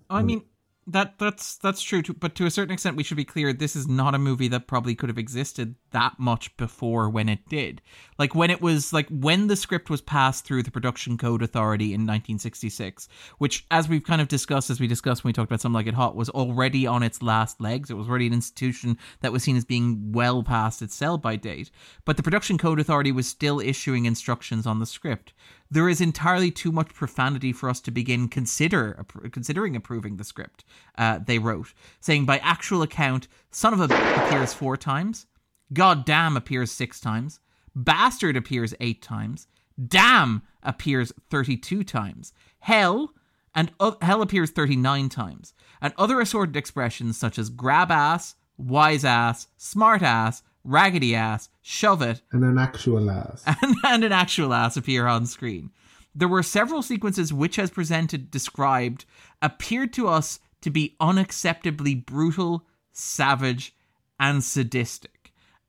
I 0.09 0.21
mean 0.21 0.43
that 0.87 1.19
that's 1.19 1.57
that's 1.57 1.81
true 1.81 2.01
too, 2.01 2.13
but 2.13 2.33
to 2.35 2.45
a 2.45 2.51
certain 2.51 2.73
extent 2.73 2.95
we 2.95 3.03
should 3.03 3.17
be 3.17 3.25
clear 3.25 3.51
this 3.51 3.75
is 3.75 3.87
not 3.87 4.15
a 4.15 4.19
movie 4.19 4.47
that 4.47 4.67
probably 4.67 4.95
could 4.95 5.09
have 5.09 5.17
existed 5.17 5.75
that 5.91 6.17
much 6.17 6.55
before 6.55 7.09
when 7.09 7.27
it 7.27 7.47
did. 7.49 7.81
Like 8.17 8.33
when 8.33 8.49
it 8.49 8.61
was 8.61 8.93
like 8.93 9.07
when 9.09 9.47
the 9.47 9.57
script 9.57 9.89
was 9.89 10.01
passed 10.01 10.45
through 10.45 10.63
the 10.63 10.71
production 10.71 11.17
code 11.17 11.41
authority 11.41 11.87
in 11.87 12.01
1966, 12.01 13.09
which 13.37 13.65
as 13.69 13.89
we've 13.89 14.03
kind 14.03 14.21
of 14.21 14.29
discussed 14.29 14.69
as 14.69 14.79
we 14.79 14.87
discussed 14.87 15.23
when 15.23 15.29
we 15.29 15.33
talked 15.33 15.51
about 15.51 15.59
something 15.59 15.75
like 15.75 15.87
it 15.87 15.93
hot 15.93 16.15
was 16.15 16.29
already 16.29 16.87
on 16.87 17.03
its 17.03 17.21
last 17.21 17.59
legs. 17.59 17.91
It 17.91 17.95
was 17.97 18.07
already 18.07 18.27
an 18.27 18.33
institution 18.33 18.97
that 19.19 19.33
was 19.33 19.43
seen 19.43 19.57
as 19.57 19.65
being 19.65 20.13
well 20.13 20.41
past 20.41 20.81
its 20.81 20.95
sell 20.95 21.17
by 21.17 21.35
date, 21.35 21.69
but 22.05 22.15
the 22.15 22.23
production 22.23 22.57
code 22.57 22.79
authority 22.79 23.11
was 23.11 23.27
still 23.27 23.59
issuing 23.59 24.05
instructions 24.05 24.65
on 24.65 24.79
the 24.79 24.85
script 24.85 25.33
there 25.69 25.89
is 25.89 26.01
entirely 26.01 26.51
too 26.51 26.71
much 26.71 26.93
profanity 26.93 27.51
for 27.51 27.69
us 27.69 27.81
to 27.81 27.91
begin 27.91 28.27
consider 28.27 29.05
considering 29.31 29.75
approving 29.75 30.17
the 30.17 30.23
script 30.23 30.63
uh, 30.97 31.19
they 31.25 31.39
wrote, 31.39 31.73
saying 31.99 32.25
by 32.25 32.37
actual 32.39 32.81
account, 32.81 33.27
"Son 33.51 33.73
of 33.73 33.79
a 33.79 33.87
b- 33.87 33.95
appears 33.95 34.53
four 34.53 34.77
times, 34.77 35.25
God 35.73 36.05
damn 36.05 36.37
appears 36.37 36.71
six 36.71 36.99
times, 36.99 37.39
bastard 37.75 38.37
appears 38.37 38.73
eight 38.79 39.01
times, 39.01 39.47
damn 39.87 40.41
appears 40.63 41.11
thirty-two 41.29 41.83
times, 41.83 42.33
hell." 42.59 43.13
And 43.55 43.71
hell 44.03 44.21
appears 44.21 44.51
39 44.51 45.09
times. 45.09 45.55
And 45.81 45.91
other 45.97 46.21
assorted 46.21 46.55
expressions 46.55 47.17
such 47.17 47.39
as 47.39 47.49
grab 47.49 47.89
ass, 47.89 48.35
wise 48.55 49.03
ass, 49.03 49.47
smart 49.57 50.03
ass, 50.03 50.43
raggedy 50.67 51.15
ass, 51.15 51.49
shove 51.61 52.01
it, 52.01 52.21
And 52.31 52.43
an 52.43 52.57
actual 52.57 53.09
ass. 53.09 53.43
and, 53.61 53.75
and 53.83 54.03
an 54.03 54.11
actual 54.11 54.53
ass 54.53 54.77
appear 54.77 55.07
on 55.07 55.25
screen. 55.25 55.71
There 56.13 56.27
were 56.27 56.43
several 56.43 56.81
sequences 56.81 57.33
which, 57.33 57.57
as 57.57 57.69
presented, 57.69 58.29
described, 58.29 59.05
appeared 59.41 59.93
to 59.93 60.07
us 60.07 60.39
to 60.61 60.69
be 60.69 60.95
unacceptably 60.99 62.05
brutal, 62.05 62.65
savage, 62.91 63.75
and 64.19 64.43
sadistic. 64.43 65.16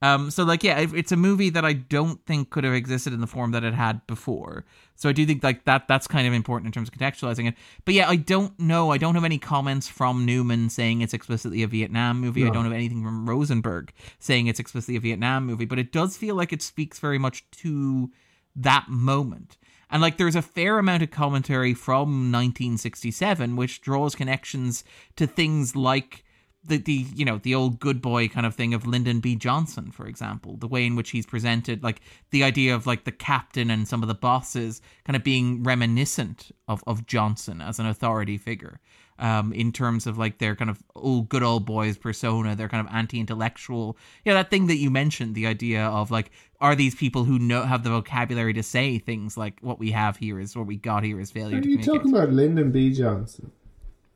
Um, 0.01 0.30
so, 0.30 0.44
like, 0.44 0.62
yeah, 0.62 0.78
it's 0.78 1.11
a 1.11 1.16
movie 1.16 1.51
that 1.51 1.64
I 1.64 1.72
don't 1.72 2.24
think 2.24 2.51
could 2.51 2.64
have 2.64 2.74
existed 2.74 3.12
in 3.12 3.20
the 3.20 3.26
form 3.26 3.51
that 3.53 3.64
it 3.64 3.74
had 3.74 4.07
before. 4.07 4.64
So 4.94 5.09
I 5.09 5.12
do 5.12 5.24
think 5.26 5.42
like 5.44 5.64
that 5.64 5.86
that's 5.86 6.07
kind 6.07 6.26
of 6.26 6.32
important 6.32 6.66
in 6.66 6.72
terms 6.72 6.88
of 6.88 6.94
contextualizing 6.94 7.49
it. 7.49 7.55
But 7.84 7.94
yeah, 7.94 8.09
I 8.09 8.16
don't 8.16 8.59
know. 8.59 8.90
I 8.90 8.99
don't 8.99 9.14
have 9.14 9.24
any 9.24 9.38
comments 9.38 9.88
from 9.88 10.24
Newman 10.24 10.70
saying 10.70 11.01
it's 11.01 11.14
explicitly 11.14 11.62
a 11.62 11.68
Vietnam 11.68 12.20
movie. 12.20 12.44
I 12.44 12.51
don't 12.51 12.64
have 12.64 12.72
anything 12.72 13.03
from 13.03 13.28
Rosenberg 13.28 13.92
saying 14.18 14.46
it's 14.46 14.61
explicitly 14.61 14.96
a 14.96 15.01
Vietnam 15.01 15.46
movie. 15.46 15.66
But 15.66 15.78
it 15.78 15.92
does 15.92 16.16
feel 16.16 16.34
like 16.34 16.53
it 16.53 16.62
speaks 16.62 16.99
very 16.99 17.18
much 17.18 17.49
to 17.62 18.11
that 18.57 18.88
moment. 18.88 19.57
And 19.90 20.03
like 20.03 20.16
there's 20.16 20.36
a 20.36 20.42
fair 20.42 20.78
amount 20.78 21.03
of 21.03 21.11
commentary 21.11 21.74
from 21.74 22.30
1967 22.32 23.57
which 23.57 23.80
draws 23.80 24.14
connections 24.14 24.84
to 25.16 25.26
things 25.26 25.74
like 25.74 26.24
the 26.64 26.78
the 26.78 27.06
you 27.14 27.24
know 27.24 27.38
the 27.38 27.54
old 27.54 27.78
good 27.78 28.02
boy 28.02 28.28
kind 28.28 28.46
of 28.46 28.54
thing 28.54 28.74
of 28.74 28.86
Lyndon 28.86 29.20
B. 29.20 29.36
Johnson, 29.36 29.90
for 29.90 30.06
example, 30.06 30.56
the 30.56 30.68
way 30.68 30.84
in 30.86 30.96
which 30.96 31.11
he's 31.11 31.26
presented, 31.26 31.82
like 31.82 32.00
the 32.30 32.44
idea 32.44 32.74
of 32.74 32.86
like 32.86 33.04
the 33.04 33.12
captain 33.12 33.70
and 33.70 33.86
some 33.86 34.02
of 34.02 34.09
the 34.09 34.14
bosses 34.14 34.80
kind 35.04 35.16
of 35.16 35.24
being 35.24 35.62
reminiscent 35.62 36.50
of 36.66 36.82
of 36.86 37.06
Johnson 37.06 37.61
as 37.61 37.78
an 37.78 37.86
authority 37.86 38.38
figure. 38.38 38.80
Um, 39.20 39.52
in 39.52 39.72
terms 39.72 40.06
of 40.06 40.16
like 40.16 40.38
their 40.38 40.54
kind 40.54 40.70
of 40.70 40.80
old 40.94 41.28
good 41.28 41.42
old 41.42 41.66
boys 41.66 41.98
persona, 41.98 42.54
their 42.54 42.68
kind 42.68 42.86
of 42.86 42.94
anti-intellectual, 42.94 43.98
yeah, 44.24 44.34
that 44.34 44.48
thing 44.48 44.68
that 44.68 44.76
you 44.76 44.92
mentioned, 44.92 45.34
the 45.34 45.48
idea 45.48 45.86
of 45.86 46.12
like, 46.12 46.30
are 46.61 46.76
these 46.76 46.94
people 46.94 47.24
who 47.24 47.36
know 47.36 47.64
have 47.64 47.82
the 47.82 47.90
vocabulary 47.90 48.52
to 48.52 48.62
say 48.62 48.96
things 49.00 49.36
like 49.36 49.59
what 49.61 49.80
we 49.80 49.90
have 49.90 50.16
here 50.16 50.38
is 50.38 50.56
what 50.56 50.68
we 50.68 50.76
got 50.76 51.02
here 51.02 51.18
is 51.18 51.32
failure. 51.32 51.59
Are 51.59 51.66
you 51.66 51.82
talking 51.82 52.14
about 52.14 52.30
Lyndon 52.30 52.70
B. 52.70 52.92
Johnson? 52.92 53.50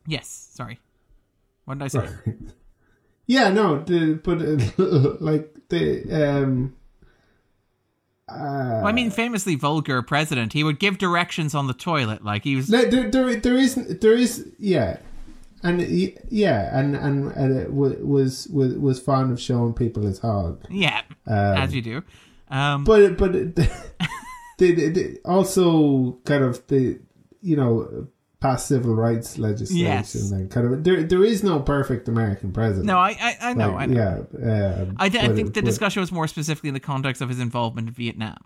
Yes, 0.06 0.28
sorry. 0.54 0.78
What 1.64 1.78
did 1.78 1.84
I 1.84 1.88
say? 1.88 2.08
Yeah, 3.26 3.50
no, 3.50 3.78
the, 3.82 4.14
but 4.14 4.42
uh, 4.42 5.16
like 5.24 5.54
the 5.68 6.02
um. 6.40 6.74
Uh, 8.28 8.34
Well, 8.82 8.86
I 8.86 8.92
mean, 8.92 9.10
famously 9.10 9.54
vulgar 9.54 10.02
president. 10.02 10.52
He 10.52 10.64
would 10.64 10.78
give 10.78 10.98
directions 10.98 11.54
on 11.54 11.66
the 11.66 11.72
toilet, 11.74 12.24
like 12.24 12.44
he 12.44 12.56
was. 12.56 12.68
no, 12.68 12.84
there, 12.84 13.10
there, 13.10 13.36
there 13.36 13.56
isn't, 13.56 14.00
there 14.00 14.14
is, 14.14 14.48
yeah, 14.58 14.98
and 15.62 15.80
yeah, 16.30 16.76
and 16.78 16.96
and, 16.96 17.30
and 17.32 17.56
it 17.56 17.72
was 17.72 18.48
was 18.48 18.76
was 18.76 19.00
fond 19.00 19.30
of 19.32 19.40
showing 19.40 19.72
people 19.74 20.02
his 20.04 20.18
hog, 20.18 20.64
Yeah, 20.68 21.02
um, 21.26 21.34
as 21.56 21.74
you 21.74 21.80
do. 21.82 22.02
Um, 22.50 22.84
but 22.84 23.16
but 23.16 23.34
it- 23.34 23.54
the, 23.56 23.68
the, 24.58 24.88
the, 24.88 25.20
also 25.24 26.18
kind 26.24 26.42
of 26.44 26.66
the 26.66 26.98
you 27.40 27.56
know 27.56 28.08
past 28.42 28.66
civil 28.66 28.94
rights 28.94 29.38
legislation 29.38 29.86
Yes. 29.86 30.14
and 30.14 30.50
kind 30.50 30.66
of 30.74 30.84
there 30.84 31.02
there 31.04 31.24
is 31.24 31.42
no 31.42 31.60
perfect 31.60 32.08
American 32.08 32.52
president. 32.52 32.86
no, 32.86 32.98
I, 32.98 33.10
I, 33.20 33.36
I 33.40 33.54
know, 33.54 33.70
Like, 33.72 33.82
I 33.82 33.86
know. 33.86 34.26
Yeah, 34.38 34.82
um, 34.82 34.96
I, 34.98 35.08
th- 35.08 35.24
I 35.24 35.28
think 35.34 35.54
the 35.54 35.62
but- 35.62 35.64
discussion 35.66 36.00
was 36.00 36.12
more 36.12 36.26
specifically 36.28 36.68
in 36.68 36.74
the 36.74 36.80
context 36.80 37.22
of 37.22 37.28
his 37.28 37.38
involvement 37.40 37.88
in 37.88 37.94
Vietnam. 37.94 38.38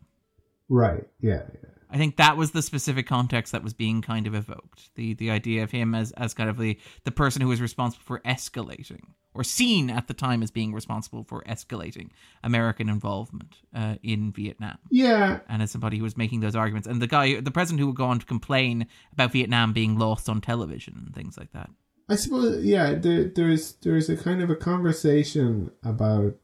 Right. 0.68 1.04
Yeah. 1.20 1.42
yeah. 1.52 1.70
I 1.88 1.96
think 1.98 2.16
that 2.16 2.36
was 2.36 2.50
the 2.50 2.62
specific 2.62 3.06
context 3.06 3.52
that 3.52 3.62
was 3.62 3.72
being 3.72 4.02
kind 4.02 4.26
of 4.26 4.34
evoked. 4.34 4.94
The 4.96 5.14
the 5.14 5.30
idea 5.30 5.62
of 5.62 5.70
him 5.70 5.94
as 5.94 6.12
as 6.12 6.34
kind 6.34 6.50
of 6.50 6.58
the 6.58 6.78
the 7.04 7.12
person 7.12 7.40
who 7.42 7.48
was 7.48 7.60
responsible 7.60 8.04
for 8.04 8.18
escalating, 8.20 9.02
or 9.36 9.44
seen 9.44 9.90
at 9.90 10.08
the 10.08 10.14
time 10.14 10.42
as 10.42 10.50
being 10.50 10.72
responsible 10.72 11.24
for 11.24 11.42
escalating 11.44 12.10
American 12.42 12.88
involvement 12.88 13.56
uh, 13.74 13.96
in 14.02 14.32
Vietnam. 14.32 14.78
Yeah. 14.90 15.40
and 15.48 15.62
as 15.62 15.70
somebody 15.70 15.98
who 15.98 16.04
was 16.04 16.16
making 16.16 16.40
those 16.40 16.56
arguments, 16.56 16.88
and 16.88 17.00
the 17.00 17.06
guy, 17.06 17.40
the 17.40 17.50
president 17.50 17.80
who 17.80 17.86
would 17.86 17.96
go 17.96 18.06
on 18.06 18.18
to 18.18 18.26
complain 18.26 18.86
about 19.12 19.32
Vietnam 19.32 19.72
being 19.72 19.98
lost 19.98 20.28
on 20.28 20.40
television 20.40 21.02
and 21.04 21.14
things 21.14 21.36
like 21.36 21.52
that. 21.52 21.70
I 22.08 22.16
suppose. 22.16 22.64
Yeah. 22.64 22.94
There, 22.94 23.24
there's 23.24 23.72
there's 23.82 24.08
a 24.08 24.16
kind 24.16 24.42
of 24.42 24.50
a 24.50 24.56
conversation 24.56 25.70
about 25.82 26.34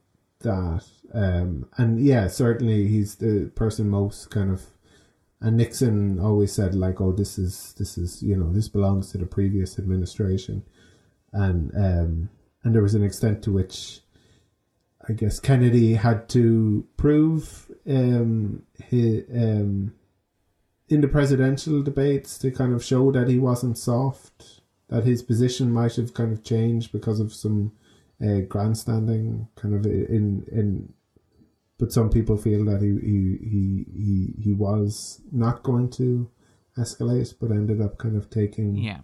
that, 0.40 0.84
um, 1.14 1.68
and 1.76 2.04
yeah, 2.04 2.26
certainly 2.26 2.88
he's 2.88 3.16
the 3.16 3.50
person 3.54 3.88
most 3.88 4.30
kind 4.30 4.50
of. 4.50 4.62
And 5.40 5.56
Nixon 5.56 6.20
always 6.20 6.52
said 6.52 6.74
like, 6.74 7.00
"Oh, 7.00 7.12
this 7.12 7.38
is 7.38 7.74
this 7.78 7.98
is 7.98 8.22
you 8.22 8.36
know 8.36 8.52
this 8.52 8.68
belongs 8.68 9.10
to 9.12 9.18
the 9.18 9.26
previous 9.26 9.78
administration," 9.78 10.64
and 11.32 11.72
um, 11.76 12.28
and 12.64 12.74
there 12.74 12.82
was 12.82 12.94
an 12.94 13.02
extent 13.02 13.42
to 13.42 13.52
which, 13.52 14.00
I 15.08 15.12
guess 15.12 15.40
Kennedy 15.40 15.94
had 15.94 16.28
to 16.30 16.86
prove 16.96 17.70
um, 17.88 18.62
his 18.78 19.24
um, 19.34 19.94
in 20.88 21.00
the 21.00 21.08
presidential 21.08 21.82
debates 21.82 22.38
to 22.38 22.50
kind 22.50 22.74
of 22.74 22.84
show 22.84 23.10
that 23.12 23.28
he 23.28 23.38
wasn't 23.38 23.78
soft, 23.78 24.60
that 24.88 25.04
his 25.04 25.22
position 25.22 25.72
might 25.72 25.96
have 25.96 26.14
kind 26.14 26.32
of 26.32 26.44
changed 26.44 26.92
because 26.92 27.18
of 27.18 27.32
some 27.32 27.72
uh, 28.22 28.40
grandstanding, 28.48 29.48
kind 29.56 29.74
of 29.74 29.86
in 29.86 30.44
in. 30.52 30.92
But 31.78 31.92
some 31.92 32.10
people 32.10 32.36
feel 32.36 32.64
that 32.66 32.80
he 32.80 32.90
he 33.00 33.38
he 33.42 33.86
he, 33.92 34.42
he 34.42 34.52
was 34.52 35.20
not 35.32 35.64
going 35.64 35.90
to 35.92 36.30
escalate, 36.78 37.34
but 37.40 37.50
ended 37.50 37.80
up 37.80 37.98
kind 37.98 38.16
of 38.16 38.30
taking 38.30 38.76
Yeah, 38.76 39.00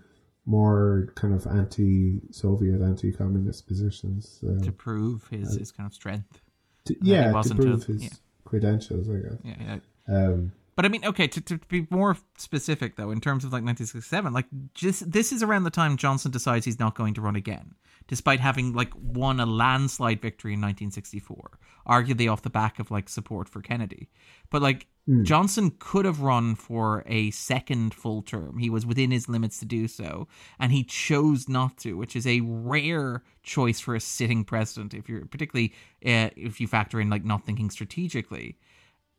more 0.48 1.12
kind 1.14 1.34
of 1.34 1.46
anti-Soviet, 1.46 2.80
anti-communist 2.80 3.66
positions. 3.66 4.42
Uh, 4.42 4.58
to 4.64 4.72
prove 4.72 5.28
his 5.28 5.54
his 5.56 5.70
kind 5.70 5.86
of 5.86 5.92
strength. 5.94 6.40
to, 6.86 6.96
yeah, 7.02 7.40
to 7.42 7.54
prove 7.54 7.84
to- 7.84 7.92
his 7.92 8.04
yeah. 8.04 8.08
credentials, 8.44 9.08
I 9.10 9.18
guess. 9.18 9.38
Yeah, 9.44 9.78
yeah. 10.08 10.16
Um, 10.16 10.52
But 10.74 10.86
I 10.86 10.88
mean, 10.88 11.04
okay, 11.04 11.28
to, 11.28 11.40
to 11.42 11.58
be 11.68 11.86
more 11.90 12.16
specific 12.38 12.96
though, 12.96 13.10
in 13.10 13.20
terms 13.20 13.44
of 13.44 13.52
like 13.52 13.62
1967, 13.62 14.32
like 14.32 14.46
just 14.74 15.10
this 15.10 15.32
is 15.32 15.42
around 15.42 15.64
the 15.64 15.70
time 15.70 15.96
Johnson 15.98 16.30
decides 16.30 16.64
he's 16.64 16.78
not 16.78 16.94
going 16.94 17.12
to 17.14 17.20
run 17.20 17.36
again, 17.36 17.74
despite 18.08 18.40
having 18.40 18.72
like 18.72 18.92
won 19.00 19.38
a 19.38 19.46
landslide 19.46 20.20
victory 20.20 20.54
in 20.54 20.60
1964, 20.60 21.58
arguably 21.86 22.30
off 22.30 22.42
the 22.42 22.50
back 22.50 22.78
of 22.78 22.90
like 22.90 23.08
support 23.08 23.48
for 23.48 23.60
Kennedy. 23.62 24.08
But 24.50 24.62
like 24.62 24.86
Johnson 25.22 25.72
could 25.78 26.04
have 26.04 26.20
run 26.20 26.54
for 26.54 27.02
a 27.06 27.30
second 27.30 27.94
full 27.94 28.22
term. 28.22 28.58
He 28.58 28.68
was 28.68 28.84
within 28.84 29.10
his 29.10 29.28
limits 29.28 29.58
to 29.60 29.66
do 29.66 29.88
so, 29.88 30.26
and 30.58 30.72
he 30.72 30.84
chose 30.84 31.48
not 31.48 31.78
to, 31.78 31.96
which 31.96 32.16
is 32.16 32.26
a 32.26 32.40
rare 32.40 33.22
choice 33.42 33.80
for 33.80 33.94
a 33.94 34.00
sitting 34.00 34.44
president. 34.44 34.92
If 34.92 35.08
you're 35.08 35.24
particularly 35.26 35.72
uh, 36.04 36.30
if 36.36 36.60
you 36.60 36.66
factor 36.66 37.00
in 37.00 37.10
like 37.10 37.24
not 37.24 37.46
thinking 37.46 37.70
strategically, 37.70 38.58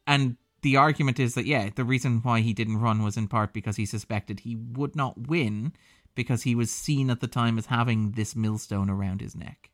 and 0.06 0.38
the 0.62 0.78
argument 0.78 1.20
is 1.20 1.36
that 1.36 1.46
yeah, 1.46 1.70
the 1.74 1.86
reason 1.86 2.20
why 2.22 2.42
he 2.42 2.54
didn't 2.54 2.82
run 2.82 3.04
was 3.04 3.18
in 3.18 3.28
part 3.28 3.54
because 3.54 3.78
he 3.78 3.86
suspected 3.86 4.42
he 4.42 4.56
would 4.56 4.96
not 4.96 5.28
win 5.28 5.74
because 6.16 6.44
he 6.44 6.56
was 6.56 6.72
seen 6.72 7.10
at 7.10 7.20
the 7.20 7.28
time 7.28 7.58
as 7.58 7.68
having 7.68 8.12
this 8.12 8.36
millstone 8.36 8.90
around 8.90 9.22
his 9.22 9.36
neck 9.36 9.70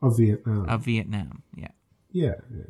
of 0.00 0.16
Vietnam. 0.16 0.68
of 0.68 0.84
Vietnam. 0.84 1.42
Yeah. 1.54 1.68
yeah, 2.10 2.34
yeah. 2.54 2.64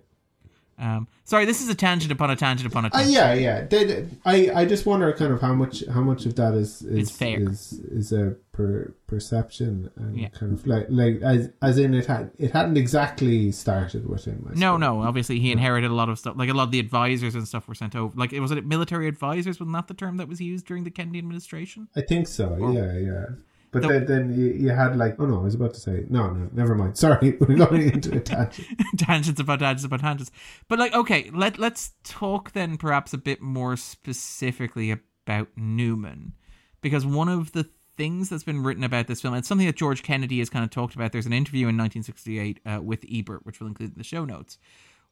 Um, 0.80 1.08
sorry, 1.24 1.44
this 1.44 1.60
is 1.60 1.68
a 1.68 1.74
tangent 1.74 2.12
upon 2.12 2.30
a 2.30 2.36
tangent 2.36 2.70
upon 2.70 2.84
a 2.84 2.88
Uh, 2.88 2.90
tangent. 2.90 3.12
yeah, 3.14 3.34
yeah. 3.34 3.64
They- 3.66 3.84
they- 3.84 4.06
I, 4.24 4.50
I 4.60 4.64
just 4.64 4.86
wonder 4.86 5.12
kind 5.12 5.32
of 5.32 5.40
how 5.40 5.52
much 5.54 5.84
how 5.92 6.02
much 6.02 6.24
of 6.26 6.36
that 6.36 6.54
is 6.54 6.82
is 6.82 7.08
Is 7.08 7.10
fair. 7.10 7.40
is, 7.50 7.72
is 7.90 8.12
a 8.12 8.36
per, 8.52 8.94
perception 9.08 9.90
and 9.96 10.16
Yeah. 10.18 10.28
kind 10.28 10.52
of 10.52 10.66
like 10.66 10.86
like 10.90 11.20
as 11.22 11.50
as 11.62 11.78
in 11.78 11.94
it 11.94 12.06
had 12.06 12.30
it 12.38 12.52
hadn't 12.52 12.76
exactly 12.76 13.50
started 13.52 14.08
with 14.08 14.24
him. 14.24 14.44
I 14.46 14.50
No, 14.54 14.74
suppose. 14.76 14.80
no. 14.80 15.02
Obviously, 15.02 15.40
he 15.40 15.50
inherited 15.52 15.90
a 15.90 15.94
lot 15.94 16.08
of 16.08 16.18
stuff. 16.18 16.34
Like 16.36 16.48
a 16.48 16.54
lot 16.54 16.64
of 16.64 16.70
the 16.70 16.80
advisors 16.80 17.34
and 17.34 17.46
stuff 17.46 17.66
were 17.68 17.74
sent 17.74 17.96
over. 17.96 18.12
Like, 18.16 18.32
it 18.32 18.40
was 18.40 18.50
it 18.52 18.64
military 18.66 19.08
advisors? 19.08 19.58
Wasn't 19.60 19.74
that 19.74 19.88
the 19.88 19.94
term 19.94 20.16
that 20.18 20.28
was 20.28 20.40
used 20.40 20.66
during 20.66 20.84
the 20.84 20.90
Kennedy 20.90 21.18
administration? 21.18 21.88
I 21.96 22.02
think 22.02 22.28
so. 22.28 22.56
yeah, 22.72 22.96
yeah. 22.98 23.24
But 23.70 23.82
The- 23.82 23.88
then, 23.88 24.04
then 24.06 24.38
you, 24.38 24.46
you 24.46 24.68
had 24.70 24.96
like 24.96 25.16
oh 25.18 25.26
no, 25.26 25.40
I 25.40 25.42
was 25.44 25.54
about 25.54 25.74
to 25.74 25.80
say 25.80 26.04
no, 26.08 26.30
no, 26.30 26.48
never 26.52 26.74
mind. 26.74 26.96
Sorry, 27.04 27.36
we're 27.40 27.56
going 27.56 27.90
into 27.92 28.16
a 28.16 28.20
tangent. 28.20 28.66
tangents 28.98 29.40
about 29.40 29.58
tangents 29.60 29.84
about 29.84 30.00
tangents. 30.00 30.30
But 30.68 30.78
like, 30.78 30.94
okay, 30.94 31.30
let 31.34 31.58
let's 31.58 31.92
talk 32.04 32.52
then 32.52 32.76
perhaps 32.78 33.12
a 33.12 33.18
bit 33.18 33.40
more 33.42 33.76
specifically 33.76 34.90
about 34.90 35.48
Newman, 35.56 36.32
because 36.80 37.04
one 37.04 37.28
of 37.28 37.52
the 37.52 37.68
things 37.96 38.28
that's 38.28 38.44
been 38.44 38.62
written 38.62 38.84
about 38.84 39.06
this 39.08 39.20
film, 39.20 39.34
and 39.34 39.40
it's 39.40 39.48
something 39.48 39.66
that 39.66 39.76
George 39.76 40.02
Kennedy 40.04 40.38
has 40.38 40.48
kind 40.48 40.64
of 40.64 40.70
talked 40.70 40.94
about. 40.94 41.10
There's 41.12 41.26
an 41.26 41.32
interview 41.32 41.66
in 41.68 41.76
1968 41.76 42.60
uh, 42.64 42.80
with 42.80 43.04
Ebert, 43.12 43.44
which 43.44 43.60
we'll 43.60 43.66
include 43.68 43.90
in 43.94 43.98
the 43.98 44.04
show 44.04 44.24
notes, 44.24 44.56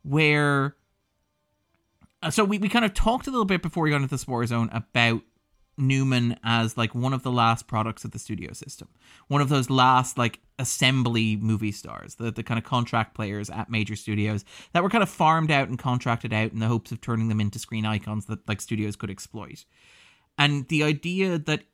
where. 0.02 0.76
uh, 2.22 2.30
So 2.30 2.44
we, 2.44 2.58
we 2.58 2.68
kind 2.68 2.84
of 2.84 2.94
talked 2.94 3.26
a 3.26 3.30
little 3.30 3.44
bit 3.44 3.60
before 3.60 3.82
we 3.82 3.90
got 3.90 3.96
into 3.96 4.08
the 4.08 4.18
Spore 4.18 4.46
Zone 4.46 4.70
about 4.72 5.22
Newman 5.78 6.38
as 6.42 6.76
like 6.76 6.94
one 6.94 7.12
of 7.12 7.22
the 7.22 7.30
last 7.30 7.66
products 7.66 8.04
of 8.04 8.10
the 8.12 8.18
studio 8.18 8.52
system, 8.52 8.88
one 9.28 9.40
of 9.40 9.48
those 9.48 9.68
last 9.68 10.16
like 10.16 10.40
assembly 10.58 11.36
movie 11.36 11.72
stars, 11.72 12.14
the 12.14 12.30
the 12.30 12.42
kind 12.42 12.58
of 12.58 12.64
contract 12.64 13.14
players 13.14 13.50
at 13.50 13.70
major 13.70 13.96
studios 13.96 14.44
that 14.72 14.82
were 14.82 14.88
kind 14.88 15.02
of 15.02 15.08
farmed 15.08 15.50
out 15.50 15.68
and 15.68 15.78
contracted 15.78 16.32
out 16.32 16.52
in 16.52 16.60
the 16.60 16.66
hopes 16.66 16.92
of 16.92 17.00
turning 17.00 17.28
them 17.28 17.40
into 17.40 17.58
screen 17.58 17.84
icons 17.84 18.26
that 18.26 18.46
like 18.48 18.60
studios 18.60 18.96
could 18.96 19.10
exploit. 19.10 19.64
And 20.38 20.68
the 20.68 20.82
idea 20.82 21.38
that 21.38 21.64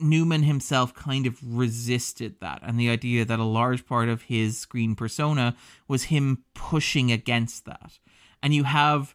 Newman 0.00 0.44
himself 0.44 0.94
kind 0.94 1.26
of 1.26 1.38
resisted 1.42 2.36
that, 2.40 2.60
and 2.62 2.78
the 2.78 2.90
idea 2.90 3.24
that 3.24 3.38
a 3.38 3.44
large 3.44 3.84
part 3.84 4.08
of 4.08 4.22
his 4.22 4.58
screen 4.58 4.94
persona 4.94 5.56
was 5.88 6.04
him 6.04 6.44
pushing 6.54 7.10
against 7.10 7.64
that. 7.64 7.98
And 8.42 8.54
you 8.54 8.64
have 8.64 9.14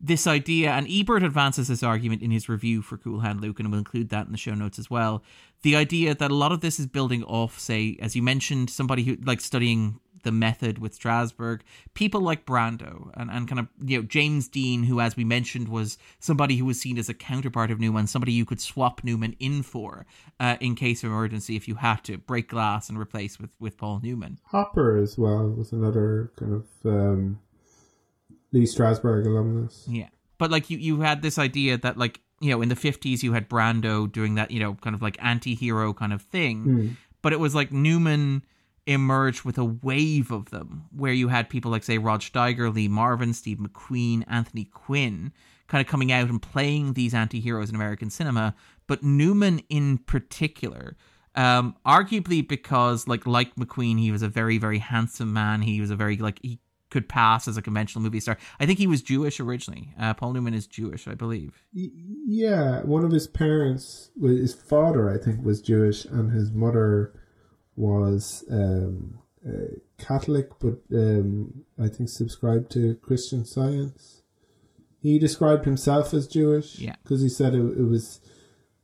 this 0.00 0.26
idea, 0.26 0.72
and 0.72 0.86
Ebert 0.90 1.22
advances 1.22 1.68
this 1.68 1.82
argument 1.82 2.22
in 2.22 2.30
his 2.30 2.48
review 2.48 2.82
for 2.82 2.98
Cool 2.98 3.20
Hand 3.20 3.40
Luke, 3.40 3.58
and 3.58 3.70
we'll 3.70 3.78
include 3.78 4.10
that 4.10 4.26
in 4.26 4.32
the 4.32 4.38
show 4.38 4.54
notes 4.54 4.78
as 4.78 4.90
well. 4.90 5.22
The 5.62 5.74
idea 5.74 6.14
that 6.14 6.30
a 6.30 6.34
lot 6.34 6.52
of 6.52 6.60
this 6.60 6.78
is 6.78 6.86
building 6.86 7.24
off, 7.24 7.58
say, 7.58 7.96
as 8.00 8.14
you 8.14 8.22
mentioned, 8.22 8.68
somebody 8.68 9.04
who 9.04 9.16
like 9.24 9.40
studying 9.40 10.00
the 10.26 10.32
method 10.32 10.78
with 10.78 10.98
Strasberg, 10.98 11.60
people 11.94 12.20
like 12.20 12.44
Brando 12.44 13.10
and, 13.14 13.30
and 13.30 13.46
kind 13.48 13.60
of 13.60 13.68
you 13.80 13.98
know 13.98 14.02
James 14.02 14.48
Dean, 14.48 14.82
who 14.82 15.00
as 15.00 15.16
we 15.16 15.24
mentioned 15.24 15.68
was 15.68 15.98
somebody 16.18 16.56
who 16.56 16.64
was 16.64 16.80
seen 16.80 16.98
as 16.98 17.08
a 17.08 17.14
counterpart 17.14 17.70
of 17.70 17.78
Newman, 17.78 18.08
somebody 18.08 18.32
you 18.32 18.44
could 18.44 18.60
swap 18.60 19.04
Newman 19.04 19.36
in 19.38 19.62
for 19.62 20.04
uh, 20.40 20.56
in 20.60 20.74
case 20.74 21.04
of 21.04 21.10
emergency 21.10 21.54
if 21.54 21.68
you 21.68 21.76
had 21.76 22.02
to 22.04 22.18
break 22.18 22.48
glass 22.48 22.88
and 22.88 22.98
replace 22.98 23.38
with 23.38 23.50
with 23.60 23.78
Paul 23.78 24.00
Newman. 24.02 24.40
Hopper 24.46 24.96
as 24.96 25.16
well 25.16 25.48
was 25.48 25.70
another 25.70 26.32
kind 26.36 26.54
of 26.54 26.66
um, 26.84 27.38
Lee 28.52 28.64
Strasberg 28.64 29.26
alumnus. 29.26 29.84
Yeah. 29.88 30.08
But 30.38 30.50
like 30.50 30.70
you 30.70 30.78
you 30.78 31.00
had 31.00 31.22
this 31.22 31.38
idea 31.38 31.78
that 31.78 31.96
like, 31.96 32.20
you 32.40 32.50
know, 32.50 32.62
in 32.62 32.68
the 32.68 32.74
50s 32.74 33.22
you 33.22 33.32
had 33.32 33.48
Brando 33.48 34.10
doing 34.10 34.34
that, 34.34 34.50
you 34.50 34.60
know, 34.60 34.74
kind 34.74 34.94
of 34.94 35.02
like 35.02 35.16
anti-hero 35.20 35.92
kind 35.92 36.12
of 36.12 36.22
thing. 36.22 36.62
Hmm. 36.62 36.88
But 37.22 37.32
it 37.32 37.40
was 37.40 37.54
like 37.54 37.72
Newman 37.72 38.42
emerged 38.86 39.44
with 39.44 39.58
a 39.58 39.64
wave 39.64 40.30
of 40.30 40.50
them, 40.50 40.84
where 40.94 41.12
you 41.12 41.28
had 41.28 41.48
people 41.50 41.70
like, 41.70 41.82
say, 41.82 41.98
Rod 41.98 42.20
Steiger, 42.20 42.72
Lee 42.72 42.88
Marvin, 42.88 43.34
Steve 43.34 43.58
McQueen, 43.58 44.22
Anthony 44.28 44.64
Quinn, 44.64 45.32
kind 45.66 45.84
of 45.84 45.90
coming 45.90 46.12
out 46.12 46.28
and 46.28 46.40
playing 46.40 46.92
these 46.92 47.12
anti 47.12 47.40
heroes 47.40 47.68
in 47.68 47.74
American 47.74 48.10
cinema, 48.10 48.54
but 48.86 49.02
Newman 49.02 49.60
in 49.68 49.98
particular. 49.98 50.96
Um, 51.34 51.76
arguably 51.84 52.46
because 52.46 53.06
like 53.06 53.26
like 53.26 53.54
McQueen, 53.56 53.98
he 53.98 54.10
was 54.10 54.22
a 54.22 54.28
very 54.28 54.56
very 54.56 54.78
handsome 54.78 55.32
man. 55.32 55.62
He 55.62 55.80
was 55.80 55.90
a 55.90 55.96
very 55.96 56.16
like 56.16 56.38
he 56.42 56.60
could 56.96 57.10
pass 57.10 57.46
as 57.46 57.58
a 57.58 57.62
conventional 57.62 58.02
movie 58.02 58.20
star. 58.20 58.38
I 58.58 58.64
think 58.64 58.78
he 58.78 58.86
was 58.86 59.02
Jewish 59.02 59.38
originally. 59.38 59.90
Uh, 60.00 60.14
Paul 60.14 60.32
Newman 60.32 60.54
is 60.54 60.66
Jewish, 60.66 61.06
I 61.06 61.12
believe. 61.12 61.62
Yeah, 61.74 62.80
one 62.84 63.04
of 63.04 63.12
his 63.12 63.26
parents, 63.26 64.08
his 64.18 64.54
father, 64.54 65.10
I 65.10 65.22
think, 65.22 65.44
was 65.44 65.60
Jewish, 65.60 66.06
and 66.06 66.32
his 66.32 66.52
mother 66.52 67.12
was 67.76 68.46
um, 68.50 69.18
uh, 69.46 69.76
Catholic, 69.98 70.58
but 70.58 70.78
um, 70.90 71.64
I 71.78 71.88
think 71.88 72.08
subscribed 72.08 72.70
to 72.72 72.94
Christian 73.02 73.44
Science. 73.44 74.22
He 75.02 75.18
described 75.18 75.66
himself 75.66 76.14
as 76.14 76.26
Jewish, 76.26 76.78
yeah, 76.78 76.96
because 77.02 77.20
he 77.20 77.28
said 77.28 77.54
it, 77.54 77.58
it, 77.58 77.86
was. 77.86 78.20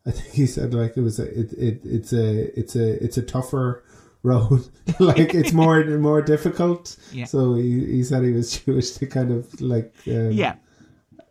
I 0.05 0.11
think 0.11 0.35
he 0.35 0.47
said 0.47 0.75
like 0.75 0.99
it 0.99 1.01
was 1.01 1.19
a 1.19 1.29
it, 1.29 1.53
it 1.55 1.81
it's 1.83 2.13
a 2.13 2.59
it's 2.59 2.77
a 2.77 3.03
it's 3.03 3.17
a 3.17 3.23
tougher 3.23 3.83
road. 4.23 4.69
like 4.99 5.35
it's 5.35 5.53
more 5.53 5.85
more 5.99 6.23
difficult. 6.23 6.97
Yeah. 7.13 7.25
So 7.25 7.55
he, 7.55 7.85
he 7.87 8.05
said 8.05 8.23
he 8.23 8.33
was 8.33 8.59
Jewish 8.65 8.93
to 8.93 9.07
kind 9.07 9.33
of 9.33 9.61
like 9.61 9.95
um, 10.07 10.33
yeah. 10.33 10.57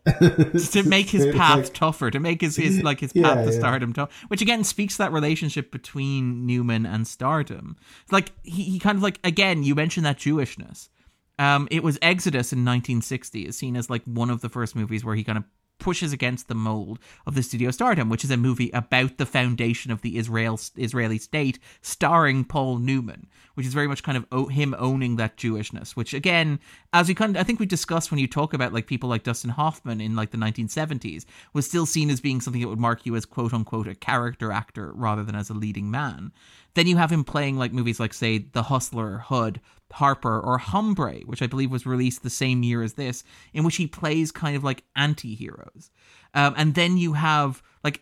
to 0.05 0.83
make 0.83 1.09
his 1.09 1.27
path 1.35 1.57
like, 1.57 1.73
tougher, 1.75 2.09
to 2.09 2.19
make 2.19 2.41
his, 2.41 2.55
his 2.55 2.81
like 2.81 2.99
his 2.99 3.13
path 3.13 3.37
yeah, 3.37 3.45
to 3.45 3.51
stardom 3.53 3.93
tough, 3.93 4.11
which 4.29 4.41
again 4.41 4.63
speaks 4.63 4.95
to 4.95 5.03
that 5.03 5.11
relationship 5.11 5.71
between 5.71 6.47
Newman 6.47 6.87
and 6.87 7.07
stardom. 7.07 7.77
Like 8.09 8.31
he, 8.41 8.63
he 8.63 8.79
kind 8.79 8.95
of 8.95 9.03
like 9.03 9.19
again, 9.23 9.63
you 9.63 9.75
mentioned 9.75 10.05
that 10.05 10.17
Jewishness. 10.17 10.89
Um, 11.37 11.67
it 11.71 11.83
was 11.83 11.97
Exodus 12.01 12.51
in 12.53 12.59
1960 12.59 13.47
is 13.47 13.57
seen 13.57 13.75
as 13.75 13.89
like 13.89 14.03
one 14.05 14.29
of 14.29 14.41
the 14.41 14.49
first 14.49 14.75
movies 14.75 15.03
where 15.03 15.15
he 15.15 15.23
kind 15.23 15.37
of 15.37 15.43
pushes 15.81 16.13
against 16.13 16.47
the 16.47 16.55
mold 16.55 16.99
of 17.25 17.35
the 17.35 17.43
studio 17.43 17.71
stardom, 17.71 18.07
which 18.07 18.23
is 18.23 18.31
a 18.31 18.37
movie 18.37 18.69
about 18.71 19.17
the 19.17 19.25
foundation 19.25 19.91
of 19.91 20.01
the 20.01 20.17
Israel 20.17 20.57
Israeli 20.77 21.17
state, 21.17 21.59
starring 21.81 22.45
Paul 22.45 22.77
Newman, 22.77 23.27
which 23.55 23.65
is 23.65 23.73
very 23.73 23.87
much 23.87 24.03
kind 24.03 24.17
of 24.17 24.49
him 24.49 24.73
owning 24.79 25.17
that 25.17 25.35
Jewishness. 25.35 25.95
Which 25.95 26.13
again, 26.13 26.59
as 26.93 27.09
we 27.09 27.15
kind 27.15 27.35
of, 27.35 27.41
I 27.41 27.43
think 27.43 27.59
we 27.59 27.65
discussed 27.65 28.11
when 28.11 28.19
you 28.19 28.27
talk 28.27 28.53
about 28.53 28.71
like 28.71 28.87
people 28.87 29.09
like 29.09 29.23
Dustin 29.23 29.49
Hoffman 29.49 29.99
in 29.99 30.15
like 30.15 30.31
the 30.31 30.37
1970s, 30.37 31.25
was 31.53 31.67
still 31.67 31.85
seen 31.85 32.09
as 32.09 32.21
being 32.21 32.39
something 32.39 32.61
that 32.61 32.69
would 32.69 32.79
mark 32.79 33.05
you 33.05 33.15
as 33.15 33.25
quote 33.25 33.53
unquote 33.53 33.87
a 33.87 33.95
character 33.95 34.51
actor 34.51 34.93
rather 34.93 35.23
than 35.23 35.35
as 35.35 35.49
a 35.49 35.55
leading 35.55 35.91
man. 35.91 36.31
Then 36.75 36.87
you 36.87 36.95
have 36.97 37.11
him 37.11 37.23
playing 37.23 37.57
like 37.57 37.73
movies 37.73 37.99
like 37.99 38.13
say 38.13 38.37
The 38.37 38.63
Hustler, 38.63 39.17
Hud, 39.17 39.59
Harper, 39.91 40.39
or 40.39 40.57
Hombre, 40.57 41.19
which 41.25 41.41
I 41.41 41.47
believe 41.47 41.71
was 41.71 41.85
released 41.85 42.23
the 42.23 42.29
same 42.29 42.63
year 42.63 42.81
as 42.81 42.93
this, 42.93 43.23
in 43.53 43.63
which 43.63 43.75
he 43.75 43.87
plays 43.87 44.31
kind 44.31 44.55
of 44.55 44.63
like 44.63 44.83
anti-heroes. 44.95 45.91
Um, 46.33 46.53
and 46.57 46.75
then 46.75 46.97
you 46.97 47.13
have 47.13 47.61
like 47.83 48.01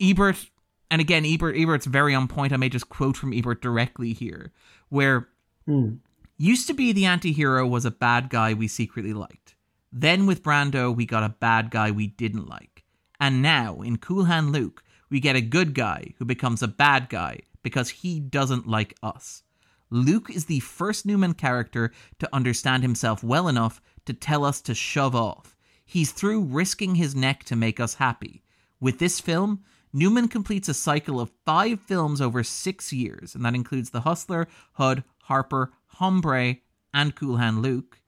Ebert, 0.00 0.50
and 0.90 1.00
again 1.00 1.24
Ebert 1.24 1.56
Ebert's 1.56 1.86
very 1.86 2.14
on 2.14 2.28
point. 2.28 2.52
I 2.52 2.56
may 2.56 2.68
just 2.68 2.88
quote 2.88 3.16
from 3.16 3.32
Ebert 3.32 3.60
directly 3.60 4.12
here, 4.12 4.52
where 4.88 5.28
mm. 5.68 5.98
used 6.38 6.66
to 6.68 6.74
be 6.74 6.92
the 6.92 7.06
anti-hero 7.06 7.66
was 7.66 7.84
a 7.84 7.90
bad 7.90 8.30
guy 8.30 8.54
we 8.54 8.68
secretly 8.68 9.12
liked. 9.12 9.54
Then 9.92 10.26
with 10.26 10.42
Brando, 10.42 10.94
we 10.94 11.06
got 11.06 11.22
a 11.22 11.28
bad 11.28 11.70
guy 11.70 11.90
we 11.90 12.08
didn't 12.08 12.48
like. 12.48 12.82
And 13.20 13.40
now, 13.40 13.80
in 13.80 13.98
Cool 13.98 14.24
Hand 14.24 14.50
Luke, 14.50 14.82
we 15.08 15.20
get 15.20 15.36
a 15.36 15.40
good 15.40 15.74
guy 15.74 16.14
who 16.18 16.24
becomes 16.24 16.62
a 16.62 16.68
bad 16.68 17.08
guy 17.08 17.40
because 17.62 17.90
he 17.90 18.18
doesn't 18.18 18.66
like 18.66 18.96
us. 19.02 19.44
Luke 19.90 20.30
is 20.30 20.46
the 20.46 20.60
first 20.60 21.06
Newman 21.06 21.34
character 21.34 21.92
to 22.18 22.34
understand 22.34 22.82
himself 22.82 23.22
well 23.22 23.48
enough 23.48 23.80
to 24.06 24.12
tell 24.12 24.44
us 24.44 24.60
to 24.62 24.74
shove 24.74 25.14
off. 25.14 25.56
He's 25.84 26.12
through 26.12 26.44
risking 26.44 26.94
his 26.94 27.14
neck 27.14 27.44
to 27.44 27.56
make 27.56 27.78
us 27.78 27.94
happy. 27.94 28.42
With 28.80 28.98
this 28.98 29.20
film, 29.20 29.62
Newman 29.92 30.28
completes 30.28 30.68
a 30.68 30.74
cycle 30.74 31.20
of 31.20 31.30
five 31.44 31.80
films 31.80 32.20
over 32.20 32.42
six 32.42 32.92
years, 32.92 33.34
and 33.34 33.44
that 33.44 33.54
includes 33.54 33.90
The 33.90 34.00
Hustler, 34.00 34.48
Hud, 34.72 35.04
Harper, 35.24 35.72
Hombre, 35.86 36.56
and 36.92 37.14
Cool 37.14 37.36
Hand 37.36 37.62
Luke. 37.62 38.00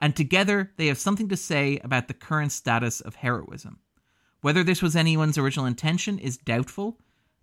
And 0.00 0.14
together, 0.14 0.72
they 0.76 0.86
have 0.88 0.98
something 0.98 1.28
to 1.28 1.36
say 1.36 1.78
about 1.82 2.08
the 2.08 2.14
current 2.14 2.52
status 2.52 3.00
of 3.00 3.16
heroism. 3.16 3.80
Whether 4.40 4.64
this 4.64 4.82
was 4.82 4.96
anyone's 4.96 5.38
original 5.38 5.66
intention 5.66 6.18
is 6.18 6.36
doubtful, 6.36 6.98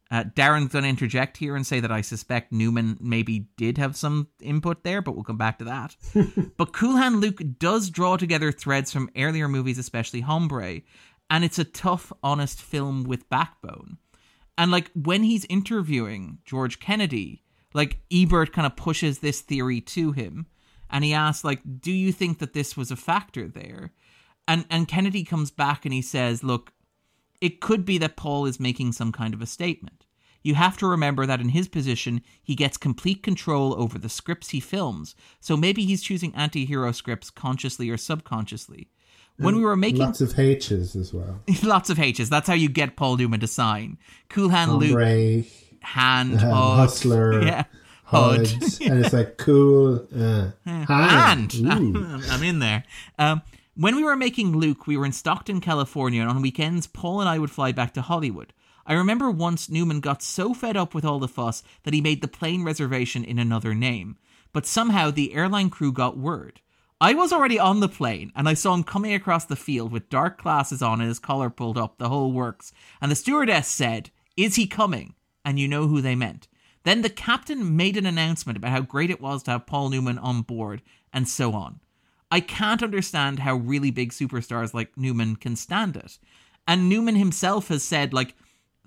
uh, 0.10 0.24
Darren's 0.24 0.72
going 0.72 0.84
to 0.84 0.90
interject 0.90 1.38
here 1.38 1.56
and 1.56 1.66
say 1.66 1.80
that 1.80 1.92
I 1.92 2.02
suspect 2.02 2.52
Newman 2.52 2.98
maybe 3.02 3.48
did 3.58 3.78
have 3.78 3.96
some 3.96 4.28
input 4.42 4.84
there, 4.84 5.02
but 5.02 5.16
we'll 5.16 5.24
come 5.24 5.38
back 5.38 5.60
to 5.60 5.66
that. 5.66 5.96
but 6.58 6.74
Cool 6.74 6.96
Hand 6.96 7.20
Luke 7.20 7.42
does 7.60 7.90
draw 7.90 8.18
together 8.18 8.52
threads 8.52 8.92
from 8.92 9.10
earlier 9.18 9.48
movies, 9.48 9.78
especially 9.78 10.22
Hombre, 10.22 10.82
and 11.30 11.44
it's 11.44 11.60
a 11.60 11.66
tough, 11.66 12.14
honest 12.24 12.62
film 12.62 13.04
with 13.04 13.30
backbone. 13.30 13.98
And 14.58 14.72
like 14.72 14.90
when 14.94 15.24
he's 15.24 15.46
interviewing 15.46 16.40
George 16.46 16.80
Kennedy, 16.80 17.44
like 17.74 18.00
Ebert 18.12 18.54
kind 18.54 18.66
of 18.66 18.76
pushes 18.76 19.20
this 19.20 19.42
theory 19.42 19.82
to 19.82 20.14
him, 20.14 20.48
and 20.90 21.04
he 21.04 21.14
asks, 21.14 21.44
like, 21.44 21.62
"Do 21.82 21.92
you 21.92 22.14
think 22.14 22.40
that 22.40 22.54
this 22.54 22.78
was 22.78 22.92
a 22.92 22.96
factor 22.96 23.48
there?" 23.48 23.92
And 24.48 24.66
and 24.70 24.88
Kennedy 24.88 25.24
comes 25.24 25.52
back 25.52 25.86
and 25.86 25.94
he 25.94 26.02
says, 26.02 26.44
"Look, 26.44 26.72
it 27.42 27.62
could 27.62 27.86
be 27.86 27.98
that 28.00 28.16
Paul 28.16 28.46
is 28.46 28.60
making 28.60 28.94
some 28.94 29.12
kind 29.12 29.34
of 29.34 29.42
a 29.42 29.46
statement. 29.46 29.97
You 30.48 30.56
have 30.56 30.78
to 30.78 30.88
remember 30.88 31.26
that 31.26 31.41
in 31.41 31.49
his 31.49 31.68
position, 31.68 32.22
he 32.41 32.56
gets 32.56 32.78
complete 32.78 33.22
control 33.22 33.76
over 33.78 33.99
the 33.99 34.07
scripts 34.07 34.52
he 34.52 34.61
films, 34.61 35.14
so 35.41 35.57
maybe 35.57 35.84
he's 35.84 36.02
choosing 36.02 36.34
anti 36.36 36.64
hero 36.64 36.94
scripts 36.94 37.30
consciously 37.30 37.90
or 37.90 37.98
subconsciously. 37.98 38.88
When 39.36 39.56
and 39.56 39.57
we 39.57 39.65
were 39.65 39.76
making. 39.76 39.99
Lots 39.99 40.22
of 40.22 40.40
H's 40.40 40.95
as 40.95 41.14
well. 41.14 41.41
lots 41.64 41.90
of 41.90 41.99
H's. 41.99 42.30
That's 42.30 42.48
how 42.48 42.53
you 42.53 42.69
get 42.69 42.95
Paul 42.95 43.18
Newman 43.18 43.41
to 43.41 43.48
sign. 43.48 43.98
Cool 44.30 44.48
Hand 44.48 44.72
Luke. 44.76 45.45
Hand. 45.82 46.38
Uh, 46.40 46.76
hustler. 46.78 47.41
Yeah. 47.45 47.64
Hud. 48.06 48.49
and 48.80 49.03
it's 49.03 49.11
like 49.19 49.36
cool. 49.36 50.07
Uh, 50.15 50.52
hand. 50.65 51.52
hand. 51.52 51.98
I'm 51.98 52.44
in 52.44 52.60
there. 52.60 52.86
Um, 53.19 53.41
when 53.76 53.98
we 53.98 54.03
were 54.06 54.15
making 54.15 54.56
Luke, 54.56 54.88
we 54.88 54.95
were 54.95 55.06
in 55.06 55.11
Stockton, 55.11 55.60
California, 55.60 56.22
and 56.22 56.30
on 56.30 56.41
weekends, 56.41 56.88
Paul 56.88 57.19
and 57.19 57.28
I 57.28 57.38
would 57.38 57.52
fly 57.52 57.74
back 57.74 57.94
to 57.95 58.02
Hollywood. 58.02 58.53
I 58.88 58.94
remember 58.94 59.30
once 59.30 59.70
Newman 59.70 60.00
got 60.00 60.24
so 60.24 60.54
fed 60.54 60.78
up 60.78 60.96
with 60.96 61.04
all 61.04 61.20
the 61.20 61.28
fuss 61.28 61.62
that 61.84 61.94
he 61.94 62.00
made 62.00 62.22
the 62.22 62.28
plane 62.30 62.64
reservation 62.64 63.26
in 63.26 63.38
another 63.38 63.76
name. 63.76 64.18
But 64.54 64.66
somehow 64.66 65.12
the 65.12 65.34
airline 65.34 65.70
crew 65.70 65.92
got 65.92 66.18
word. 66.18 66.62
I 67.00 67.14
was 67.14 67.34
already 67.34 67.60
on 67.60 67.82
the 67.82 67.90
plane, 67.90 68.32
and 68.34 68.48
I 68.48 68.54
saw 68.56 68.74
him 68.74 68.84
coming 68.84 69.14
across 69.14 69.46
the 69.46 69.58
field 69.58 69.92
with 69.92 70.10
dark 70.10 70.42
glasses 70.42 70.82
on 70.82 71.02
and 71.02 71.10
his 71.10 71.20
collar 71.20 71.50
pulled 71.50 71.78
up, 71.78 71.98
the 71.98 72.10
whole 72.10 72.32
works. 72.32 72.72
And 73.02 73.12
the 73.12 73.16
stewardess 73.16 73.68
said, 73.68 74.10
Is 74.38 74.56
he 74.56 74.66
coming? 74.66 75.14
And 75.44 75.60
you 75.60 75.68
know 75.68 75.88
who 75.88 76.02
they 76.02 76.16
meant. 76.16 76.48
Then 76.84 77.02
the 77.02 77.10
captain 77.10 77.76
made 77.76 77.98
an 77.98 78.06
announcement 78.06 78.58
about 78.58 78.72
how 78.72 78.82
great 78.82 79.12
it 79.12 79.22
was 79.22 79.44
to 79.44 79.52
have 79.52 79.68
Paul 79.68 79.90
Newman 79.90 80.18
on 80.18 80.42
board, 80.42 80.82
and 81.12 81.28
so 81.28 81.54
on. 81.54 81.82
I 82.32 82.40
can't 82.40 82.82
understand 82.82 83.40
how 83.40 83.56
really 83.56 83.92
big 83.92 84.12
superstars 84.12 84.74
like 84.74 84.98
Newman 84.98 85.36
can 85.36 85.56
stand 85.58 85.98
it. 85.98 86.18
And 86.68 86.90
Newman 86.90 87.16
himself 87.16 87.68
has 87.68 87.84
said, 87.84 88.14
like, 88.14 88.36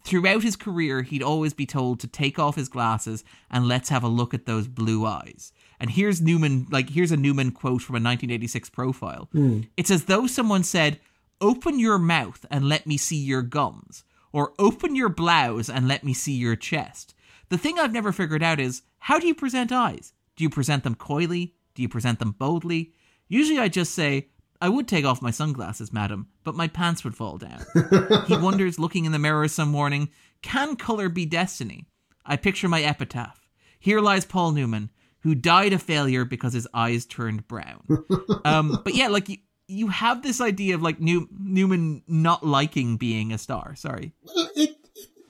throughout 0.05 0.43
his 0.43 0.57
career, 0.57 1.03
he'd 1.03 1.23
always 1.23 1.55
be 1.55 1.67
told 1.67 2.01
to 2.01 2.07
take 2.07 2.39
off 2.39 2.57
his 2.57 2.69
glasses 2.69 3.25
and 3.51 3.69
let's 3.69 3.89
have 3.89 4.03
a 4.03 4.09
look 4.09 4.35
at 4.35 4.47
those 4.47 4.69
blue 4.69 5.07
eyes. 5.07 5.53
And 5.79 5.91
here's 5.91 6.21
Newman, 6.21 6.67
like, 6.71 6.91
here's 6.91 7.13
a 7.13 7.17
Newman 7.17 7.53
quote 7.53 7.83
from 7.83 7.95
a 7.95 8.03
1986 8.03 8.71
profile. 8.71 9.29
Mm. 9.35 9.69
It's 9.77 9.91
as 9.91 10.05
though 10.05 10.27
someone 10.27 10.63
said, 10.63 11.01
Open 11.41 11.79
your 11.79 11.99
mouth 11.99 12.45
and 12.51 12.69
let 12.69 12.87
me 12.87 12.99
see 12.99 13.17
your 13.17 13.41
gums, 13.41 14.05
or 14.31 14.53
open 14.59 14.95
your 14.95 15.09
blouse 15.09 15.71
and 15.71 15.89
let 15.89 16.05
me 16.05 16.13
see 16.13 16.35
your 16.35 16.55
chest. 16.55 17.15
The 17.49 17.57
thing 17.57 17.79
I've 17.79 17.93
never 17.93 18.13
figured 18.13 18.43
out 18.43 18.61
is 18.61 18.83
how 18.99 19.19
do 19.19 19.27
you 19.27 19.35
present 19.35 19.73
eyes? 19.73 20.13
Do 20.37 20.45
you 20.45 20.51
present 20.51 20.85
them 20.85 20.95
coyly? 20.95 21.55
Do 21.75 21.83
you 21.83 21.89
present 21.89 22.19
them 22.19 22.33
boldly? 22.33 22.93
Usually 23.29 23.59
I 23.59 23.69
just 23.69 23.95
say, 23.95 24.29
I 24.61 24.69
would 24.69 24.87
take 24.87 25.05
off 25.05 25.23
my 25.23 25.31
sunglasses, 25.31 25.93
madam, 25.93 26.29
but 26.45 26.55
my 26.55 26.69
pants 26.69 27.03
would 27.05 27.17
fall 27.17 27.39
down. 27.39 27.65
he 28.27 28.37
wonders, 28.37 28.79
looking 28.79 29.05
in 29.05 29.13
the 29.13 29.19
mirror 29.19 29.49
some 29.49 29.71
morning, 29.71 30.11
can 30.43 30.77
color 30.77 31.09
be 31.09 31.25
destiny? 31.27 31.87
I 32.27 32.37
picture 32.37 32.69
my 32.69 32.83
epitaph. 32.83 33.49
Here 33.79 34.01
lies 34.01 34.25
Paul 34.27 34.53
Newman, 34.53 34.91
who 35.21 35.35
died 35.35 35.73
a 35.73 35.79
failure 35.79 36.25
because 36.25 36.53
his 36.53 36.69
eyes 36.75 37.07
turned 37.07 37.49
brown. 37.49 37.83
Um, 38.43 38.81
but 38.85 38.95
yeah, 38.95 39.09
like 39.09 39.29
you, 39.29 39.37
you 39.69 39.89
have 39.89 40.23
this 40.23 40.41
idea 40.41 40.75
of 40.75 40.81
like 40.81 40.99
New, 40.99 41.29
Newman 41.39 42.03
not 42.09 42.45
liking 42.45 42.97
being 42.97 43.33
a 43.33 43.39
star. 43.39 43.75
Sorry. 43.77 44.13
Well, 44.23 44.49
it 44.57 44.77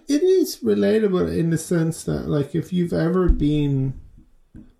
it 0.07 0.23
is 0.23 0.59
relatable 0.59 1.36
in 1.36 1.51
the 1.51 1.59
sense 1.59 2.05
that 2.05 2.28
like 2.28 2.55
if 2.55 2.73
you've 2.73 2.93
ever 2.93 3.28
been, 3.28 3.94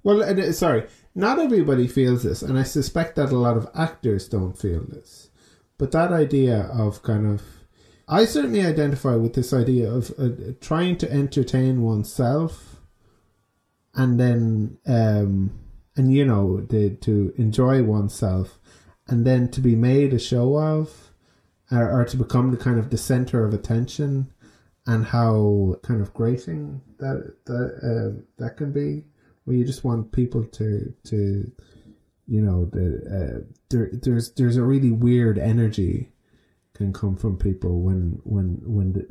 well, 0.05 0.53
sorry, 0.53 0.87
not 1.21 1.39
everybody 1.39 1.87
feels 1.87 2.23
this, 2.23 2.43
and 2.43 2.59
I 2.59 2.65
suspect 2.65 3.17
that 3.17 3.33
a 3.33 3.39
lot 3.39 3.57
of 3.57 3.71
actors 3.75 4.29
don't 4.29 4.59
feel 4.59 4.83
this. 4.85 5.31
But 5.79 5.93
that 5.93 6.13
idea 6.13 6.63
of 6.73 7.03
kind 7.03 7.27
of. 7.27 7.43
I 8.09 8.25
certainly 8.25 8.67
identify 8.67 9.15
with 9.15 9.35
this 9.35 9.53
idea 9.53 9.89
of 9.89 10.13
uh, 10.19 10.55
trying 10.61 10.99
to 10.99 11.13
entertain 11.13 11.83
oneself 11.83 12.71
and 13.95 14.19
then 14.19 14.79
um, 14.87 15.59
and 15.97 16.13
you 16.15 16.25
know 16.25 16.61
the, 16.61 16.91
to 16.91 17.33
enjoy 17.37 17.83
oneself, 17.83 18.59
and 19.09 19.27
then 19.27 19.51
to 19.51 19.61
be 19.61 19.75
made 19.75 20.13
a 20.13 20.19
show 20.19 20.57
of, 20.59 21.11
or, 21.71 22.01
or 22.01 22.05
to 22.05 22.17
become 22.17 22.51
the 22.51 22.57
kind 22.57 22.79
of 22.79 22.91
the 22.91 22.99
center 22.99 23.45
of 23.45 23.53
attention, 23.53 24.33
and 24.87 25.07
how 25.07 25.77
kind 25.83 26.01
of 26.01 26.15
grating 26.15 26.81
that 26.99 27.35
that 27.47 27.75
uh, 27.83 28.23
that 28.39 28.57
can 28.57 28.73
be, 28.73 29.05
where 29.45 29.57
you 29.57 29.65
just 29.65 29.85
want 29.85 30.13
people 30.13 30.45
to 30.45 30.93
to 31.05 31.51
you 32.27 32.41
know 32.43 32.67
the 32.67 32.87
uh, 33.11 33.53
there 33.71 33.91
there's 33.93 34.33
there's 34.35 34.57
a 34.57 34.63
really 34.63 34.91
weird 34.93 35.39
energy 35.39 36.11
can 36.75 36.93
come 36.93 37.17
from 37.17 37.37
people 37.37 37.83
when 37.83 38.21
when 38.25 38.61
when 38.65 38.93
the, 38.93 39.07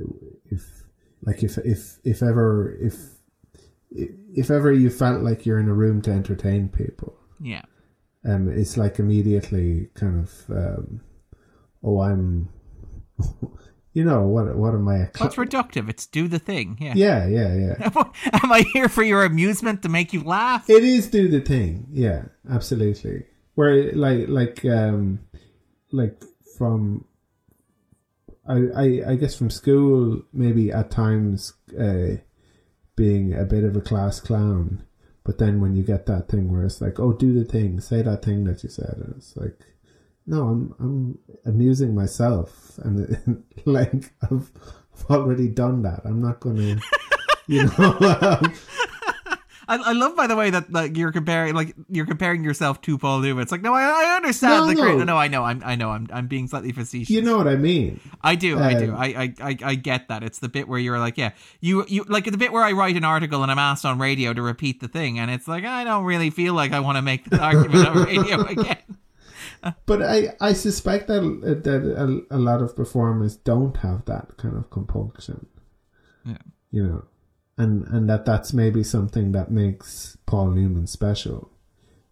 if 0.46 0.84
like 1.24 1.44
if 1.44 1.58
if 1.60 2.00
if 2.04 2.24
ever 2.24 2.78
if 2.82 2.96
if 3.92 4.50
ever 4.52 4.72
you 4.72 4.90
felt 4.90 5.22
like 5.24 5.46
you're 5.46 5.60
in 5.60 5.68
a 5.70 5.74
room 5.74 6.02
to 6.02 6.12
entertain 6.12 6.70
people 6.70 7.16
Yeah. 7.42 7.64
um 8.26 8.50
it's 8.50 8.78
like 8.78 9.00
immediately 9.00 9.90
kind 9.96 10.20
of 10.20 10.46
um 10.50 11.02
oh 11.84 12.02
i'm 12.02 12.50
you 14.00 14.06
know 14.06 14.22
what 14.36 14.56
what 14.56 14.74
am 14.74 14.88
i 14.88 14.98
Well, 15.20 15.28
it's 15.28 15.36
reductive. 15.36 15.90
It's 15.90 16.06
do 16.06 16.24
the 16.36 16.40
thing. 16.40 16.78
Yeah. 16.80 16.94
yeah 16.96 17.22
yeah 17.38 17.52
yeah 17.66 18.04
Am 18.44 18.52
I 18.60 18.62
here 18.74 18.90
for 18.96 19.04
your 19.04 19.22
amusement 19.32 19.78
to 19.84 19.90
make 19.90 20.10
you 20.16 20.22
laugh? 20.24 20.70
It 20.70 20.84
is 20.96 21.08
do 21.18 21.28
the 21.28 21.42
thing, 21.52 21.70
yeah, 22.06 22.22
absolutely. 22.58 23.18
Where 23.56 23.92
like 24.06 24.22
like 24.40 24.58
um 24.80 25.20
like 25.92 26.16
from 26.58 26.80
I 28.48 28.58
I, 28.84 28.86
I 29.12 29.16
guess 29.16 29.36
from 29.36 29.50
school 29.50 30.22
maybe 30.32 30.72
at 30.72 30.92
times 30.92 31.54
uh, 31.88 32.12
being 32.96 33.34
a 33.34 33.44
bit 33.44 33.64
of 33.66 33.76
a 33.76 33.82
class 33.82 34.20
clown, 34.28 34.84
but 35.26 35.38
then 35.40 35.60
when 35.62 35.76
you 35.76 35.84
get 35.84 36.06
that 36.06 36.28
thing 36.30 36.52
where 36.52 36.64
it's 36.64 36.82
like, 36.82 37.00
oh, 37.00 37.14
do 37.14 37.34
the 37.38 37.46
thing, 37.46 37.80
say 37.82 38.02
that 38.02 38.24
thing 38.24 38.46
that 38.46 38.64
you 38.64 38.70
said, 38.70 38.96
and 38.98 39.14
it's 39.18 39.36
like, 39.38 39.60
no, 40.30 40.48
I'm 40.48 40.76
I'm 40.80 41.18
amusing 41.46 41.96
myself, 41.96 42.78
and 42.84 43.44
like 43.66 44.14
I've, 44.22 44.52
I've 44.94 45.06
already 45.10 45.48
done 45.48 45.82
that. 45.82 46.02
I'm 46.06 46.22
not 46.22 46.40
gonna, 46.40 46.78
you 47.48 47.64
know. 47.78 47.98
um, 48.00 48.54
I, 49.68 49.76
I 49.76 49.92
love, 49.94 50.16
by 50.16 50.26
the 50.26 50.36
way, 50.36 50.50
that 50.50 50.72
like 50.74 50.98
you're 50.98 51.12
comparing, 51.12 51.54
like 51.54 51.76
you're 51.90 52.08
comparing 52.08 52.44
yourself 52.44 52.82
to 52.82 52.98
Paul 52.98 53.20
Newman. 53.20 53.44
It's 53.44 53.52
like, 53.52 53.62
no, 53.62 53.72
I, 53.74 53.84
I 53.84 54.16
understand 54.16 54.66
No, 54.66 54.68
the 54.68 54.74
great. 54.76 54.92
no. 54.94 54.98
No, 55.00 55.04
no, 55.04 55.18
I 55.18 55.28
know, 55.28 55.44
I'm, 55.44 55.62
I 55.64 55.76
know, 55.76 55.92
I'm, 55.92 56.08
I'm 56.12 56.26
being 56.26 56.48
slightly 56.48 56.72
facetious. 56.72 57.12
you 57.12 57.22
know 57.22 57.38
what 57.38 57.48
I 57.48 57.56
mean? 57.56 58.00
I 58.24 58.34
do, 58.34 58.58
I 58.58 58.74
do, 58.74 58.90
Um, 58.92 58.96
I, 59.00 59.06
I, 59.06 59.34
I, 59.50 59.58
I 59.64 59.76
get 59.76 60.08
that. 60.08 60.24
It's 60.24 60.40
the 60.40 60.50
bit 60.50 60.68
where 60.68 60.80
you're 60.80 60.98
like, 60.98 61.20
yeah, 61.20 61.34
you, 61.62 61.86
you, 61.88 62.04
like 62.08 62.26
the 62.26 62.36
bit 62.38 62.52
where 62.52 62.64
I 62.64 62.72
write 62.72 62.96
an 62.96 63.04
article 63.04 63.44
and 63.44 63.52
I'm 63.52 63.60
asked 63.60 63.86
on 63.86 64.00
radio 64.00 64.34
to 64.34 64.42
repeat 64.42 64.80
the 64.82 64.88
thing, 64.88 65.20
and 65.20 65.30
it's 65.30 65.48
like, 65.48 65.66
I 65.66 65.84
don't 65.84 66.04
really 66.04 66.32
feel 66.32 66.56
like 66.56 66.72
I 66.72 66.80
want 66.80 66.98
to 66.98 67.04
make 67.04 67.30
the 67.30 67.40
argument 67.40 67.88
on 67.88 68.06
radio 68.06 68.46
again. 68.48 68.78
But 69.86 70.02
I, 70.02 70.36
I 70.40 70.54
suspect 70.54 71.08
that 71.08 71.22
that 71.64 71.84
a, 71.84 72.36
a 72.36 72.40
lot 72.40 72.62
of 72.62 72.76
performers 72.76 73.36
don't 73.36 73.78
have 73.78 74.06
that 74.06 74.38
kind 74.38 74.56
of 74.56 74.70
compulsion. 74.70 75.48
Yeah. 76.26 76.38
You 76.72 76.84
know, 76.88 77.06
and 77.58 77.86
and 77.88 78.10
that 78.10 78.26
that's 78.26 78.54
maybe 78.54 78.84
something 78.84 79.32
that 79.34 79.52
makes 79.52 80.18
Paul 80.26 80.52
Newman 80.52 80.88
special, 80.88 81.52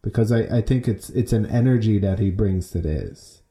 because 0.01 0.31
I, 0.31 0.57
I 0.57 0.61
think 0.61 0.87
it's 0.87 1.09
it's 1.11 1.33
an 1.33 1.45
energy 1.45 1.99
that 1.99 2.19
he 2.19 2.31
brings 2.31 2.71
to 2.71 2.81
this. 2.81 3.43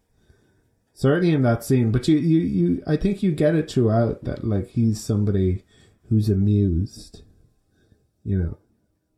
Certainly 0.93 1.35
in 1.35 1.43
that 1.43 1.63
scene, 1.63 1.93
but 1.93 2.09
you, 2.09 2.17
you, 2.17 2.41
you 2.41 2.83
I 2.87 2.97
think 2.97 3.23
you 3.23 3.31
get 3.33 3.55
it 3.55 3.71
throughout 3.71 4.25
that 4.25 4.45
like 4.45 4.71
he's 4.71 5.03
somebody 5.03 5.63
who's 6.09 6.31
amused, 6.31 7.23
you 8.25 8.39
know, 8.39 8.59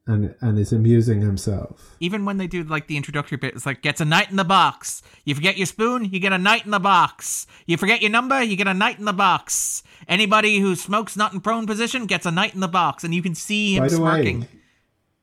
and 0.09 0.35
and 0.41 0.59
is 0.59 0.73
amusing 0.73 1.21
himself. 1.21 1.95
Even 2.01 2.25
when 2.25 2.39
they 2.39 2.49
do 2.49 2.65
like 2.65 2.89
the 2.89 2.97
introductory 2.97 3.37
bit, 3.39 3.55
it's 3.55 3.67
like 3.67 3.83
gets 3.83 4.01
a 4.01 4.05
night 4.05 4.31
in 4.31 4.37
the 4.37 4.45
box. 4.45 5.03
You 5.25 5.35
forget 5.37 5.57
your 5.57 5.67
spoon, 5.67 6.07
you 6.07 6.19
get 6.19 6.33
a 6.33 6.39
night 6.39 6.65
in 6.65 6.73
the 6.73 6.81
box. 6.81 7.47
You 7.67 7.77
forget 7.77 8.03
your 8.03 8.11
number, 8.11 8.43
you 8.43 8.57
get 8.57 8.67
a 8.67 8.75
night 8.75 8.99
in 8.99 9.05
the 9.05 9.13
box. 9.13 9.85
Anybody 10.09 10.59
who 10.59 10.75
smokes 10.75 11.17
not 11.17 11.33
in 11.35 11.41
prone 11.41 11.67
position 11.67 12.07
gets 12.07 12.27
a 12.27 12.31
night 12.33 12.55
in 12.55 12.61
the 12.61 12.69
box, 12.69 13.05
and 13.05 13.15
you 13.15 13.23
can 13.23 13.35
see 13.37 13.77
him 13.77 13.85
By 13.85 13.89
the 13.89 13.97
smirking. 13.97 14.41
way, 14.41 14.49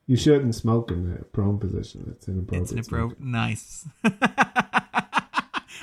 you 0.08 0.16
shouldn't 0.16 0.54
smoke 0.56 0.92
in 0.92 1.10
the 1.12 1.24
prone 1.26 1.58
position. 1.60 2.14
It's 2.16 2.28
inappropriate. 2.28 2.78
It's 2.80 2.88
smoking. 2.88 3.32
nice. 3.32 3.88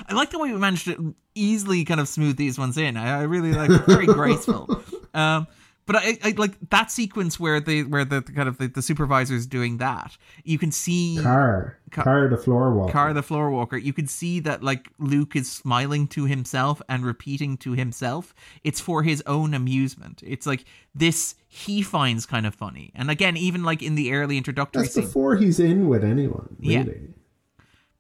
I 0.08 0.14
like 0.14 0.30
the 0.30 0.38
way 0.38 0.52
we 0.52 0.58
managed 0.58 0.84
to 0.86 1.14
easily 1.34 1.84
kind 1.84 2.00
of 2.00 2.08
smooth 2.08 2.36
these 2.36 2.58
ones 2.58 2.76
in. 2.78 2.96
I, 2.96 3.20
I 3.20 3.22
really 3.22 3.52
like 3.52 3.70
it. 3.70 3.82
very 3.86 4.06
graceful. 4.20 4.82
Um, 5.14 5.46
but 5.86 5.96
I, 5.96 6.18
I 6.22 6.34
like 6.36 6.52
that 6.70 6.90
sequence 6.90 7.40
where 7.40 7.60
the 7.60 7.84
where 7.84 8.04
the, 8.04 8.20
the 8.20 8.32
kind 8.32 8.48
of 8.48 8.58
the, 8.58 8.68
the 8.68 9.32
is 9.32 9.46
doing 9.46 9.78
that. 9.78 10.16
You 10.44 10.58
can 10.58 10.70
see 10.70 11.18
Carr, 11.20 11.78
Carr- 11.90 12.04
car, 12.04 12.28
the 12.28 12.36
floor 12.36 12.72
walker. 12.72 12.92
Carr 12.92 13.12
the 13.12 13.22
floor 13.22 13.50
walker. 13.50 13.76
You 13.76 13.92
can 13.92 14.06
see 14.06 14.40
that 14.40 14.62
like 14.62 14.88
Luke 14.98 15.34
is 15.34 15.50
smiling 15.50 16.06
to 16.08 16.26
himself 16.26 16.80
and 16.88 17.04
repeating 17.04 17.56
to 17.58 17.72
himself. 17.72 18.34
It's 18.62 18.80
for 18.80 19.02
his 19.02 19.22
own 19.26 19.54
amusement. 19.54 20.22
It's 20.24 20.46
like 20.46 20.64
this 20.94 21.34
he 21.48 21.82
finds 21.82 22.26
kind 22.26 22.46
of 22.46 22.54
funny. 22.54 22.92
And 22.94 23.10
again, 23.10 23.36
even 23.36 23.64
like 23.64 23.82
in 23.82 23.94
the 23.94 24.12
early 24.12 24.38
introductory 24.38 24.82
That's 24.82 24.94
scene. 24.94 25.04
before 25.04 25.36
he's 25.36 25.58
in 25.58 25.88
with 25.88 26.04
anyone. 26.04 26.56
Yeah. 26.60 26.84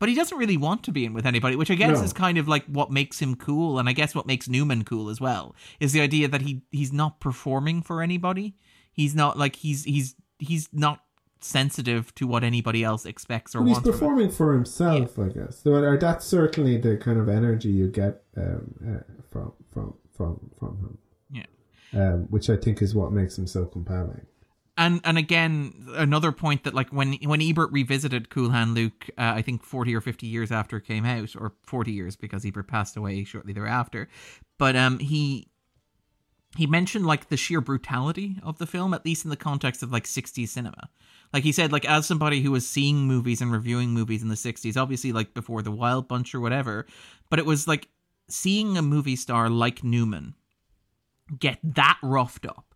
But 0.02 0.08
he 0.08 0.16
doesn't 0.16 0.36
really 0.36 0.56
want 0.56 0.82
to 0.82 0.90
be 0.90 1.04
in 1.04 1.14
with 1.14 1.24
anybody, 1.26 1.54
which 1.54 1.70
I 1.70 1.76
guess 1.76 1.98
No. 1.98 2.02
is 2.04 2.12
kind 2.12 2.36
of 2.36 2.48
like 2.48 2.64
what 2.66 2.90
makes 2.90 3.20
him 3.22 3.36
cool, 3.36 3.78
and 3.78 3.88
I 3.88 3.92
guess 3.92 4.16
what 4.16 4.26
makes 4.26 4.48
Newman 4.48 4.82
cool 4.82 5.08
as 5.08 5.20
well 5.20 5.54
is 5.78 5.92
the 5.92 6.00
idea 6.00 6.26
that 6.26 6.40
he 6.42 6.62
he's 6.72 6.92
not 6.92 7.20
performing 7.20 7.82
for 7.82 8.02
anybody. 8.02 8.56
He's 8.92 9.14
not 9.14 9.38
like 9.38 9.54
he's 9.54 9.84
he's 9.84 10.16
he's 10.40 10.68
not 10.72 11.04
sensitive 11.40 12.12
to 12.16 12.26
what 12.26 12.42
anybody 12.42 12.82
else 12.82 13.06
expects 13.06 13.54
or 13.54 13.60
But 13.60 13.66
he's 13.66 13.74
wants. 13.76 13.86
him. 13.86 13.92
performing 13.92 14.30
for 14.32 14.52
himself, 14.54 15.18
I 15.20 15.28
guess. 15.28 15.60
So, 15.62 15.96
that's 15.96 16.26
certainly 16.26 16.78
the 16.78 16.96
kind 16.96 17.20
of 17.20 17.28
energy 17.28 17.68
you 17.68 17.86
get 17.86 18.24
um, 18.36 18.74
uh, 18.84 19.02
from 19.30 19.52
from 19.72 19.94
from 20.16 20.50
from 20.58 20.78
him. 20.78 20.98
Yeah. 21.30 21.46
Um, 22.14 22.22
which 22.28 22.50
I 22.50 22.56
think 22.56 22.82
is 22.82 22.92
what 22.92 23.12
makes 23.12 23.38
him 23.38 23.46
so 23.46 23.66
compelling. 23.66 24.26
And 24.76 25.00
and 25.04 25.18
again 25.18 25.86
another 25.94 26.32
point 26.32 26.64
that 26.64 26.74
like 26.74 26.90
when 26.90 27.14
when 27.24 27.42
Ebert 27.42 27.70
revisited 27.72 28.30
Cool 28.30 28.50
Hand 28.50 28.74
Luke, 28.74 29.08
uh, 29.18 29.32
I 29.36 29.42
think 29.42 29.62
forty 29.62 29.94
or 29.94 30.00
fifty 30.00 30.26
years 30.26 30.50
after 30.50 30.78
it 30.78 30.86
came 30.86 31.04
out, 31.04 31.34
or 31.36 31.52
forty 31.62 31.92
years 31.92 32.16
because 32.16 32.44
Ebert 32.46 32.68
passed 32.68 32.96
away 32.96 33.24
shortly 33.24 33.52
thereafter. 33.52 34.08
But 34.58 34.74
um, 34.76 34.98
he 34.98 35.48
he 36.56 36.66
mentioned 36.66 37.06
like 37.06 37.28
the 37.28 37.36
sheer 37.36 37.60
brutality 37.60 38.38
of 38.42 38.58
the 38.58 38.66
film, 38.66 38.94
at 38.94 39.04
least 39.04 39.24
in 39.24 39.30
the 39.30 39.36
context 39.36 39.82
of 39.82 39.92
like 39.92 40.04
'60s 40.04 40.48
cinema. 40.48 40.88
Like 41.32 41.44
he 41.44 41.52
said, 41.52 41.72
like 41.72 41.84
as 41.84 42.06
somebody 42.06 42.42
who 42.42 42.50
was 42.50 42.68
seeing 42.68 43.06
movies 43.06 43.40
and 43.40 43.52
reviewing 43.52 43.90
movies 43.90 44.22
in 44.22 44.28
the 44.28 44.34
'60s, 44.34 44.76
obviously 44.76 45.12
like 45.12 45.34
before 45.34 45.62
the 45.62 45.70
Wild 45.70 46.08
Bunch 46.08 46.34
or 46.34 46.40
whatever, 46.40 46.86
but 47.28 47.38
it 47.38 47.46
was 47.46 47.68
like 47.68 47.88
seeing 48.28 48.78
a 48.78 48.82
movie 48.82 49.16
star 49.16 49.50
like 49.50 49.84
Newman 49.84 50.34
get 51.38 51.58
that 51.62 51.98
roughed 52.02 52.46
up 52.46 52.71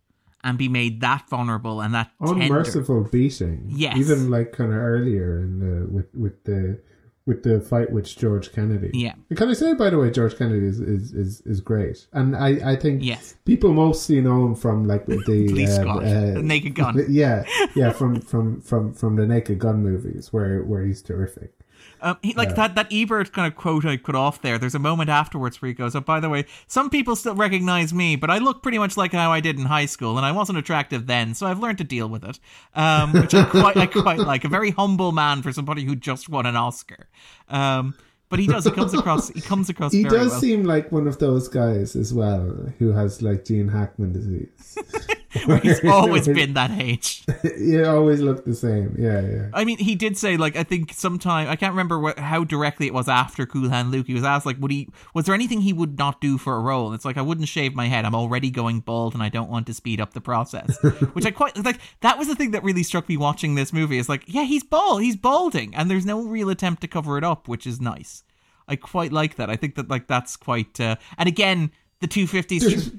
and 0.47 0.57
be 0.57 0.69
made 0.69 1.01
that 1.01 1.27
vulnerable 1.29 1.81
and 1.81 1.93
that 1.93 2.11
tender. 2.25 2.43
Unmerciful 2.43 3.03
beating. 3.11 3.65
Yes. 3.69 3.97
Even 3.97 4.29
like 4.31 4.51
kind 4.53 4.71
of 4.71 4.77
earlier 4.77 5.39
in 5.41 5.59
the 5.59 5.87
with 5.91 6.13
with 6.15 6.43
the 6.45 6.79
with 7.25 7.43
the 7.43 7.59
fight 7.59 7.91
with 7.91 8.05
George 8.05 8.53
Kennedy. 8.53 8.89
Yeah. 8.93 9.13
And 9.29 9.37
Can 9.37 9.49
I 9.49 9.53
say, 9.53 9.73
by 9.73 9.89
the 9.89 9.97
way, 9.97 10.09
George 10.11 10.37
Kennedy 10.37 10.65
is 10.65 10.79
is, 10.79 11.11
is, 11.13 11.41
is 11.41 11.59
great, 11.59 12.07
and 12.13 12.33
I, 12.35 12.71
I 12.71 12.75
think 12.77 13.03
Yes. 13.03 13.35
people 13.43 13.73
mostly 13.73 14.21
know 14.21 14.45
him 14.45 14.55
from 14.55 14.87
like 14.87 15.05
the 15.07 15.17
Police 15.25 15.77
um, 15.77 15.89
uh, 15.89 15.99
the 15.99 16.41
Naked 16.41 16.75
Gun. 16.75 17.05
Yeah, 17.09 17.43
yeah, 17.75 17.91
from 17.91 18.21
from 18.21 18.61
from 18.61 18.93
from 18.93 19.17
the 19.17 19.25
Naked 19.27 19.59
Gun 19.59 19.83
movies 19.83 20.31
where 20.31 20.63
where 20.63 20.83
he's 20.85 21.01
terrific. 21.01 21.53
Um, 22.01 22.17
he, 22.21 22.33
like 22.33 22.55
that 22.55 22.75
that 22.75 22.87
Ebert 22.91 23.33
kind 23.33 23.51
of 23.51 23.57
quote 23.57 23.85
I 23.85 23.97
put 23.97 24.15
off 24.15 24.41
there. 24.41 24.57
There's 24.57 24.75
a 24.75 24.79
moment 24.79 25.09
afterwards 25.09 25.61
where 25.61 25.67
he 25.67 25.73
goes, 25.73 25.95
"Oh, 25.95 26.01
by 26.01 26.19
the 26.19 26.29
way, 26.29 26.45
some 26.67 26.89
people 26.89 27.15
still 27.15 27.35
recognize 27.35 27.93
me, 27.93 28.15
but 28.15 28.29
I 28.29 28.37
look 28.37 28.61
pretty 28.61 28.77
much 28.77 28.97
like 28.97 29.13
how 29.13 29.31
I 29.31 29.39
did 29.39 29.57
in 29.57 29.65
high 29.65 29.87
school, 29.87 30.17
and 30.17 30.25
I 30.25 30.31
wasn't 30.31 30.57
attractive 30.57 31.07
then, 31.07 31.33
so 31.33 31.47
I've 31.47 31.59
learned 31.59 31.79
to 31.79 31.83
deal 31.83 32.07
with 32.07 32.23
it." 32.23 32.39
Um, 32.75 33.13
which 33.13 33.33
I 33.33 33.43
quite 33.45 33.77
I 33.77 33.87
quite 33.87 34.19
like. 34.19 34.43
A 34.43 34.49
very 34.49 34.71
humble 34.71 35.11
man 35.11 35.41
for 35.41 35.51
somebody 35.51 35.83
who 35.83 35.95
just 35.95 36.29
won 36.29 36.45
an 36.45 36.55
Oscar. 36.55 37.07
Um, 37.49 37.95
but 38.29 38.39
he 38.39 38.47
does. 38.47 38.65
He 38.65 38.71
comes 38.71 38.93
across. 38.93 39.29
He 39.29 39.41
comes 39.41 39.69
across. 39.69 39.93
He 39.93 40.03
does 40.03 40.31
well. 40.31 40.39
seem 40.39 40.63
like 40.63 40.91
one 40.91 41.07
of 41.07 41.19
those 41.19 41.47
guys 41.47 41.95
as 41.95 42.13
well 42.13 42.71
who 42.77 42.91
has 42.91 43.21
like 43.21 43.45
Gene 43.45 43.69
Hackman 43.69 44.13
disease. 44.13 44.77
He's 45.63 45.83
always 45.85 46.27
been 46.27 46.53
that 46.53 46.71
age. 46.71 47.23
He 47.57 47.83
always 47.83 48.21
looked 48.21 48.45
the 48.45 48.55
same. 48.55 48.95
Yeah, 48.97 49.21
yeah. 49.21 49.49
I 49.53 49.65
mean, 49.65 49.77
he 49.77 49.95
did 49.95 50.17
say 50.17 50.37
like 50.37 50.55
I 50.55 50.63
think 50.63 50.93
sometime 50.93 51.47
I 51.47 51.55
can't 51.55 51.71
remember 51.71 51.99
what, 51.99 52.17
how 52.19 52.43
directly 52.43 52.87
it 52.87 52.93
was 52.93 53.07
after 53.07 53.45
Cool 53.45 53.69
Hand 53.69 53.91
Luke. 53.91 54.07
He 54.07 54.13
was 54.13 54.23
asked 54.23 54.45
like, 54.45 54.57
would 54.59 54.71
he 54.71 54.89
was 55.13 55.25
there 55.25 55.35
anything 55.35 55.61
he 55.61 55.73
would 55.73 55.97
not 55.97 56.21
do 56.21 56.37
for 56.37 56.55
a 56.55 56.59
role? 56.59 56.87
And 56.87 56.95
it's 56.95 57.05
like 57.05 57.17
I 57.17 57.21
wouldn't 57.21 57.47
shave 57.47 57.75
my 57.75 57.87
head. 57.87 58.05
I'm 58.05 58.15
already 58.15 58.49
going 58.49 58.79
bald, 58.79 59.13
and 59.13 59.23
I 59.23 59.29
don't 59.29 59.49
want 59.49 59.67
to 59.67 59.73
speed 59.73 60.01
up 60.01 60.13
the 60.13 60.21
process. 60.21 60.77
Which 61.13 61.25
I 61.25 61.31
quite 61.31 61.57
like. 61.63 61.79
That 62.01 62.17
was 62.17 62.27
the 62.27 62.35
thing 62.35 62.51
that 62.51 62.63
really 62.63 62.83
struck 62.83 63.07
me 63.09 63.17
watching 63.17 63.55
this 63.55 63.73
movie. 63.73 63.97
Is 63.97 64.09
like, 64.09 64.23
yeah, 64.25 64.43
he's 64.43 64.63
bald, 64.63 65.01
he's 65.01 65.15
balding, 65.15 65.75
and 65.75 65.89
there's 65.89 66.05
no 66.05 66.23
real 66.23 66.49
attempt 66.49 66.81
to 66.81 66.87
cover 66.87 67.17
it 67.17 67.23
up, 67.23 67.47
which 67.47 67.67
is 67.67 67.79
nice. 67.79 68.23
I 68.67 68.75
quite 68.75 69.11
like 69.11 69.35
that. 69.35 69.49
I 69.49 69.55
think 69.55 69.75
that 69.75 69.89
like 69.89 70.07
that's 70.07 70.35
quite. 70.35 70.79
Uh, 70.79 70.95
and 71.17 71.27
again, 71.27 71.71
the 71.99 72.07
two 72.07 72.27
fifties. 72.27 72.91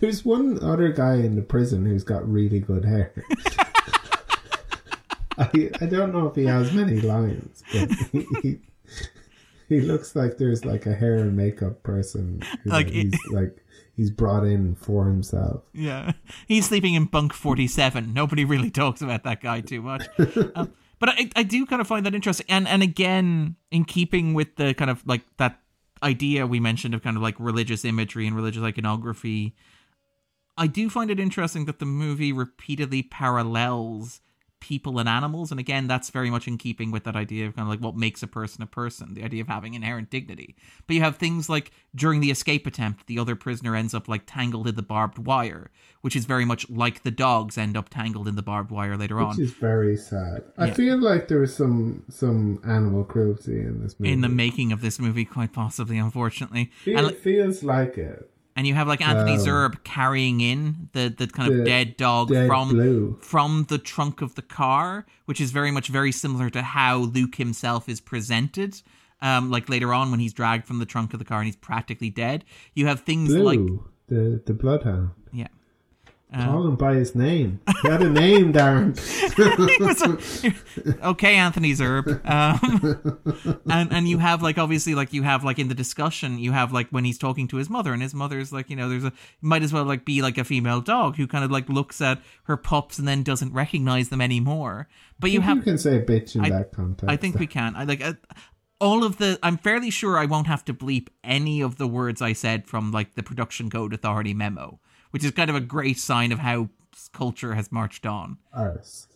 There's, 0.00 0.24
one 0.24 0.62
other 0.62 0.92
guy 0.92 1.14
in 1.14 1.34
the 1.36 1.42
prison 1.42 1.84
who's 1.84 2.04
got 2.04 2.30
really 2.30 2.60
good 2.60 2.84
hair. 2.84 3.12
I, 5.38 5.70
I 5.80 5.86
don't 5.86 6.12
know 6.12 6.26
if 6.26 6.34
he 6.34 6.44
has 6.46 6.72
many 6.72 7.00
lines, 7.00 7.62
but 7.72 7.90
he, 8.12 8.26
he, 8.42 8.58
he 9.68 9.80
looks 9.80 10.16
like 10.16 10.38
there's 10.38 10.64
like 10.64 10.86
a 10.86 10.94
hair 10.94 11.16
and 11.16 11.36
makeup 11.36 11.82
person. 11.82 12.42
who 12.64 12.70
Like, 12.70 12.90
he's 12.90 13.14
like 13.30 13.56
he's 13.96 14.10
brought 14.10 14.44
in 14.44 14.74
for 14.74 15.06
himself. 15.06 15.62
Yeah, 15.72 16.12
he's 16.46 16.66
sleeping 16.66 16.94
in 16.94 17.04
bunk 17.04 17.32
forty-seven. 17.32 18.12
Nobody 18.12 18.44
really 18.44 18.70
talks 18.70 19.00
about 19.00 19.24
that 19.24 19.40
guy 19.40 19.60
too 19.60 19.82
much. 19.82 20.08
um, 20.54 20.72
but 20.98 21.10
I, 21.10 21.30
I 21.36 21.42
do 21.44 21.66
kind 21.66 21.80
of 21.80 21.86
find 21.86 22.04
that 22.06 22.14
interesting, 22.14 22.46
and 22.48 22.66
and 22.66 22.82
again, 22.82 23.56
in 23.70 23.84
keeping 23.84 24.34
with 24.34 24.56
the 24.56 24.74
kind 24.74 24.90
of 24.90 25.06
like 25.06 25.22
that 25.36 25.60
idea 26.02 26.46
we 26.46 26.60
mentioned 26.60 26.94
of 26.94 27.02
kind 27.02 27.16
of 27.16 27.22
like 27.22 27.34
religious 27.38 27.84
imagery 27.84 28.26
and 28.26 28.34
religious 28.34 28.62
iconography, 28.62 29.54
I 30.58 30.66
do 30.66 30.90
find 30.90 31.10
it 31.10 31.20
interesting 31.20 31.64
that 31.66 31.78
the 31.78 31.86
movie 31.86 32.32
repeatedly 32.32 33.02
parallels 33.02 34.20
people 34.60 34.98
and 34.98 35.08
animals 35.08 35.50
and 35.50 35.60
again 35.60 35.86
that's 35.86 36.10
very 36.10 36.30
much 36.30 36.48
in 36.48 36.58
keeping 36.58 36.90
with 36.90 37.04
that 37.04 37.14
idea 37.14 37.46
of 37.46 37.54
kind 37.54 37.66
of 37.66 37.70
like 37.70 37.80
what 37.80 37.96
makes 37.96 38.22
a 38.24 38.26
person 38.26 38.60
a 38.60 38.66
person 38.66 39.14
the 39.14 39.22
idea 39.22 39.40
of 39.40 39.46
having 39.46 39.74
inherent 39.74 40.10
dignity 40.10 40.56
but 40.86 40.94
you 40.94 41.00
have 41.00 41.16
things 41.16 41.48
like 41.48 41.70
during 41.94 42.20
the 42.20 42.30
escape 42.30 42.66
attempt 42.66 43.06
the 43.06 43.18
other 43.18 43.36
prisoner 43.36 43.76
ends 43.76 43.94
up 43.94 44.08
like 44.08 44.22
tangled 44.26 44.66
in 44.66 44.74
the 44.74 44.82
barbed 44.82 45.18
wire 45.18 45.70
which 46.00 46.16
is 46.16 46.24
very 46.24 46.44
much 46.44 46.68
like 46.68 47.02
the 47.02 47.10
dogs 47.10 47.56
end 47.56 47.76
up 47.76 47.88
tangled 47.88 48.26
in 48.26 48.34
the 48.34 48.42
barbed 48.42 48.70
wire 48.70 48.96
later 48.96 49.20
on 49.20 49.30
Which 49.30 49.38
is 49.38 49.52
very 49.52 49.96
sad. 49.96 50.42
I 50.56 50.70
feel 50.70 50.98
like 50.98 51.28
there 51.28 51.40
was 51.40 51.54
some 51.54 52.04
some 52.08 52.60
animal 52.64 53.04
cruelty 53.04 53.60
in 53.60 53.82
this 53.82 53.98
movie. 53.98 54.12
in 54.12 54.20
the 54.22 54.28
making 54.28 54.72
of 54.72 54.80
this 54.80 54.98
movie 54.98 55.24
quite 55.24 55.52
possibly 55.52 55.98
unfortunately 55.98 56.70
Feel, 56.82 56.98
and, 56.98 57.06
like, 57.06 57.18
feels 57.18 57.62
like 57.62 57.96
it. 57.96 58.30
And 58.58 58.66
you 58.66 58.74
have 58.74 58.88
like 58.88 59.00
anthony 59.00 59.34
Um, 59.34 59.38
Zerbe 59.38 59.84
carrying 59.84 60.40
in 60.40 60.88
the, 60.92 61.14
the 61.16 61.28
kind 61.28 61.48
of 61.52 61.58
the 61.58 61.64
dead 61.64 61.96
dog 61.96 62.28
Dead 62.28 62.48
from 62.48 62.70
blue. 62.70 63.16
from 63.20 63.66
the 63.68 63.78
trunk 63.78 64.20
of 64.20 64.34
the 64.34 64.42
car, 64.42 65.06
which 65.26 65.40
is 65.40 65.52
very 65.52 65.70
much 65.70 65.86
very 65.86 66.10
similar 66.10 66.50
to 66.50 66.62
how 66.62 66.96
Luke 66.96 67.36
himself 67.36 67.88
is 67.88 68.00
presented. 68.00 68.82
Um, 69.22 69.48
like 69.48 69.68
later 69.68 69.94
on 69.94 70.10
when 70.10 70.18
he's 70.18 70.32
dragged 70.32 70.66
from 70.66 70.80
the 70.80 70.86
trunk 70.86 71.12
of 71.12 71.20
the 71.20 71.24
car 71.24 71.38
and 71.38 71.46
he's 71.46 71.54
practically 71.54 72.10
dead. 72.10 72.44
You 72.74 72.86
have 72.88 73.02
things 73.02 73.28
Blue, 73.28 73.44
like 73.44 73.60
the 74.08 74.42
the 74.44 74.54
bloodhound. 74.54 75.10
Yeah. 76.30 76.44
Call 76.44 76.66
him 76.66 76.76
by 76.76 76.94
his 76.94 77.14
name. 77.14 77.60
He 77.82 77.88
had 77.88 78.02
a 78.02 78.10
name, 78.10 78.52
Darren. 78.52 78.92
A- 81.00 81.08
okay, 81.08 81.36
Anthony 81.36 81.72
Zerbe. 81.72 82.20
Um, 82.28 83.60
and 83.70 83.92
and 83.92 84.08
you 84.08 84.18
have 84.18 84.42
like 84.42 84.58
obviously 84.58 84.94
like 84.94 85.12
you 85.12 85.22
have 85.22 85.42
like 85.44 85.58
in 85.58 85.68
the 85.68 85.74
discussion 85.74 86.38
you 86.38 86.52
have 86.52 86.72
like 86.72 86.88
when 86.90 87.04
he's 87.04 87.18
talking 87.18 87.48
to 87.48 87.56
his 87.56 87.70
mother 87.70 87.92
and 87.92 88.02
his 88.02 88.14
mother's 88.14 88.52
like 88.52 88.68
you 88.70 88.76
know 88.76 88.88
there's 88.88 89.04
a 89.04 89.12
might 89.40 89.62
as 89.62 89.72
well 89.72 89.84
like 89.84 90.04
be 90.04 90.20
like 90.22 90.36
a 90.38 90.44
female 90.44 90.80
dog 90.80 91.16
who 91.16 91.26
kind 91.26 91.44
of 91.44 91.50
like 91.50 91.68
looks 91.68 92.00
at 92.00 92.20
her 92.44 92.56
pups 92.56 92.98
and 92.98 93.06
then 93.08 93.22
doesn't 93.22 93.52
recognize 93.52 94.08
them 94.10 94.20
anymore. 94.20 94.88
But 95.18 95.30
you 95.30 95.34
you 95.34 95.40
have 95.42 95.64
can 95.64 95.78
say 95.78 96.00
bitch 96.00 96.34
in 96.36 96.42
I- 96.44 96.50
that 96.50 96.72
context. 96.72 97.10
I 97.10 97.16
think 97.16 97.38
we 97.38 97.46
can. 97.46 97.74
I 97.76 97.84
like 97.84 98.04
uh, 98.04 98.14
all 98.80 99.02
of 99.04 99.16
the. 99.18 99.38
I'm 99.42 99.56
fairly 99.56 99.90
sure 99.90 100.18
I 100.18 100.26
won't 100.26 100.46
have 100.46 100.64
to 100.66 100.74
bleep 100.74 101.08
any 101.24 101.60
of 101.62 101.78
the 101.78 101.86
words 101.88 102.20
I 102.22 102.32
said 102.32 102.66
from 102.66 102.92
like 102.92 103.14
the 103.14 103.22
production 103.22 103.70
code 103.70 103.92
authority 103.94 104.34
memo, 104.34 104.78
which 105.10 105.24
is 105.24 105.30
kind 105.30 105.50
of 105.50 105.56
a 105.56 105.60
great 105.60 105.98
sign 105.98 106.32
of 106.32 106.38
how 106.38 106.68
culture 107.12 107.54
has 107.54 107.70
marched 107.70 108.06
on. 108.06 108.38
Arse. 108.52 109.06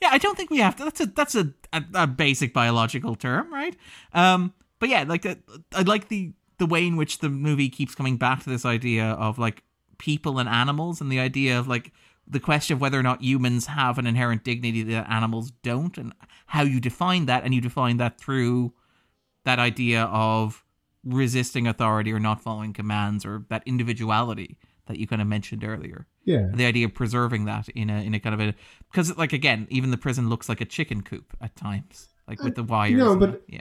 Yeah, 0.00 0.10
I 0.12 0.18
don't 0.18 0.36
think 0.36 0.50
we 0.50 0.58
have 0.58 0.76
to. 0.76 0.84
That's 0.84 1.00
a 1.00 1.06
that's 1.06 1.34
a, 1.34 1.52
a, 1.72 1.82
a 1.94 2.06
basic 2.06 2.52
biological 2.52 3.14
term, 3.14 3.52
right? 3.52 3.74
Um, 4.12 4.52
but 4.78 4.88
yeah, 4.88 5.04
like 5.06 5.24
uh, 5.24 5.36
I 5.74 5.82
like 5.82 6.08
the 6.08 6.32
the 6.58 6.66
way 6.66 6.86
in 6.86 6.96
which 6.96 7.18
the 7.18 7.28
movie 7.28 7.68
keeps 7.68 7.94
coming 7.94 8.16
back 8.16 8.42
to 8.42 8.50
this 8.50 8.64
idea 8.64 9.04
of 9.12 9.38
like 9.38 9.62
people 9.98 10.38
and 10.38 10.48
animals, 10.48 11.00
and 11.00 11.10
the 11.10 11.18
idea 11.18 11.58
of 11.58 11.66
like 11.66 11.92
the 12.26 12.40
question 12.40 12.74
of 12.74 12.80
whether 12.80 12.98
or 12.98 13.02
not 13.02 13.22
humans 13.22 13.66
have 13.66 13.98
an 13.98 14.06
inherent 14.06 14.44
dignity 14.44 14.82
that 14.82 15.08
animals 15.10 15.50
don't, 15.62 15.96
and 15.96 16.12
how 16.46 16.62
you 16.62 16.78
define 16.78 17.26
that, 17.26 17.44
and 17.44 17.54
you 17.54 17.60
define 17.60 17.96
that 17.96 18.18
through 18.18 18.74
that 19.44 19.58
idea 19.58 20.02
of 20.04 20.62
resisting 21.06 21.66
authority 21.66 22.12
or 22.12 22.18
not 22.20 22.42
following 22.42 22.72
commands 22.72 23.24
or 23.24 23.44
that 23.48 23.62
individuality 23.64 24.58
that 24.86 24.98
you 24.98 25.06
kind 25.06 25.22
of 25.22 25.28
mentioned 25.28 25.62
earlier 25.64 26.06
Yeah. 26.24 26.48
the 26.52 26.66
idea 26.66 26.86
of 26.86 26.94
preserving 26.94 27.44
that 27.46 27.68
in 27.70 27.88
a 27.90 28.02
in 28.02 28.12
a 28.14 28.20
kind 28.20 28.34
of 28.34 28.40
a 28.40 28.54
because 28.90 29.16
like 29.16 29.32
again 29.32 29.66
even 29.70 29.90
the 29.92 29.96
prison 29.96 30.28
looks 30.28 30.48
like 30.48 30.60
a 30.60 30.64
chicken 30.64 31.02
coop 31.02 31.36
at 31.40 31.54
times 31.56 32.08
like 32.28 32.42
with 32.42 32.54
the 32.56 32.62
uh, 32.62 32.66
wires 32.74 32.94
no, 32.98 33.16
but- 33.16 33.46
the- 33.46 33.54
yeah 33.54 33.60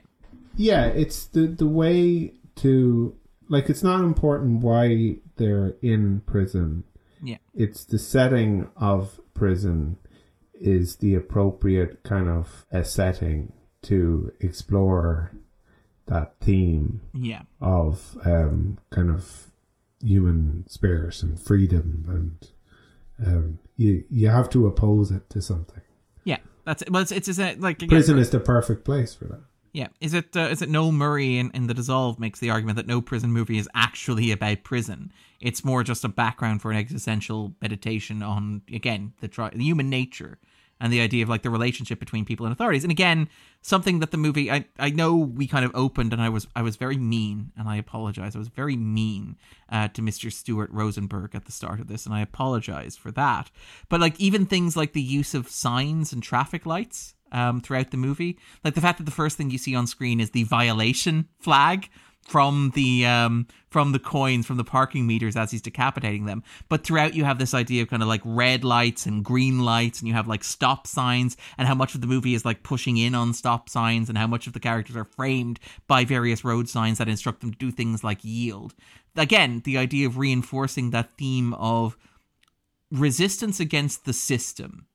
Yeah, 0.57 0.85
it's 0.87 1.25
the 1.27 1.47
the 1.47 1.67
way 1.67 2.33
to 2.63 3.15
like 3.49 3.69
it's 3.69 3.83
not 3.83 4.01
important 4.03 4.61
why 4.61 5.17
they're 5.35 5.75
in 5.81 6.21
prison. 6.25 6.83
yeah 7.21 7.37
It's 7.53 7.83
the 7.85 7.99
setting 7.99 8.69
of 8.77 9.19
prison 9.33 9.97
is 10.53 10.95
the 10.97 11.13
appropriate 11.15 12.01
kind 12.03 12.29
of 12.29 12.65
a 12.71 12.83
setting 12.85 13.51
to 13.83 14.31
explore 14.39 15.31
that 16.07 16.35
theme 16.39 17.01
yeah. 17.13 17.41
of 17.61 18.17
um, 18.25 18.77
kind 18.91 19.09
of 19.09 19.47
human 20.01 20.65
spirit 20.67 21.23
and 21.23 21.39
freedom 21.39 22.05
and 22.07 23.27
um, 23.27 23.59
you 23.77 24.03
you 24.09 24.27
have 24.27 24.49
to 24.49 24.67
oppose 24.67 25.09
it 25.09 25.29
to 25.29 25.41
something. 25.41 25.81
yeah 26.25 26.37
that's 26.65 26.81
it. 26.81 26.91
Well 26.91 27.01
it's 27.01 27.11
it's, 27.11 27.27
it's 27.27 27.39
like 27.39 27.77
again, 27.77 27.89
Prison 27.89 28.19
is 28.19 28.29
the 28.29 28.39
perfect 28.39 28.83
place 28.85 29.13
for 29.15 29.25
that. 29.25 29.41
yeah. 29.73 29.87
Is 30.01 30.13
it 30.13 30.35
uh, 30.35 30.41
is 30.51 30.61
it 30.61 30.69
Noel 30.69 30.91
Murray 30.91 31.37
in, 31.37 31.49
in 31.53 31.67
the 31.67 31.73
dissolve 31.73 32.19
makes 32.19 32.39
the 32.39 32.49
argument 32.49 32.75
that 32.75 32.87
no 32.87 33.01
prison 33.01 33.31
movie 33.31 33.57
is 33.57 33.69
actually 33.73 34.31
about 34.31 34.63
prison. 34.63 35.11
It's 35.39 35.63
more 35.65 35.83
just 35.83 36.03
a 36.03 36.09
background 36.09 36.61
for 36.61 36.71
an 36.71 36.77
existential 36.77 37.55
meditation 37.61 38.21
on 38.21 38.61
again 38.71 39.13
the, 39.21 39.27
tri- 39.27 39.49
the 39.49 39.63
human 39.63 39.89
nature 39.89 40.37
and 40.79 40.91
the 40.91 41.01
idea 41.01 41.23
of 41.23 41.29
like 41.29 41.41
the 41.41 41.49
relationship 41.49 41.99
between 41.99 42.25
people 42.25 42.45
and 42.45 42.53
authorities 42.53 42.83
and 42.83 42.91
again 42.91 43.29
something 43.61 43.99
that 43.99 44.11
the 44.11 44.17
movie 44.17 44.51
I, 44.51 44.65
I 44.77 44.89
know 44.89 45.15
we 45.15 45.47
kind 45.47 45.65
of 45.65 45.71
opened 45.73 46.13
and 46.13 46.21
I 46.21 46.29
was 46.29 46.47
I 46.55 46.61
was 46.61 46.75
very 46.75 46.97
mean 46.97 47.51
and 47.57 47.67
I 47.67 47.77
apologize 47.77 48.35
I 48.35 48.39
was 48.39 48.47
very 48.47 48.75
mean 48.75 49.37
uh, 49.69 49.87
to 49.89 50.01
Mr. 50.01 50.31
Stuart 50.31 50.69
Rosenberg 50.71 51.35
at 51.35 51.45
the 51.45 51.51
start 51.51 51.79
of 51.79 51.87
this 51.87 52.05
and 52.05 52.13
I 52.13 52.21
apologize 52.21 52.95
for 52.95 53.11
that 53.11 53.49
but 53.89 54.01
like 54.01 54.19
even 54.19 54.45
things 54.45 54.75
like 54.75 54.93
the 54.93 55.01
use 55.01 55.33
of 55.33 55.49
signs 55.49 56.13
and 56.13 56.21
traffic 56.21 56.65
lights 56.65 57.15
um, 57.31 57.59
throughout 57.59 57.91
the 57.91 57.97
movie 57.97 58.37
like 58.63 58.75
the 58.75 58.81
fact 58.81 58.97
that 58.99 59.05
the 59.05 59.11
first 59.11 59.37
thing 59.37 59.49
you 59.49 59.57
see 59.57 59.75
on 59.75 59.87
screen 59.87 60.19
is 60.19 60.31
the 60.31 60.43
violation 60.43 61.27
flag 61.39 61.89
from 62.25 62.71
the 62.73 63.05
um 63.05 63.47
from 63.69 63.91
the 63.91 63.99
coins 63.99 64.45
from 64.45 64.57
the 64.57 64.63
parking 64.63 65.05
meters 65.05 65.35
as 65.35 65.51
he's 65.51 65.61
decapitating 65.61 66.25
them 66.25 66.43
but 66.69 66.83
throughout 66.83 67.13
you 67.13 67.23
have 67.23 67.37
this 67.37 67.53
idea 67.53 67.83
of 67.83 67.89
kind 67.89 68.01
of 68.01 68.07
like 68.09 68.21
red 68.25 68.63
lights 68.63 69.05
and 69.05 69.23
green 69.23 69.59
lights 69.59 69.99
and 69.99 70.07
you 70.07 70.13
have 70.13 70.27
like 70.27 70.43
stop 70.43 70.87
signs 70.87 71.37
and 71.57 71.67
how 71.67 71.75
much 71.75 71.93
of 71.93 72.01
the 72.01 72.07
movie 72.07 72.33
is 72.33 72.43
like 72.43 72.63
pushing 72.63 72.97
in 72.97 73.13
on 73.13 73.31
stop 73.31 73.69
signs 73.69 74.09
and 74.09 74.17
how 74.17 74.25
much 74.25 74.47
of 74.47 74.53
the 74.53 74.59
characters 74.59 74.95
are 74.95 75.05
framed 75.05 75.59
by 75.87 76.03
various 76.03 76.43
road 76.43 76.67
signs 76.67 76.97
that 76.97 77.07
instruct 77.07 77.41
them 77.41 77.51
to 77.51 77.57
do 77.59 77.71
things 77.71 78.03
like 78.03 78.19
yield 78.23 78.73
again 79.15 79.61
the 79.63 79.77
idea 79.77 80.07
of 80.07 80.17
reinforcing 80.17 80.89
that 80.89 81.11
theme 81.17 81.53
of 81.53 81.95
resistance 82.91 83.59
against 83.59 84.05
the 84.05 84.13
system 84.13 84.87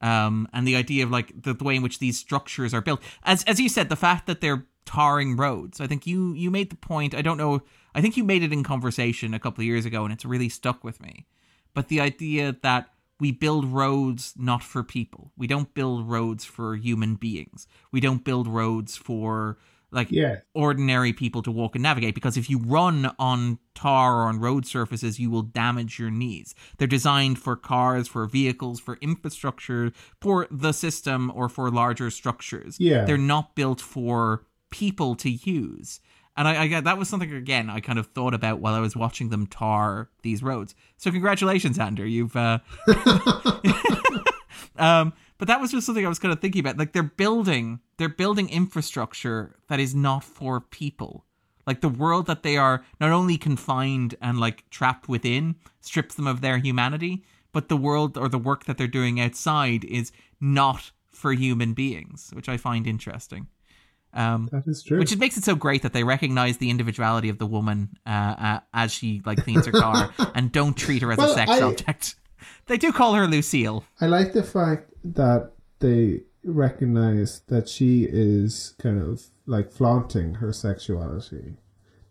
um, 0.00 0.48
and 0.52 0.66
the 0.66 0.74
idea 0.74 1.04
of 1.04 1.10
like 1.10 1.42
the, 1.42 1.54
the 1.54 1.64
way 1.64 1.76
in 1.76 1.82
which 1.82 2.00
these 2.00 2.18
structures 2.18 2.74
are 2.74 2.80
built. 2.80 3.00
As 3.22 3.44
as 3.44 3.60
you 3.60 3.68
said, 3.68 3.88
the 3.88 3.96
fact 3.96 4.26
that 4.26 4.40
they're 4.40 4.66
tarring 4.84 5.36
roads. 5.36 5.80
I 5.80 5.86
think 5.86 6.06
you 6.06 6.32
you 6.34 6.50
made 6.50 6.70
the 6.70 6.76
point. 6.76 7.14
I 7.14 7.22
don't 7.22 7.38
know. 7.38 7.62
I 7.94 8.00
think 8.00 8.16
you 8.16 8.24
made 8.24 8.42
it 8.42 8.52
in 8.52 8.62
conversation 8.64 9.34
a 9.34 9.38
couple 9.38 9.62
of 9.62 9.66
years 9.66 9.84
ago, 9.84 10.04
and 10.04 10.12
it's 10.12 10.24
really 10.24 10.48
stuck 10.48 10.82
with 10.84 11.00
me. 11.02 11.26
But 11.74 11.88
the 11.88 12.00
idea 12.00 12.56
that 12.62 12.88
we 13.20 13.30
build 13.30 13.64
roads 13.66 14.34
not 14.36 14.62
for 14.64 14.82
people. 14.82 15.30
We 15.36 15.46
don't 15.46 15.72
build 15.74 16.08
roads 16.08 16.44
for 16.44 16.74
human 16.74 17.14
beings. 17.14 17.68
We 17.92 18.00
don't 18.00 18.24
build 18.24 18.48
roads 18.48 18.96
for 18.96 19.58
like 19.92 20.08
Yeah. 20.10 20.36
ordinary 20.54 21.12
people 21.12 21.42
to 21.42 21.50
walk 21.52 21.76
and 21.76 21.82
navigate 21.82 22.14
because 22.14 22.36
if 22.38 22.48
you 22.50 22.58
run 22.58 23.12
on 23.18 23.58
tar 23.74 24.16
or 24.16 24.22
on 24.24 24.40
road 24.40 24.64
surfaces 24.66 25.20
you 25.20 25.30
will 25.30 25.42
damage 25.42 25.98
your 25.98 26.10
knees 26.10 26.54
they're 26.78 26.88
designed 26.88 27.38
for 27.38 27.56
cars 27.56 28.08
for 28.08 28.24
vehicles 28.26 28.80
for 28.80 28.96
infrastructure 29.02 29.92
for 30.18 30.46
the 30.50 30.72
system 30.72 31.30
or 31.34 31.48
for 31.50 31.70
larger 31.70 32.08
structures 32.10 32.76
Yeah. 32.80 33.04
they're 33.04 33.18
not 33.18 33.54
built 33.54 33.82
for 33.82 34.46
people 34.72 35.14
to 35.14 35.30
use 35.30 36.00
and 36.36 36.48
I, 36.48 36.62
I 36.62 36.80
that 36.80 36.98
was 36.98 37.08
something 37.08 37.32
again 37.32 37.70
I 37.70 37.80
kind 37.80 37.98
of 37.98 38.06
thought 38.08 38.34
about 38.34 38.60
while 38.60 38.74
I 38.74 38.80
was 38.80 38.96
watching 38.96 39.28
them 39.28 39.46
tar 39.46 40.08
these 40.22 40.42
roads. 40.42 40.74
So 40.96 41.10
congratulations, 41.10 41.78
Andrew. 41.78 42.06
You've 42.06 42.34
uh, 42.34 42.58
um, 44.76 45.12
but 45.38 45.48
that 45.48 45.60
was 45.60 45.72
just 45.72 45.86
something 45.86 46.04
I 46.04 46.08
was 46.08 46.18
kind 46.18 46.32
of 46.32 46.40
thinking 46.40 46.60
about. 46.60 46.78
Like 46.78 46.92
they're 46.92 47.02
building, 47.02 47.80
they're 47.96 48.08
building 48.08 48.48
infrastructure 48.48 49.56
that 49.68 49.80
is 49.80 49.94
not 49.94 50.24
for 50.24 50.60
people. 50.60 51.24
Like 51.66 51.80
the 51.80 51.88
world 51.88 52.26
that 52.26 52.42
they 52.42 52.56
are 52.56 52.84
not 53.00 53.10
only 53.10 53.36
confined 53.38 54.14
and 54.20 54.38
like 54.40 54.68
trapped 54.70 55.08
within 55.08 55.56
strips 55.80 56.14
them 56.14 56.26
of 56.26 56.40
their 56.40 56.58
humanity, 56.58 57.24
but 57.52 57.68
the 57.68 57.76
world 57.76 58.16
or 58.16 58.28
the 58.28 58.38
work 58.38 58.64
that 58.64 58.78
they're 58.78 58.86
doing 58.86 59.20
outside 59.20 59.84
is 59.84 60.12
not 60.40 60.92
for 61.10 61.32
human 61.32 61.74
beings, 61.74 62.30
which 62.34 62.48
I 62.48 62.56
find 62.56 62.86
interesting. 62.86 63.46
Um, 64.14 64.48
That 64.52 64.66
is 64.66 64.82
true. 64.82 64.98
which 64.98 65.10
it 65.12 65.18
makes 65.18 65.36
it 65.38 65.44
so 65.44 65.54
great 65.54 65.82
that 65.82 65.92
they 65.94 66.04
recognize 66.04 66.58
the 66.58 66.68
individuality 66.70 67.28
of 67.30 67.38
the 67.38 67.46
woman 67.46 67.88
uh, 68.06 68.10
uh, 68.10 68.60
as 68.74 68.92
she 68.92 69.22
like 69.24 69.42
cleans 69.42 69.64
her 69.66 69.72
car 69.72 70.12
and 70.34 70.52
don't 70.52 70.74
treat 70.76 71.00
her 71.02 71.12
as 71.12 71.18
a 71.18 71.28
sex 71.34 71.50
I- 71.50 71.60
object. 71.62 72.16
They 72.66 72.76
do 72.76 72.92
call 72.92 73.14
her 73.14 73.26
Lucille. 73.26 73.84
I 74.00 74.06
like 74.06 74.32
the 74.32 74.42
fact 74.42 74.90
that 75.04 75.50
they 75.80 76.22
recognize 76.44 77.40
that 77.48 77.68
she 77.68 78.04
is 78.08 78.74
kind 78.80 79.00
of 79.00 79.24
like 79.46 79.72
flaunting 79.72 80.34
her 80.34 80.52
sexuality. 80.52 81.54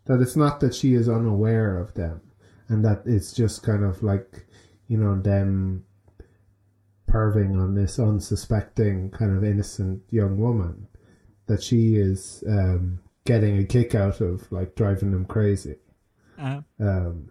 That 0.06 0.20
it's 0.20 0.36
not 0.36 0.60
that 0.60 0.74
she 0.74 0.92
is 0.94 1.08
unaware 1.08 1.78
of 1.78 1.94
them, 1.94 2.20
and 2.68 2.84
that 2.84 3.02
it's 3.06 3.32
just 3.32 3.62
kind 3.62 3.82
of 3.84 4.02
like, 4.02 4.46
you 4.88 4.96
know, 4.98 5.18
them 5.20 5.84
perving 7.10 7.60
on 7.60 7.74
this 7.74 7.98
unsuspecting, 7.98 9.10
kind 9.10 9.36
of 9.36 9.44
innocent 9.44 10.02
young 10.10 10.38
woman. 10.38 10.86
That 11.46 11.62
she 11.62 11.96
is 11.96 12.42
um, 12.48 13.00
getting 13.24 13.58
a 13.58 13.64
kick 13.64 13.94
out 13.94 14.20
of, 14.20 14.50
like 14.52 14.74
driving 14.74 15.10
them 15.10 15.24
crazy. 15.24 15.76
Uh, 16.40 16.60
Um, 16.80 17.30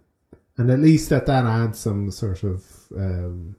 and 0.58 0.70
at 0.70 0.80
least 0.80 1.10
that 1.10 1.26
that 1.28 1.46
adds 1.46 1.80
some 1.80 2.12
sort 2.12 2.44
of 2.44 2.66
um, 2.96 3.56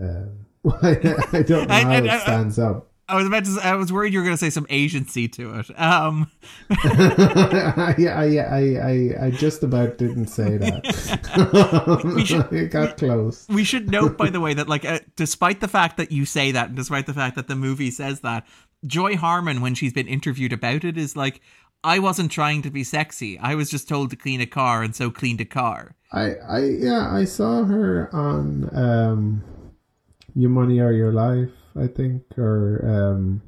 um, 0.00 0.46
I 0.82 1.42
don't 1.46 1.68
know 1.68 1.74
I- 1.74 1.80
how 1.82 1.90
I- 1.90 1.96
it 1.98 2.08
I- 2.08 2.18
stands 2.20 2.58
up. 2.58 2.90
I 3.06 3.16
was 3.16 3.26
about 3.26 3.44
to. 3.44 3.58
I 3.62 3.74
was 3.74 3.92
worried 3.92 4.14
you 4.14 4.20
were 4.20 4.24
going 4.24 4.32
to 4.32 4.38
say 4.42 4.48
some 4.48 4.66
agency 4.70 5.28
to 5.28 5.58
it. 5.58 5.68
Um, 5.78 6.30
I, 6.70 7.94
I, 7.98 8.38
I, 8.38 8.60
I, 9.20 9.26
I 9.26 9.30
just 9.30 9.62
about 9.62 9.98
didn't 9.98 10.28
say 10.28 10.56
that. 10.56 12.48
it 12.50 12.70
got 12.70 12.96
close. 12.96 13.46
we 13.50 13.62
should 13.64 13.90
note, 13.90 14.16
by 14.16 14.30
the 14.30 14.40
way, 14.40 14.54
that 14.54 14.68
like, 14.68 14.84
uh, 14.86 15.00
despite 15.16 15.60
the 15.60 15.68
fact 15.68 15.96
that 15.98 16.12
you 16.12 16.24
say 16.24 16.52
that, 16.52 16.68
and 16.68 16.76
despite 16.76 17.04
the 17.06 17.12
fact 17.12 17.36
that 17.36 17.46
the 17.46 17.54
movie 17.56 17.90
says 17.90 18.20
that, 18.20 18.46
Joy 18.86 19.16
Harmon, 19.16 19.60
when 19.60 19.74
she's 19.74 19.92
been 19.92 20.06
interviewed 20.08 20.52
about 20.52 20.84
it, 20.84 20.96
is 20.98 21.16
like, 21.16 21.40
"I 21.82 21.98
wasn't 21.98 22.30
trying 22.30 22.62
to 22.62 22.70
be 22.70 22.84
sexy. 22.84 23.38
I 23.38 23.54
was 23.54 23.70
just 23.70 23.88
told 23.88 24.10
to 24.10 24.16
clean 24.16 24.40
a 24.40 24.46
car, 24.46 24.82
and 24.82 24.94
so 24.94 25.10
cleaned 25.10 25.40
a 25.40 25.44
car." 25.44 25.96
I, 26.12 26.34
I, 26.48 26.64
yeah, 26.64 27.08
I 27.12 27.24
saw 27.24 27.64
her 27.64 28.08
on 28.14 28.70
um, 28.76 29.42
"Your 30.34 30.50
Money 30.50 30.80
or 30.80 30.92
Your 30.92 31.12
Life," 31.12 31.50
I 31.76 31.86
think, 31.86 32.22
or 32.38 32.80
um, 32.84 33.42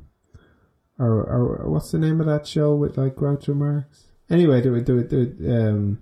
or, 0.99 1.23
or 1.25 1.69
what's 1.71 1.91
the 1.91 1.99
name 1.99 2.21
of 2.21 2.27
that 2.27 2.47
show 2.47 2.75
with 2.75 2.97
like 2.97 3.15
Groucho 3.17 3.55
Marx? 3.55 4.05
Anyway, 4.31 4.61
do 4.61 4.75
it, 4.75 4.85
do 4.85 4.99
it, 4.99 5.09
do 5.11 5.21
it. 5.21 5.51
Um, 5.69 6.01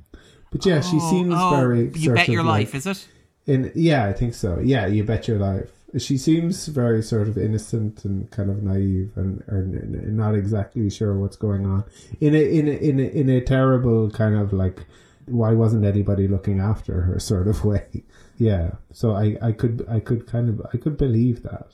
but 0.51 0.65
yeah, 0.65 0.81
she 0.81 0.97
Oh, 1.01 1.11
seems 1.11 1.35
oh, 1.37 1.51
very. 1.57 1.91
You 1.95 2.15
bet 2.15 2.29
your 2.29 2.43
like- 2.45 2.73
life, 2.73 2.75
is 2.75 2.87
it? 2.87 3.09
In 3.47 3.71
yeah, 3.75 4.07
I 4.07 4.15
think 4.15 4.33
so. 4.33 4.59
Yeah, 4.61 4.87
you 4.87 5.05
bet 5.05 5.29
your 5.29 5.39
life. 5.39 5.71
She 5.99 6.17
seems 6.19 6.67
very 6.67 7.03
sort 7.03 7.29
of 7.29 7.39
innocent 7.39 8.05
and 8.05 8.31
kind 8.31 8.51
of 8.51 8.63
naive, 8.63 9.13
and 9.17 9.43
or 9.49 9.59
n- 9.59 10.01
n- 10.05 10.17
not 10.17 10.35
exactly 10.35 10.91
sure 10.91 11.15
what's 11.17 11.37
going 11.37 11.67
on. 11.67 11.85
In 12.21 12.35
a 12.35 12.39
in 12.59 12.67
a, 12.69 12.73
in 12.73 12.99
a, 13.01 13.03
in 13.05 13.29
a 13.29 13.41
terrible 13.41 14.11
kind 14.11 14.35
of 14.35 14.53
like, 14.53 14.87
why 15.27 15.53
wasn't 15.53 15.85
anybody 15.85 16.27
looking 16.29 16.61
after 16.61 17.03
her 17.03 17.19
sort 17.31 17.47
of 17.49 17.65
way? 17.65 18.05
Yeah. 18.39 18.73
So 18.93 19.15
I 19.15 19.37
I 19.41 19.53
could 19.53 19.87
I 19.89 20.01
could 20.01 20.27
kind 20.27 20.49
of 20.49 20.67
I 20.73 20.77
could 20.79 20.97
believe 20.97 21.43
that, 21.45 21.69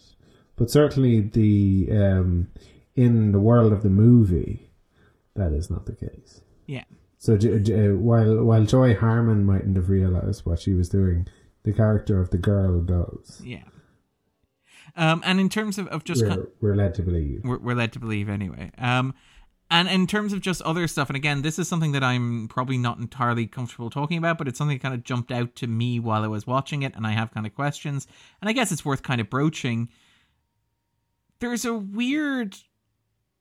but 0.56 0.70
certainly 0.70 1.20
the 1.20 1.88
um 1.90 2.48
in 2.96 3.32
the 3.32 3.40
world 3.40 3.72
of 3.72 3.82
the 3.82 3.88
movie, 3.88 4.70
that 5.34 5.52
is 5.52 5.70
not 5.70 5.86
the 5.86 5.94
case. 5.94 6.42
Yeah. 6.66 6.84
So 7.18 7.36
J- 7.38 7.58
J- 7.60 7.88
while 7.92 8.44
while 8.44 8.64
Joy 8.64 8.94
Harmon 8.94 9.44
mightn't 9.44 9.76
have 9.76 9.88
realized 9.88 10.44
what 10.44 10.58
she 10.60 10.74
was 10.74 10.88
doing, 10.88 11.26
the 11.62 11.72
character 11.72 12.20
of 12.20 12.30
the 12.30 12.38
girl 12.38 12.80
does. 12.80 13.40
Yeah. 13.44 13.64
Um, 14.96 15.22
and 15.24 15.40
in 15.40 15.48
terms 15.48 15.78
of, 15.78 15.86
of 15.88 16.04
just 16.04 16.22
We're, 16.22 16.28
kind 16.28 16.46
we're 16.60 16.76
led 16.76 16.94
to 16.94 17.02
believe. 17.02 17.42
we're, 17.44 17.58
we're 17.58 17.74
led 17.74 17.92
to 17.92 17.98
believe 17.98 18.28
anyway. 18.28 18.70
Um, 18.78 19.14
and 19.70 19.88
in 19.88 20.08
terms 20.08 20.32
of 20.32 20.40
just 20.40 20.60
other 20.62 20.88
stuff, 20.88 21.08
and 21.08 21.16
again, 21.16 21.42
this 21.42 21.58
is 21.58 21.68
something 21.68 21.92
that 21.92 22.02
I'm 22.02 22.48
probably 22.48 22.76
not 22.76 22.98
entirely 22.98 23.46
comfortable 23.46 23.88
talking 23.88 24.18
about, 24.18 24.36
but 24.36 24.48
it's 24.48 24.58
something 24.58 24.76
that 24.76 24.82
kind 24.82 24.94
of 24.94 25.04
jumped 25.04 25.30
out 25.30 25.54
to 25.56 25.68
me 25.68 26.00
while 26.00 26.24
I 26.24 26.26
was 26.26 26.44
watching 26.46 26.82
it, 26.82 26.96
and 26.96 27.06
I 27.06 27.12
have 27.12 27.30
kind 27.30 27.46
of 27.46 27.54
questions, 27.54 28.08
and 28.40 28.48
I 28.48 28.52
guess 28.52 28.72
it's 28.72 28.84
worth 28.84 29.04
kind 29.04 29.20
of 29.20 29.30
broaching. 29.30 29.88
There's 31.38 31.64
a 31.64 31.74
weird 31.74 32.56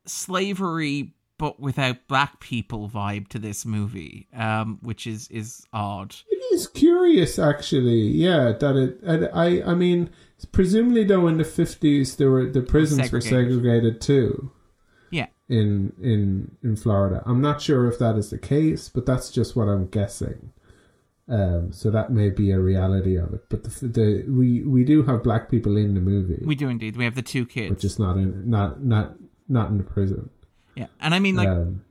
slavery, 0.05 1.15
but 1.39 1.59
without 1.59 2.07
black 2.07 2.39
people 2.39 2.89
vibe 2.89 3.29
to 3.29 3.39
this 3.39 3.65
movie, 3.65 4.27
um, 4.35 4.77
which 4.83 5.07
is 5.07 5.27
is 5.29 5.65
odd. 5.73 6.15
It 6.29 6.53
is 6.53 6.67
curious, 6.67 7.39
actually. 7.39 8.01
Yeah, 8.01 8.53
that 8.59 8.75
it. 8.75 9.31
I 9.33 9.63
I 9.63 9.73
mean, 9.73 10.11
presumably 10.45 11.03
though, 11.03 11.27
in 11.27 11.37
the 11.37 11.43
fifties, 11.43 12.15
there 12.15 12.31
were 12.31 12.49
the 12.49 12.61
prisons 12.61 13.11
were 13.11 13.21
Segregated. 13.21 13.53
segregated 13.53 14.01
too. 14.01 14.51
Yeah. 15.11 15.27
In 15.47 15.93
in 16.01 16.55
in 16.63 16.75
Florida, 16.75 17.23
I'm 17.25 17.41
not 17.41 17.61
sure 17.61 17.87
if 17.87 17.97
that 17.99 18.15
is 18.15 18.29
the 18.29 18.37
case, 18.37 18.89
but 18.89 19.05
that's 19.05 19.29
just 19.31 19.55
what 19.55 19.67
I'm 19.67 19.87
guessing. 19.87 20.51
Um, 21.27 21.71
so 21.71 21.91
that 21.91 22.11
may 22.11 22.29
be 22.31 22.49
a 22.51 22.59
reality 22.59 23.15
of 23.15 23.33
it. 23.33 23.41
But 23.49 23.63
the, 23.63 23.87
the 23.87 24.25
we 24.27 24.63
we 24.63 24.83
do 24.83 25.03
have 25.03 25.23
black 25.23 25.49
people 25.49 25.77
in 25.77 25.93
the 25.93 26.01
movie, 26.01 26.41
We 26.43 26.55
do 26.55 26.69
indeed. 26.69 26.97
We 26.97 27.03
have 27.05 27.15
the 27.15 27.21
two 27.21 27.45
kids. 27.45 27.69
but 27.69 27.79
just 27.79 27.99
not 27.99 28.17
in 28.17 28.49
not 28.49 28.83
not 28.83 29.15
not 29.47 29.69
in 29.69 29.77
the 29.77 29.83
prison. 29.83 30.29
yeah, 30.75 30.87
and 30.99 31.13
I 31.13 31.19
mean 31.19 31.35
like. 31.35 31.47
um, 31.49 31.83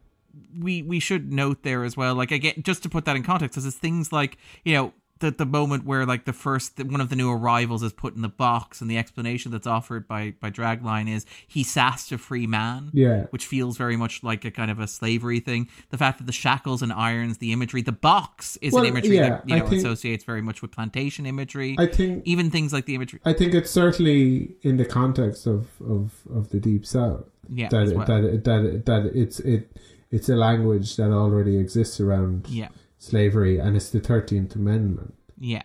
we 0.59 0.83
we 0.83 0.99
should 0.99 1.31
note 1.33 1.62
there 1.62 1.85
as 1.85 1.97
well 1.97 2.15
like 2.15 2.33
again 2.33 2.55
just 2.62 2.83
to 2.83 2.89
put 2.89 3.05
that 3.05 3.15
in 3.15 3.23
context 3.23 3.53
because 3.55 3.66
it's 3.66 3.77
things 3.77 4.12
like 4.12 4.39
you 4.65 4.75
know 4.75 4.93
the 5.20 5.31
the 5.31 5.47
moment 5.47 5.85
where 5.85 6.05
like 6.07 6.24
the 6.24 6.32
first 6.32 6.82
one 6.85 7.01
of 7.01 7.09
the 7.09 7.16
new 7.16 7.31
arrivals 7.31 7.82
is 7.82 7.93
put 7.93 8.15
in 8.15 8.23
the 8.23 8.28
box 8.28 8.81
and 8.81 8.90
the 8.90 8.99
explanation 8.99 9.51
that's 9.53 9.66
offered 9.66 10.07
by 10.09 10.35
by 10.40 10.51
dragline 10.51 11.09
is 11.09 11.24
he 11.47 11.62
sassed 11.62 12.12
a 12.12 12.19
free 12.19 12.47
man 12.47 12.90
yeah, 12.93 13.24
which 13.31 13.47
feels 13.47 13.77
very 13.77 13.97
much 13.97 14.23
like 14.23 14.45
a 14.45 14.51
kind 14.51 14.70
of 14.70 14.78
a 14.81 14.86
slavery 14.86 15.40
thing 15.40 15.69
the 15.90 15.99
fact 15.99 16.19
that 16.19 16.27
the 16.27 16.32
shackles 16.32 16.82
and 16.82 16.93
irons 16.93 17.39
the 17.39 17.53
imagery 17.53 17.82
the 17.82 17.93
box 17.93 18.57
is 18.62 18.73
Well, 18.73 18.82
an 18.85 18.89
imagery 18.90 19.16
yeah, 19.16 19.28
that 19.31 19.49
you 19.49 19.57
know 19.57 19.66
think- 19.66 19.81
associates 19.82 20.24
very 20.24 20.43
much 20.43 20.62
with 20.62 20.70
plantation 20.73 21.27
imagery 21.27 21.77
I 21.78 21.86
think 21.86 22.23
even 22.27 22.51
things 22.51 22.73
like 22.73 22.86
the 22.86 22.95
imagery 22.95 23.20
I 23.24 23.32
think 23.32 23.55
it's 23.55 23.70
certainly 23.70 24.55
in 24.62 24.77
the 24.77 24.85
context 24.85 25.47
of 25.47 25.69
of 25.81 26.12
of 26.35 26.51
the 26.51 26.61
deep 26.61 26.86
south. 26.86 27.24
yeah 27.49 27.69
that 27.69 27.89
it, 27.89 27.97
well. 27.97 28.07
that 28.07 28.24
it, 28.24 28.45
that 28.45 28.65
it, 28.65 28.86
that 28.86 29.11
it's 29.15 29.40
it 29.40 29.70
it's 30.11 30.28
a 30.28 30.36
language 30.36 30.97
that 30.97 31.11
already 31.12 31.59
exists 31.59 32.01
around 32.01 32.47
yeah 32.49 32.69
slavery, 32.99 33.59
and 33.59 33.77
it's 33.77 33.91
the 33.91 34.01
Thirteenth 34.01 34.55
Amendment. 34.55 35.15
Yeah. 35.39 35.62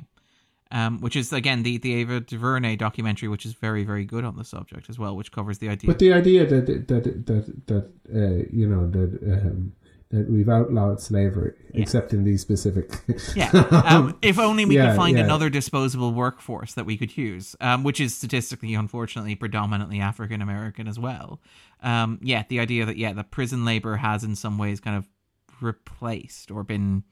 Um, 0.72 1.01
which 1.01 1.15
is 1.15 1.31
again 1.31 1.61
the 1.61 1.77
the 1.77 1.93
Ava 1.95 2.19
DuVernay 2.19 2.77
documentary, 2.77 3.30
which 3.30 3.45
is 3.45 3.53
very 3.53 3.84
very 3.84 4.05
good 4.05 4.23
on 4.26 4.38
the 4.38 4.43
subject 4.43 4.89
as 4.89 4.97
well, 4.97 5.15
which 5.15 5.31
covers 5.31 5.60
the 5.60 5.69
idea. 5.69 5.88
But 5.88 5.99
the 5.99 6.11
idea 6.14 6.47
that 6.47 6.65
that 6.88 7.03
that 7.27 7.68
that 7.68 7.91
uh, 8.11 8.47
you 8.51 8.68
know 8.68 8.89
that 8.89 9.19
um, 9.23 9.73
that 10.10 10.30
we've 10.30 10.49
outlawed 10.49 10.99
slavery, 10.99 11.53
except 11.76 12.11
in 12.11 12.23
these 12.23 12.41
specific. 12.41 12.91
yeah, 13.35 13.49
um, 13.85 14.18
if 14.23 14.39
only 14.39 14.65
we 14.65 14.76
Yeah, 14.76 14.89
could 14.89 14.95
find 14.95 15.18
yeah. 15.18 15.23
another 15.23 15.49
disposable 15.49 16.11
workforce 16.11 16.73
that 16.73 16.85
we 16.88 16.97
could 16.97 17.15
use, 17.18 17.55
um, 17.61 17.84
which 17.84 17.99
is 17.99 18.15
statistically, 18.15 18.73
unfortunately, 18.73 19.35
predominantly 19.35 19.99
African 19.99 20.41
American 20.41 20.88
as 20.88 20.97
well. 20.97 21.39
Um, 21.84 22.19
yeah, 22.23 22.43
the 22.49 22.60
idea 22.60 22.85
that 22.85 22.97
yeah, 22.97 23.14
the 23.14 23.23
prison 23.23 23.64
labor 23.64 23.97
has 23.97 24.23
in 24.23 24.35
some 24.35 24.57
ways 24.57 24.80
kind 24.80 24.97
of 24.97 25.07
replaced 25.61 26.49
or 26.51 26.64
been 26.64 27.03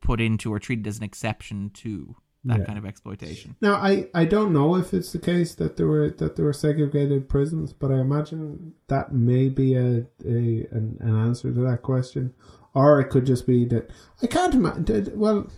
put 0.00 0.20
into 0.20 0.52
or 0.52 0.58
treated 0.58 0.86
as 0.86 0.98
an 0.98 1.04
exception 1.04 1.70
to 1.74 2.16
that 2.44 2.60
Yeah. 2.60 2.64
kind 2.64 2.78
of 2.78 2.86
exploitation. 2.86 3.54
Now, 3.60 3.74
I, 3.74 4.08
I 4.14 4.24
don't 4.24 4.52
know 4.54 4.74
if 4.76 4.94
it's 4.94 5.12
the 5.12 5.18
case 5.18 5.54
that 5.56 5.76
there 5.76 5.86
were 5.86 6.08
that 6.10 6.36
there 6.36 6.46
were 6.46 6.54
segregated 6.54 7.28
prisons, 7.28 7.72
but 7.74 7.92
I 7.92 8.00
imagine 8.00 8.72
that 8.88 9.12
may 9.12 9.48
be 9.50 9.74
a, 9.74 10.06
a 10.24 10.66
an, 10.70 10.96
an 11.00 11.16
answer 11.16 11.52
to 11.52 11.60
that 11.60 11.82
question, 11.82 12.32
or 12.72 12.98
it 13.00 13.10
could 13.10 13.26
just 13.26 13.46
be 13.46 13.66
that 13.66 13.90
I 14.22 14.26
can't 14.26 14.54
imagine. 14.54 15.12
Well, 15.18 15.50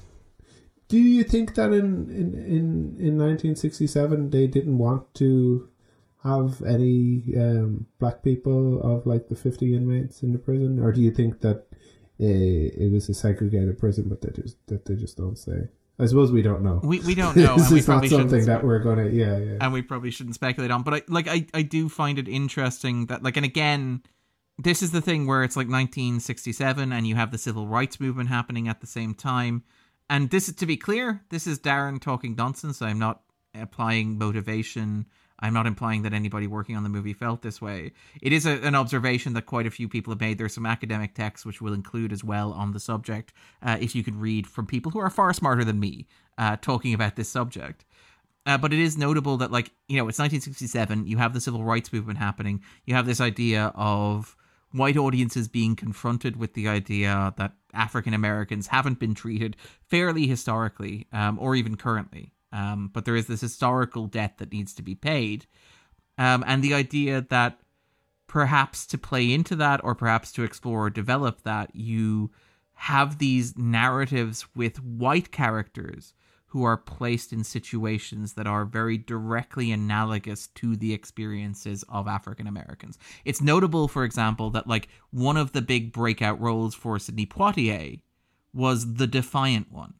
do 0.89 0.98
you 0.98 1.23
think 1.23 1.55
that 1.55 1.73
in 1.73 2.10
in 2.10 2.35
in 2.35 2.97
in 2.98 3.16
nineteen 3.16 3.55
sixty 3.55 3.86
seven 3.86 4.31
they 4.31 4.48
didn't 4.48 4.77
want 4.78 5.14
to 5.14 5.69
have 6.24 6.62
any 6.62 7.23
um, 7.36 7.86
black 8.01 8.23
people 8.24 8.81
of 8.82 9.06
like 9.06 9.28
the 9.28 9.36
fifty 9.36 9.74
inmates 9.77 10.23
in 10.24 10.32
the 10.32 10.39
prison, 10.39 10.81
or 10.81 10.90
do 10.90 11.01
you 11.01 11.12
think 11.12 11.40
that 11.43 11.66
uh, 12.21 12.25
it 12.25 12.93
was 12.93 13.09
a 13.09 13.15
segregated 13.15 13.79
prison, 13.79 14.09
but 14.09 14.21
they 14.21 14.31
just 14.43 14.57
that 14.67 14.85
they 14.85 14.95
just 14.95 15.17
don't 15.17 15.39
say? 15.39 15.69
I 15.99 16.07
suppose 16.07 16.33
we 16.33 16.43
don't 16.43 16.63
know. 16.63 16.81
We 16.83 17.01
we 17.01 17.15
don't 17.15 17.37
know, 17.37 17.57
this 17.57 17.67
and 17.67 17.73
we 17.73 17.79
is 17.81 17.89
not 17.89 18.07
something 18.07 18.45
that 18.47 18.65
we're 18.65 18.81
gonna. 18.81 19.09
Yeah, 19.09 19.39
yeah. 19.39 19.59
and 19.61 19.73
we 19.73 19.83
probably 19.83 20.11
shouldn't 20.11 20.35
speculate 20.35 20.71
on. 20.71 20.83
But 20.83 20.95
I 20.95 21.03
like 21.09 21.29
I 21.29 21.47
I 21.55 21.63
do 21.63 21.89
find 21.89 22.19
it 22.19 22.29
interesting 22.29 23.07
that 23.07 23.23
like 23.23 23.37
and 23.37 23.47
again, 23.47 24.03
this 24.59 24.83
is 24.83 24.91
the 24.91 25.01
thing 25.01 25.27
where 25.27 25.43
it's 25.43 25.57
like 25.57 25.69
1967 25.69 26.93
and 26.93 27.07
you 27.07 27.15
have 27.15 27.31
the 27.31 27.39
civil 27.39 27.67
rights 27.67 28.01
movement 28.01 28.29
happening 28.29 28.69
at 28.69 28.81
the 28.81 28.87
same 28.87 29.15
time. 29.15 29.65
And 30.09 30.31
this 30.31 30.49
is 30.49 30.57
to 30.57 30.67
be 30.67 30.77
clear, 30.77 31.23
this 31.31 31.47
is 31.47 31.59
Darren 31.59 32.01
talking 32.01 32.35
nonsense. 32.37 32.83
I'm 32.83 32.99
not 32.99 33.23
applying 33.55 34.19
motivation. 34.19 35.07
I'm 35.43 35.52
not 35.52 35.66
implying 35.66 36.02
that 36.02 36.14
anybody 36.14 36.47
working 36.47 36.77
on 36.77 36.85
the 36.85 36.89
movie 36.89 37.12
felt 37.12 37.43
this 37.43 37.60
way. 37.60 37.93
It 38.23 38.32
is 38.32 38.47
a, 38.47 38.64
an 38.64 38.77
observation 38.77 39.35
that 39.35 39.47
quite 39.47 39.66
a 39.66 39.70
few 39.70 39.89
people 39.89 40.12
have 40.12 40.20
made. 40.20 40.39
There's 40.39 40.55
some 40.55 40.64
academic 40.64 41.14
texts 41.14 41.44
which 41.44 41.60
we'll 41.60 41.74
include 41.74 42.12
as 42.12 42.23
well 42.23 42.52
on 42.52 42.73
the 42.73 42.81
subject, 42.81 43.32
uh, 43.60 43.77
if 43.81 43.94
you 43.94 44.05
could 44.05 44.16
read 44.16 44.47
from 44.47 44.66
people 44.66 44.93
who 44.93 45.01
are 45.01 45.10
far 45.10 45.32
smarter 45.35 45.64
than 45.64 45.81
me 45.81 46.06
uh, 46.39 46.56
talking 46.62 46.94
about 46.94 47.16
this 47.16 47.28
subject. 47.28 47.85
Uh, 48.47 48.56
but 48.56 48.73
it 48.73 48.78
is 48.78 48.97
notable 48.97 49.36
that, 49.36 49.52
like, 49.52 49.70
you 49.89 49.97
know, 49.97 50.09
it's 50.09 50.19
1967. 50.19 51.06
You 51.06 51.19
have 51.19 51.32
the 51.32 51.40
civil 51.40 51.64
rights 51.64 51.93
movement 51.93 52.19
happening. 52.19 52.62
You 52.86 52.94
have 52.94 53.06
this 53.06 53.20
idea 53.20 53.73
of 53.74 54.36
white 54.73 54.97
audiences 54.97 55.48
being 55.48 55.77
confronted 55.77 56.36
with 56.36 56.55
the 56.55 56.69
idea 56.69 57.35
that 57.36 57.52
African 57.74 58.14
Americans 58.14 58.69
haven't 58.69 58.98
been 58.98 59.14
treated 59.14 59.56
fairly 59.89 60.27
historically, 60.27 61.06
um, 61.12 61.39
or 61.39 61.55
even 61.55 61.77
currently. 61.77 62.32
Um, 62.53 62.91
but 62.93 63.05
there 63.05 63.16
is 63.16 63.27
this 63.27 63.41
historical 63.41 64.07
debt 64.07 64.39
that 64.39 64.53
needs 64.53 64.74
to 64.74 64.83
be 64.83 64.95
paid. 64.95 65.47
Um, 66.19 66.45
and 66.47 66.62
the 66.62 66.74
idea 66.74 67.27
that 67.31 67.61
perhaps 68.27 68.87
to 68.87 68.99
play 68.99 69.33
into 69.33 69.57
that 69.57 69.83
or 69.83 69.95
perhaps 69.95 70.33
to 70.33 70.43
explore 70.43 70.87
or 70.87 70.91
develop 70.91 71.43
that, 71.43 71.74
you 71.74 72.31
have 72.74 73.19
these 73.19 73.57
narratives 73.57 74.47
with 74.55 74.83
white 74.83 75.31
characters 75.31 76.15
who 76.47 76.65
are 76.65 76.77
placed 76.77 77.33
in 77.33 77.43
situations 77.43 78.35
that 78.35 78.47
are 78.47 78.66
very 78.66 78.99
directly 78.99 79.73
analogous 79.73 80.49
to 80.49 80.77
the 80.77 80.93
experiences 80.93 81.83
of 81.89 82.07
African 82.07 82.47
Americans. 82.47 82.99
It's 83.24 83.41
notable, 83.41 83.89
for 83.89 84.05
example, 84.05 84.51
that 84.51 84.66
like 84.66 84.89
one 85.11 85.39
of 85.39 85.53
the 85.53 85.62
big 85.62 85.93
breakout 85.93 86.39
roles 86.39 86.74
for 86.74 86.99
Sidney 86.99 87.24
Poitier 87.24 88.03
was 88.53 88.95
the 88.95 89.07
Defiant 89.07 89.73
One, 89.73 89.95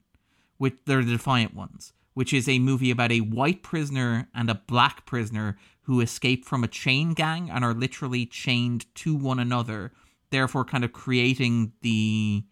which 0.59 0.75
they're 0.85 1.03
the 1.03 1.13
Defiant 1.13 1.55
Ones, 1.55 1.95
which 2.15 2.33
is 2.33 2.49
a 2.49 2.59
movie 2.59 2.91
about 2.91 3.13
a 3.13 3.21
white 3.21 3.63
prisoner 3.63 4.29
and 4.35 4.51
a 4.51 4.63
black 4.67 5.07
prisoner 5.07 5.57
who 5.83 6.01
escape 6.01 6.45
from 6.45 6.63
a 6.63 6.69
chain 6.69 7.13
gang 7.13 7.51
and 7.51 7.65
are 7.65 7.75
literally 7.75 8.27
chained 8.27 8.87
to 8.95 9.15
one 9.15 9.39
another, 9.39 9.93
therefore 10.31 10.65
kind 10.65 10.85
of 10.85 10.93
creating 10.93 11.73
the 11.83 12.45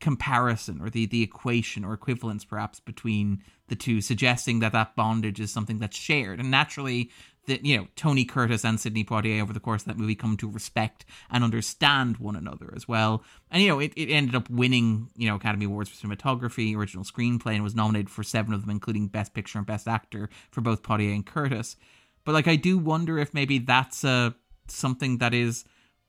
comparison 0.00 0.80
or 0.80 0.88
the, 0.88 1.06
the 1.06 1.22
equation 1.22 1.84
or 1.84 1.92
equivalence 1.92 2.44
perhaps 2.44 2.80
between 2.80 3.42
the 3.68 3.76
two, 3.76 4.00
suggesting 4.00 4.60
that 4.60 4.72
that 4.72 4.96
bondage 4.96 5.40
is 5.40 5.52
something 5.52 5.78
that's 5.78 5.96
shared. 5.96 6.40
And 6.40 6.50
naturally, 6.50 7.10
that 7.46 7.64
you 7.64 7.76
know 7.76 7.88
Tony 7.96 8.24
Curtis 8.24 8.64
and 8.64 8.78
Sidney 8.78 9.04
Poitier 9.04 9.42
over 9.42 9.52
the 9.52 9.60
course 9.60 9.82
of 9.82 9.88
that 9.88 9.98
movie 9.98 10.14
come 10.14 10.36
to 10.38 10.48
respect 10.48 11.04
and 11.30 11.42
understand 11.42 12.18
one 12.18 12.36
another 12.36 12.72
as 12.76 12.86
well. 12.86 13.24
And 13.50 13.62
you 13.62 13.68
know 13.68 13.78
it, 13.78 13.92
it 13.96 14.10
ended 14.10 14.34
up 14.34 14.48
winning 14.50 15.08
you 15.16 15.28
know 15.28 15.36
Academy 15.36 15.66
Awards 15.66 15.90
for 15.90 16.06
cinematography, 16.06 16.76
original 16.76 17.04
screenplay, 17.04 17.54
and 17.54 17.64
was 17.64 17.74
nominated 17.74 18.10
for 18.10 18.22
seven 18.22 18.52
of 18.52 18.62
them, 18.62 18.70
including 18.70 19.08
Best 19.08 19.34
Picture 19.34 19.58
and 19.58 19.66
Best 19.66 19.88
Actor 19.88 20.28
for 20.50 20.60
both 20.60 20.82
Poitier 20.82 21.14
and 21.14 21.26
Curtis. 21.26 21.76
But 22.24 22.32
like 22.32 22.48
I 22.48 22.56
do 22.56 22.78
wonder 22.78 23.18
if 23.18 23.34
maybe 23.34 23.58
that's 23.58 24.04
uh, 24.04 24.30
something 24.68 25.18
that 25.18 25.34
is 25.34 25.64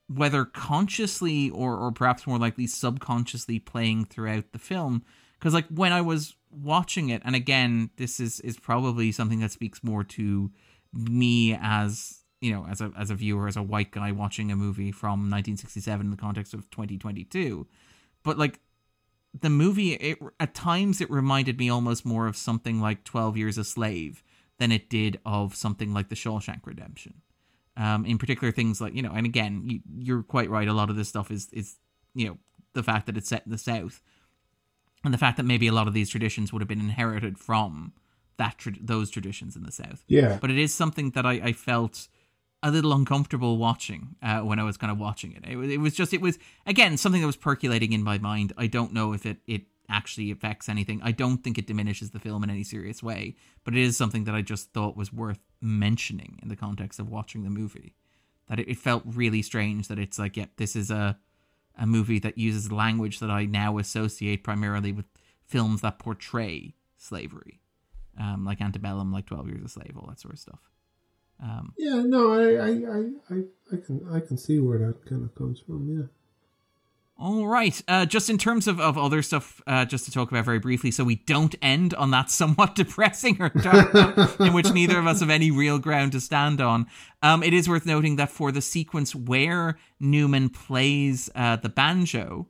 whether 0.07 0.45
consciously 0.45 1.49
or 1.49 1.77
or 1.77 1.91
perhaps 1.91 2.27
more 2.27 2.39
likely 2.39 2.67
subconsciously 2.67 3.59
playing 3.59 4.05
throughout 4.05 4.51
the 4.51 4.59
film. 4.59 5.03
Because 5.39 5.53
like 5.53 5.67
when 5.69 5.91
I 5.91 6.01
was 6.01 6.35
watching 6.51 7.09
it, 7.09 7.21
and 7.25 7.35
again, 7.35 7.89
this 7.97 8.19
is 8.19 8.39
is 8.41 8.59
probably 8.59 9.11
something 9.11 9.39
that 9.39 9.51
speaks 9.51 9.83
more 9.83 10.03
to 10.03 10.51
me 10.93 11.57
as 11.59 12.21
you 12.41 12.51
know 12.51 12.65
as 12.69 12.81
a 12.81 12.91
as 12.97 13.09
a 13.09 13.15
viewer 13.15 13.47
as 13.47 13.55
a 13.55 13.63
white 13.63 13.91
guy 13.91 14.11
watching 14.11 14.51
a 14.51 14.55
movie 14.55 14.91
from 14.91 15.29
1967 15.29 16.05
in 16.05 16.11
the 16.11 16.17
context 16.17 16.53
of 16.53 16.69
2022 16.71 17.67
but 18.23 18.37
like 18.37 18.59
the 19.39 19.49
movie 19.49 19.93
it, 19.93 20.19
at 20.39 20.53
times 20.53 20.99
it 20.99 21.09
reminded 21.09 21.57
me 21.57 21.69
almost 21.69 22.05
more 22.05 22.27
of 22.27 22.35
something 22.35 22.81
like 22.81 23.03
12 23.03 23.37
years 23.37 23.57
a 23.57 23.63
slave 23.63 24.23
than 24.57 24.71
it 24.71 24.89
did 24.89 25.19
of 25.25 25.55
something 25.55 25.93
like 25.93 26.09
the 26.09 26.15
Shawshank 26.15 26.65
Redemption. 26.65 27.21
Um 27.77 28.05
in 28.05 28.17
particular 28.17 28.51
things 28.51 28.81
like 28.81 28.93
you 28.93 29.01
know 29.01 29.13
and 29.13 29.25
again 29.25 29.63
you, 29.65 29.79
you're 29.97 30.23
quite 30.23 30.49
right 30.49 30.67
a 30.67 30.73
lot 30.73 30.89
of 30.89 30.97
this 30.97 31.07
stuff 31.07 31.31
is 31.31 31.47
is 31.53 31.77
you 32.13 32.27
know 32.27 32.37
the 32.73 32.83
fact 32.83 33.05
that 33.05 33.17
it's 33.17 33.29
set 33.29 33.43
in 33.45 33.51
the 33.51 33.57
south 33.57 34.01
and 35.03 35.13
the 35.13 35.17
fact 35.17 35.37
that 35.37 35.43
maybe 35.43 35.67
a 35.67 35.71
lot 35.71 35.87
of 35.87 35.93
these 35.93 36.09
traditions 36.09 36.51
would 36.51 36.61
have 36.61 36.67
been 36.67 36.79
inherited 36.79 37.37
from 37.37 37.93
that 38.41 38.57
tra- 38.57 38.73
those 38.81 39.11
traditions 39.11 39.55
in 39.55 39.61
the 39.61 39.71
South. 39.71 40.03
Yeah. 40.07 40.39
But 40.41 40.49
it 40.49 40.57
is 40.57 40.73
something 40.73 41.11
that 41.11 41.27
I, 41.27 41.33
I 41.33 41.53
felt 41.53 42.07
a 42.63 42.71
little 42.71 42.91
uncomfortable 42.91 43.57
watching 43.57 44.15
uh, 44.23 44.39
when 44.39 44.57
I 44.57 44.63
was 44.63 44.77
kind 44.77 44.91
of 44.91 44.97
watching 44.97 45.33
it. 45.33 45.43
it. 45.47 45.57
It 45.57 45.77
was 45.77 45.93
just 45.93 46.11
it 46.11 46.21
was 46.21 46.39
again 46.65 46.97
something 46.97 47.21
that 47.21 47.27
was 47.27 47.35
percolating 47.35 47.93
in 47.93 48.03
my 48.03 48.17
mind. 48.17 48.51
I 48.57 48.65
don't 48.65 48.93
know 48.93 49.13
if 49.13 49.27
it 49.27 49.37
it 49.45 49.63
actually 49.87 50.31
affects 50.31 50.67
anything. 50.67 51.01
I 51.03 51.11
don't 51.11 51.43
think 51.43 51.59
it 51.59 51.67
diminishes 51.67 52.11
the 52.11 52.19
film 52.19 52.43
in 52.43 52.49
any 52.49 52.63
serious 52.63 53.03
way, 53.03 53.35
but 53.63 53.75
it 53.75 53.81
is 53.81 53.95
something 53.95 54.23
that 54.23 54.33
I 54.33 54.41
just 54.41 54.73
thought 54.73 54.97
was 54.97 55.13
worth 55.13 55.39
mentioning 55.61 56.39
in 56.41 56.49
the 56.49 56.55
context 56.55 56.99
of 56.99 57.09
watching 57.09 57.43
the 57.43 57.49
movie. 57.49 57.93
That 58.47 58.59
it, 58.59 58.69
it 58.69 58.77
felt 58.79 59.03
really 59.05 59.43
strange 59.43 59.87
that 59.87 59.99
it's 59.99 60.17
like, 60.17 60.35
yeah, 60.35 60.47
this 60.57 60.75
is 60.75 60.89
a 60.89 61.19
a 61.77 61.85
movie 61.85 62.19
that 62.19 62.39
uses 62.39 62.71
language 62.71 63.19
that 63.19 63.29
I 63.29 63.45
now 63.45 63.77
associate 63.77 64.43
primarily 64.43 64.91
with 64.91 65.05
films 65.45 65.81
that 65.81 65.99
portray 65.99 66.73
slavery 66.97 67.60
um, 68.21 68.45
like 68.45 68.61
Antebellum, 68.61 69.11
like 69.11 69.25
Twelve 69.25 69.47
Years 69.47 69.63
a 69.63 69.69
Slave, 69.69 69.93
all 69.97 70.07
that 70.07 70.19
sort 70.19 70.33
of 70.33 70.39
stuff. 70.39 70.59
Um, 71.41 71.73
yeah, 71.77 72.01
no, 72.05 72.33
I, 72.33 72.53
I, 72.53 72.69
I, 72.69 73.35
I, 73.35 73.43
I 73.73 73.77
can, 73.77 74.07
I 74.11 74.19
can 74.19 74.37
see 74.37 74.59
where 74.59 74.77
that 74.77 75.05
kind 75.09 75.23
of 75.23 75.33
comes 75.33 75.59
from. 75.59 75.89
Yeah. 75.89 76.05
All 77.17 77.47
right. 77.47 77.79
Uh, 77.87 78.05
just 78.05 78.29
in 78.29 78.37
terms 78.37 78.67
of, 78.67 78.79
of 78.79 78.97
other 78.97 79.21
stuff, 79.21 79.61
uh, 79.67 79.85
just 79.85 80.05
to 80.05 80.11
talk 80.11 80.31
about 80.31 80.45
very 80.45 80.57
briefly, 80.59 80.89
so 80.89 81.03
we 81.03 81.15
don't 81.15 81.53
end 81.61 81.93
on 81.93 82.11
that 82.11 82.29
somewhat 82.31 82.75
depressing 82.75 83.41
or 83.41 83.49
dark 83.49 83.93
note 83.93 84.39
in 84.39 84.53
which 84.53 84.71
neither 84.71 84.99
of 84.99 85.07
us 85.07 85.19
have 85.19 85.29
any 85.29 85.51
real 85.51 85.79
ground 85.79 86.11
to 86.13 86.19
stand 86.19 86.61
on. 86.61 86.87
Um, 87.21 87.43
it 87.43 87.53
is 87.53 87.69
worth 87.69 87.85
noting 87.85 88.15
that 88.15 88.29
for 88.29 88.51
the 88.51 88.61
sequence 88.61 89.15
where 89.15 89.77
Newman 89.99 90.49
plays 90.49 91.29
uh, 91.35 91.57
the 91.57 91.69
banjo, 91.69 92.47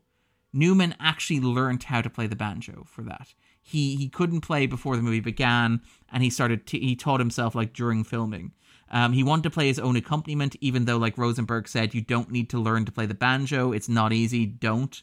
Newman 0.53 0.95
actually 0.99 1.41
learned 1.41 1.84
how 1.84 2.02
to 2.02 2.10
play 2.10 2.27
the 2.27 2.35
banjo 2.35 2.85
for 2.88 3.03
that 3.03 3.34
he 3.72 3.95
he 3.95 4.10
couldn't 4.10 4.41
play 4.41 4.65
before 4.68 4.95
the 4.95 5.02
movie 5.02 5.19
began, 5.19 5.81
and 6.11 6.23
he 6.23 6.30
started 6.30 6.68
t- 6.68 6.80
he 6.80 6.95
taught 6.95 7.19
himself 7.19 7.56
like 7.56 7.73
during 7.73 8.03
filming. 8.03 8.52
Um, 8.91 9.14
he 9.14 9.23
wanted 9.23 9.43
to 9.43 9.49
play 9.49 9.68
his 9.68 9.80
own 9.80 9.95
accompaniment, 9.95 10.56
even 10.60 10.85
though 10.85 10.98
like 10.98 11.18
Rosenberg 11.18 11.68
said, 11.68 11.93
you 11.93 12.02
don't 12.02 12.30
need 12.30 12.49
to 12.49 12.60
learn 12.60 12.84
to 12.85 12.91
play 12.91 13.06
the 13.06 13.14
banjo. 13.14 13.72
It's 13.72 13.88
not 13.88 14.11
easy. 14.11 14.45
Don't. 14.45 15.02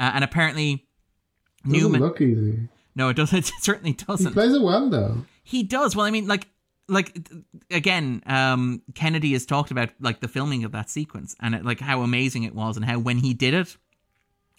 Uh, 0.00 0.12
and 0.14 0.24
apparently, 0.24 0.86
doesn't 1.64 1.78
Newman 1.78 2.00
look 2.00 2.20
easy. 2.20 2.68
No, 2.94 3.10
it 3.10 3.14
doesn't. 3.14 3.38
It 3.58 3.62
certainly 3.62 3.92
doesn't. 3.92 4.28
He 4.28 4.32
plays 4.32 4.54
it 4.54 4.62
well 4.62 4.88
though. 4.88 5.18
He 5.42 5.62
does. 5.62 5.94
Well, 5.94 6.06
I 6.06 6.10
mean, 6.10 6.26
like 6.26 6.48
like 6.88 7.18
again 7.70 8.22
um 8.26 8.80
kennedy 8.94 9.32
has 9.32 9.44
talked 9.44 9.72
about 9.72 9.90
like 10.00 10.20
the 10.20 10.28
filming 10.28 10.62
of 10.62 10.70
that 10.72 10.88
sequence 10.88 11.34
and 11.40 11.54
it, 11.56 11.64
like 11.64 11.80
how 11.80 12.02
amazing 12.02 12.44
it 12.44 12.54
was 12.54 12.76
and 12.76 12.86
how 12.86 12.96
when 12.98 13.18
he 13.18 13.34
did 13.34 13.54
it 13.54 13.76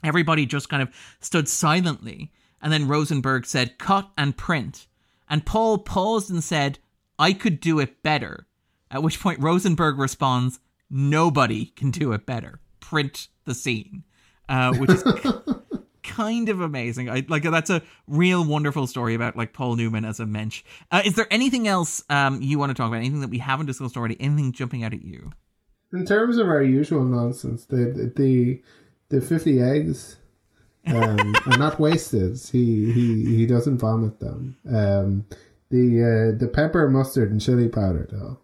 everybody 0.04 0.46
just 0.46 0.68
kind 0.68 0.84
of 0.84 0.90
stood 1.22 1.48
silently 1.48 2.32
and 2.62 2.72
then 2.72 2.88
Rosenberg 2.88 3.46
said, 3.46 3.78
cut 3.78 4.10
and 4.18 4.36
print. 4.36 4.88
And 5.30 5.46
Paul 5.46 5.80
paused 5.80 6.30
and 6.30 6.44
said, 6.44 6.80
I 7.20 7.34
could 7.34 7.60
do 7.60 7.80
it 7.80 8.02
better. 8.04 8.48
At 8.90 9.04
which 9.04 9.20
point 9.20 9.42
Rosenberg 9.42 9.98
responds, 9.98 10.60
Nobody 10.90 11.66
can 11.66 11.92
do 11.92 12.14
it 12.14 12.26
better. 12.26 12.60
Print 12.80 13.28
the 13.46 13.54
scene. 13.54 14.04
Uh, 14.48 14.74
which 14.76 14.90
is 14.90 15.04
kind 16.04 16.48
of 16.48 16.62
amazing. 16.62 17.10
I 17.10 17.26
like 17.28 17.44
that's 17.44 17.70
a 17.70 17.82
real 18.08 18.46
wonderful 18.46 18.88
story 18.88 19.14
about 19.14 19.36
like 19.36 19.52
Paul 19.52 19.76
Newman 19.76 20.06
as 20.06 20.22
a 20.22 20.26
mensch. 20.26 20.64
Uh, 20.90 21.02
is 21.04 21.16
there 21.16 21.28
anything 21.30 21.68
else 21.68 22.02
um, 22.10 22.42
you 22.42 22.58
want 22.58 22.70
to 22.70 22.74
talk 22.74 22.88
about? 22.88 22.98
Anything 22.98 23.20
that 23.20 23.30
we 23.30 23.40
haven't 23.40 23.66
discussed 23.66 23.98
already? 23.98 24.16
Anything 24.22 24.54
jumping 24.54 24.84
out 24.84 24.94
at 24.94 25.04
you? 25.04 25.32
In 25.92 26.06
terms 26.06 26.38
of 26.38 26.48
our 26.48 26.64
usual 26.64 27.04
nonsense, 27.04 27.66
the 27.66 28.12
the 28.16 28.62
the 29.10 29.20
fifty 29.20 29.62
eggs 29.62 30.18
um, 30.88 31.36
and 31.46 31.60
not 31.60 31.80
wasted. 31.80 32.40
He 32.52 32.92
he 32.92 33.36
he 33.36 33.46
doesn't 33.46 33.78
vomit 33.78 34.20
them. 34.20 34.58
Um, 34.68 35.26
the 35.70 36.34
uh, 36.34 36.38
the 36.38 36.48
pepper, 36.48 36.90
mustard, 36.90 37.32
and 37.32 37.42
chili 37.42 37.70
powder 37.70 38.08
though. 38.12 38.40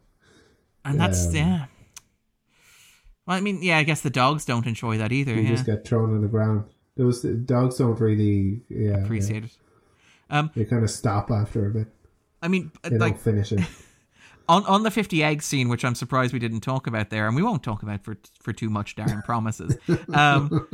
And 0.86 1.00
that's 1.00 1.28
um, 1.28 1.36
yeah. 1.36 1.66
Well, 3.26 3.38
I 3.38 3.40
mean, 3.40 3.64
yeah, 3.64 3.78
I 3.78 3.84
guess 3.84 4.02
the 4.02 4.10
dogs 4.10 4.46
don't 4.46 4.68
enjoy 4.68 4.98
that 4.98 5.12
either. 5.12 5.34
You 5.34 5.42
yeah. 5.42 5.50
just 5.50 5.66
get 5.66 5.88
thrown 5.88 6.14
on 6.14 6.22
the 6.22 6.28
ground. 6.28 6.66
Those 6.98 7.22
dogs 7.22 7.78
don't 7.78 8.00
really 8.00 8.62
yeah, 8.70 9.04
appreciate 9.04 9.44
yeah. 9.44 9.46
it. 9.46 9.58
Um, 10.30 10.52
they 10.56 10.66
kind 10.66 10.84
of 10.84 10.90
stop 10.90 11.32
after 11.32 11.68
a 11.68 11.70
bit. 11.70 11.88
I 12.42 12.50
mean, 12.50 12.72
they 12.84 12.98
like, 12.98 13.14
don't 13.14 13.22
finish 13.22 13.52
it. 13.52 13.62
on 14.50 14.66
on 14.66 14.84
the 14.84 14.92
50 14.92 15.24
egg 15.24 15.42
scene 15.42 15.70
which 15.70 15.86
i'm 15.86 15.96
surprised 15.96 16.34
we 16.34 16.40
didn't 16.40 16.62
talk 16.62 16.88
about 16.88 17.10
there 17.10 17.28
and 17.28 17.36
we 17.36 17.44
won't 17.44 17.64
talk 17.64 17.84
about 17.84 18.04
for 18.04 18.18
for 18.42 18.54
too 18.54 18.70
much 18.70 18.96
darren 18.96 19.24
promises. 19.26 19.78
Um 20.14 20.68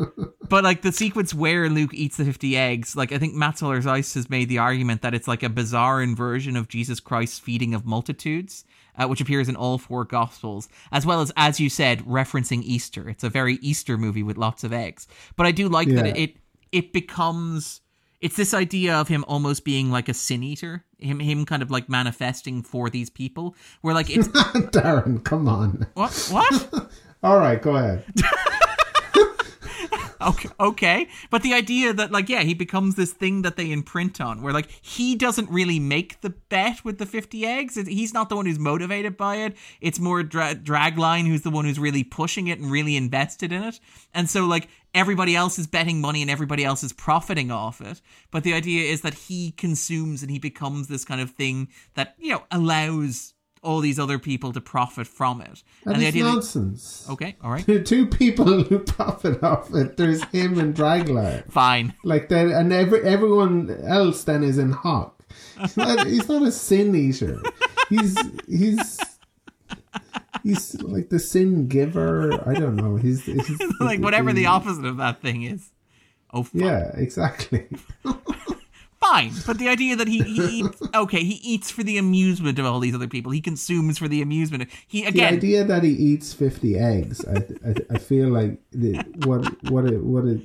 but 0.48 0.64
like 0.64 0.82
the 0.82 0.92
sequence 0.92 1.34
where 1.34 1.70
luke 1.70 1.94
eats 1.94 2.18
the 2.18 2.26
50 2.26 2.58
eggs 2.58 2.96
like 2.96 3.12
i 3.12 3.18
think 3.18 3.34
matt 3.36 3.58
zoller 3.58 3.82
seitz 3.82 4.14
has 4.14 4.30
made 4.30 4.50
the 4.50 4.58
argument 4.58 5.02
that 5.02 5.14
it's 5.14 5.28
like 5.28 5.44
a 5.44 5.50
bizarre 5.50 6.02
inversion 6.02 6.56
of 6.56 6.68
jesus 6.68 7.00
christ's 7.00 7.40
feeding 7.40 7.74
of 7.74 7.86
multitudes 7.86 8.66
uh, 9.00 9.08
which 9.08 9.22
appears 9.22 9.50
in 9.50 9.56
all 9.56 9.78
four 9.78 10.04
gospels 10.04 10.68
as 10.92 11.06
well 11.06 11.22
as 11.22 11.32
as 11.38 11.60
you 11.60 11.70
said 11.70 12.00
referencing 12.06 12.62
easter. 12.64 13.10
It's 13.10 13.24
a 13.24 13.30
very 13.30 13.56
easter 13.62 13.98
movie 13.98 14.24
with 14.24 14.38
lots 14.38 14.64
of 14.64 14.74
eggs. 14.74 15.08
But 15.36 15.46
i 15.46 15.52
do 15.52 15.70
like 15.70 15.88
yeah. 15.88 15.96
that 15.96 16.06
it, 16.08 16.18
it 16.18 16.36
it 16.72 16.94
becomes 16.94 17.82
it's 18.22 18.36
this 18.36 18.54
idea 18.54 18.96
of 18.96 19.08
him 19.08 19.24
almost 19.28 19.64
being 19.64 19.92
like 19.92 20.10
a 20.10 20.14
sin 20.14 20.44
eater 20.44 20.86
him 21.00 21.20
him 21.20 21.46
kind 21.46 21.62
of 21.62 21.72
like 21.72 21.90
manifesting 21.90 22.62
for 22.62 22.90
these 22.90 23.10
people. 23.10 23.56
Where 23.82 23.94
like 23.94 24.10
it's 24.10 24.28
darren 24.72 25.24
come 25.24 25.48
on. 25.48 25.88
What? 25.94 26.28
What? 26.32 26.90
All 27.24 27.38
right 27.38 27.62
go 27.62 27.76
ahead 27.76 28.06
okay, 30.22 30.50
okay, 30.60 31.08
but 31.30 31.44
the 31.44 31.54
idea 31.54 31.94
that 31.94 32.12
like 32.12 32.30
yeah, 32.30 32.42
he 32.42 32.54
becomes 32.54 32.96
this 32.96 33.14
thing 33.14 33.42
that 33.44 33.56
they 33.58 33.72
imprint 33.72 34.20
on, 34.22 34.42
where 34.42 34.54
like 34.54 34.70
he 34.82 35.16
doesn't 35.16 35.50
really 35.50 35.80
make 35.80 36.22
the 36.22 36.30
bet 36.30 36.84
with 36.84 36.98
the 36.98 37.06
fifty 37.06 37.46
eggs. 37.46 37.76
He's 37.76 38.14
not 38.14 38.30
the 38.30 38.36
one 38.36 38.46
who's 38.46 38.60
motivated 38.60 39.18
by 39.18 39.38
it. 39.38 39.56
It's 39.82 40.00
more 40.00 40.24
Dra- 40.24 40.56
Dragline 40.56 41.28
who's 41.28 41.42
the 41.42 41.50
one 41.50 41.66
who's 41.66 41.80
really 41.80 42.04
pushing 42.04 42.48
it 42.48 42.60
and 42.60 42.72
really 42.72 42.96
invested 42.96 43.52
in 43.52 43.64
it. 43.64 43.80
And 44.14 44.30
so 44.30 44.46
like 44.46 44.68
everybody 44.94 45.36
else 45.36 45.60
is 45.60 45.68
betting 45.68 46.02
money 46.02 46.22
and 46.22 46.32
everybody 46.32 46.64
else 46.64 46.84
is 46.84 46.94
profiting 46.94 47.52
off 47.52 47.82
it. 47.82 48.02
But 48.32 48.44
the 48.44 48.54
idea 48.54 48.92
is 48.92 49.02
that 49.02 49.14
he 49.14 49.52
consumes 49.52 50.22
and 50.22 50.32
he 50.32 50.40
becomes 50.40 50.88
this 50.88 51.06
kind 51.06 51.22
of 51.22 51.32
thing 51.32 51.70
that 51.96 52.16
you 52.18 52.32
know 52.32 52.44
allows 52.52 53.34
all 53.62 53.80
these 53.82 54.00
other 54.00 54.20
people 54.20 54.54
to 54.54 54.62
profit 54.62 55.08
from 55.08 55.42
it. 55.42 55.64
That 55.84 55.94
and 55.94 56.02
the 56.02 56.08
idea 56.08 56.24
that- 56.24 56.32
nonsense. 56.34 57.06
okay, 57.10 57.36
all 57.44 57.52
right, 57.52 57.66
There 57.66 57.78
are 57.78 57.84
two 57.84 58.06
people 58.08 58.64
who 58.64 58.80
profit 58.80 59.44
off 59.44 59.74
it. 59.74 59.98
There's 59.98 60.24
him 60.26 60.60
and 60.60 60.76
Dragline. 60.76 61.50
fine. 61.52 61.94
Like 62.04 62.30
that, 62.30 62.48
and 62.48 62.72
every 62.74 63.02
everyone 63.04 63.70
else 63.86 64.24
then 64.24 64.44
is 64.44 64.58
in 64.58 64.72
hock. 64.72 65.16
He's 65.62 65.78
not, 65.78 66.08
he's 66.08 66.28
not 66.30 66.42
a 66.44 66.52
sin 66.52 66.96
eater. 66.96 67.42
He's 67.90 68.18
he's 68.48 68.98
he's 70.44 70.82
like 70.82 71.10
the 71.10 71.20
sin 71.20 71.68
giver. 71.68 72.34
I 72.50 72.54
don't 72.54 72.76
know. 72.76 72.96
He's, 72.96 73.26
he's 73.26 73.62
like 73.80 74.00
whatever 74.00 74.32
the 74.34 74.46
opposite 74.48 74.86
of 74.86 74.98
that 74.98 75.22
thing 75.22 75.44
is. 75.44 75.70
Oh, 76.32 76.44
fine. 76.44 76.62
Yeah, 76.62 76.92
exactly. 76.96 77.68
Fine. 79.12 79.34
But 79.46 79.58
the 79.58 79.70
idea 79.70 79.96
that 79.96 80.08
he, 80.08 80.22
he 80.22 80.46
eats, 80.60 80.82
okay, 80.94 81.24
he 81.24 81.36
eats 81.36 81.72
for 81.72 81.84
the 81.84 81.98
amusement 81.98 82.60
of 82.60 82.66
all 82.66 82.80
these 82.80 82.96
other 82.96 83.08
people. 83.08 83.32
He 83.32 83.42
consumes 83.42 83.98
for 83.98 84.08
the 84.08 84.22
amusement. 84.22 84.64
Of, 84.64 84.70
he 84.88 85.10
The 85.10 85.26
idea 85.26 85.64
that 85.64 85.84
he 85.84 85.92
eats 85.92 86.34
fifty 86.34 86.78
eggs, 86.78 87.26
I 87.26 87.38
I, 87.68 87.74
I 87.96 87.98
feel 87.98 88.30
like 88.30 88.60
the, 88.72 88.98
what 89.26 89.46
what 89.72 89.86
it 89.86 90.04
what 90.04 90.26
it 90.26 90.42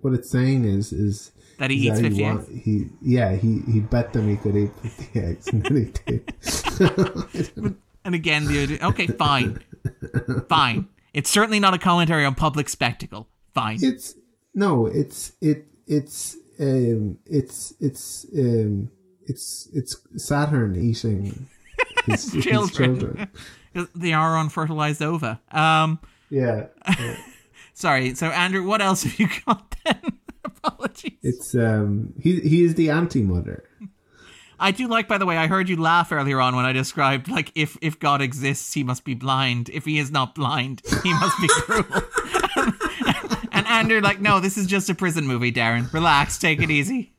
what 0.00 0.12
it's 0.12 0.28
saying 0.30 0.64
is 0.64 0.92
is 0.92 1.32
That 1.58 1.70
he 1.70 1.88
eats 1.88 2.00
50 2.00 2.22
want- 2.22 2.48
He 2.48 2.88
yeah 3.00 3.34
he 3.34 3.60
he 3.70 3.80
bet 3.80 4.12
them 4.12 4.28
he 4.28 4.36
could 4.36 4.56
eat 4.56 4.72
fifty 4.80 5.20
eggs, 5.28 5.48
and 5.48 5.62
then 5.62 5.76
he 5.76 5.84
did. 6.18 7.76
and 8.04 8.14
again, 8.14 8.44
the 8.46 8.62
idea, 8.62 8.78
okay, 8.82 9.06
fine, 9.06 9.60
fine. 10.48 10.88
It's 11.12 11.30
certainly 11.30 11.60
not 11.60 11.74
a 11.74 11.78
commentary 11.78 12.24
on 12.24 12.34
public 12.34 12.68
spectacle. 12.68 13.28
Fine. 13.54 13.78
It's 13.82 14.14
no, 14.54 14.86
it's 14.86 15.32
it 15.40 15.66
it's 15.86 16.36
um 16.60 17.18
it's 17.26 17.74
it's 17.80 18.26
um 18.36 18.90
it's 19.26 19.68
it's 19.74 19.96
Saturn 20.16 20.76
eating 20.76 21.46
his, 22.06 22.32
his 22.32 22.44
Children. 22.44 22.98
children. 23.00 23.28
They 23.96 24.12
are 24.12 24.36
unfertilized 24.38 25.02
ova. 25.02 25.40
Um, 25.50 25.98
Yeah, 26.30 26.66
yeah. 26.86 27.16
sorry. 27.74 28.14
So 28.14 28.26
Andrew, 28.28 28.64
what 28.64 28.80
else 28.80 29.02
have 29.02 29.18
you 29.18 29.28
got 29.46 29.74
then? 29.84 30.00
Apologies. 30.44 31.18
it's 31.22 31.54
um 31.56 32.12
he 32.22 32.38
he 32.40 32.62
is 32.64 32.74
the 32.76 32.90
anti 32.90 33.22
mother. 33.22 33.64
I 34.60 34.70
do 34.70 34.86
like, 34.86 35.08
by 35.08 35.18
the 35.18 35.26
way, 35.26 35.36
I 35.36 35.48
heard 35.48 35.68
you 35.68 35.76
laugh 35.76 36.12
earlier 36.12 36.40
on 36.40 36.54
when 36.54 36.64
I 36.64 36.72
described 36.72 37.28
like 37.28 37.50
if 37.56 37.76
if 37.82 37.98
God 37.98 38.20
exists, 38.22 38.72
he 38.74 38.84
must 38.84 39.04
be 39.04 39.14
blind. 39.14 39.68
If 39.70 39.84
he 39.84 39.98
is 39.98 40.10
not 40.12 40.34
blind, 40.36 40.82
he 41.02 41.12
must 41.12 41.40
be 41.40 41.48
cruel. 41.48 42.02
And 43.80 43.92
Andrew, 43.92 44.00
like, 44.00 44.20
no, 44.20 44.40
this 44.40 44.56
is 44.56 44.66
just 44.66 44.88
a 44.90 44.94
prison 44.94 45.26
movie, 45.26 45.52
Darren. 45.52 45.92
Relax, 45.92 46.38
take 46.38 46.62
it 46.62 46.70
easy. 46.70 47.12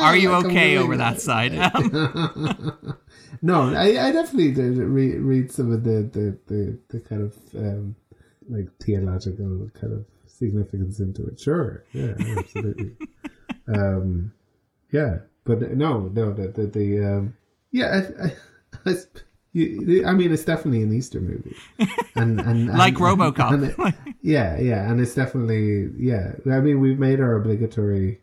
Are 0.00 0.16
you 0.16 0.30
like, 0.30 0.46
okay 0.46 0.76
over 0.76 0.96
that 0.96 1.20
side? 1.20 1.54
Um, 1.56 2.96
No, 3.44 3.74
I, 3.74 4.06
I 4.06 4.10
definitely 4.10 4.52
did 4.52 4.78
read, 4.78 5.16
read 5.20 5.52
some 5.52 5.70
of 5.70 5.84
the 5.84 6.08
the, 6.12 6.38
the, 6.46 6.78
the 6.88 7.00
kind 7.00 7.20
of 7.20 7.36
um, 7.54 7.94
like 8.48 8.68
theological 8.82 9.70
kind 9.78 9.92
of 9.92 10.06
significance 10.26 10.98
into 10.98 11.26
it. 11.26 11.38
Sure, 11.38 11.84
yeah, 11.92 12.14
absolutely. 12.38 12.96
um, 13.68 14.32
yeah, 14.92 15.18
but 15.44 15.60
no, 15.76 16.10
no, 16.14 16.32
the 16.32 16.48
the, 16.48 16.66
the 16.66 17.04
um, 17.04 17.36
yeah, 17.70 18.02
I, 18.18 18.24
I, 18.24 18.92
I, 18.92 18.94
you, 19.54 20.04
I 20.06 20.12
mean, 20.12 20.32
it's 20.32 20.44
definitely 20.44 20.82
an 20.82 20.92
Easter 20.92 21.20
movie, 21.20 21.56
and 22.16 22.38
and, 22.40 22.68
and 22.68 22.78
like 22.78 22.94
RoboCop. 22.96 23.52
and 23.54 23.64
it- 23.64 24.14
yeah, 24.20 24.58
yeah, 24.58 24.90
and 24.90 25.00
it's 25.00 25.14
definitely 25.14 25.90
yeah. 25.96 26.32
I 26.50 26.60
mean, 26.60 26.80
we've 26.80 26.98
made 26.98 27.20
our 27.20 27.36
obligatory 27.36 28.20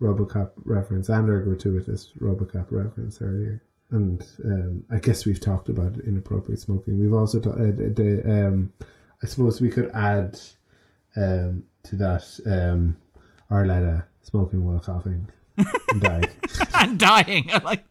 RoboCop 0.00 0.50
reference 0.64 1.08
and 1.08 1.28
our 1.30 1.40
gratuitous 1.40 2.10
RoboCop 2.18 2.66
reference 2.70 3.20
earlier, 3.22 3.62
and 3.90 4.26
um, 4.44 4.84
I 4.90 4.98
guess 4.98 5.26
we've 5.26 5.38
talked 5.40 5.68
about 5.68 5.98
inappropriate 6.00 6.60
smoking. 6.60 6.98
We've 6.98 7.12
also 7.14 7.38
ta- 7.40 7.50
uh, 7.50 7.72
the, 7.76 8.22
um, 8.26 8.72
I 9.22 9.26
suppose 9.26 9.60
we 9.60 9.68
could 9.70 9.90
add 9.92 10.40
um, 11.16 11.64
to 11.84 11.96
that 11.96 12.24
um, 12.46 12.96
Arletta 13.50 14.04
smoking 14.22 14.64
while 14.64 14.80
coughing 14.80 15.26
and 15.58 16.00
dying. 16.00 16.30
and 16.74 16.98
dying. 16.98 17.50
Like, 17.64 17.84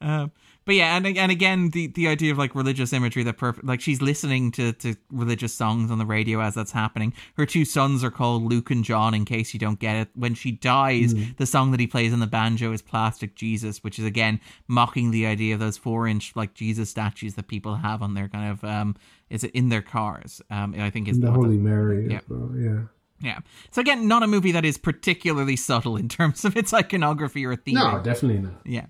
um, 0.00 0.32
but 0.64 0.74
yeah, 0.74 0.96
and 0.96 1.06
and 1.06 1.32
again, 1.32 1.70
the 1.70 1.88
the 1.88 2.08
idea 2.08 2.32
of 2.32 2.38
like 2.38 2.54
religious 2.54 2.92
imagery 2.92 3.22
that 3.24 3.38
perfect, 3.38 3.66
like 3.66 3.80
she's 3.80 4.02
listening 4.02 4.52
to 4.52 4.72
to 4.74 4.94
religious 5.10 5.54
songs 5.54 5.90
on 5.90 5.98
the 5.98 6.06
radio 6.06 6.40
as 6.40 6.54
that's 6.54 6.72
happening. 6.72 7.12
Her 7.36 7.46
two 7.46 7.64
sons 7.64 8.04
are 8.04 8.10
called 8.10 8.42
Luke 8.42 8.70
and 8.70 8.84
John. 8.84 9.14
In 9.14 9.24
case 9.24 9.52
you 9.54 9.60
don't 9.60 9.78
get 9.78 9.96
it, 9.96 10.08
when 10.14 10.34
she 10.34 10.52
dies, 10.52 11.14
the 11.36 11.46
song 11.46 11.70
that 11.70 11.80
he 11.80 11.86
plays 11.86 12.12
on 12.12 12.20
the 12.20 12.26
banjo 12.26 12.72
is 12.72 12.82
"Plastic 12.82 13.34
Jesus," 13.34 13.82
which 13.82 13.98
is 13.98 14.04
again 14.04 14.40
mocking 14.68 15.10
the 15.10 15.26
idea 15.26 15.54
of 15.54 15.60
those 15.60 15.76
four 15.76 16.06
inch 16.06 16.32
like 16.36 16.54
Jesus 16.54 16.90
statues 16.90 17.34
that 17.34 17.48
people 17.48 17.76
have 17.76 18.02
on 18.02 18.14
their 18.14 18.28
kind 18.28 18.50
of 18.50 18.64
um 18.64 18.96
is 19.30 19.44
it 19.44 19.52
in 19.52 19.68
their 19.68 19.82
cars? 19.82 20.42
Um, 20.50 20.74
I 20.78 20.90
think 20.90 21.08
is 21.08 21.20
the 21.20 21.30
Holy 21.30 21.56
Mary. 21.56 22.08
Yeah. 22.10 22.20
well, 22.28 22.50
yeah. 22.56 22.80
yeah. 23.20 23.38
So 23.70 23.80
again, 23.80 24.08
not 24.08 24.22
a 24.24 24.26
movie 24.26 24.52
that 24.52 24.64
is 24.64 24.76
particularly 24.76 25.56
subtle 25.56 25.96
in 25.96 26.08
terms 26.08 26.44
of 26.44 26.56
its 26.56 26.74
iconography 26.74 27.46
or 27.46 27.56
theme. 27.56 27.76
No, 27.76 28.00
definitely 28.02 28.40
not. 28.40 28.60
Yeah. 28.66 28.86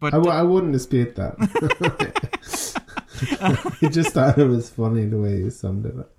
But 0.00 0.14
I, 0.14 0.16
w- 0.16 0.34
I 0.34 0.42
wouldn't 0.42 0.72
dispute 0.72 1.14
that. 1.16 1.36
I 3.82 3.88
just 3.88 4.12
thought 4.14 4.38
it 4.38 4.46
was 4.46 4.70
funny 4.70 5.04
the 5.06 5.18
way 5.18 5.36
you 5.38 5.50
summed 5.50 5.84
it 5.86 5.94
up. 5.98 6.10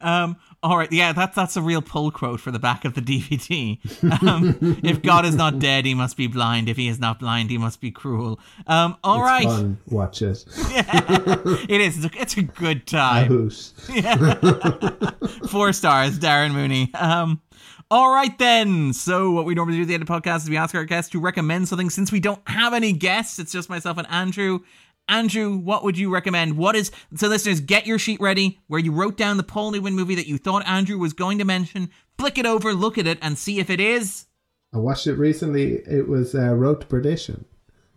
um 0.00 0.36
all 0.62 0.76
right, 0.76 0.92
yeah, 0.92 1.14
that's 1.14 1.34
that's 1.34 1.56
a 1.56 1.62
real 1.62 1.80
pull 1.80 2.10
quote 2.10 2.38
for 2.38 2.50
the 2.50 2.58
back 2.58 2.84
of 2.84 2.92
the 2.92 3.00
DVD. 3.00 3.78
Um, 4.22 4.78
if 4.84 5.00
God 5.00 5.24
is 5.24 5.34
not 5.34 5.58
dead, 5.58 5.86
he 5.86 5.94
must 5.94 6.18
be 6.18 6.26
blind. 6.26 6.68
If 6.68 6.76
he 6.76 6.86
is 6.88 7.00
not 7.00 7.18
blind, 7.18 7.48
he 7.48 7.56
must 7.56 7.80
be 7.80 7.90
cruel. 7.90 8.38
Um, 8.66 8.98
all 9.02 9.20
It's 9.20 9.24
right, 9.26 9.44
fun. 9.44 9.78
Watch 9.86 10.20
it. 10.20 10.44
it 10.58 11.80
is. 11.80 12.04
It's 12.04 12.14
a, 12.14 12.20
it's 12.20 12.36
a 12.36 12.42
good 12.42 12.86
time. 12.86 13.28
hoot. 13.28 13.54
Four 15.48 15.72
stars, 15.72 16.18
Darren 16.18 16.52
Mooney. 16.52 16.92
Um, 16.92 17.40
all 17.90 18.12
right 18.12 18.36
then. 18.38 18.92
So 18.92 19.30
what 19.32 19.44
we 19.44 19.54
normally 19.54 19.76
do 19.78 19.82
at 19.82 19.88
the 19.88 19.94
end 19.94 20.02
of 20.02 20.08
the 20.08 20.12
podcast 20.14 20.42
is 20.44 20.50
we 20.50 20.56
ask 20.56 20.74
our 20.74 20.84
guests 20.84 21.10
to 21.12 21.20
recommend 21.20 21.68
something. 21.68 21.90
Since 21.90 22.12
we 22.12 22.20
don't 22.20 22.40
have 22.48 22.72
any 22.74 22.92
guests, 22.92 23.38
it's 23.38 23.52
just 23.52 23.68
myself 23.68 23.98
and 23.98 24.06
Andrew. 24.08 24.60
Andrew, 25.08 25.56
what 25.56 25.82
would 25.82 25.98
you 25.98 26.08
recommend? 26.12 26.56
What 26.56 26.76
is 26.76 26.92
so 27.16 27.26
listeners, 27.26 27.60
get 27.60 27.86
your 27.86 27.98
sheet 27.98 28.20
ready 28.20 28.60
where 28.68 28.78
you 28.78 28.92
wrote 28.92 29.16
down 29.16 29.38
the 29.38 29.42
Paul 29.42 29.72
Newman 29.72 29.94
movie 29.94 30.14
that 30.14 30.28
you 30.28 30.38
thought 30.38 30.64
Andrew 30.68 30.98
was 30.98 31.12
going 31.12 31.38
to 31.38 31.44
mention. 31.44 31.90
Flick 32.16 32.38
it 32.38 32.46
over, 32.46 32.72
look 32.72 32.96
at 32.96 33.08
it, 33.08 33.18
and 33.20 33.36
see 33.36 33.58
if 33.58 33.70
it 33.70 33.80
is. 33.80 34.26
I 34.72 34.78
watched 34.78 35.08
it 35.08 35.14
recently. 35.14 35.76
It 35.86 36.06
was 36.06 36.34
uh, 36.34 36.54
Road 36.54 36.82
to 36.82 36.86
Perdition. 36.86 37.44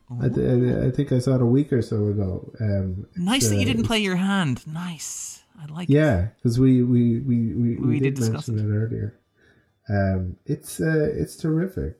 I, 0.09 0.25
I, 0.25 0.87
I 0.87 0.91
think 0.91 1.11
I 1.11 1.19
saw 1.19 1.35
it 1.35 1.41
a 1.41 1.45
week 1.45 1.71
or 1.71 1.81
so 1.83 2.07
ago. 2.07 2.51
Um, 2.59 3.05
Nice 3.15 3.47
that 3.49 3.55
you 3.55 3.61
uh, 3.61 3.65
didn't 3.65 3.85
play 3.85 3.99
your 3.99 4.15
hand. 4.15 4.65
Nice. 4.65 5.43
I 5.59 5.71
like 5.71 5.89
it. 5.89 5.93
Yeah, 5.93 6.29
because 6.37 6.59
we 6.59 6.81
we 6.83 7.19
we 7.19 7.53
we, 7.53 7.75
we, 7.75 7.87
We 7.87 7.99
did 7.99 8.15
did, 8.15 8.21
discuss 8.21 8.49
it. 8.49 8.53
earlier. 8.59 9.19
Um, 9.89 10.37
it's 10.45 10.79
uh, 10.79 11.09
it's 11.13 11.35
terrific. 11.35 11.99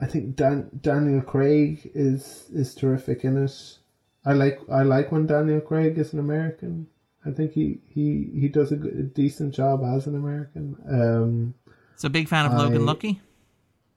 I 0.00 0.06
think 0.06 0.34
Dan, 0.34 0.70
Daniel 0.80 1.20
Craig 1.22 1.90
is 1.94 2.46
is 2.52 2.74
terrific 2.74 3.24
in 3.24 3.36
it. 3.42 3.78
I 4.24 4.32
like 4.32 4.60
I 4.70 4.82
like 4.82 5.12
when 5.12 5.26
Daniel 5.26 5.60
Craig 5.60 5.98
is 5.98 6.12
an 6.12 6.18
American. 6.18 6.86
I 7.26 7.30
think 7.30 7.52
he 7.52 7.80
he 7.88 8.30
he 8.34 8.48
does 8.48 8.72
a, 8.72 8.76
good, 8.76 8.94
a 8.94 9.02
decent 9.02 9.54
job 9.54 9.82
as 9.84 10.06
an 10.06 10.16
American. 10.16 10.76
Um, 10.90 11.54
So 11.96 12.08
big 12.08 12.28
fan 12.28 12.46
of 12.46 12.54
Logan 12.54 12.86
Lucky. 12.86 13.20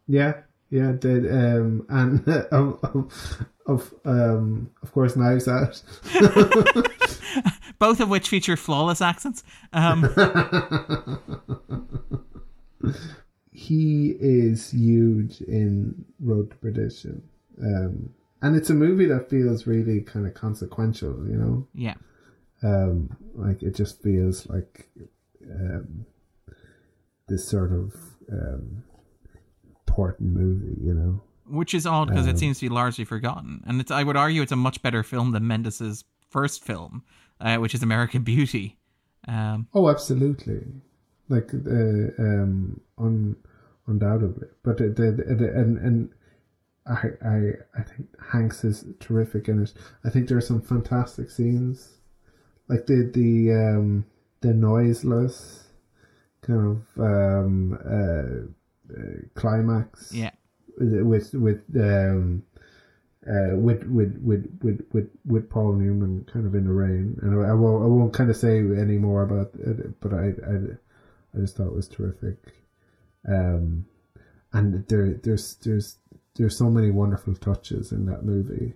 yeah, 0.07 0.41
yeah, 0.69 0.91
did 0.91 1.25
um, 1.31 1.85
and 1.89 2.27
of 2.51 2.79
of, 2.83 3.45
of 3.65 3.93
um 4.05 4.69
of 4.83 4.91
course 4.91 5.15
Knives 5.15 5.47
Out. 5.47 5.81
Both 7.79 7.99
of 7.99 8.09
which 8.09 8.29
feature 8.29 8.55
flawless 8.57 9.01
accents. 9.01 9.43
Um, 9.73 10.03
he 13.51 14.15
is 14.19 14.71
huge 14.71 15.41
in 15.41 16.05
Road 16.19 16.51
to 16.51 16.55
Perdition. 16.57 17.23
Um, 17.61 18.09
and 18.41 18.55
it's 18.55 18.69
a 18.69 18.73
movie 18.73 19.05
that 19.05 19.29
feels 19.29 19.65
really 19.65 20.01
kind 20.01 20.27
of 20.27 20.33
consequential, 20.33 21.25
you 21.27 21.37
know? 21.37 21.67
yeah. 21.73 21.95
Um, 22.63 23.15
like 23.33 23.61
it 23.63 23.75
just 23.75 24.01
feels 24.01 24.47
like 24.49 24.89
um, 25.49 26.05
this 27.27 27.47
sort 27.47 27.71
of 27.71 27.93
um, 28.31 28.83
important 29.87 30.33
movie, 30.33 30.79
you 30.81 30.93
know? 30.93 31.21
which 31.47 31.73
is 31.75 31.85
odd 31.85 32.07
because 32.09 32.25
Um, 32.25 32.31
it 32.31 32.39
seems 32.39 32.59
to 32.59 32.65
be 32.65 32.73
largely 32.73 33.05
forgotten. 33.05 33.63
And 33.67 33.79
it's, 33.79 33.91
I 33.91 34.03
would 34.03 34.17
argue 34.17 34.41
it's 34.41 34.51
a 34.51 34.55
much 34.55 34.81
better 34.81 35.03
film 35.03 35.31
than 35.31 35.47
Mendes's 35.47 36.03
first 36.29 36.63
film, 36.63 37.03
uh, 37.39 37.57
which 37.57 37.75
is 37.75 37.83
American 37.83 38.23
Beauty. 38.23 38.77
Um, 39.27 39.67
Oh, 39.73 39.89
absolutely. 39.89 40.63
Like 41.29 41.53
uh, 41.53 42.11
um, 42.19 42.81
un, 42.97 43.35
undoubtedly. 43.87 44.47
But 44.63 44.77
the, 44.77 44.89
the, 44.89 45.11
the, 45.11 45.53
and 45.53 45.77
and 45.77 46.09
I 46.87 47.07
I 47.25 47.37
I 47.77 47.83
think 47.83 48.09
Hanks 48.31 48.63
is 48.63 48.85
terrific 48.99 49.47
in 49.47 49.63
it. 49.63 49.73
I 50.03 50.09
think 50.09 50.27
there 50.27 50.37
are 50.37 50.41
some 50.41 50.61
fantastic 50.61 51.29
scenes, 51.29 51.97
like 52.67 52.85
the 52.85 53.09
the 53.13 53.51
um, 53.53 54.05
the 54.41 54.53
noiseless 54.53 55.63
kind 56.41 56.59
of 56.59 57.03
um, 57.03 57.79
uh, 57.85 58.93
uh, 58.93 59.27
climax. 59.33 60.11
Yeah. 60.13 60.31
With 60.77 61.33
with 61.33 61.61
um, 61.77 62.43
uh, 63.27 63.55
with, 63.55 63.83
with 63.85 64.19
with 64.21 64.45
with 64.61 64.85
with 64.91 65.09
with 65.25 65.49
Paul 65.49 65.73
Newman 65.73 66.27
kind 66.31 66.45
of 66.45 66.53
in 66.53 66.65
the 66.65 66.73
rain, 66.73 67.17
and 67.21 67.45
I, 67.45 67.49
I 67.49 67.53
won't 67.53 67.83
I 67.83 67.87
won't 67.87 68.13
kind 68.13 68.29
of 68.29 68.35
say 68.35 68.57
any 68.59 68.97
more 68.97 69.23
about 69.23 69.51
it, 69.55 69.99
but 69.99 70.13
I 70.13 70.33
I, 70.45 70.55
I 71.35 71.41
just 71.41 71.57
thought 71.57 71.73
was 71.75 71.87
terrific, 71.87 72.37
um, 73.27 73.85
and 74.53 74.87
there 74.87 75.13
there's 75.23 75.55
there's 75.55 75.97
there's 76.35 76.57
so 76.57 76.69
many 76.69 76.91
wonderful 76.91 77.35
touches 77.35 77.91
in 77.91 78.05
that 78.07 78.23
movie. 78.23 78.73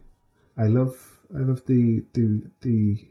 I 0.58 0.68
love 0.68 1.20
I 1.36 1.40
love 1.40 1.66
the 1.66 2.04
the 2.14 2.44
the 2.62 3.08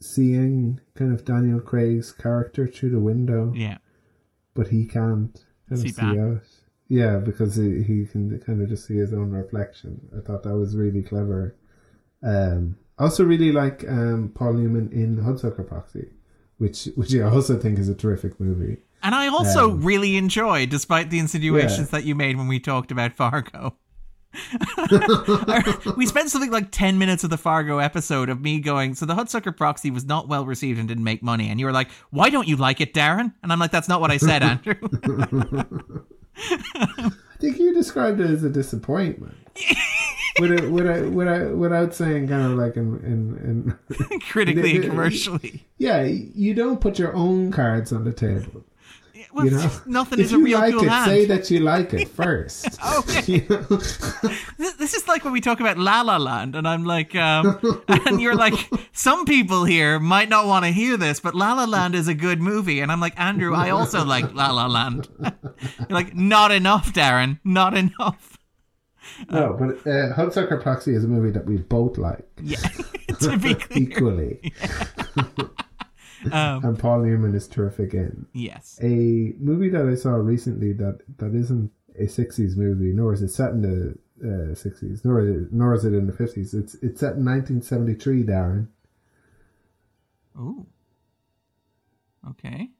seeing 0.00 0.80
kind 0.94 1.12
of 1.12 1.24
Daniel 1.24 1.60
Craig's 1.60 2.12
character 2.12 2.66
through 2.66 2.90
the 2.90 3.00
window, 3.00 3.52
Yeah. 3.54 3.78
but 4.54 4.68
he 4.68 4.84
can't 4.86 5.44
kind 5.68 5.80
See 5.80 5.88
of 5.88 5.94
see 5.94 6.00
back. 6.00 6.18
out. 6.18 6.42
Yeah, 6.88 7.18
because 7.18 7.56
he, 7.56 7.82
he 7.82 8.06
can 8.06 8.38
kind 8.40 8.62
of 8.62 8.68
just 8.68 8.86
see 8.86 8.96
his 8.96 9.12
own 9.12 9.30
reflection. 9.32 10.08
I 10.16 10.20
thought 10.20 10.42
that 10.44 10.56
was 10.56 10.74
really 10.76 11.02
clever. 11.02 11.54
Um, 12.22 12.76
I 12.98 13.04
also 13.04 13.24
really 13.24 13.52
like 13.52 13.84
um, 13.88 14.32
Paul 14.34 14.54
Newman 14.54 14.90
in 14.92 15.16
Hudsucker 15.18 15.66
Proxy, 15.66 16.08
which 16.58 16.88
which 16.96 17.14
I 17.14 17.22
also 17.22 17.58
think 17.58 17.78
is 17.78 17.88
a 17.88 17.94
terrific 17.94 18.38
movie. 18.38 18.78
And 19.02 19.14
I 19.14 19.28
also 19.28 19.70
Um, 19.70 19.82
really 19.82 20.16
enjoy, 20.16 20.66
despite 20.66 21.10
the 21.10 21.18
insinuations 21.20 21.90
that 21.90 22.04
you 22.04 22.14
made 22.14 22.36
when 22.36 22.48
we 22.48 22.58
talked 22.60 22.90
about 22.90 23.12
Fargo. 23.14 23.76
we 25.96 26.04
spent 26.04 26.30
something 26.30 26.50
like 26.50 26.70
10 26.70 26.98
minutes 26.98 27.24
of 27.24 27.30
the 27.30 27.38
Fargo 27.38 27.78
episode 27.78 28.28
of 28.28 28.40
me 28.42 28.60
going, 28.60 28.94
So 28.94 29.06
the 29.06 29.14
Hudsucker 29.14 29.56
Proxy 29.56 29.90
was 29.90 30.04
not 30.04 30.28
well 30.28 30.44
received 30.44 30.78
and 30.78 30.86
didn't 30.88 31.04
make 31.04 31.22
money. 31.22 31.48
And 31.48 31.58
you 31.58 31.66
were 31.66 31.72
like, 31.72 31.90
Why 32.10 32.28
don't 32.28 32.46
you 32.48 32.56
like 32.56 32.80
it, 32.80 32.92
Darren? 32.92 33.32
And 33.42 33.52
I'm 33.52 33.58
like, 33.58 33.70
That's 33.70 33.88
not 33.88 34.00
what 34.00 34.10
I 34.10 34.16
said, 34.18 34.42
Andrew. 34.52 34.76
I 37.38 37.40
think 37.40 37.58
you 37.58 37.72
described 37.72 38.20
it 38.20 38.28
as 38.28 38.42
a 38.42 38.50
disappointment. 38.50 39.36
without, 40.40 40.70
without, 40.70 41.10
without, 41.12 41.56
without 41.56 41.94
saying 41.94 42.26
kind 42.28 42.44
of 42.46 42.58
like 42.58 42.76
in, 42.76 42.96
in, 43.04 43.78
in 44.00 44.20
Critically 44.30 44.76
and 44.76 44.84
commercially. 44.90 45.64
yeah, 45.78 46.02
you 46.02 46.52
don't 46.54 46.80
put 46.80 46.98
your 46.98 47.14
own 47.14 47.52
cards 47.52 47.92
on 47.92 48.02
the 48.04 48.12
table. 48.12 48.64
Well, 49.32 49.44
You 49.44 49.50
know, 49.52 49.70
nothing 49.86 50.20
if 50.20 50.26
is 50.26 50.32
a 50.32 50.38
real 50.38 50.58
like 50.58 50.72
cool 50.72 50.84
it, 50.84 50.88
hand. 50.88 51.06
say 51.10 51.24
that 51.26 51.50
you 51.50 51.60
like 51.60 51.92
it 51.94 52.08
first. 52.20 52.66
Okay. 52.98 53.46
This, 54.58 54.94
is 54.94 55.06
like 55.08 55.22
when 55.24 55.32
we 55.32 55.40
talk 55.40 55.60
about 55.60 55.76
La 55.78 56.00
La 56.02 56.16
Land, 56.16 56.56
and 56.56 56.66
I'm 56.66 56.84
like, 56.84 57.14
um, 57.14 57.58
and 57.88 58.20
you're 58.20 58.34
like, 58.34 58.54
some 58.92 59.24
people 59.24 59.64
here 59.64 59.98
might 59.98 60.28
not 60.28 60.46
want 60.46 60.64
to 60.64 60.70
hear 60.70 60.96
this, 60.96 61.20
but 61.20 61.34
La 61.34 61.52
La 61.54 61.64
Land 61.64 61.94
is 61.94 62.08
a 62.08 62.14
good 62.14 62.40
movie, 62.40 62.80
and 62.80 62.90
I'm 62.90 63.00
like, 63.00 63.18
Andrew, 63.18 63.54
I 63.54 63.70
also 63.70 64.04
like 64.04 64.32
La 64.34 64.50
La 64.50 64.66
Land. 64.66 65.08
you're 65.20 65.32
like, 65.90 66.14
not 66.14 66.50
enough, 66.52 66.92
Darren, 66.92 67.38
not 67.44 67.76
enough. 67.76 68.38
No, 69.30 69.56
but 69.58 69.70
uh, 69.90 70.14
Hudsucker 70.14 70.62
Proxy 70.62 70.94
is 70.94 71.04
a 71.04 71.08
movie 71.08 71.30
that 71.30 71.44
we 71.44 71.56
both 71.58 71.98
like 71.98 72.26
Yeah, 72.42 72.58
to 73.20 73.36
be 73.38 73.54
clear, 73.54 73.78
equally, 73.82 74.52
um, 76.32 76.64
and 76.64 76.78
Paul 76.78 77.02
Newman 77.02 77.34
is 77.34 77.46
terrific 77.48 77.94
in. 77.94 78.26
yes, 78.32 78.78
A 78.82 79.34
movie 79.38 79.68
that 79.70 79.86
I 79.86 79.94
saw 79.94 80.10
recently 80.10 80.72
that 80.74 81.00
that 81.18 81.34
isn't 81.34 81.70
a 81.98 82.04
'60s 82.04 82.56
movie, 82.56 82.92
nor 82.92 83.12
is 83.12 83.22
it 83.22 83.30
set 83.30 83.50
in 83.50 83.62
the 83.62 83.98
uh, 84.22 84.54
'60s, 84.54 85.04
nor 85.04 85.20
is 85.20 85.42
it, 85.44 85.52
nor 85.52 85.74
is 85.74 85.84
it 85.84 85.94
in 85.94 86.06
the 86.06 86.12
'50s. 86.12 86.54
It's 86.54 86.74
it's 86.76 87.00
set 87.00 87.16
in 87.16 87.24
1973, 87.24 88.24
Darren. 88.24 88.68
ooh, 90.38 90.66
okay. 92.30 92.70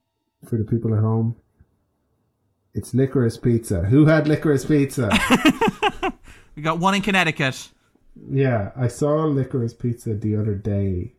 For 0.48 0.56
the 0.56 0.64
people 0.64 0.94
at 0.94 1.00
home, 1.00 1.36
it's 2.74 2.92
Licorice 2.94 3.38
Pizza. 3.42 3.82
Who 3.82 4.06
had 4.06 4.26
Licorice 4.26 4.66
Pizza? 4.66 5.10
We 6.54 6.62
got 6.62 6.80
one 6.80 6.96
in 6.96 7.02
Connecticut. 7.02 7.68
Yeah, 8.32 8.72
I 8.76 8.88
saw 8.88 9.24
Licorice 9.26 9.78
Pizza 9.78 10.14
the 10.14 10.34
other 10.34 10.56
day. 10.56 11.12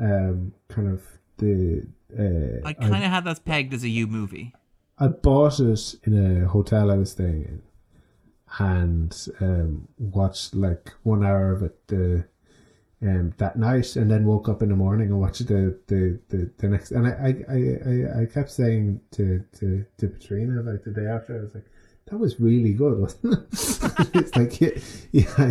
Um, 0.00 0.54
kind 0.68 0.88
of 0.92 1.02
the 1.38 1.86
uh, 2.18 2.66
I 2.66 2.72
kind 2.72 3.04
of 3.04 3.10
had 3.10 3.24
that 3.24 3.44
pegged 3.44 3.74
as 3.74 3.84
a 3.84 3.88
U 3.88 4.06
movie. 4.06 4.52
I 4.98 5.08
bought 5.08 5.58
it 5.60 5.94
in 6.04 6.42
a 6.42 6.48
hotel 6.48 6.90
I 6.90 6.96
was 6.96 7.12
staying 7.12 7.42
in, 7.42 7.62
and 8.58 9.28
um, 9.40 9.88
watched 9.98 10.54
like 10.54 10.92
one 11.02 11.24
hour 11.24 11.52
of 11.52 11.62
it 11.62 11.86
the 11.88 12.24
um, 13.02 13.34
that 13.38 13.56
night, 13.56 13.96
and 13.96 14.10
then 14.10 14.24
woke 14.24 14.48
up 14.48 14.62
in 14.62 14.68
the 14.68 14.76
morning 14.76 15.08
and 15.08 15.20
watched 15.20 15.46
the 15.46 15.78
the, 15.88 16.20
the, 16.28 16.50
the 16.58 16.68
next. 16.68 16.92
And 16.92 17.06
I, 17.06 17.34
I, 17.48 18.18
I, 18.18 18.22
I, 18.22 18.26
kept 18.26 18.50
saying 18.50 19.00
to, 19.12 19.44
to 19.58 19.84
to 19.98 20.08
Katrina 20.08 20.62
like 20.62 20.84
the 20.84 20.90
day 20.90 21.06
after, 21.06 21.38
I 21.38 21.42
was 21.42 21.54
like, 21.54 21.66
"That 22.06 22.18
was 22.18 22.38
really 22.38 22.74
good, 22.74 22.98
wasn't 23.00 23.34
it?" 23.34 23.46
it's 24.14 24.36
like, 24.36 24.60
yeah, 24.60 25.50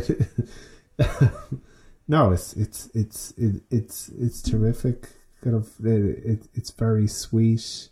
yeah. 0.98 1.08
no, 2.08 2.32
it's 2.32 2.54
it's 2.54 2.90
it's 2.94 3.32
it, 3.32 3.64
it's 3.70 4.10
it's 4.10 4.42
terrific. 4.42 5.10
Kind 5.44 5.56
of, 5.56 5.70
it, 5.84 6.24
it 6.26 6.48
it's 6.54 6.70
very 6.72 7.08
sweet 7.08 7.90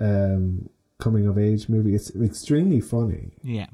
um 0.00 0.68
coming 0.98 1.26
of 1.26 1.38
age 1.38 1.68
movie. 1.68 1.94
It's 1.94 2.14
extremely 2.16 2.80
funny. 2.80 3.32
Yeah. 3.42 3.66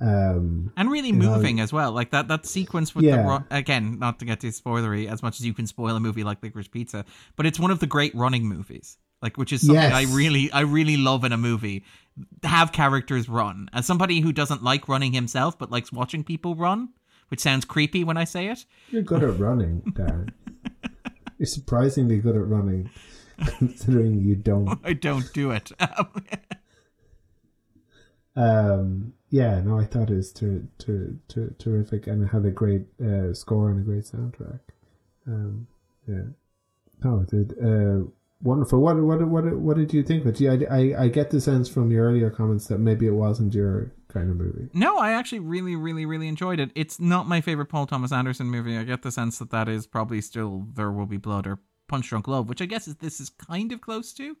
Um 0.00 0.72
and 0.76 0.90
really 0.90 1.10
know, 1.12 1.34
moving 1.36 1.60
as 1.60 1.72
well. 1.72 1.92
Like 1.92 2.10
that 2.12 2.28
that 2.28 2.46
sequence 2.46 2.94
with 2.94 3.04
Yeah. 3.04 3.16
the 3.22 3.28
ru- 3.28 3.44
again, 3.50 3.98
not 3.98 4.18
to 4.20 4.24
get 4.24 4.40
too 4.40 4.48
spoilery 4.48 5.10
as 5.10 5.22
much 5.22 5.40
as 5.40 5.46
you 5.46 5.52
can 5.54 5.66
spoil 5.66 5.96
a 5.96 6.00
movie 6.00 6.24
like 6.24 6.40
Licorice 6.40 6.68
Pizza, 6.70 7.04
but 7.36 7.46
it's 7.46 7.58
one 7.58 7.70
of 7.70 7.80
the 7.80 7.86
great 7.86 8.14
running 8.14 8.44
movies. 8.46 8.96
Like 9.20 9.36
which 9.36 9.52
is 9.52 9.60
something 9.62 9.74
Yes. 9.82 9.92
I 9.92 10.14
really 10.14 10.50
I 10.52 10.60
really 10.60 10.96
love 10.96 11.24
in 11.24 11.32
a 11.32 11.36
movie. 11.38 11.84
Have 12.44 12.70
characters 12.72 13.28
run. 13.28 13.68
As 13.72 13.86
somebody 13.86 14.20
who 14.20 14.32
doesn't 14.32 14.62
like 14.62 14.88
running 14.88 15.12
himself 15.12 15.58
but 15.58 15.70
likes 15.70 15.90
watching 15.92 16.22
people 16.22 16.54
run, 16.54 16.90
which 17.28 17.40
sounds 17.40 17.64
creepy 17.64 18.04
when 18.04 18.16
I 18.16 18.24
say 18.24 18.48
it. 18.48 18.64
you're 18.90 19.02
good 19.02 19.24
at 19.24 19.38
running, 19.38 19.82
Darren. 19.96 20.30
you're 21.38 21.46
surprisingly 21.46 22.18
good 22.18 22.36
at 22.36 22.46
running 22.46 22.90
considering 23.58 24.20
you 24.20 24.34
don't. 24.36 24.78
I 24.84 24.92
don't 24.92 25.32
do 25.32 25.50
it. 25.50 25.72
Um 28.36 29.14
yeah, 29.30 29.60
no, 29.60 29.78
I 29.80 29.84
thought 29.84 30.10
it 30.10 30.14
was 30.14 30.32
ter- 30.32 30.68
ter- 30.78 31.16
ter- 31.26 31.54
terrific 31.58 32.06
and 32.06 32.22
it 32.22 32.28
had 32.28 32.44
a 32.46 32.50
great 32.52 32.86
uh, 33.04 33.34
score 33.34 33.68
and 33.70 33.80
a 33.80 33.82
great 33.82 34.04
soundtrack. 34.04 34.60
Um 35.26 35.66
yeah. 36.06 36.22
No, 37.02 37.20
it 37.20 37.30
did 37.30 37.52
uh 37.58 38.08
wonderful. 38.42 38.80
What 38.80 38.96
what 38.96 39.26
what 39.28 39.44
what 39.56 39.76
did 39.76 39.92
you 39.92 40.02
think 40.02 40.24
But? 40.24 40.40
Yeah, 40.40 40.56
I, 40.70 40.76
I 40.76 41.02
I 41.04 41.08
get 41.08 41.30
the 41.30 41.40
sense 41.40 41.68
from 41.68 41.90
your 41.90 42.06
earlier 42.06 42.30
comments 42.30 42.66
that 42.68 42.78
maybe 42.78 43.06
it 43.06 43.12
wasn't 43.12 43.54
your 43.54 43.92
kind 44.08 44.30
of 44.30 44.36
movie. 44.36 44.68
No, 44.72 44.98
I 44.98 45.12
actually 45.12 45.40
really, 45.40 45.76
really, 45.76 46.06
really 46.06 46.28
enjoyed 46.28 46.60
it. 46.60 46.70
It's 46.74 46.98
not 46.98 47.28
my 47.28 47.40
favorite 47.40 47.66
Paul 47.66 47.86
Thomas 47.86 48.12
Anderson 48.12 48.46
movie. 48.46 48.76
I 48.76 48.84
get 48.84 49.02
the 49.02 49.12
sense 49.12 49.38
that 49.38 49.50
that 49.50 49.68
is 49.68 49.86
probably 49.86 50.20
still 50.20 50.66
There 50.74 50.90
Will 50.90 51.06
Be 51.06 51.18
Blood 51.18 51.46
or 51.46 51.58
Punch 51.88 52.08
Drunk 52.08 52.28
Love, 52.28 52.48
which 52.48 52.62
I 52.62 52.66
guess 52.66 52.88
is 52.88 52.96
this 52.96 53.20
is 53.20 53.30
kind 53.30 53.72
of 53.72 53.80
close 53.80 54.12
to, 54.14 54.36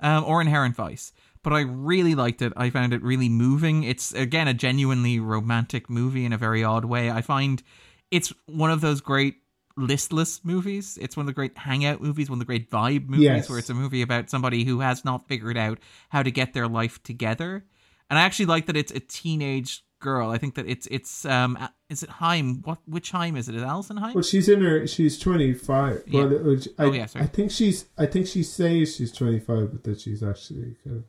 um, 0.00 0.24
or 0.24 0.40
Inherent 0.40 0.76
Vice. 0.76 1.12
But 1.42 1.52
I 1.52 1.60
really 1.60 2.14
liked 2.14 2.42
it. 2.42 2.52
I 2.56 2.70
found 2.70 2.92
it 2.92 3.02
really 3.02 3.28
moving. 3.28 3.82
It's 3.84 4.12
again 4.12 4.48
a 4.48 4.54
genuinely 4.54 5.18
romantic 5.18 5.88
movie 5.88 6.24
in 6.24 6.32
a 6.32 6.38
very 6.38 6.62
odd 6.62 6.84
way. 6.84 7.10
I 7.10 7.22
find 7.22 7.62
it's 8.10 8.32
one 8.46 8.70
of 8.70 8.80
those 8.80 9.00
great 9.00 9.36
listless 9.76 10.44
movies. 10.44 10.98
It's 11.00 11.16
one 11.16 11.22
of 11.22 11.26
the 11.28 11.32
great 11.32 11.56
hangout 11.56 12.00
movies, 12.00 12.28
one 12.28 12.36
of 12.36 12.40
the 12.40 12.44
great 12.46 12.70
vibe 12.70 13.08
movies 13.08 13.24
Yes. 13.24 13.48
where 13.50 13.58
it's 13.58 13.70
a 13.70 13.74
movie 13.74 14.02
about 14.02 14.30
somebody 14.30 14.64
who 14.64 14.80
has 14.80 15.04
not 15.04 15.26
figured 15.28 15.56
out 15.56 15.78
how 16.08 16.22
to 16.22 16.30
get 16.30 16.52
their 16.52 16.68
life 16.68 17.02
together. 17.02 17.64
And 18.08 18.18
I 18.18 18.22
actually 18.22 18.46
like 18.46 18.66
that 18.66 18.76
it's 18.76 18.92
a 18.92 19.00
teenage 19.00 19.84
girl. 20.00 20.30
I 20.30 20.38
think 20.38 20.54
that 20.56 20.66
it's 20.68 20.86
it's 20.90 21.24
um 21.24 21.56
is 21.88 22.02
it 22.02 22.08
Haim? 22.10 22.62
What 22.64 22.78
which 22.86 23.10
Haim 23.12 23.36
is 23.36 23.48
it? 23.48 23.54
Is 23.54 23.62
Alison 23.62 23.98
Haim? 23.98 24.14
Well, 24.14 24.22
she's 24.24 24.48
in 24.48 24.62
her. 24.62 24.86
She's 24.86 25.18
twenty 25.18 25.54
five. 25.54 26.02
Yeah. 26.06 26.24
Well, 26.24 26.56
I, 26.78 26.82
Oh, 26.84 26.92
yeah, 26.92 27.06
sorry. 27.06 27.24
I 27.24 27.28
think 27.28 27.50
she's. 27.52 27.84
I 27.98 28.06
think 28.06 28.26
she 28.26 28.42
says 28.42 28.96
she's 28.96 29.12
twenty 29.12 29.38
five, 29.38 29.70
but 29.72 29.84
that 29.84 30.00
she's 30.00 30.22
actually 30.22 30.76
kind 30.82 30.96
of. 30.96 31.04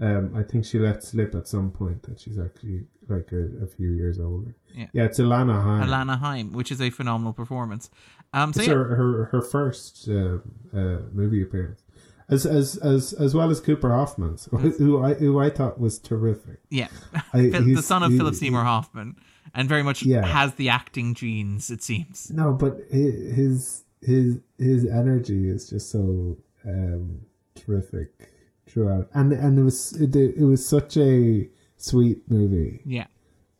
Um, 0.00 0.34
I 0.34 0.42
think 0.42 0.64
she 0.64 0.78
let 0.78 1.04
slip 1.04 1.34
at 1.34 1.46
some 1.46 1.70
point 1.70 2.02
that 2.04 2.18
she's 2.18 2.38
actually 2.38 2.86
like 3.08 3.32
a, 3.32 3.64
a 3.64 3.66
few 3.66 3.90
years 3.90 4.18
older. 4.18 4.54
Yeah. 4.74 4.86
yeah, 4.94 5.04
it's 5.04 5.18
Alana 5.18 5.62
Haim. 5.62 5.88
Alana 5.88 6.18
Haim, 6.18 6.52
which 6.52 6.72
is 6.72 6.80
a 6.80 6.88
phenomenal 6.90 7.32
performance. 7.34 7.90
Um, 8.32 8.52
so 8.52 8.60
It's 8.60 8.68
yeah, 8.68 8.74
her, 8.74 8.94
her 8.96 9.24
her 9.26 9.42
first 9.42 10.08
uh, 10.08 10.38
uh, 10.74 11.00
movie 11.12 11.42
appearance, 11.42 11.82
as 12.30 12.46
as 12.46 12.76
as 12.78 13.12
as 13.12 13.34
well 13.34 13.50
as 13.50 13.60
Cooper 13.60 13.90
Hoffman's, 13.90 14.48
who 14.78 15.02
I 15.04 15.14
who 15.14 15.38
I 15.38 15.50
thought 15.50 15.78
was 15.80 15.98
terrific. 15.98 16.60
yeah, 16.70 16.88
I- 17.34 17.48
the 17.74 17.82
son 17.82 18.02
of 18.02 18.12
he- 18.12 18.16
Philip 18.18 18.36
Seymour 18.36 18.62
Hoffman, 18.64 19.16
and 19.54 19.68
very 19.68 19.82
much 19.82 20.02
Yeah. 20.02 20.24
has 20.24 20.54
the 20.54 20.68
acting 20.70 21.12
genes. 21.14 21.70
It 21.70 21.82
seems. 21.82 22.30
No, 22.30 22.52
but 22.52 22.78
his 22.90 23.82
his 24.00 24.38
his 24.56 24.86
energy 24.86 25.48
is 25.50 25.68
just 25.68 25.90
so 25.90 26.38
um, 26.64 27.22
terrific 27.54 28.28
throughout, 28.70 29.08
and 29.14 29.32
and 29.32 29.58
it 29.58 29.62
was 29.62 29.92
it, 30.00 30.14
it 30.14 30.44
was 30.44 30.66
such 30.66 30.96
a 30.96 31.48
sweet 31.76 32.22
movie. 32.28 32.80
Yeah. 32.84 33.06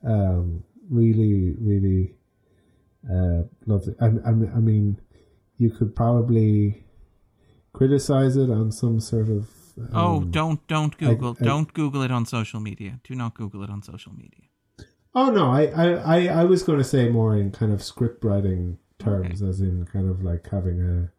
Um, 0.06 0.64
really, 0.88 1.54
really 1.58 2.14
uh, 3.10 3.42
loved 3.66 3.88
it. 3.88 3.96
I, 4.00 4.06
I, 4.06 4.30
I 4.30 4.60
mean, 4.60 5.00
you 5.56 5.70
could 5.70 5.94
probably 5.94 6.84
criticize 7.72 8.36
it 8.36 8.50
on 8.50 8.72
some 8.72 9.00
sort 9.00 9.28
of. 9.28 9.48
Um, 9.78 9.88
oh, 9.94 10.20
don't 10.24 10.66
don't 10.66 10.96
Google 10.98 11.36
I- 11.40 11.44
don't 11.44 11.72
Google 11.72 12.02
it 12.02 12.10
on 12.10 12.26
social 12.26 12.60
media. 12.60 13.00
Do 13.04 13.14
not 13.14 13.34
Google 13.34 13.62
it 13.62 13.70
on 13.70 13.82
social 13.82 14.12
media. 14.12 14.44
Oh 15.14 15.30
no, 15.30 15.50
I, 15.50 15.64
I, 15.66 15.86
I, 15.86 16.26
I 16.40 16.44
was 16.44 16.62
going 16.62 16.78
to 16.78 16.84
say 16.84 17.08
more 17.08 17.36
in 17.36 17.50
kind 17.50 17.72
of 17.72 17.82
script 17.82 18.24
writing 18.24 18.78
terms, 19.00 19.42
as 19.42 19.60
in 19.60 19.84
kind 19.86 20.08
of 20.08 20.22
like 20.22 20.48
having 20.48 21.10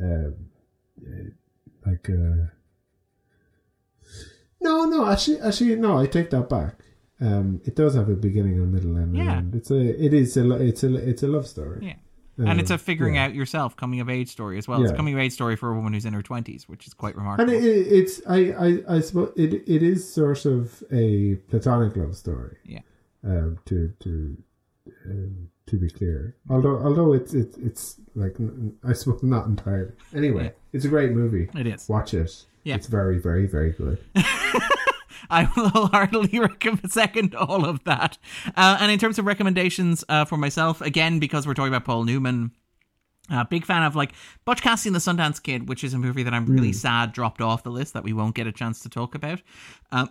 a, 0.00 0.04
um, 0.04 0.34
like 1.86 2.08
a. 2.08 2.52
No, 4.60 4.84
no, 4.84 5.06
actually, 5.10 5.40
actually, 5.40 5.76
no. 5.76 5.98
I 5.98 6.06
take 6.06 6.30
that 6.30 6.48
back. 6.48 6.74
Um, 7.20 7.60
it 7.64 7.76
does 7.76 7.94
have 7.94 8.08
a 8.08 8.14
beginning, 8.14 8.54
and 8.54 8.62
a 8.64 8.66
middle, 8.66 8.96
and 8.96 9.14
an 9.16 9.24
Yeah. 9.24 9.36
end. 9.36 9.54
It's 9.54 9.70
a, 9.70 9.76
it 10.04 10.12
is 10.12 10.36
a, 10.36 10.44
lo- 10.44 10.56
it's 10.60 10.82
a, 10.82 10.94
it's 10.94 11.22
a 11.22 11.28
love 11.28 11.46
story. 11.46 11.78
Yeah. 11.86 11.94
and 12.50 12.60
it's 12.60 12.70
a 12.70 12.74
Um, 12.74 12.78
figuring 12.80 13.14
yeah. 13.14 13.24
out 13.26 13.34
yourself 13.34 13.76
coming 13.76 14.00
of 14.00 14.10
age 14.10 14.28
story 14.28 14.58
as 14.58 14.68
well. 14.68 14.78
Yeah. 14.80 14.84
It's 14.84 14.92
a 14.92 14.96
coming 14.96 15.14
of 15.14 15.20
age 15.20 15.32
story 15.32 15.56
for 15.56 15.70
a 15.70 15.74
woman 15.74 15.94
who's 15.94 16.04
in 16.04 16.12
her 16.12 16.20
twenties, 16.22 16.68
which 16.68 16.86
is 16.86 16.92
quite 16.92 17.14
And 17.14 17.22
remarkable. 17.22 17.52
it, 17.54 17.64
it, 17.64 17.86
it's, 17.86 18.20
I, 18.28 18.38
I, 18.52 18.96
I 18.96 19.00
suppose 19.00 19.32
it, 19.36 19.54
it 19.66 19.82
is 19.82 20.06
sort 20.12 20.44
of 20.44 20.82
a 20.92 21.36
platonic 21.48 21.96
love 21.96 22.14
story. 22.16 22.56
Yeah. 22.66 22.80
Um, 23.24 23.58
to, 23.64 23.92
to, 24.00 24.36
um, 25.06 25.48
to 25.66 25.76
be 25.78 25.88
clear, 25.90 26.36
although, 26.50 26.78
although 26.78 27.12
it's, 27.14 27.32
it's, 27.34 27.56
it's 27.56 27.96
like, 28.14 28.36
I 28.84 28.92
suppose 28.92 29.22
not 29.22 29.46
entirely. 29.46 29.92
Anyway, 30.14 30.44
Yeah. 30.44 30.50
it's 30.74 30.84
a 30.84 30.88
great 30.88 31.12
movie. 31.12 31.48
it 31.54 31.66
is. 31.66 31.88
Watch 31.88 32.12
it. 32.14 32.44
Yeah. 32.66 32.74
It's 32.74 32.88
very, 32.88 33.20
very, 33.20 33.46
very 33.46 33.70
good. 33.70 34.00
I 35.30 35.48
will 35.56 35.68
wholeheartedly 35.68 36.40
recommend 36.40 36.90
second 36.90 37.36
all 37.36 37.64
of 37.64 37.84
that. 37.84 38.18
Uh, 38.56 38.78
and 38.80 38.90
in 38.90 38.98
terms 38.98 39.20
of 39.20 39.24
recommendations 39.24 40.02
uh, 40.08 40.24
for 40.24 40.36
myself, 40.36 40.80
again 40.80 41.20
because 41.20 41.46
we're 41.46 41.54
talking 41.54 41.72
about 41.72 41.84
Paul 41.84 42.02
Newman. 42.02 42.50
Uh, 43.30 43.44
big 43.44 43.64
fan 43.64 43.84
of 43.84 43.94
like 43.94 44.12
Butch 44.44 44.62
Cassidy 44.62 44.88
and 44.88 44.96
the 44.96 45.00
Sundance 45.00 45.40
Kid, 45.40 45.68
which 45.68 45.84
is 45.84 45.94
a 45.94 45.98
movie 45.98 46.24
that 46.24 46.34
I'm 46.34 46.46
really 46.46 46.72
sad 46.72 47.12
dropped 47.12 47.40
off 47.40 47.62
the 47.62 47.70
list 47.70 47.94
that 47.94 48.02
we 48.02 48.12
won't 48.12 48.34
get 48.34 48.48
a 48.48 48.52
chance 48.52 48.80
to 48.80 48.88
talk 48.88 49.14
about. 49.14 49.42
Um, 49.92 50.10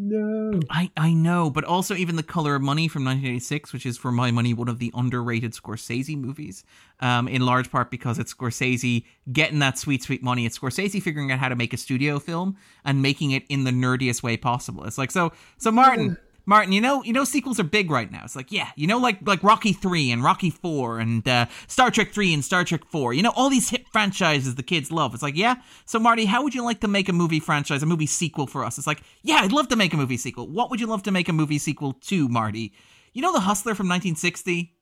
No. 0.00 0.60
I, 0.70 0.92
I 0.96 1.12
know, 1.12 1.50
but 1.50 1.64
also 1.64 1.96
even 1.96 2.14
The 2.14 2.22
Color 2.22 2.54
of 2.54 2.62
Money 2.62 2.86
from 2.86 3.04
1986, 3.04 3.72
which 3.72 3.84
is 3.84 3.98
for 3.98 4.12
my 4.12 4.30
money 4.30 4.54
one 4.54 4.68
of 4.68 4.78
the 4.78 4.92
underrated 4.94 5.54
Scorsese 5.54 6.16
movies, 6.16 6.62
um, 7.00 7.26
in 7.26 7.44
large 7.44 7.68
part 7.68 7.90
because 7.90 8.16
it's 8.20 8.32
Scorsese 8.32 9.04
getting 9.32 9.58
that 9.58 9.76
sweet, 9.76 10.04
sweet 10.04 10.22
money. 10.22 10.46
It's 10.46 10.56
Scorsese 10.56 11.02
figuring 11.02 11.32
out 11.32 11.40
how 11.40 11.48
to 11.48 11.56
make 11.56 11.72
a 11.72 11.76
studio 11.76 12.20
film 12.20 12.56
and 12.84 13.02
making 13.02 13.32
it 13.32 13.42
in 13.48 13.64
the 13.64 13.72
nerdiest 13.72 14.22
way 14.22 14.36
possible. 14.36 14.84
It's 14.84 14.98
like, 14.98 15.10
so, 15.10 15.32
so 15.56 15.72
Martin, 15.72 16.16
Martin, 16.48 16.72
you 16.72 16.80
know, 16.80 17.02
you 17.04 17.12
know, 17.12 17.24
sequels 17.24 17.60
are 17.60 17.64
big 17.64 17.90
right 17.90 18.10
now. 18.10 18.22
It's 18.24 18.34
like, 18.34 18.50
yeah, 18.50 18.70
you 18.74 18.86
know, 18.86 18.96
like 18.96 19.18
like 19.26 19.42
Rocky 19.44 19.74
three 19.74 20.10
and 20.10 20.24
Rocky 20.24 20.48
four 20.48 20.98
and 20.98 21.28
uh, 21.28 21.44
Star 21.66 21.90
Trek 21.90 22.10
three 22.10 22.32
and 22.32 22.42
Star 22.42 22.64
Trek 22.64 22.86
four. 22.86 23.12
You 23.12 23.22
know, 23.22 23.32
all 23.36 23.50
these 23.50 23.68
hip 23.68 23.84
franchises 23.92 24.54
the 24.54 24.62
kids 24.62 24.90
love. 24.90 25.12
It's 25.12 25.22
like, 25.22 25.36
yeah. 25.36 25.56
So 25.84 25.98
Marty, 25.98 26.24
how 26.24 26.42
would 26.42 26.54
you 26.54 26.64
like 26.64 26.80
to 26.80 26.88
make 26.88 27.10
a 27.10 27.12
movie 27.12 27.38
franchise, 27.38 27.82
a 27.82 27.86
movie 27.86 28.06
sequel 28.06 28.46
for 28.46 28.64
us? 28.64 28.78
It's 28.78 28.86
like, 28.86 29.02
yeah, 29.22 29.40
I'd 29.42 29.52
love 29.52 29.68
to 29.68 29.76
make 29.76 29.92
a 29.92 29.98
movie 29.98 30.16
sequel. 30.16 30.48
What 30.48 30.70
would 30.70 30.80
you 30.80 30.86
love 30.86 31.02
to 31.02 31.10
make 31.10 31.28
a 31.28 31.34
movie 31.34 31.58
sequel 31.58 31.92
to, 31.92 32.28
Marty? 32.30 32.72
You 33.12 33.20
know, 33.20 33.32
The 33.34 33.40
Hustler 33.40 33.74
from 33.74 33.88
1960. 33.88 34.74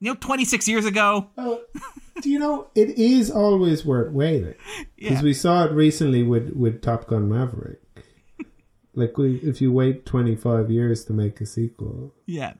You 0.00 0.10
know, 0.10 0.16
26 0.20 0.66
years 0.68 0.84
ago. 0.84 1.30
Oh, 1.36 1.60
do 2.22 2.30
you 2.30 2.38
know 2.40 2.68
it 2.74 2.98
is 2.98 3.30
always 3.30 3.84
worth 3.84 4.12
waiting 4.12 4.54
because 4.96 5.10
Yeah. 5.18 5.22
we 5.22 5.32
saw 5.34 5.64
it 5.64 5.72
recently 5.72 6.22
with 6.24 6.52
with 6.54 6.82
Top 6.82 7.06
Gun 7.06 7.28
Maverick. 7.28 7.80
Like 8.98 9.16
we, 9.16 9.36
if 9.36 9.60
you 9.62 9.72
wait 9.72 10.04
twenty 10.04 10.34
five 10.36 10.70
years 10.70 11.04
to 11.06 11.12
make 11.12 11.40
a 11.40 11.46
sequel, 11.46 12.12
Yeah. 12.26 12.54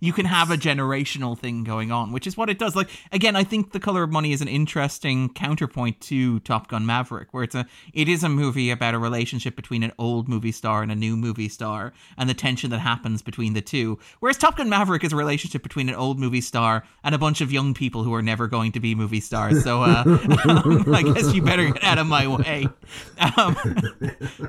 You 0.00 0.12
can 0.12 0.26
have 0.26 0.50
a 0.50 0.56
generational 0.56 1.38
thing 1.38 1.62
going 1.62 1.92
on, 1.92 2.12
which 2.12 2.26
is 2.26 2.36
what 2.36 2.48
it 2.48 2.58
does. 2.58 2.74
Like 2.74 2.88
again, 3.12 3.36
I 3.36 3.44
think 3.44 3.72
The 3.72 3.80
Color 3.80 4.02
of 4.04 4.10
Money 4.10 4.32
is 4.32 4.40
an 4.40 4.48
interesting 4.48 5.28
counterpoint 5.28 6.00
to 6.02 6.40
Top 6.40 6.68
Gun 6.68 6.86
Maverick, 6.86 7.28
where 7.32 7.44
it's 7.44 7.54
a 7.54 7.66
it 7.92 8.08
is 8.08 8.24
a 8.24 8.28
movie 8.28 8.70
about 8.70 8.94
a 8.94 8.98
relationship 8.98 9.56
between 9.56 9.82
an 9.82 9.92
old 9.98 10.28
movie 10.28 10.52
star 10.52 10.82
and 10.82 10.90
a 10.90 10.94
new 10.94 11.16
movie 11.16 11.48
star 11.48 11.92
and 12.16 12.28
the 12.28 12.34
tension 12.34 12.70
that 12.70 12.80
happens 12.80 13.22
between 13.22 13.52
the 13.52 13.60
two. 13.60 13.98
Whereas 14.20 14.38
Top 14.38 14.56
Gun 14.56 14.68
Maverick 14.68 15.04
is 15.04 15.12
a 15.12 15.16
relationship 15.16 15.62
between 15.62 15.88
an 15.88 15.94
old 15.94 16.18
movie 16.18 16.40
star 16.40 16.84
and 17.04 17.14
a 17.14 17.18
bunch 17.18 17.40
of 17.42 17.52
young 17.52 17.74
people 17.74 18.02
who 18.02 18.14
are 18.14 18.22
never 18.22 18.48
going 18.48 18.72
to 18.72 18.80
be 18.80 18.94
movie 18.94 19.20
stars. 19.20 19.62
So 19.62 19.82
uh, 19.82 20.02
um, 20.48 20.94
I 20.94 21.02
guess 21.02 21.34
you 21.34 21.42
better 21.42 21.70
get 21.70 21.84
out 21.84 21.98
of 21.98 22.06
my 22.06 22.26
way. 22.26 22.66
Um, 23.36 23.56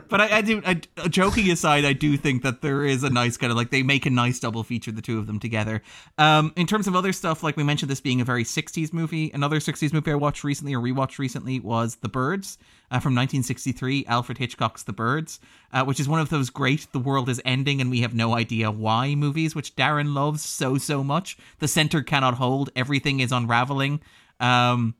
but 0.09 0.21
I, 0.21 0.37
I 0.37 0.41
do. 0.41 0.61
I, 0.65 0.81
joking 1.09 1.51
aside, 1.51 1.83
I 1.83 1.93
do 1.93 2.15
think 2.15 2.43
that 2.43 2.61
there 2.61 2.85
is 2.85 3.03
a 3.03 3.09
nice 3.09 3.35
kind 3.35 3.51
of 3.51 3.57
like 3.57 3.69
they 3.69 3.83
make 3.83 4.05
a 4.05 4.09
nice 4.09 4.39
double 4.39 4.63
feature, 4.63 4.91
the 4.91 5.01
two 5.01 5.19
of 5.19 5.27
them 5.27 5.40
together. 5.41 5.81
Um, 6.17 6.53
in 6.55 6.67
terms 6.67 6.87
of 6.87 6.95
other 6.95 7.11
stuff, 7.13 7.43
like 7.43 7.57
we 7.57 7.63
mentioned, 7.63 7.89
this 7.89 7.99
being 7.99 8.21
a 8.21 8.25
very 8.25 8.43
'60s 8.43 8.93
movie. 8.93 9.31
Another 9.33 9.59
'60s 9.59 9.91
movie 9.91 10.11
I 10.11 10.15
watched 10.15 10.43
recently 10.43 10.73
or 10.73 10.79
rewatched 10.79 11.19
recently 11.19 11.59
was 11.59 11.95
The 11.97 12.09
Birds 12.09 12.57
uh, 12.89 12.99
from 12.99 13.15
1963, 13.15 14.05
Alfred 14.07 14.37
Hitchcock's 14.37 14.83
The 14.83 14.93
Birds, 14.93 15.39
uh, 15.73 15.83
which 15.83 15.99
is 15.99 16.07
one 16.07 16.19
of 16.19 16.29
those 16.29 16.49
great 16.49 16.87
"the 16.91 16.99
world 16.99 17.27
is 17.29 17.41
ending 17.43 17.81
and 17.81 17.89
we 17.89 18.01
have 18.01 18.13
no 18.13 18.35
idea 18.35 18.71
why" 18.71 19.15
movies, 19.15 19.55
which 19.55 19.75
Darren 19.75 20.13
loves 20.13 20.43
so 20.43 20.77
so 20.77 21.03
much. 21.03 21.37
The 21.59 21.67
center 21.67 22.01
cannot 22.01 22.35
hold; 22.35 22.69
everything 22.75 23.19
is 23.19 23.31
unraveling. 23.31 24.01
Um, 24.39 24.95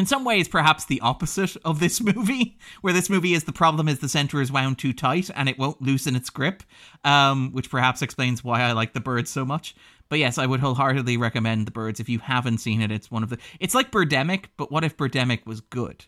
in 0.00 0.06
some 0.06 0.24
ways 0.24 0.48
perhaps 0.48 0.86
the 0.86 1.00
opposite 1.02 1.58
of 1.62 1.78
this 1.78 2.00
movie 2.14 2.58
where 2.80 2.94
this 2.94 3.10
movie 3.10 3.34
is 3.34 3.44
the 3.44 3.52
problem 3.52 3.86
is 3.86 3.98
the 3.98 4.08
center 4.08 4.40
is 4.40 4.50
wound 4.50 4.78
too 4.78 4.94
tight 4.94 5.30
and 5.36 5.46
it 5.46 5.58
won't 5.58 5.82
loosen 5.82 6.16
its 6.16 6.30
grip 6.30 6.62
um, 7.04 7.52
which 7.52 7.70
perhaps 7.70 8.00
explains 8.00 8.42
why 8.42 8.62
i 8.62 8.72
like 8.72 8.94
the 8.94 9.00
birds 9.00 9.30
so 9.30 9.44
much. 9.44 9.74
But 10.08 10.18
yes 10.18 10.38
i 10.38 10.46
would 10.46 10.60
wholeheartedly 10.60 11.18
recommend 11.18 11.66
the 11.66 11.70
birds 11.70 12.00
if 12.00 12.08
you 12.08 12.18
haven't 12.18 12.58
seen 12.58 12.80
it. 12.80 12.90
It's 12.90 13.10
one 13.10 13.22
of 13.22 13.28
the 13.28 13.38
it's 13.60 13.74
like 13.74 13.92
birdemic 13.92 14.46
but 14.56 14.72
what 14.72 14.84
if 14.84 14.96
birdemic 14.96 15.44
was 15.46 15.60
good? 15.60 16.06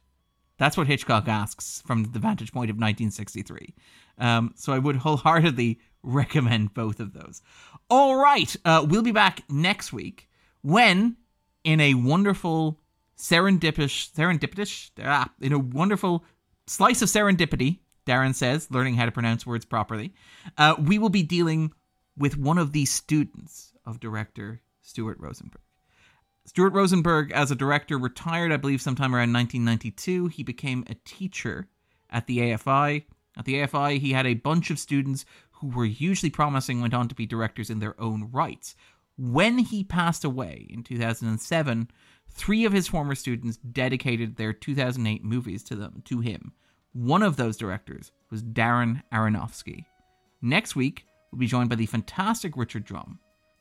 That's 0.56 0.76
what 0.76 0.86
hitchcock 0.86 1.28
asks 1.28 1.82
from 1.86 2.04
the 2.04 2.18
vantage 2.18 2.52
point 2.52 2.70
of 2.70 2.76
1963 2.76 3.74
um, 4.18 4.54
so 4.56 4.72
i 4.72 4.78
would 4.78 4.96
wholeheartedly 4.96 5.78
recommend 6.02 6.72
both 6.72 6.98
of 6.98 7.12
those. 7.12 7.42
All 7.90 8.16
right 8.16 8.56
uh, 8.64 8.86
we'll 8.88 9.02
be 9.02 9.12
back 9.12 9.42
next 9.50 9.92
week 9.92 10.30
when 10.62 11.16
in 11.62 11.80
a 11.80 11.94
wonderful 11.94 12.81
serendipitous, 13.22 14.12
serendipitous, 14.12 14.90
ah, 15.02 15.30
in 15.40 15.52
a 15.52 15.58
wonderful 15.58 16.24
slice 16.66 17.02
of 17.02 17.08
serendipity, 17.08 17.78
Darren 18.04 18.34
says, 18.34 18.68
learning 18.68 18.94
how 18.94 19.04
to 19.04 19.12
pronounce 19.12 19.46
words 19.46 19.64
properly, 19.64 20.12
uh, 20.58 20.74
we 20.76 20.98
will 20.98 21.08
be 21.08 21.22
dealing 21.22 21.72
with 22.16 22.36
one 22.36 22.58
of 22.58 22.72
the 22.72 22.84
students 22.84 23.72
of 23.86 24.00
director 24.00 24.60
Stuart 24.82 25.18
Rosenberg. 25.20 25.62
Stuart 26.46 26.72
Rosenberg, 26.72 27.30
as 27.30 27.52
a 27.52 27.56
director, 27.56 27.96
retired, 27.96 28.50
I 28.50 28.56
believe, 28.56 28.82
sometime 28.82 29.14
around 29.14 29.32
1992. 29.32 30.26
He 30.26 30.42
became 30.42 30.84
a 30.90 30.96
teacher 31.04 31.68
at 32.10 32.26
the 32.26 32.38
AFI. 32.38 33.04
At 33.38 33.44
the 33.44 33.54
AFI, 33.54 34.00
he 34.00 34.12
had 34.12 34.26
a 34.26 34.34
bunch 34.34 34.68
of 34.70 34.80
students 34.80 35.24
who 35.52 35.68
were 35.68 35.86
hugely 35.86 36.28
promising, 36.28 36.80
went 36.80 36.92
on 36.94 37.06
to 37.06 37.14
be 37.14 37.24
directors 37.24 37.70
in 37.70 37.78
their 37.78 37.98
own 38.00 38.28
rights. 38.32 38.74
When 39.16 39.58
he 39.58 39.84
passed 39.84 40.24
away 40.24 40.66
in 40.68 40.82
2007, 40.82 41.88
three 42.34 42.64
of 42.64 42.72
his 42.72 42.88
former 42.88 43.14
students 43.14 43.58
dedicated 43.58 44.36
their 44.36 44.52
2008 44.52 45.24
movies 45.24 45.62
to 45.64 45.76
them 45.76 46.02
to 46.06 46.20
him. 46.20 46.52
One 46.92 47.22
of 47.22 47.36
those 47.36 47.56
directors 47.56 48.12
was 48.30 48.42
Darren 48.42 49.02
Aronofsky. 49.12 49.84
Next 50.40 50.76
week, 50.76 51.06
we'll 51.30 51.38
be 51.38 51.46
joined 51.46 51.70
by 51.70 51.76
the 51.76 51.86
fantastic 51.86 52.56
Richard 52.56 52.84
Drum 52.84 53.18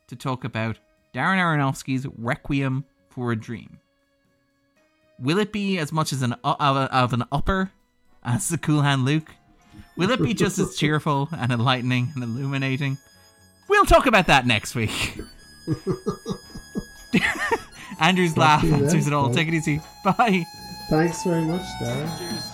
to 0.08 0.16
talk 0.16 0.44
about 0.44 0.78
Darren 1.14 1.38
Aronofsky's 1.38 2.06
Requiem 2.18 2.84
for 3.08 3.32
a 3.32 3.36
Dream. 3.36 3.78
Will 5.18 5.38
it 5.38 5.52
be 5.52 5.78
as 5.78 5.92
much 5.92 6.12
as 6.12 6.22
an 6.22 6.34
uh, 6.44 6.56
of, 6.58 6.76
of 6.76 7.12
an 7.12 7.24
upper 7.30 7.70
as 8.24 8.48
the 8.48 8.58
Cool 8.58 8.82
Hand 8.82 9.04
Luke? 9.04 9.30
Will 9.96 10.10
it 10.10 10.22
be 10.22 10.34
just 10.44 10.58
as 10.58 10.76
cheerful 10.76 11.28
and 11.32 11.52
enlightening 11.52 12.12
and 12.14 12.24
illuminating? 12.24 12.98
We'll 13.68 13.84
talk 13.84 14.06
about 14.06 14.26
that 14.26 14.46
next 14.46 14.74
week. 14.74 15.20
Andrew's 18.02 18.36
laugh 18.36 18.62
you 18.64 18.70
then. 18.70 18.84
answers 18.84 19.06
it 19.06 19.12
all. 19.12 19.28
Bye. 19.28 19.34
Take 19.34 19.48
it 19.48 19.54
easy. 19.54 19.80
Bye. 20.04 20.44
thanks 20.90 21.22
very 21.24 21.44
much, 21.44 21.62
Darren. 21.80 22.18
Cheers. 22.18 22.51